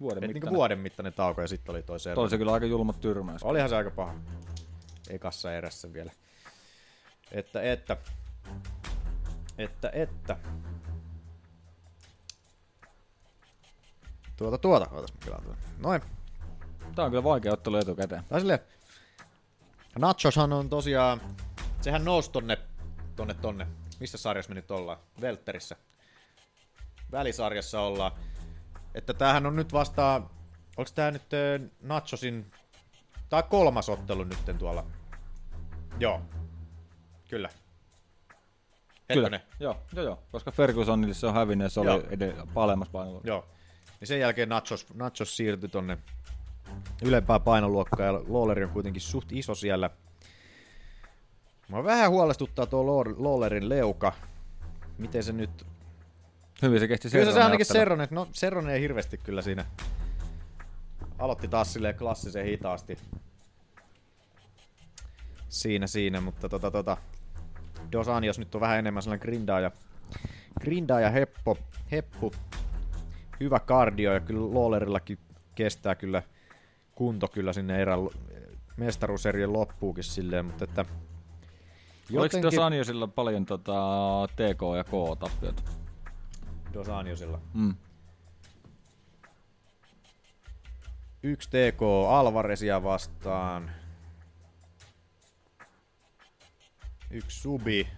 Vuoden 0.00 0.16
Et 0.24 0.28
niinku 0.28 0.34
mittainen. 0.34 0.56
vuoden 0.56 0.78
mittainen 0.78 1.12
tauko 1.12 1.40
ja 1.40 1.48
sitten 1.48 1.72
oli 1.74 1.82
toi 1.82 2.00
Serrone. 2.00 2.22
Toi 2.22 2.30
se 2.30 2.38
kyllä 2.38 2.52
aika 2.52 2.66
julma 2.66 2.92
tyrmäys. 2.92 3.42
Olihan 3.42 3.68
se 3.68 3.76
aika 3.76 3.90
paha. 3.90 4.14
Ekassa 5.10 5.52
erässä 5.52 5.92
vielä. 5.92 6.12
Että, 7.32 7.62
että. 7.62 7.96
Että, 9.58 9.90
että. 9.92 10.36
Tuota, 14.38 14.58
tuota. 14.58 14.88
Ootas 14.92 15.12
mä 15.12 15.18
kelaan 15.24 15.42
tuota. 15.42 15.58
Noin. 15.78 16.02
Tää 16.94 17.04
on 17.04 17.10
kyllä 17.10 17.24
vaikea 17.24 17.52
ottelu 17.52 17.76
etukäteen. 17.76 18.24
Tai 18.28 18.40
silleen, 18.40 18.58
Nachoshan 19.98 20.52
on 20.52 20.68
tosiaan, 20.68 21.20
sehän 21.80 22.04
nousi 22.04 22.30
tonne, 22.30 22.58
tonne, 23.16 23.34
tonne. 23.34 23.66
Missä 24.00 24.18
sarjassa 24.18 24.48
me 24.48 24.54
nyt 24.54 24.70
ollaan? 24.70 24.98
Velterissä. 25.20 25.76
Välisarjassa 27.12 27.80
ollaan. 27.80 28.12
Että 28.94 29.14
tämähän 29.14 29.46
on 29.46 29.56
nyt 29.56 29.72
vasta, 29.72 30.22
onko 30.76 30.90
tää 30.94 31.10
nyt 31.10 31.22
äh, 31.22 31.70
Nachosin, 31.82 32.50
tää 33.28 33.42
on 33.42 33.48
kolmas 33.48 33.88
ottelu 33.88 34.24
nytten 34.24 34.58
tuolla. 34.58 34.86
Joo. 35.98 36.22
Kyllä. 37.28 37.48
Hetkonen. 39.08 39.40
Joo, 39.60 39.76
joo, 39.92 40.04
joo. 40.04 40.22
Koska 40.32 40.50
Fergusonille 40.50 41.14
se 41.14 41.26
on 41.26 41.34
hävinnyt 41.34 41.64
ja 41.64 41.70
se 41.70 41.80
oli 41.80 42.06
edellä 42.10 42.46
palemmassa 42.54 42.92
painolla. 42.92 43.20
Joo. 43.24 43.46
Niin 44.00 44.08
sen 44.08 44.20
jälkeen 44.20 44.48
Nachos, 44.48 44.86
Nachos 44.94 45.36
siirtyi 45.36 45.68
tonne 45.68 45.98
ylempään 47.02 47.42
painoluokkaan 47.42 48.06
ja 48.06 48.12
Lawler 48.12 48.64
on 48.64 48.70
kuitenkin 48.70 49.02
suht 49.02 49.32
iso 49.32 49.54
siellä. 49.54 49.90
Mä 51.68 51.84
vähän 51.84 52.10
huolestuttaa 52.10 52.66
tuo 52.66 52.82
Law- 52.82 53.14
Lawlerin 53.18 53.68
leuka. 53.68 54.12
Miten 54.98 55.22
se 55.22 55.32
nyt... 55.32 55.66
Hyvin 56.62 56.80
se 56.80 56.88
kesti 56.88 57.10
Kyllä 57.10 57.32
se 57.32 57.42
ainakin. 57.42 57.66
Serronen, 57.66 58.08
no 58.10 58.28
Serronen 58.32 58.74
ei 58.74 58.80
hirveästi 58.80 59.18
kyllä 59.18 59.42
siinä. 59.42 59.64
Aloitti 61.18 61.48
taas 61.48 61.72
silleen 61.72 61.94
klassisen 61.94 62.44
hitaasti. 62.44 62.98
Siinä 65.48 65.86
siinä, 65.86 66.20
mutta 66.20 66.48
tota 66.48 66.70
tota... 66.70 66.96
Dos 67.92 68.08
Anjos 68.08 68.38
nyt 68.38 68.54
on 68.54 68.60
vähän 68.60 68.78
enemmän 68.78 69.02
sellainen 69.02 69.22
grindaaja, 69.22 69.70
grindaaja 70.60 71.10
heppo, 71.10 71.58
heppu. 71.92 72.32
Hyvä 73.40 73.60
kardio 73.60 74.12
ja 74.14 74.20
kyllä 74.20 74.54
Lawlerillakin 74.54 75.18
kestää 75.54 75.94
kyllä 75.94 76.22
kunto 76.94 77.28
kyllä 77.28 77.52
sinne 77.52 77.82
erän 77.82 77.98
mestaruuserien 78.76 79.52
loppuukin 79.52 80.04
silleen, 80.04 80.44
mutta 80.44 80.64
että 80.64 80.84
Oliko 82.16 82.38
tuossa 82.40 82.66
Anjosilla 82.66 83.06
paljon 83.06 83.46
tota, 83.46 83.72
TK 84.32 84.60
ja 84.76 84.84
K-tappiota? 84.84 85.62
Dos 86.74 86.88
Anjosilla. 86.88 87.40
Mm. 87.54 87.74
Yksi 91.22 91.48
TK 91.48 91.82
Alvarezia 92.08 92.82
vastaan. 92.82 93.70
Yksi 97.10 97.40
Subi. 97.40 97.88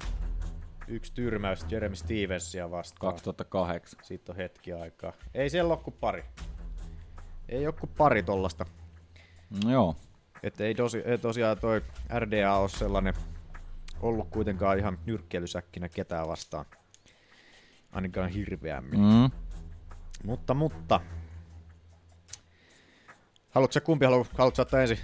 Yksi 0.91 1.13
tyrmäys 1.15 1.67
Jeremy 1.71 1.97
Stevensia 1.97 2.71
vastaan. 2.71 3.13
2008. 3.13 4.01
Siitä 4.03 4.33
on 4.33 4.37
hetki 4.37 4.73
aikaa. 4.73 5.13
Ei 5.35 5.51
siellä 5.51 5.75
ole 5.75 5.83
kuin 5.83 5.97
pari. 6.01 6.25
Ei 7.49 7.67
ole 7.67 7.75
kuin 7.81 7.91
pari 7.97 8.23
tollasta. 8.23 8.67
No, 9.65 9.71
joo. 9.71 9.97
Että 10.43 10.65
ei, 10.65 10.75
tosi, 10.75 10.99
ei 10.99 11.19
tosiaan 11.19 11.59
toi 11.59 11.83
RDA 12.19 12.57
ole 12.57 12.69
sellainen 12.69 13.15
ollut 14.01 14.29
kuitenkaan 14.29 14.79
ihan 14.79 14.99
nyrkkeilysäkkinä 15.07 15.89
ketään 15.89 16.29
vastaan. 16.29 16.65
Ainakaan 17.93 18.31
hirveämmin. 18.31 19.01
Mm. 19.01 19.31
Mutta, 20.25 20.55
mutta. 20.55 21.01
Haluatko 23.51 23.73
sä 23.73 23.81
kumpi 23.81 24.05
haluat, 24.05 24.31
haluat 24.39 24.57
sä 24.57 24.63
ottaa 24.63 24.81
ensin? 24.81 24.99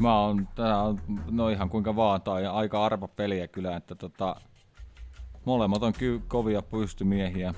Mä 0.00 0.20
oon, 0.20 0.48
tää 0.54 0.82
on, 0.82 1.00
no 1.30 1.48
ihan 1.48 1.70
kuinka 1.70 1.96
vaan, 1.96 2.22
on 2.26 2.46
aika 2.46 2.84
arpa 2.84 3.08
peliä 3.08 3.48
kyllä, 3.48 3.76
että 3.76 3.94
tota, 3.94 4.36
molemmat 5.44 5.82
on 5.82 5.92
ky- 5.92 6.22
kovia 6.28 6.62
pystymiehiä. 6.62 7.54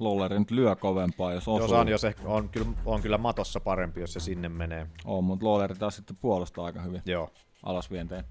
Lolleri 0.00 0.38
nyt 0.38 0.50
lyö 0.50 0.76
kovempaa, 0.76 1.32
jos 1.32 1.48
osuu. 1.48 1.60
Jos 1.60 1.72
on, 1.72 1.88
jos 1.88 2.04
ehkä 2.04 2.22
on, 2.28 2.48
kyllä, 2.48 2.66
on 2.84 3.02
kyllä 3.02 3.18
matossa 3.18 3.60
parempi, 3.60 4.00
jos 4.00 4.12
se 4.12 4.20
sinne 4.20 4.48
menee. 4.48 4.86
On, 5.04 5.24
mutta 5.24 5.46
Lolleri 5.46 5.74
taas 5.74 5.96
sitten 5.96 6.16
puolustaa 6.16 6.64
aika 6.64 6.82
hyvin 6.82 7.02
Joo. 7.06 7.30
alasvienteen. 7.62 8.24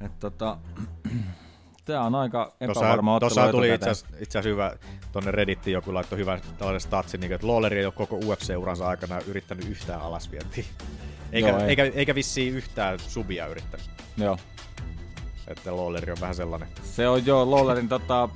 Et 0.00 0.18
tota, 0.18 0.58
tää 1.84 2.02
on 2.02 2.14
aika 2.14 2.52
epävarma 2.60 3.14
ottelu 3.14 3.30
tuossa 3.30 3.50
tuli 3.50 3.74
itse 3.74 3.90
asiassa, 3.90 4.42
hyvä, 4.42 4.76
tonne 5.12 5.30
Redittiin 5.30 5.74
joku 5.74 5.94
laittoi 5.94 6.18
hyvän 6.18 6.40
tällaisen 6.58 6.80
statsin, 6.88 7.20
niin, 7.20 7.32
että 7.32 7.46
Lawler 7.46 7.74
ei 7.74 7.84
ole 7.84 7.92
koko 7.92 8.16
UFC-uransa 8.16 8.88
aikana 8.88 9.20
yrittänyt 9.26 9.68
yhtään 9.68 10.00
alasvientiä. 10.00 10.64
Eikä, 11.32 11.48
Joo, 11.48 11.58
ei. 11.58 11.68
eikä, 11.68 11.84
eikä 11.94 12.14
vissiin 12.14 12.54
yhtään 12.54 12.98
subia 12.98 13.46
yrittänyt. 13.46 13.90
Joo. 14.16 14.38
Että 15.48 15.76
Lawler 15.76 16.10
on 16.10 16.16
vähän 16.20 16.34
sellainen. 16.34 16.68
Se 16.82 17.08
on 17.08 17.26
jo 17.26 17.50
Lollerin 17.50 17.88
tota, 17.88 18.28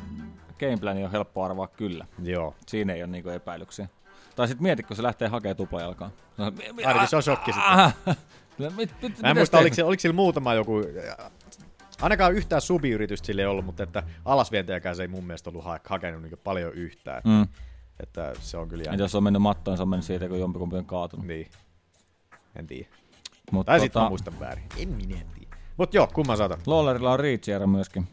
gameplani 0.60 1.04
on 1.04 1.10
helppo 1.10 1.44
arvaa 1.44 1.66
kyllä. 1.66 2.06
Joo. 2.22 2.54
Siinä 2.66 2.92
ei 2.92 3.02
ole 3.02 3.10
niinku 3.10 3.28
epäilyksiä. 3.30 3.88
Tai 4.36 4.48
sit 4.48 4.60
mieti, 4.60 4.82
kun 4.82 4.96
se 4.96 5.02
lähtee 5.02 5.28
hakemaan 5.28 5.56
tuplajalkaa. 5.56 6.10
On- 6.38 6.52
Ainakin 6.86 7.08
se 7.08 7.16
on 7.16 7.22
shokki 7.22 7.52
sitten. 7.52 8.16
Mit, 8.76 8.90
mit, 9.02 9.22
Mä 9.22 9.28
en 9.30 9.36
muista, 9.36 9.58
oliko, 9.58 9.76
oliko 9.84 10.00
sillä 10.00 10.14
muutama 10.14 10.54
joku... 10.54 10.80
Ainakaan 12.02 12.32
yhtään 12.34 12.62
subiyritystä 12.62 13.26
sille 13.26 13.42
ei 13.42 13.46
ollut, 13.46 13.64
mutta 13.64 13.82
että 13.82 14.02
alasvientiäkään 14.24 14.96
se 14.96 15.02
ei 15.02 15.08
mun 15.08 15.24
mielestä 15.24 15.50
ollut 15.50 15.64
ha- 15.64 15.80
hakenut 15.88 16.22
niin 16.22 16.38
paljon 16.44 16.72
yhtään. 16.72 17.22
Mm. 17.24 17.46
Että 18.00 18.32
se 18.40 18.56
on 18.56 18.68
kyllä 18.68 18.84
jännä. 18.86 19.04
jos 19.04 19.14
on 19.14 19.22
mennyt 19.22 19.42
mattoon, 19.42 19.76
se 19.76 19.82
on 19.82 19.88
mennyt 19.88 20.06
siitä, 20.06 20.28
kun 20.28 20.38
jompikumpi 20.40 20.76
on 20.76 20.84
kaatunut. 20.84 21.26
Niin. 21.26 21.50
En 22.56 22.66
tiedä. 22.66 22.88
Mut 23.52 23.66
Tai 23.66 23.78
tota- 23.78 24.00
mä 24.02 24.08
muistan 24.08 24.40
väärin. 24.40 24.64
En 24.78 24.88
minä 24.88 25.16
tiedä. 25.34 25.41
Mut 25.82 25.94
joo, 25.94 26.06
kumman 26.06 26.36
saatan? 26.36 26.58
Lawlerilla 26.66 27.12
on 27.12 27.20
reach 27.20 27.48
myöskin. 27.66 28.08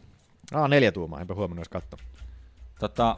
Ah, 0.52 0.68
neljä 0.68 0.92
tuumaa, 0.92 1.20
enpä 1.20 1.34
huomannut 1.34 1.58
edes 1.58 1.68
katsoa. 1.68 1.98
Tota, 2.78 3.16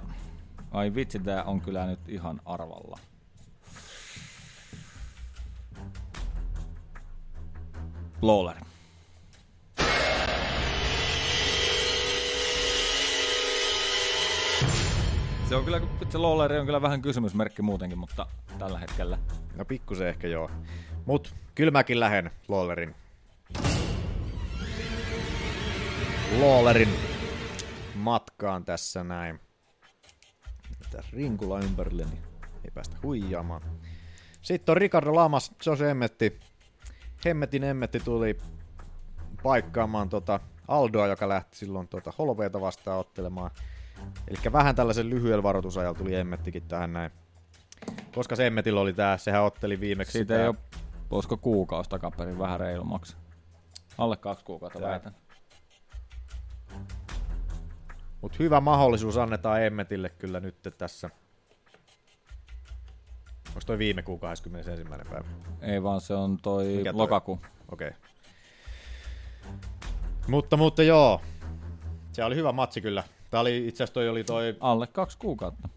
ai 0.71 0.95
vitsi, 0.95 1.19
tää 1.19 1.45
on 1.45 1.61
kyllä 1.61 1.87
nyt 1.87 2.09
ihan 2.09 2.41
arvalla. 2.45 2.99
Lawler. 8.23 8.57
Se 15.49 15.57
on 15.57 15.65
kyllä, 15.65 15.81
se 16.11 16.19
Lawler 16.19 16.53
on 16.53 16.67
kyllä 16.67 16.83
vähän 16.83 17.03
kysymysmerkki 17.03 17.63
muutenkin, 17.63 17.99
mutta 17.99 18.27
tällä 18.59 18.79
hetkellä. 18.79 19.19
No 19.57 19.65
pikkusen 19.65 20.09
ehkä 20.09 20.29
joo. 20.29 20.51
Mut 21.07 21.35
kyllä 21.55 21.71
mäkin 21.71 22.01
lähden 22.01 22.31
Lawlerin. 22.49 23.02
Lawlerin 26.41 26.89
matkaan 27.95 28.65
tässä 28.65 29.05
näin. 29.05 29.41
Mitä 30.81 31.03
rinkula 31.13 31.61
ympärille, 31.61 32.05
niin 32.05 32.23
ei 32.65 32.71
päästä 32.75 32.97
huijaamaan. 33.03 33.63
Sitten 34.43 34.73
on 34.73 34.77
Ricardo 34.77 35.15
Lamas, 35.15 35.53
Josh 35.67 35.83
Emmetti. 35.83 36.41
Hemmetin 37.25 37.65
Emmetti 37.65 38.01
tuli 38.01 38.39
paikkaamaan 39.43 40.09
tota 40.09 40.41
Aldoa, 40.69 41.07
joka 41.07 41.29
lähti 41.29 41.57
silloin 41.57 41.89
tota 41.89 42.13
Holveita 42.19 42.61
vastaan 42.61 42.99
ottelemaan. 42.99 43.51
Eli 44.29 44.39
vähän 44.53 44.75
tällaisen 44.77 45.11
lyhyellä 45.11 45.43
varoitusajalla 45.43 45.99
tuli 45.99 46.15
Emmettikin 46.15 46.63
tähän 46.63 46.93
näin. 46.93 47.11
Koska 48.15 48.37
se 48.37 48.47
Emmetillä 48.47 48.81
oli 48.81 48.93
tää, 48.93 49.19
sehän 49.19 49.43
otteli 49.43 49.81
viimeksi 49.81 50.13
Siitä 50.13 50.35
sitä- 50.35 50.43
ei 50.43 50.49
ole, 50.49 50.57
olisiko 51.11 51.37
kuukausi 51.37 51.91
takaperin 51.91 52.39
vähän 52.39 52.61
reilummaksi. 52.61 53.17
Alle 53.99 54.17
kaksi 54.17 54.45
kuukautta 54.45 54.81
väitän. 54.81 55.15
Mutta 58.23 58.39
hyvä 58.41 58.61
mahdollisuus 58.61 59.17
annetaan 59.17 59.63
Emmetille 59.63 60.09
kyllä 60.09 60.41
nyt 60.41 60.57
tässä. 60.79 61.11
Onko 63.49 63.61
toi 63.67 63.79
viime 63.79 64.03
kuun 64.03 64.21
21. 64.21 64.85
päivä? 65.11 65.25
Ei 65.63 65.83
vaan 65.83 66.01
se 66.01 66.15
on 66.15 66.39
toi 66.43 66.65
Mikä 66.65 66.93
toi? 66.93 66.99
lokakuu. 66.99 67.41
Okei. 67.73 67.89
Okay. 67.89 68.01
Mutta, 70.29 70.57
mutta 70.57 70.83
joo. 70.83 71.21
Se 72.13 72.25
oli 72.25 72.37
hyvä 72.37 72.53
matsi 72.53 72.81
kyllä. 72.81 73.05
Tää 73.31 73.41
oli 73.41 73.69
itse 73.69 73.77
asiassa 73.85 73.95
toi 73.95 74.09
oli 74.09 74.25
toi... 74.25 74.57
Alle 74.61 74.87
kaksi 74.87 75.19
kuukautta. 75.19 75.69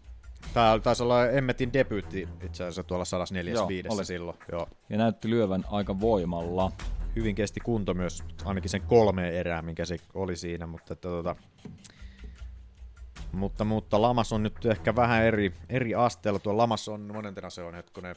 Tää 0.54 0.78
taisi 0.78 1.02
olla 1.02 1.26
Emmetin 1.28 1.72
debyytti 1.72 2.28
itse 2.42 2.64
asiassa 2.64 2.82
tuolla 2.82 3.04
145 3.04 3.88
Joo, 3.88 3.94
oli. 3.94 4.04
silloin. 4.04 4.38
Joo. 4.52 4.68
Ja 4.90 4.98
näytti 4.98 5.30
lyövän 5.30 5.64
aika 5.70 6.00
voimalla. 6.00 6.72
Hyvin 7.16 7.34
kesti 7.34 7.60
kunto 7.60 7.94
myös, 7.94 8.24
ainakin 8.44 8.70
sen 8.70 8.82
kolme 8.82 9.28
erää, 9.28 9.62
mikä 9.62 9.84
se 9.84 9.96
oli 10.14 10.36
siinä, 10.36 10.66
mutta 10.66 10.92
että 10.92 11.08
tota, 11.08 11.36
mutta, 13.32 13.64
mutta 13.64 14.02
Lamas 14.02 14.32
on 14.32 14.42
nyt 14.42 14.66
ehkä 14.66 14.96
vähän 14.96 15.22
eri, 15.22 15.54
eri 15.68 15.94
asteella. 15.94 16.38
Tuo 16.38 16.56
Lamas 16.56 16.88
on, 16.88 17.00
monentena 17.00 17.50
se 17.50 17.62
on 17.62 17.74
hetkonen, 17.74 18.16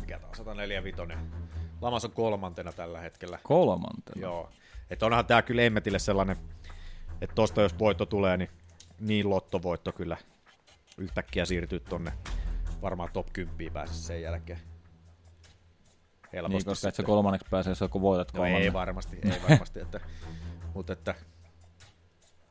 mikä 0.00 0.18
tää 0.18 0.28
on, 0.28 0.36
145. 0.36 1.02
Lamas 1.80 2.04
on 2.04 2.10
kolmantena 2.10 2.72
tällä 2.72 3.00
hetkellä. 3.00 3.38
Kolmantena. 3.42 4.20
Joo. 4.20 4.50
Että 4.90 5.06
onhan 5.06 5.26
tää 5.26 5.42
kyllä 5.42 5.62
Emmetille 5.62 5.98
sellainen, 5.98 6.36
että 7.20 7.34
tosta 7.34 7.62
jos 7.62 7.78
voitto 7.78 8.06
tulee, 8.06 8.36
niin 8.36 8.50
niin 9.00 9.30
lottovoitto 9.30 9.92
kyllä 9.92 10.16
yhtäkkiä 10.98 11.44
siirtyy 11.44 11.80
tonne 11.80 12.12
varmaan 12.82 13.10
top 13.12 13.26
10 13.32 13.72
pääse 13.72 13.94
sen 13.94 14.22
jälkeen. 14.22 14.58
Niin, 16.32 16.52
koska 16.52 16.70
et 16.70 16.76
sä 16.78 16.90
sitten. 16.90 17.04
kolmanneksi 17.04 17.46
pääsee, 17.50 17.70
jos 17.70 17.80
voitat 17.80 18.32
No 18.32 18.36
kolmannen. 18.36 18.62
ei 18.62 18.72
varmasti, 18.72 19.18
ei 19.24 19.42
varmasti, 19.50 19.80
että, 19.80 20.00
mutta 20.74 20.92
että 20.92 21.14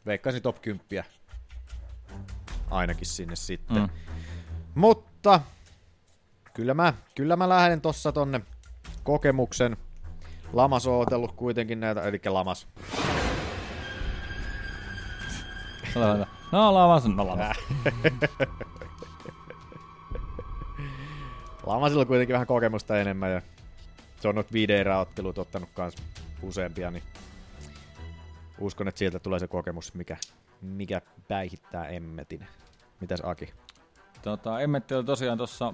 veikkaisin 0.05 0.41
top 0.41 0.61
10 0.61 1.05
ainakin 2.71 3.07
sinne 3.07 3.35
sitten. 3.35 3.77
Mm. 3.77 3.89
Mutta 4.75 5.41
kyllä 6.53 6.73
mä, 6.73 6.93
kyllä 7.15 7.35
mä 7.35 7.49
lähden 7.49 7.81
tossa 7.81 8.11
tonne 8.11 8.41
kokemuksen. 9.03 9.77
Lamas 10.53 10.87
on 10.87 11.01
otellut 11.01 11.31
kuitenkin 11.31 11.79
näitä, 11.79 12.01
eli 12.01 12.21
Lamas. 12.25 12.67
No 16.51 16.73
lamas, 16.73 17.05
no 17.05 17.27
lamas. 17.27 17.57
Lamasilla 21.65 22.01
on 22.01 22.07
kuitenkin 22.07 22.33
vähän 22.33 22.47
kokemusta 22.47 22.99
enemmän 22.99 23.31
ja 23.31 23.41
se 24.21 24.27
on 24.27 24.35
noita 24.35 24.53
viiden 24.53 24.77
erää 24.77 24.99
otteluita 24.99 25.41
ottanut 25.41 25.69
kans 25.73 25.95
useampia, 26.41 26.91
niin 26.91 27.03
uskon, 28.59 28.87
että 28.87 28.99
sieltä 28.99 29.19
tulee 29.19 29.39
se 29.39 29.47
kokemus, 29.47 29.93
mikä, 29.93 30.17
mikä 30.61 31.01
päihittää 31.27 31.87
Emmetin. 31.87 32.47
Mitäs 33.01 33.19
Aki? 33.23 33.53
Tota, 34.21 34.59
Emmetti 34.59 34.95
oli 34.95 35.03
tosiaan 35.03 35.37
tuossa 35.37 35.73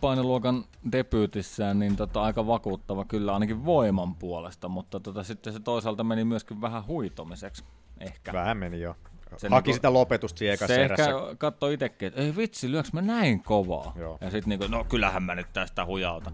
painoluokan 0.00 0.64
debyytissään 0.92 1.78
niin 1.78 1.96
tota, 1.96 2.22
aika 2.22 2.46
vakuuttava 2.46 3.04
kyllä 3.04 3.34
ainakin 3.34 3.64
voiman 3.64 4.14
puolesta, 4.14 4.68
mutta 4.68 5.00
tota, 5.00 5.24
sitten 5.24 5.52
se 5.52 5.60
toisaalta 5.60 6.04
meni 6.04 6.24
myöskin 6.24 6.60
vähän 6.60 6.86
huitomiseksi 6.86 7.64
ehkä. 8.00 8.32
Vähän 8.32 8.56
meni 8.56 8.80
jo. 8.80 8.96
Se 9.36 9.48
Haki 9.48 9.68
niinku- 9.68 9.76
sitä 9.76 9.92
lopetusta 9.92 10.38
siinä 10.38 10.54
ekassa 10.54 10.74
se 10.74 10.84
erässä. 10.84 11.04
ehkä 11.04 11.36
katsoi 11.38 11.74
itsekin, 11.74 12.08
että 12.08 12.20
ei 12.20 12.36
vitsi, 12.36 12.70
lyöks 12.70 12.92
mä 12.92 13.02
näin 13.02 13.42
kovaa? 13.42 13.92
Joo. 13.96 14.18
Ja 14.20 14.30
sitten 14.30 14.48
niinku, 14.48 14.66
no 14.66 14.84
kyllähän 14.84 15.22
mä 15.22 15.34
nyt 15.34 15.52
tästä 15.52 15.84
hujauta. 15.86 16.32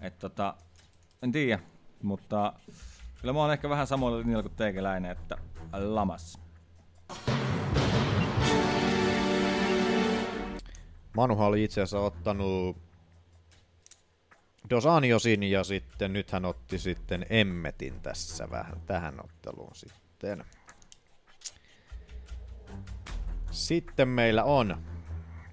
Et 0.00 0.18
tota, 0.18 0.54
en 1.22 1.32
tiedä, 1.32 1.62
mutta 2.02 2.52
kyllä 3.20 3.32
mä 3.32 3.40
oon 3.40 3.52
ehkä 3.52 3.68
vähän 3.68 3.86
samoilla 3.86 4.18
linjalla 4.18 4.42
kuin 4.42 4.56
teikäläinen, 4.56 5.10
että 5.10 5.38
lamas. 5.72 6.38
Manuha 11.16 11.46
oli 11.46 11.64
itse 11.64 11.80
asiassa 11.80 12.00
ottanut 12.00 12.76
Dosaniosin 14.70 15.42
ja 15.42 15.64
sitten 15.64 16.12
nyt 16.12 16.30
hän 16.30 16.44
otti 16.44 16.78
sitten 16.78 17.26
Emmetin 17.30 18.00
tässä 18.00 18.50
vähän 18.50 18.80
tähän 18.86 19.14
otteluun 19.24 19.74
sitten. 19.74 20.44
Sitten 23.50 24.08
meillä 24.08 24.44
on 24.44 24.76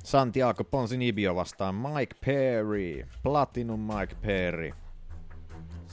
Santiago 0.03 0.63
Ponzinibio 0.63 1.35
vastaan 1.35 1.75
Mike 1.75 2.15
Perry. 2.25 3.07
Platinum 3.23 3.79
Mike 3.79 4.15
Perry. 4.21 4.71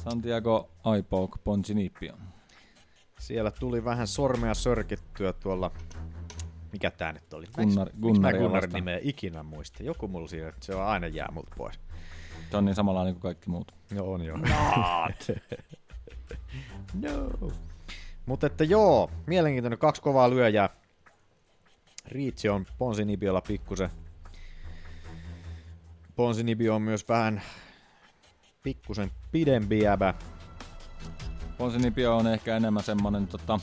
Santiago 0.05 0.71
Aipouk 0.85 1.39
Ponzinipio. 1.45 2.15
Siellä 3.19 3.51
tuli 3.51 3.85
vähän 3.85 4.07
sormea 4.07 4.55
sörkittyä 4.55 5.33
tuolla... 5.33 5.71
Mikä 6.73 6.91
tää 6.91 7.13
nyt 7.13 7.35
oli? 7.35 7.47
Gunnar- 7.47 8.01
Gunnarin 8.03 8.53
vastaan. 8.53 8.73
nimeä 8.73 8.99
ikinä 9.03 9.43
muista? 9.43 9.83
Joku 9.83 10.09
mulla 10.09 10.29
siinä, 10.29 10.49
että 10.49 10.67
se 10.67 10.75
on 10.75 10.87
aina 10.87 11.07
jää 11.07 11.29
multa 11.33 11.55
pois. 11.57 11.81
Se 12.51 12.57
on 12.57 12.65
niin 12.65 12.75
samanlainen 12.75 13.15
kuin 13.15 13.23
kaikki 13.23 13.51
muut. 13.51 13.73
Joo, 13.91 14.13
on 14.13 14.25
joo. 14.25 14.37
Not. 14.37 15.41
no. 17.03 17.51
Mutta 18.27 18.47
että 18.47 18.65
joo, 18.65 19.11
mielenkiintoinen 19.27 19.79
kaksi 19.79 20.03
kovaa 20.03 20.31
lyöjää. 20.31 20.69
Riitsi 22.07 22.49
on 22.49 22.67
Ponsinibiolla 22.79 23.41
pikkusen. 23.41 23.91
Ponsinibio 26.17 26.75
on 26.75 26.83
myös 26.83 27.09
vähän 27.09 27.43
pikkusen 28.63 29.11
pidempi 29.33 29.79
jäbä. 29.79 30.15
Ponzinipio 31.59 32.17
on 32.17 32.27
ehkä 32.27 32.57
enemmän 32.57 32.83
semmonen 32.83 33.27
tota, 33.27 33.61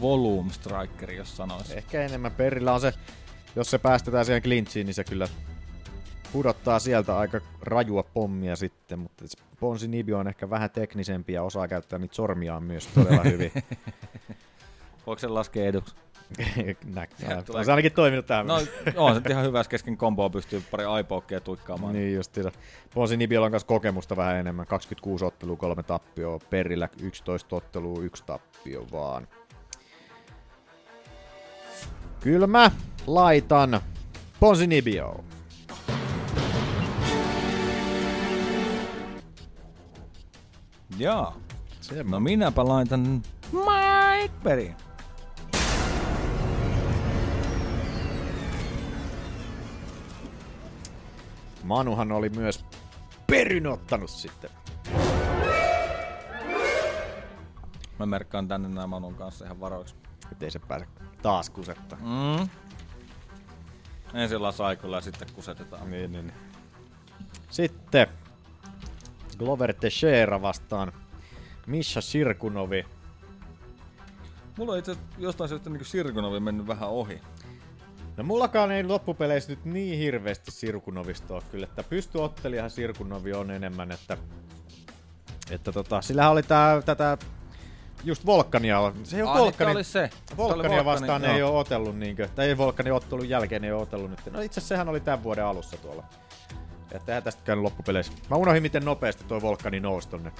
volume 0.00 0.52
strikeri, 0.52 1.16
jos 1.16 1.36
sanoisi. 1.36 1.76
Ehkä 1.76 2.02
enemmän 2.02 2.32
perillä 2.32 2.72
on 2.72 2.80
se, 2.80 2.94
jos 3.56 3.70
se 3.70 3.78
päästetään 3.78 4.24
siihen 4.24 4.42
clinchiin, 4.42 4.86
niin 4.86 4.94
se 4.94 5.04
kyllä 5.04 5.28
pudottaa 6.32 6.78
sieltä 6.78 7.18
aika 7.18 7.40
rajua 7.60 8.02
pommia 8.02 8.56
sitten, 8.56 8.98
mutta 8.98 9.24
Ponsinibio 9.60 10.18
on 10.18 10.28
ehkä 10.28 10.50
vähän 10.50 10.70
teknisempi 10.70 11.32
ja 11.32 11.42
osaa 11.42 11.68
käyttää 11.68 11.98
niitä 11.98 12.14
sormiaan 12.14 12.62
myös 12.62 12.86
todella 12.86 13.22
hyvin. 13.22 13.52
Voiko 15.06 15.18
se 15.18 15.28
laskea 15.28 15.66
eduksi? 15.66 15.96
Näkyy. 16.84 17.26
On 17.54 17.64
se 17.64 17.72
ainakin 17.72 17.92
toiminut 17.92 18.26
tähän 18.26 18.46
No, 18.46 18.54
on 18.96 19.14
se 19.14 19.20
ihan 19.30 19.44
hyvä, 19.44 19.64
kesken 19.64 19.96
komboa 19.96 20.30
pystyy 20.30 20.62
pari 20.70 20.84
aipoukkia 20.84 21.40
tuikkaamaan. 21.40 21.92
Niin 21.94 22.14
justiinsa. 22.14 22.52
Ponsi 22.94 23.16
Nibiolla 23.16 23.46
on 23.46 23.50
kanssa 23.50 23.66
kokemusta 23.66 24.16
vähän 24.16 24.36
enemmän. 24.36 24.66
26 24.66 25.24
ottelua, 25.24 25.56
kolme 25.56 25.82
tappioa. 25.82 26.38
Perillä 26.50 26.88
11 27.02 27.56
ottelua, 27.56 28.02
yksi 28.02 28.24
tappio 28.26 28.86
vaan. 28.92 29.28
Kyllä 32.20 32.46
mä 32.46 32.70
laitan 33.06 33.80
Ponsi 34.40 34.66
Nibio. 34.66 35.24
Se 41.80 42.02
No 42.02 42.20
minäpä 42.20 42.64
laitan 42.64 43.22
Mike 43.52 44.34
Perry. 44.42 44.72
Manuhan 51.64 52.12
oli 52.12 52.28
myös 52.28 52.64
peryn 53.26 53.66
ottanut 53.66 54.10
sitten. 54.10 54.50
Mä 57.98 58.06
merkkaan 58.06 58.48
tänne 58.48 58.68
nämä 58.68 58.86
Manun 58.86 59.14
kanssa 59.14 59.44
ihan 59.44 59.60
varoiksi. 59.60 59.94
Ettei 60.32 60.50
se 60.50 60.58
pääse 60.58 60.86
taas 61.22 61.50
kusetta. 61.50 61.96
Mm. 61.96 62.48
Ensin 64.14 64.42
lasaikulla 64.42 64.96
ja 64.96 65.00
sitten 65.00 65.28
kusetetaan. 65.34 65.90
Niin, 65.90 66.12
niin. 66.12 66.32
Sitten 67.50 68.06
Glover 69.38 69.74
Teixeira 69.74 70.42
vastaan 70.42 70.92
Misha 71.66 72.00
Sirkunovi. 72.00 72.84
Mulla 74.58 74.72
on 74.72 74.78
itse 74.78 74.96
jostain 75.18 75.48
syystä 75.48 75.70
niin 75.70 75.84
Sirkunovi 75.84 76.40
mennyt 76.40 76.66
vähän 76.66 76.88
ohi. 76.88 77.20
No 78.16 78.24
mullakaan 78.24 78.70
ei 78.70 78.84
loppupeleissä 78.84 79.50
nyt 79.52 79.64
niin 79.64 79.98
hirveästi 79.98 80.50
Sirkunovista 80.50 81.34
ole 81.34 81.42
kyllä, 81.50 81.64
että 81.64 81.82
pystyottelijahan 81.82 82.70
Sirkunovi 82.70 83.32
on 83.32 83.50
enemmän, 83.50 83.92
että, 83.92 84.16
että 85.50 85.72
tota, 85.72 86.02
sillähän 86.02 86.32
oli 86.32 86.42
tää, 86.42 86.82
tätä 86.82 87.18
just 88.04 88.26
Volkania, 88.26 88.92
se 89.04 89.16
ei 89.16 89.22
ole 89.22 89.38
Volkani, 89.38 89.70
oli 89.72 89.84
se. 89.84 90.08
Tää 90.08 90.18
oli 90.28 90.36
Volkania 90.36 90.68
Volkani, 90.70 90.84
vastaan 90.84 91.22
joo. 91.24 91.34
ei 91.34 91.42
ole 91.42 91.58
otellut, 91.58 91.98
niinkö, 91.98 92.28
tai 92.34 92.46
ei 92.48 92.58
Volkanin 92.58 92.92
ottelun 92.92 93.28
jälkeen 93.28 93.64
ei 93.64 93.72
ole 93.72 93.82
otellut 93.82 94.10
nyt. 94.10 94.20
No 94.32 94.40
itse 94.40 94.60
asiassa 94.60 94.68
sehän 94.74 94.88
oli 94.88 95.00
tämän 95.00 95.22
vuoden 95.22 95.44
alussa 95.44 95.76
tuolla. 95.76 96.04
Että 96.92 97.12
eihän 97.12 97.22
tästä 97.22 97.42
käynyt 97.44 97.62
loppupeleissä. 97.62 98.12
Mä 98.30 98.36
unohdin 98.36 98.62
miten 98.62 98.84
nopeasti 98.84 99.24
toi 99.24 99.42
Volkani 99.42 99.80
nousi 99.80 100.08
tonne, 100.08 100.32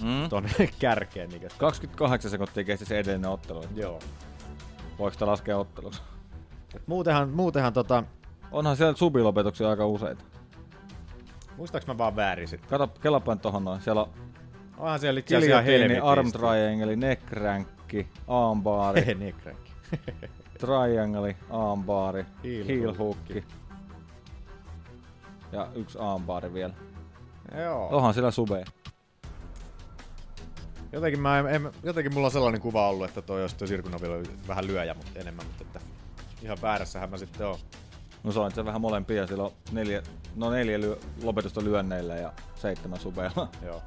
Mm. 0.00 0.28
tonne 0.28 0.50
kärkeen. 0.78 1.28
Niinkö. 1.28 1.48
28 1.58 2.30
sekuntia 2.30 2.64
kesti 2.64 2.84
se 2.86 2.98
edellinen 2.98 3.30
ottelu. 3.30 3.64
Joo. 3.74 3.98
Voiko 4.98 5.12
sitä 5.12 5.26
laskea 5.26 5.58
otteluksi? 5.58 6.02
Muutenhan, 6.86 7.28
muutenhan 7.28 7.72
tota, 7.72 8.04
Onhan 8.52 8.76
siellä 8.76 8.96
subilopetuksia 8.96 9.70
aika 9.70 9.86
useita. 9.86 10.24
muistaaks 11.56 11.86
mä 11.86 11.98
vaan 11.98 12.16
väärin 12.16 12.48
sit? 12.48 12.66
Kato, 12.66 12.86
kelapain 12.86 13.38
tohon 13.38 13.64
noin. 13.64 13.80
Siellä 13.80 14.02
on 14.02 14.08
Onhan 14.78 15.00
siellä 15.00 15.18
itse 15.20 15.36
asiassa 15.36 15.62
helvetisti. 15.62 16.00
arm 16.00 16.32
triangle, 16.32 16.96
neck 16.96 17.32
rankki, 17.32 18.08
armbaari, 18.28 19.00
Hehe, 19.00 19.14
niin 19.14 19.34
crack. 19.42 19.58
triangle, 20.58 21.36
armbaari, 21.50 22.26
Heel 22.44 22.66
heel 22.66 22.94
hookki. 22.94 23.44
Ja 25.52 25.68
yksi 25.74 25.98
armbaari 25.98 26.54
vielä. 26.54 26.74
Joo. 27.62 27.88
Onhan 27.96 28.14
siellä 28.14 28.30
sube. 28.30 28.64
Jotenkin, 30.92 31.20
mä 31.20 31.38
en, 31.38 31.46
en, 31.46 31.70
jotenkin 31.82 32.14
mulla 32.14 32.26
on 32.26 32.30
sellainen 32.30 32.60
kuva 32.60 32.88
ollut, 32.88 33.08
että 33.08 33.22
toi 33.22 33.40
olisi 33.42 33.56
toi 33.56 33.68
Sirkunovilla 33.68 34.16
vähän 34.48 34.66
lyöjä, 34.66 34.94
mutta 34.94 35.18
enemmän, 35.20 35.46
mutta 35.46 35.63
ihan 36.44 36.58
väärässähän 36.62 37.10
mä 37.10 37.16
sitten 37.16 37.46
oon. 37.46 37.58
No 38.24 38.32
se 38.32 38.40
on 38.40 38.48
itse 38.48 38.64
vähän 38.64 38.80
molempia. 38.80 39.26
Siellä 39.26 39.44
on 39.44 39.52
neljä, 39.72 40.02
no 40.36 40.50
neljä 40.50 40.80
lyö, 40.80 40.96
lopetusta 41.22 41.64
lyönneillä 41.64 42.14
ja 42.14 42.32
seitsemän 42.54 43.00
subeilla. 43.00 43.48
Joo. 43.62 43.82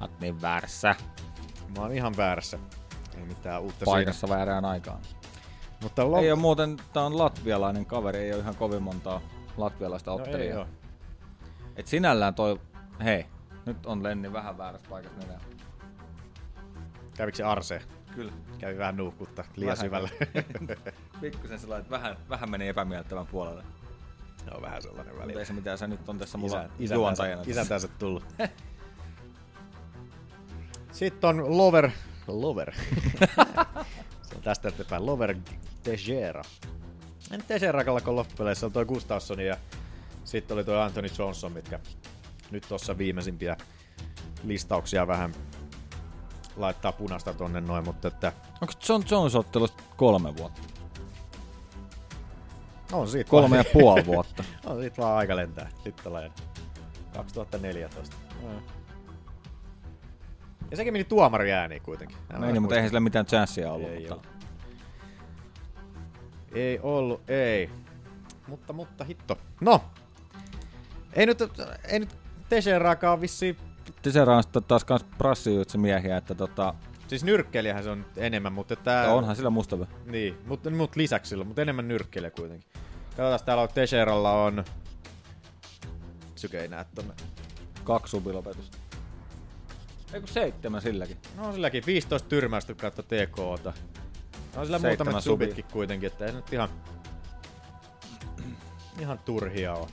Oot 0.00 0.20
niin 0.20 0.42
väärässä. 0.42 0.94
Mä 1.76 1.82
oon 1.82 1.92
ihan 1.92 2.16
väärässä. 2.16 2.58
Ei 3.18 3.24
mitään 3.24 3.62
uutta 3.62 3.84
Paikassa 3.84 4.28
väärään 4.28 4.64
aikaan. 4.64 5.04
siinä. 5.04 5.20
Mutta 5.82 6.02
lop- 6.02 6.18
Ei 6.22 6.32
ole 6.32 6.40
muuten, 6.40 6.76
tää 6.92 7.02
on 7.02 7.18
latvialainen 7.18 7.86
kaveri, 7.86 8.18
ei 8.18 8.32
ole 8.32 8.40
ihan 8.40 8.56
kovin 8.56 8.82
montaa 8.82 9.20
latvialaista 9.56 10.10
no, 10.10 10.16
ei 10.16 10.22
ottelijaa. 10.22 10.58
oo. 10.60 10.66
Et 11.76 11.86
sinällään 11.86 12.34
toi, 12.34 12.60
hei, 13.04 13.26
nyt 13.66 13.86
on 13.86 14.02
Lenni 14.02 14.32
vähän 14.32 14.58
väärässä 14.58 14.86
paikassa 14.90 15.18
nenää. 15.18 15.40
Kävikö 17.16 17.36
se 17.36 17.44
Arse? 17.44 17.82
Kyllä. 18.14 18.32
Kävi 18.58 18.78
vähän 18.78 18.96
nuuhkutta 18.96 19.44
liian 19.56 19.76
Vähän. 19.76 19.86
syvälle. 19.86 20.10
Pikkusen 21.20 21.58
sellainen, 21.58 21.82
että 21.82 21.90
vähän, 21.96 22.16
vähän 22.28 22.50
meni 22.50 22.68
epämiellyttävän 22.68 23.26
puolelle. 23.26 23.64
Joo, 24.50 24.62
vähän 24.62 24.82
sellainen 24.82 25.06
Mutta 25.06 25.22
välillä. 25.22 25.40
ei 25.40 25.46
se 25.46 25.52
mitään, 25.52 25.78
sä 25.78 25.86
nyt 25.86 26.08
on 26.08 26.18
tässä 26.18 26.38
mulla 26.38 26.62
Isä, 26.62 26.70
Isä, 26.78 26.94
juontajana. 26.94 27.42
isäntänsä, 27.46 27.88
tullut. 27.88 28.24
Sitten 30.92 31.30
on 31.30 31.58
Lover. 31.58 31.90
Lover. 32.26 32.74
se 34.28 34.34
on 34.36 34.42
tästä 34.42 34.68
eteenpäin. 34.68 35.06
Lover 35.06 35.36
Teixeira. 35.82 36.42
En 37.30 37.42
Teixeira 37.48 37.80
alkoi 37.92 38.14
loppupeleissä. 38.14 38.66
On 38.66 38.72
toi 38.72 38.84
Gustafsson 38.84 39.40
ja 39.40 39.56
sitten 40.24 40.54
oli 40.54 40.64
toi 40.64 40.82
Anthony 40.82 41.08
Johnson, 41.18 41.52
mitkä 41.52 41.80
nyt 42.50 42.64
tuossa 42.68 42.98
viimeisimpiä 42.98 43.56
listauksia 44.44 45.06
vähän 45.06 45.34
laittaa 46.56 46.92
punasta 46.92 47.34
tonne 47.34 47.60
noin, 47.60 47.84
mutta 47.84 48.08
että 48.08 48.32
Onko 48.60 48.74
John 48.88 49.02
Jones 49.10 49.34
ottelusta 49.34 49.82
kolme 49.96 50.36
vuotta? 50.36 50.75
On 52.92 53.08
siitä 53.08 53.30
Kolme 53.30 53.56
ja 53.56 53.64
vaan, 53.64 53.72
puoli 53.72 54.06
vuotta. 54.06 54.44
on 54.66 54.80
siitä 54.80 55.02
vaan 55.02 55.16
aika 55.16 55.36
lentää. 55.36 55.68
Sitten 55.84 56.06
ollaan 56.06 56.32
2014. 57.14 58.16
Mm. 58.42 58.60
Ja 60.70 60.76
sekin 60.76 60.92
meni 60.92 61.04
tuomari 61.04 61.52
ääniin 61.52 61.82
kuitenkin. 61.82 62.16
En 62.34 62.40
Meni, 62.40 62.60
mutta 62.60 62.74
eihän 62.74 62.88
sillä 62.88 63.00
mitään 63.00 63.26
chanssia 63.26 63.72
ollut. 63.72 63.88
Ei 63.88 63.98
mutta... 63.98 64.14
ollut. 64.14 64.26
Ei 66.54 66.78
ollut, 66.82 67.30
ei. 67.30 67.70
Mutta, 68.48 68.72
mutta 68.72 69.04
hitto. 69.04 69.38
No! 69.60 69.80
Ei 71.12 71.26
nyt, 71.26 71.38
ei 71.88 71.98
nyt 71.98 72.16
Teixeiraakaan 72.48 73.20
vissiin... 73.20 73.56
Tisera 74.02 74.36
on 74.36 74.42
sitten 74.42 74.64
taas 74.64 74.84
kans 74.84 75.04
prassijutsi 75.18 75.78
miehiä, 75.78 76.16
että 76.16 76.34
tota, 76.34 76.74
Siis 77.08 77.24
nyrkkeilijähän 77.24 77.84
se 77.84 77.90
on 77.90 78.06
enemmän, 78.16 78.52
mutta 78.52 78.74
että... 78.74 78.90
ja 78.90 79.12
onhan 79.14 79.36
sillä 79.36 79.50
mustavyö. 79.50 79.86
Niin, 80.06 80.38
mutta 80.46 80.70
mut 80.70 80.96
lisäksi 80.96 81.28
sillä, 81.28 81.44
mutta 81.44 81.62
enemmän 81.62 81.88
nyrkkeilijä 81.88 82.30
kuitenkin. 82.30 82.68
Katsotaan, 83.16 83.40
täällä 83.44 83.62
on 83.62 83.68
Teixeiralla 83.74 84.32
on... 84.32 84.64
Syke 86.34 86.60
ei 86.60 86.68
näe 86.68 86.84
tonne. 86.94 87.14
Kaksi 87.84 88.10
subilopetusta. 88.10 88.78
Eikö 90.12 90.26
seitsemän 90.26 90.82
silläkin? 90.82 91.16
No 91.36 91.52
silläkin 91.52 91.82
15 91.86 92.28
tyrmäystä 92.28 92.74
kautta 92.74 93.02
TKta. 93.02 93.72
No 94.56 94.64
sillä 94.64 94.78
Seitsemän 94.78 94.82
muutamat 94.82 95.24
subia. 95.24 95.46
subitkin 95.46 95.64
kuitenkin, 95.72 96.06
että 96.06 96.24
ei 96.24 96.30
se 96.30 96.36
nyt 96.36 96.52
ihan... 96.52 96.68
Ihan 98.98 99.18
turhia 99.18 99.74
on. 99.74 99.88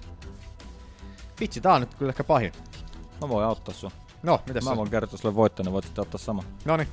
Vitsi, 1.40 1.62
tää 1.62 1.74
on 1.74 1.82
nyt 1.82 1.94
kyllä 1.94 2.10
ehkä 2.10 2.24
pahin. 2.24 2.52
Mä 3.22 3.30
voin 3.30 3.46
auttaa 3.46 3.74
sua. 3.74 3.92
No, 4.24 4.40
mitäs 4.48 4.64
Mä 4.64 4.70
se? 4.72 4.78
voin 4.78 4.90
kertoa 4.90 5.18
sulle 5.20 5.36
voittaa, 5.36 5.64
niin 5.64 5.74
voit 5.74 5.86
sitten 5.86 6.02
ottaa 6.02 6.18
sama. 6.18 6.44
Noniin. 6.66 6.88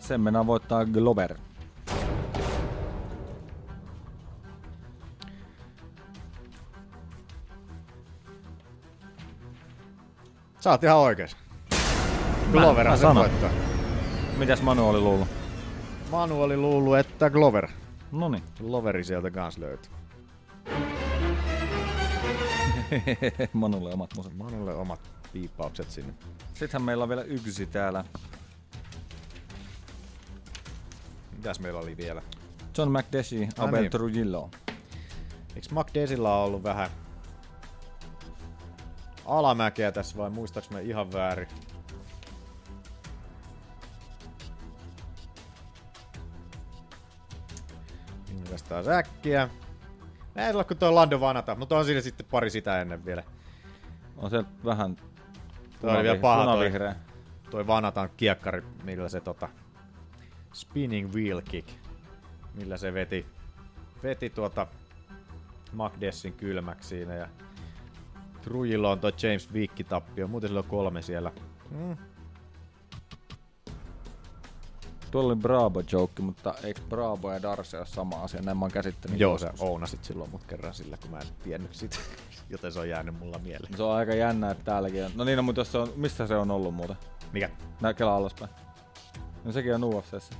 Sen 0.00 0.20
mennään 0.20 0.46
voittaa 0.46 0.84
Glover. 0.84 1.34
Sä 10.60 10.70
oot 10.70 10.84
ihan 10.84 10.96
oikees. 10.98 11.36
Glover 12.52 12.88
mä 12.88 12.96
se 12.96 13.00
sanon. 13.00 13.16
voittaa. 13.16 13.50
Mitäs 14.36 14.62
Manu 14.62 14.88
oli 14.88 15.00
luullut? 15.00 15.28
Manu 16.10 16.42
oli 16.42 16.56
luullut, 16.56 16.98
että 16.98 17.30
Glover. 17.30 17.68
Noniin. 18.12 18.42
Gloveri 18.58 19.04
sieltä 19.04 19.30
kans 19.30 19.58
löytyy. 19.58 19.92
Manulle 23.52 23.92
omat 23.94 24.10
musat. 24.16 24.34
Manulle 24.36 24.74
omat 24.74 25.00
piippaukset 25.32 25.90
sinne. 25.90 26.14
Sittenhän 26.54 26.82
meillä 26.82 27.02
on 27.02 27.08
vielä 27.08 27.22
yksi 27.22 27.66
täällä. 27.66 28.04
Mitäs 31.36 31.60
meillä 31.60 31.80
oli 31.80 31.96
vielä? 31.96 32.22
John 32.78 32.98
McDessie, 32.98 33.48
Ah, 33.58 33.68
Abel 33.68 33.80
niin. 33.80 33.90
Trujillo. 33.90 34.50
Eiks 35.56 35.70
McDesilla 35.70 36.42
ollut 36.42 36.62
vähän 36.62 36.90
alamäkeä 39.24 39.92
tässä 39.92 40.16
vai 40.16 40.30
muistaaks 40.30 40.70
mä 40.70 40.80
ihan 40.80 41.12
väärin? 41.12 41.48
Mitäs 48.32 48.62
taas 48.62 48.88
äkkiä? 48.88 49.48
Ei 50.36 50.50
ole 50.54 50.64
kuin 50.64 50.78
toi 50.78 50.92
Lando 50.92 51.20
Vanata, 51.20 51.54
mutta 51.54 51.78
on 51.78 51.84
siinä 51.84 52.00
sitten 52.00 52.26
pari 52.30 52.50
sitä 52.50 52.80
ennen 52.80 53.04
vielä. 53.04 53.22
On 54.16 54.30
se 54.30 54.44
vähän 54.64 54.96
Toi 55.80 55.94
oli 55.94 56.02
vielä 56.02 56.18
paha 56.18 56.44
toi, 56.44 56.70
toi 57.50 57.66
Vanatan 57.66 58.10
kiekkari, 58.16 58.62
millä 58.84 59.08
se 59.08 59.20
tota 59.20 59.48
spinning 60.54 61.12
wheel 61.14 61.42
kick, 61.50 61.68
millä 62.54 62.76
se 62.76 62.94
veti, 62.94 63.26
veti 64.02 64.30
tuota 64.30 64.66
Magdessin 65.72 66.32
kylmäksi 66.32 66.88
siinä 66.88 67.14
ja 67.14 67.28
Trujillo 68.42 68.90
on 68.90 69.00
toi 69.00 69.12
James 69.22 69.52
Vicky 69.52 69.84
tappio, 69.84 70.28
muuten 70.28 70.48
sillä 70.48 70.60
on 70.60 70.68
kolme 70.68 71.02
siellä. 71.02 71.32
Mm. 71.70 71.96
Tuolla 75.10 75.32
oli 75.32 75.40
Bravo 75.40 75.82
joke, 75.92 76.22
mutta 76.22 76.54
eikö 76.62 76.80
Bravo 76.88 77.32
ja 77.32 77.42
Darcy 77.42 77.76
ole 77.76 77.86
sama 77.86 78.16
asia? 78.16 78.42
Näin 78.42 78.56
mä 78.56 78.64
oon 78.64 78.72
käsittänyt. 78.72 79.20
Joo, 79.20 79.38
sä 79.38 79.52
ounasit 79.58 80.04
silloin 80.04 80.30
mut 80.30 80.44
kerran 80.44 80.74
sillä, 80.74 80.96
kun 80.96 81.10
mä 81.10 81.18
en 81.18 81.26
tiennyt 81.42 81.74
sitä, 81.74 81.96
joten 82.50 82.72
se 82.72 82.80
on 82.80 82.88
jäänyt 82.88 83.18
mulla 83.18 83.38
mieleen. 83.38 83.76
Se 83.76 83.82
on 83.82 83.92
aika 83.96 84.14
jännä, 84.14 84.50
että 84.50 84.64
täälläkin 84.64 85.04
on. 85.04 85.10
No 85.14 85.24
niin, 85.24 85.36
no, 85.36 85.42
mutta 85.42 85.60
jos 85.60 85.72
se 85.72 85.78
on, 85.78 85.88
missä 85.96 86.26
se 86.26 86.36
on 86.36 86.50
ollut 86.50 86.74
muuten? 86.74 86.96
Mikä? 87.32 87.50
Nää 87.80 87.94
kelaa 87.94 88.16
alaspäin. 88.16 88.50
No 89.44 89.52
sekin 89.52 89.74
on 89.74 89.84
UFCssä. 89.84 90.34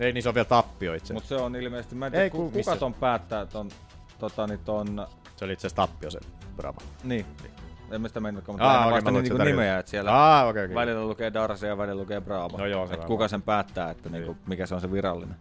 Ei, 0.00 0.12
niin 0.12 0.22
se 0.22 0.28
on 0.28 0.34
vielä 0.34 0.44
tappio 0.44 0.94
itse 0.94 1.14
Mutta 1.14 1.28
se 1.28 1.34
on 1.36 1.56
ilmeisesti, 1.56 1.94
mä 1.94 2.06
en 2.06 2.14
Ei, 2.14 2.18
tiedä, 2.18 2.30
ku- 2.30 2.36
ku, 2.38 2.44
kuka 2.44 2.56
missä? 2.56 2.76
ton 2.76 2.94
päättää 2.94 3.46
ton, 3.46 3.68
tota, 4.18 4.46
niin 4.46 4.58
ton, 4.58 5.06
Se 5.36 5.44
oli 5.44 5.52
itse 5.52 5.66
asiassa 5.66 5.86
tappio 5.86 6.10
se 6.10 6.18
Bravo. 6.56 6.78
niin. 7.04 7.26
en 7.90 8.00
mä 8.00 8.08
sitä 8.08 8.20
mennytkään, 8.20 8.54
mutta 8.54 8.70
Aa, 8.70 8.80
okei, 8.86 8.92
vasta 8.94 9.10
luulen, 9.10 9.22
niinku 9.24 9.36
että 9.36 9.44
nimeä, 9.50 9.78
että 9.78 9.90
siellä 9.90 10.12
Aa, 10.12 10.46
okei, 10.46 10.64
okei. 10.64 10.74
välillä 10.74 11.04
lukee 11.04 11.32
Darcy 11.32 11.66
ja 11.66 11.78
välillä 11.78 12.00
lukee 12.02 12.20
Bravo. 12.20 12.58
No 12.58 12.66
joo, 12.66 12.80
se 12.80 12.84
Et 12.84 12.90
varmaan. 12.90 13.08
kuka 13.08 13.28
sen 13.28 13.42
päättää, 13.42 13.90
että 13.90 14.08
niinku, 14.08 14.36
mikä 14.46 14.66
se 14.66 14.74
on 14.74 14.80
se 14.80 14.92
virallinen. 14.92 15.36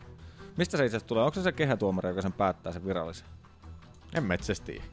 Mistä 0.57 0.77
se 0.77 0.85
itse 0.85 0.95
asiassa 0.97 1.07
tulee? 1.07 1.23
Onko 1.23 1.35
se 1.35 1.41
se 1.43 1.51
kehätuomari, 1.51 2.09
joka 2.09 2.21
sen 2.21 2.33
päättää 2.33 2.73
sen 2.73 2.85
virallisen? 2.85 3.27
En 4.15 4.23
mä 4.23 4.33
itse 4.33 4.53
tiedä. 4.65 4.83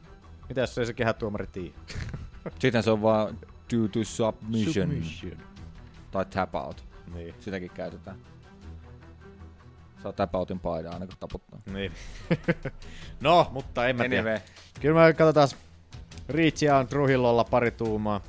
Mitä 0.51 0.61
jos 0.61 0.79
ei 0.79 0.87
se 0.87 0.93
kehätuomari 0.93 1.47
tiedä? 1.47 1.75
Sitten 2.59 2.83
se 2.83 2.91
on 2.91 3.03
vaan 3.03 3.39
due 3.73 3.89
to 3.89 4.05
submission, 4.05 4.89
Submission. 4.89 5.43
tai 6.11 6.25
tap 6.25 6.55
out. 6.55 6.85
Niin. 7.15 7.35
Sitäkin 7.41 7.71
käytetään. 7.71 8.17
Saa 10.03 10.13
tap 10.13 10.35
outin 10.35 10.61
paidan 10.61 10.93
aina 10.93 11.07
kun 11.07 11.17
taputtaa. 11.21 11.61
Niin. 11.73 11.93
no, 13.21 13.49
mutta 13.53 13.89
en 13.89 13.97
mä 13.97 14.03
tiedä. 14.09 14.21
Anyway. 14.21 14.39
Kyllä 14.81 15.07
me 15.07 15.13
katsotaan 15.13 15.49
Reachia 16.29 16.77
on 16.77 16.87
Trujillolla 16.87 17.45
pari 17.45 17.71
tuumaa. 17.71 18.21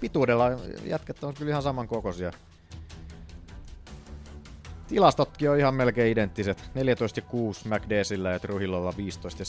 Pituudella 0.00 0.50
jätkät 0.84 1.24
on 1.24 1.34
kyllä 1.34 1.50
ihan 1.50 1.62
saman 1.62 1.88
kokoisia. 1.88 2.32
Tilastotkin 4.88 5.50
on 5.50 5.58
ihan 5.58 5.74
melkein 5.74 6.12
identtiset. 6.12 6.70
14 6.74 7.18
ja 7.18 7.22
6 7.22 7.68
McDesillä 7.68 8.30
ja 8.30 8.38
Trujillolla 8.38 8.94
15 8.96 9.44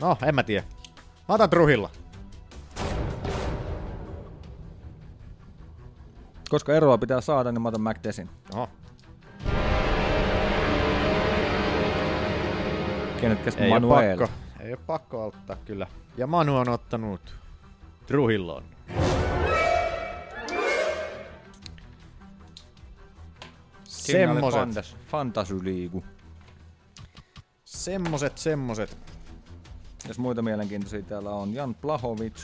No, 0.00 0.16
en 0.26 0.34
mä 0.34 0.42
tiedä. 0.42 0.64
Mä 1.28 1.34
otan 1.34 1.50
Trujilla. 1.50 1.90
Koska 6.48 6.74
eroa 6.74 6.98
pitää 6.98 7.20
saada, 7.20 7.52
niin 7.52 7.62
mä 7.62 7.68
otan 7.68 7.80
McDesin. 7.80 8.30
Oho. 8.54 8.68
Kenetkäs 13.20 13.56
Ei 13.56 13.70
Manuel? 13.70 14.18
ole 14.18 14.28
pakko. 14.28 14.34
Ei 14.60 14.70
ole 14.72 14.80
pakko 14.86 15.26
ottaa 15.26 15.56
kyllä. 15.64 15.86
Ja 16.16 16.26
Manu 16.26 16.56
on 16.56 16.68
ottanut 16.68 17.36
Trujillon. 18.06 18.64
Semmoset. 23.84 24.52
Semmoset. 24.74 24.96
Fantasy-liigu. 25.10 26.04
Semmoset, 27.64 28.38
semmoset. 28.38 29.15
Jos 30.08 30.18
muita 30.18 30.42
mielenkiintoisia 30.42 31.02
täällä 31.02 31.30
on 31.30 31.54
Jan 31.54 31.74
Plahovic, 31.74 32.42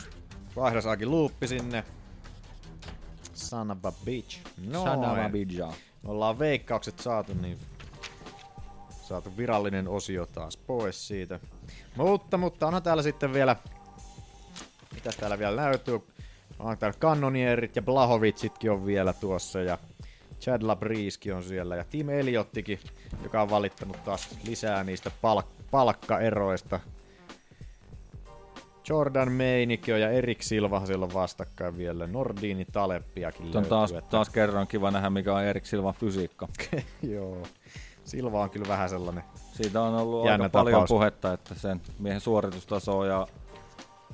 Vaihdosaakin 0.57 1.11
luuppi 1.11 1.49
sinne. 1.49 1.85
Son 3.35 3.71
of 3.71 3.85
a 3.85 3.93
bitch. 4.05 4.41
No, 4.67 4.85
Sanavabidja. 4.85 5.67
Me 6.03 6.11
ollaan 6.11 6.39
veikkaukset 6.39 6.99
saatu, 6.99 7.35
niin 7.35 7.59
saatu 9.03 9.37
virallinen 9.37 9.89
osio 9.89 10.27
taas 10.27 10.57
pois 10.57 11.09
siitä. 11.09 11.41
Mutta, 11.97 12.39
mutta 12.39 12.67
onhan 12.67 12.83
täällä 12.83 13.03
sitten 13.03 13.33
vielä, 13.33 13.57
mitäs 14.95 15.17
täällä 15.17 15.39
vielä 15.39 15.63
näytyy? 15.63 16.01
On 16.59 16.79
täällä 16.79 16.99
Kannonierit 16.99 17.77
ja 17.77 17.83
Blahovicitkin 17.83 18.71
on 18.71 18.87
vielä 18.87 19.13
tuossa 19.13 19.61
ja 19.61 19.79
Chad 20.41 20.63
Labriski 20.63 21.33
on 21.33 21.43
siellä 21.43 21.77
ja 21.77 21.85
Tim 21.85 22.09
Eliottikin, 22.09 22.81
joka 23.23 23.43
on 23.43 23.51
valittanut 23.51 24.05
taas 24.05 24.39
lisää 24.47 24.85
niistä 24.85 25.11
palk- 25.11 25.63
palkkaeroista. 25.71 26.81
Jordan 28.89 29.33
Meinikio 29.33 29.97
ja 29.97 30.11
Erik 30.11 30.43
Silva 30.43 30.87
siellä 30.87 31.05
on 31.05 31.15
vastakkain 31.15 31.77
vielä. 31.77 32.07
Nordini 32.07 32.65
Taleppiakin 32.73 33.47
On 33.47 33.55
löytyy. 33.55 33.69
taas, 33.71 33.93
että- 33.93 34.11
taas 34.11 34.31
kerran 34.31 34.67
kiva 34.67 34.91
nähdä, 34.91 35.11
mikä 35.11 35.35
on 35.35 35.43
Erik 35.45 35.67
Silvan 35.67 35.95
fysiikka. 35.95 36.49
Joo. 37.15 37.43
Silva 38.05 38.43
on 38.43 38.51
kyllä 38.51 38.69
vähän 38.69 38.89
sellainen. 38.89 39.25
Siitä 39.53 39.83
on 39.83 39.95
ollut 39.95 40.27
aika 40.29 40.49
paljon 40.49 40.73
tapaus. 40.75 40.89
puhetta, 40.89 41.33
että 41.33 41.55
sen 41.55 41.81
miehen 41.99 42.21
suoritustaso 42.21 43.05
ja 43.05 43.27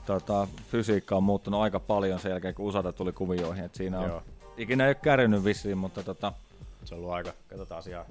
tota, 0.07 0.49
fysiikka 0.70 1.16
on 1.16 1.23
muuttunut 1.23 1.61
aika 1.61 1.81
paljon 1.81 2.20
sen 2.20 2.31
jälkeen, 2.31 2.55
kun 2.55 2.66
USAda 2.66 2.93
tuli 2.93 3.12
kuvioihin. 3.12 3.65
Et 3.65 3.74
siinä 3.74 3.99
on, 4.01 4.09
Joo. 4.09 4.23
ikinä 4.57 4.85
ei 4.85 4.89
ole 4.89 4.95
kärrynyt 4.95 5.45
vissiin, 5.45 5.78
mutta 5.78 6.03
tota, 6.03 6.32
Se 6.85 6.95
on 6.95 6.99
ollut 7.01 7.12
aika. 7.12 7.32
Katsotaan 7.49 7.78
asiaa. 7.78 8.05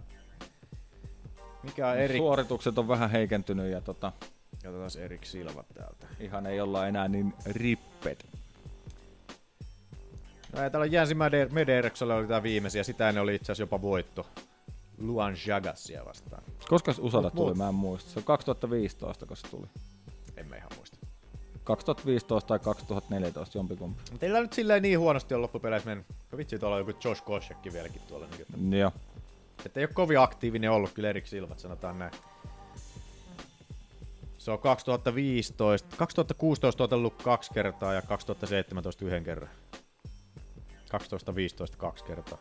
Mikä 1.64 1.88
on 1.88 1.98
Erik? 1.98 2.18
suoritukset 2.18 2.78
on 2.78 2.88
vähän 2.88 3.10
heikentynyt 3.12 3.72
ja 3.72 3.82
tota, 3.82 4.12
Katsotaan 4.64 5.04
Erik 5.06 5.26
Silva 5.26 5.64
täältä. 5.74 6.08
ihan 6.20 6.46
ei 6.46 6.62
olla 6.62 6.88
enää 6.88 7.08
niin 7.08 7.34
rippet. 7.46 8.26
No, 10.54 10.64
ja 10.64 10.70
täällä 10.70 10.86
on 10.86 10.92
Jänsi 10.92 11.16
Medereksolla 11.52 12.16
oli 12.16 12.28
tää 12.28 12.44
viimeisiä. 12.44 12.84
Sitä 12.84 13.10
ennen 13.10 13.24
oli 13.24 13.36
itse 13.36 13.52
asiassa 13.52 13.64
jopa 13.64 13.82
voitto. 13.82 14.28
Luan 14.98 15.36
Jagassia 15.48 16.06
vastaan. 16.06 16.44
Koska 16.70 16.94
USAda 17.00 17.30
tuli, 17.30 17.54
mä 17.54 17.68
en 17.70 17.76
muista. 17.76 18.10
Se 18.10 18.20
on 18.20 18.24
2015, 18.24 19.26
kun 19.26 19.38
se 19.38 19.48
tuli. 19.48 19.68
En 20.38 20.48
mä 20.48 20.56
ihan 20.56 20.72
muista. 20.78 20.98
2015 21.64 22.48
tai 22.48 22.60
2014, 22.60 23.58
jompikumpi. 23.58 24.02
Teillä 24.20 24.42
nyt 24.42 24.54
silleen 24.54 24.82
niin 24.82 25.00
huonosti 25.00 25.34
on 25.34 25.42
loppupeleissä 25.42 25.90
mennyt. 25.90 26.08
No 26.32 26.38
Vitsi, 26.38 26.60
tuolla 26.60 26.76
on 26.76 26.88
joku 26.88 27.00
Josh 27.04 27.24
Koshekki 27.24 27.74
vieläkin 27.74 28.02
tuolla. 28.08 28.28
Niin, 28.28 28.42
että, 28.42 28.76
Joo. 28.76 28.92
että 29.66 29.80
ei 29.80 29.84
ole 29.84 29.94
kovin 29.94 30.20
aktiivinen 30.20 30.72
ollut 30.72 30.92
kyllä 30.92 31.10
Erik 31.10 31.28
Silvat, 31.28 31.60
sanotaan 31.60 32.00
näin. 32.00 32.12
Se 34.48 34.52
on 34.52 34.60
2015, 34.60 35.98
2016 35.98 36.84
otellut 36.84 37.24
kaksi 37.24 37.54
kertaa 37.54 37.94
ja 37.94 38.02
2017 38.02 39.06
yhden 39.06 39.24
kerran. 39.24 39.50
12-15 41.74 41.78
kaksi 41.78 42.04
kertaa. 42.04 42.38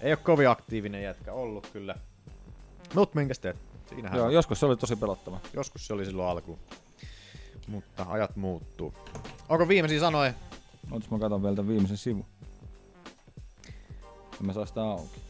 Ei 0.00 0.12
ole 0.12 0.16
kovin 0.16 0.48
aktiivinen 0.48 1.02
jätkä 1.02 1.32
ollut 1.32 1.66
kyllä. 1.72 1.94
Mut 2.94 3.14
minkäs 3.14 3.38
teet? 3.38 3.56
Siinähän 3.88 4.18
Joo, 4.18 4.26
on. 4.26 4.32
joskus 4.32 4.60
se 4.60 4.66
oli 4.66 4.76
tosi 4.76 4.96
pelottava. 4.96 5.40
Joskus 5.52 5.86
se 5.86 5.92
oli 5.92 6.04
silloin 6.04 6.28
alkuun. 6.28 6.58
Mutta 7.66 8.06
ajat 8.08 8.36
muuttuu. 8.36 8.94
Onko 9.48 9.68
viimeisiä 9.68 10.00
sanoja? 10.00 10.34
Otas 10.90 11.10
mä 11.10 11.18
katon 11.18 11.42
vielä 11.42 11.56
tämän 11.56 11.68
viimeisen 11.68 11.96
sivun. 11.96 12.26
En 14.40 14.46
mä 14.46 14.52
saa 14.52 14.66
sitä 14.66 14.82
auki. 14.82 15.20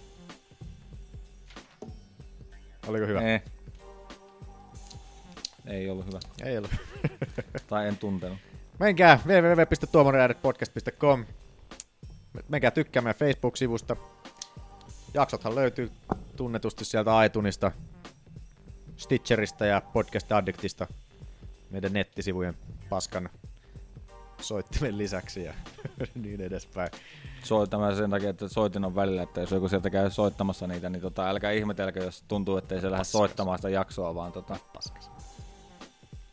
Oliko 2.87 3.07
hyvä? 3.07 3.21
Ei. 3.21 3.41
Ei 5.71 5.91
ollut 5.91 6.07
hyvä. 6.07 6.19
Ei 6.45 6.59
ollut. 6.59 6.71
Tai 7.69 7.89
en 7.89 7.97
tuntenut. 7.97 8.39
Menkää 8.79 9.19
www.tuomarinäädet.podcast.com. 9.27 11.25
Menkää 12.49 12.71
tykkää 12.71 13.03
meidän 13.03 13.19
Facebook-sivusta. 13.19 13.97
Jaksothan 15.15 15.55
löytyy 15.55 15.91
tunnetusti 16.37 16.85
sieltä 16.85 17.25
iTunesista, 17.25 17.73
Stitcherista 18.97 19.67
ja 19.67 19.81
Podcast 19.93 20.33
Addictista. 20.33 20.87
Meidän 21.71 21.93
nettisivujen 21.93 22.55
paskan 22.89 23.31
soittimen 24.41 24.99
lisäksi 24.99 25.45
ja 25.45 25.55
niin 26.23 26.41
edespäin. 26.41 26.91
Soitamaan 27.45 27.97
sen 27.97 28.11
takia, 28.11 28.31
että 28.31 28.49
soitin 28.49 28.85
on 28.85 28.95
välillä, 28.95 29.23
että 29.23 29.41
jos 29.41 29.51
joku 29.51 29.69
sieltä 29.69 29.91
käy 29.91 30.11
soittamassa 30.11 30.67
niitä, 30.67 30.91
niin 30.91 31.03
tota, 31.03 31.29
älkää 31.29 31.51
ihmetelkö, 31.51 32.05
jos 32.05 32.25
tuntuu, 32.29 32.57
että 32.57 32.75
ei 32.75 32.81
se 32.81 32.91
lähde 32.91 33.05
soittamaan 33.05 33.59
sitä 33.59 33.69
jaksoa, 33.69 34.15
vaan 34.15 34.33
tota, 34.33 34.57
Paskas. 34.73 35.20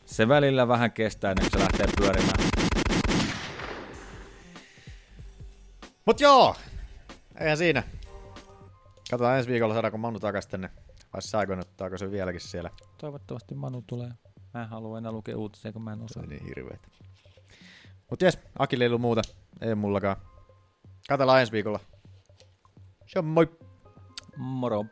Se 0.07 0.27
välillä 0.27 0.67
vähän 0.67 0.91
kestää 0.91 1.31
ennen 1.31 1.49
kuin 1.51 1.51
se 1.51 1.59
lähtee 1.59 1.87
pyörimään. 1.97 2.49
Mut 6.05 6.19
joo, 6.19 6.55
eihän 7.39 7.57
siinä. 7.57 7.83
Katsotaan 9.11 9.37
ensi 9.37 9.49
viikolla 9.49 9.73
saadaanko 9.73 9.97
Manu 9.97 10.19
takas 10.19 10.47
tänne. 10.47 10.69
Vai 11.13 11.21
säikönottaako 11.21 11.97
se 11.97 12.11
vieläkin 12.11 12.41
siellä. 12.41 12.69
Toivottavasti 12.97 13.55
Manu 13.55 13.83
tulee. 13.87 14.11
Mä 14.53 14.63
en 14.63 14.69
halua 14.69 14.97
enää 14.97 15.11
lukea 15.11 15.37
uutisia, 15.37 15.73
kun 15.73 15.81
mä 15.81 15.93
en 15.93 16.01
osaa. 16.01 16.25
niin 16.25 16.45
hirveetä. 16.45 16.87
Mut 18.09 18.21
jes, 18.21 18.39
Akille 18.59 18.83
ei 18.83 18.87
ollut 18.87 19.01
muuta. 19.01 19.21
Ei 19.61 19.75
mullakaan. 19.75 20.17
Katsellaan 21.09 21.39
ensi 21.39 21.51
viikolla. 21.51 21.79
Se 23.07 23.19
on 23.19 23.25
moi! 23.25 23.57
Moro. 24.37 24.85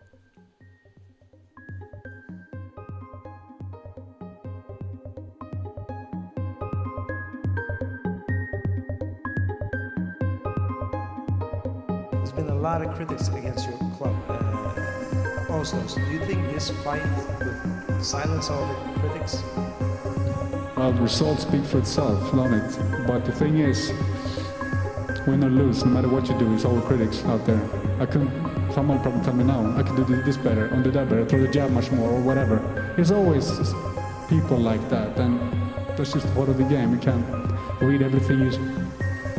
Lot 12.65 12.81
of 12.81 12.95
critics 12.95 13.27
against 13.27 13.69
your 13.69 13.77
club. 13.95 14.15
Uh, 14.27 15.53
Oslos, 15.53 15.93
do 15.93 16.01
you 16.11 16.19
think 16.25 16.41
this 16.51 16.71
fight 16.83 17.03
would 17.15 18.03
silence 18.03 18.49
all 18.49 18.65
the 18.65 18.99
critics? 19.01 19.43
Well, 20.75 20.91
the 20.91 21.01
results 21.03 21.43
speak 21.43 21.63
for 21.63 21.77
itself, 21.77 22.19
don't 22.31 22.55
it? 22.55 23.05
But 23.05 23.23
the 23.23 23.31
thing 23.31 23.59
is, 23.59 23.93
win 25.27 25.43
or 25.43 25.51
lose, 25.51 25.85
no 25.85 25.91
matter 25.91 26.09
what 26.09 26.27
you 26.27 26.35
do, 26.39 26.51
it's 26.55 26.65
all 26.65 26.81
critics 26.81 27.23
out 27.25 27.45
there. 27.45 27.61
I 27.99 28.07
can 28.07 28.31
someone 28.73 28.99
probably 28.99 29.23
tell 29.23 29.35
me 29.35 29.43
now, 29.43 29.61
I 29.77 29.83
can 29.83 29.95
do 29.95 30.03
this 30.23 30.35
better, 30.35 30.65
and 30.65 30.83
do 30.83 30.89
that 30.89 31.07
better, 31.07 31.23
throw 31.23 31.41
the 31.41 31.47
jab 31.47 31.69
much 31.69 31.91
more, 31.91 32.09
or 32.09 32.19
whatever. 32.19 32.57
There's 32.95 33.11
always 33.11 33.45
people 34.27 34.57
like 34.57 34.89
that, 34.89 35.19
and 35.19 35.39
that's 35.95 36.13
just 36.13 36.25
part 36.33 36.49
of 36.49 36.57
the 36.57 36.63
game. 36.63 36.93
You 36.93 36.99
can't 36.99 37.25
read 37.79 38.01
everything 38.01 38.39
you, 38.39 38.51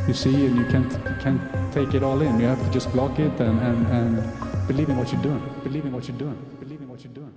you 0.06 0.14
see, 0.14 0.46
and 0.46 0.56
you 0.56 0.66
can't, 0.66 0.92
you 0.92 1.16
can't 1.20 1.55
take 1.76 1.92
it 1.92 2.02
all 2.02 2.22
in. 2.22 2.40
You 2.40 2.46
have 2.46 2.64
to 2.64 2.70
just 2.70 2.90
block 2.92 3.18
it 3.18 3.38
and, 3.38 3.60
and, 3.60 3.86
and 3.88 4.66
believe 4.66 4.88
in 4.88 4.96
what 4.96 5.12
you're 5.12 5.20
doing. 5.20 5.42
Believe 5.62 5.84
in 5.84 5.92
what 5.92 6.08
you're 6.08 6.16
doing. 6.16 6.38
Believe 6.58 6.80
in 6.80 6.88
what 6.88 7.04
you're 7.04 7.12
doing. 7.12 7.34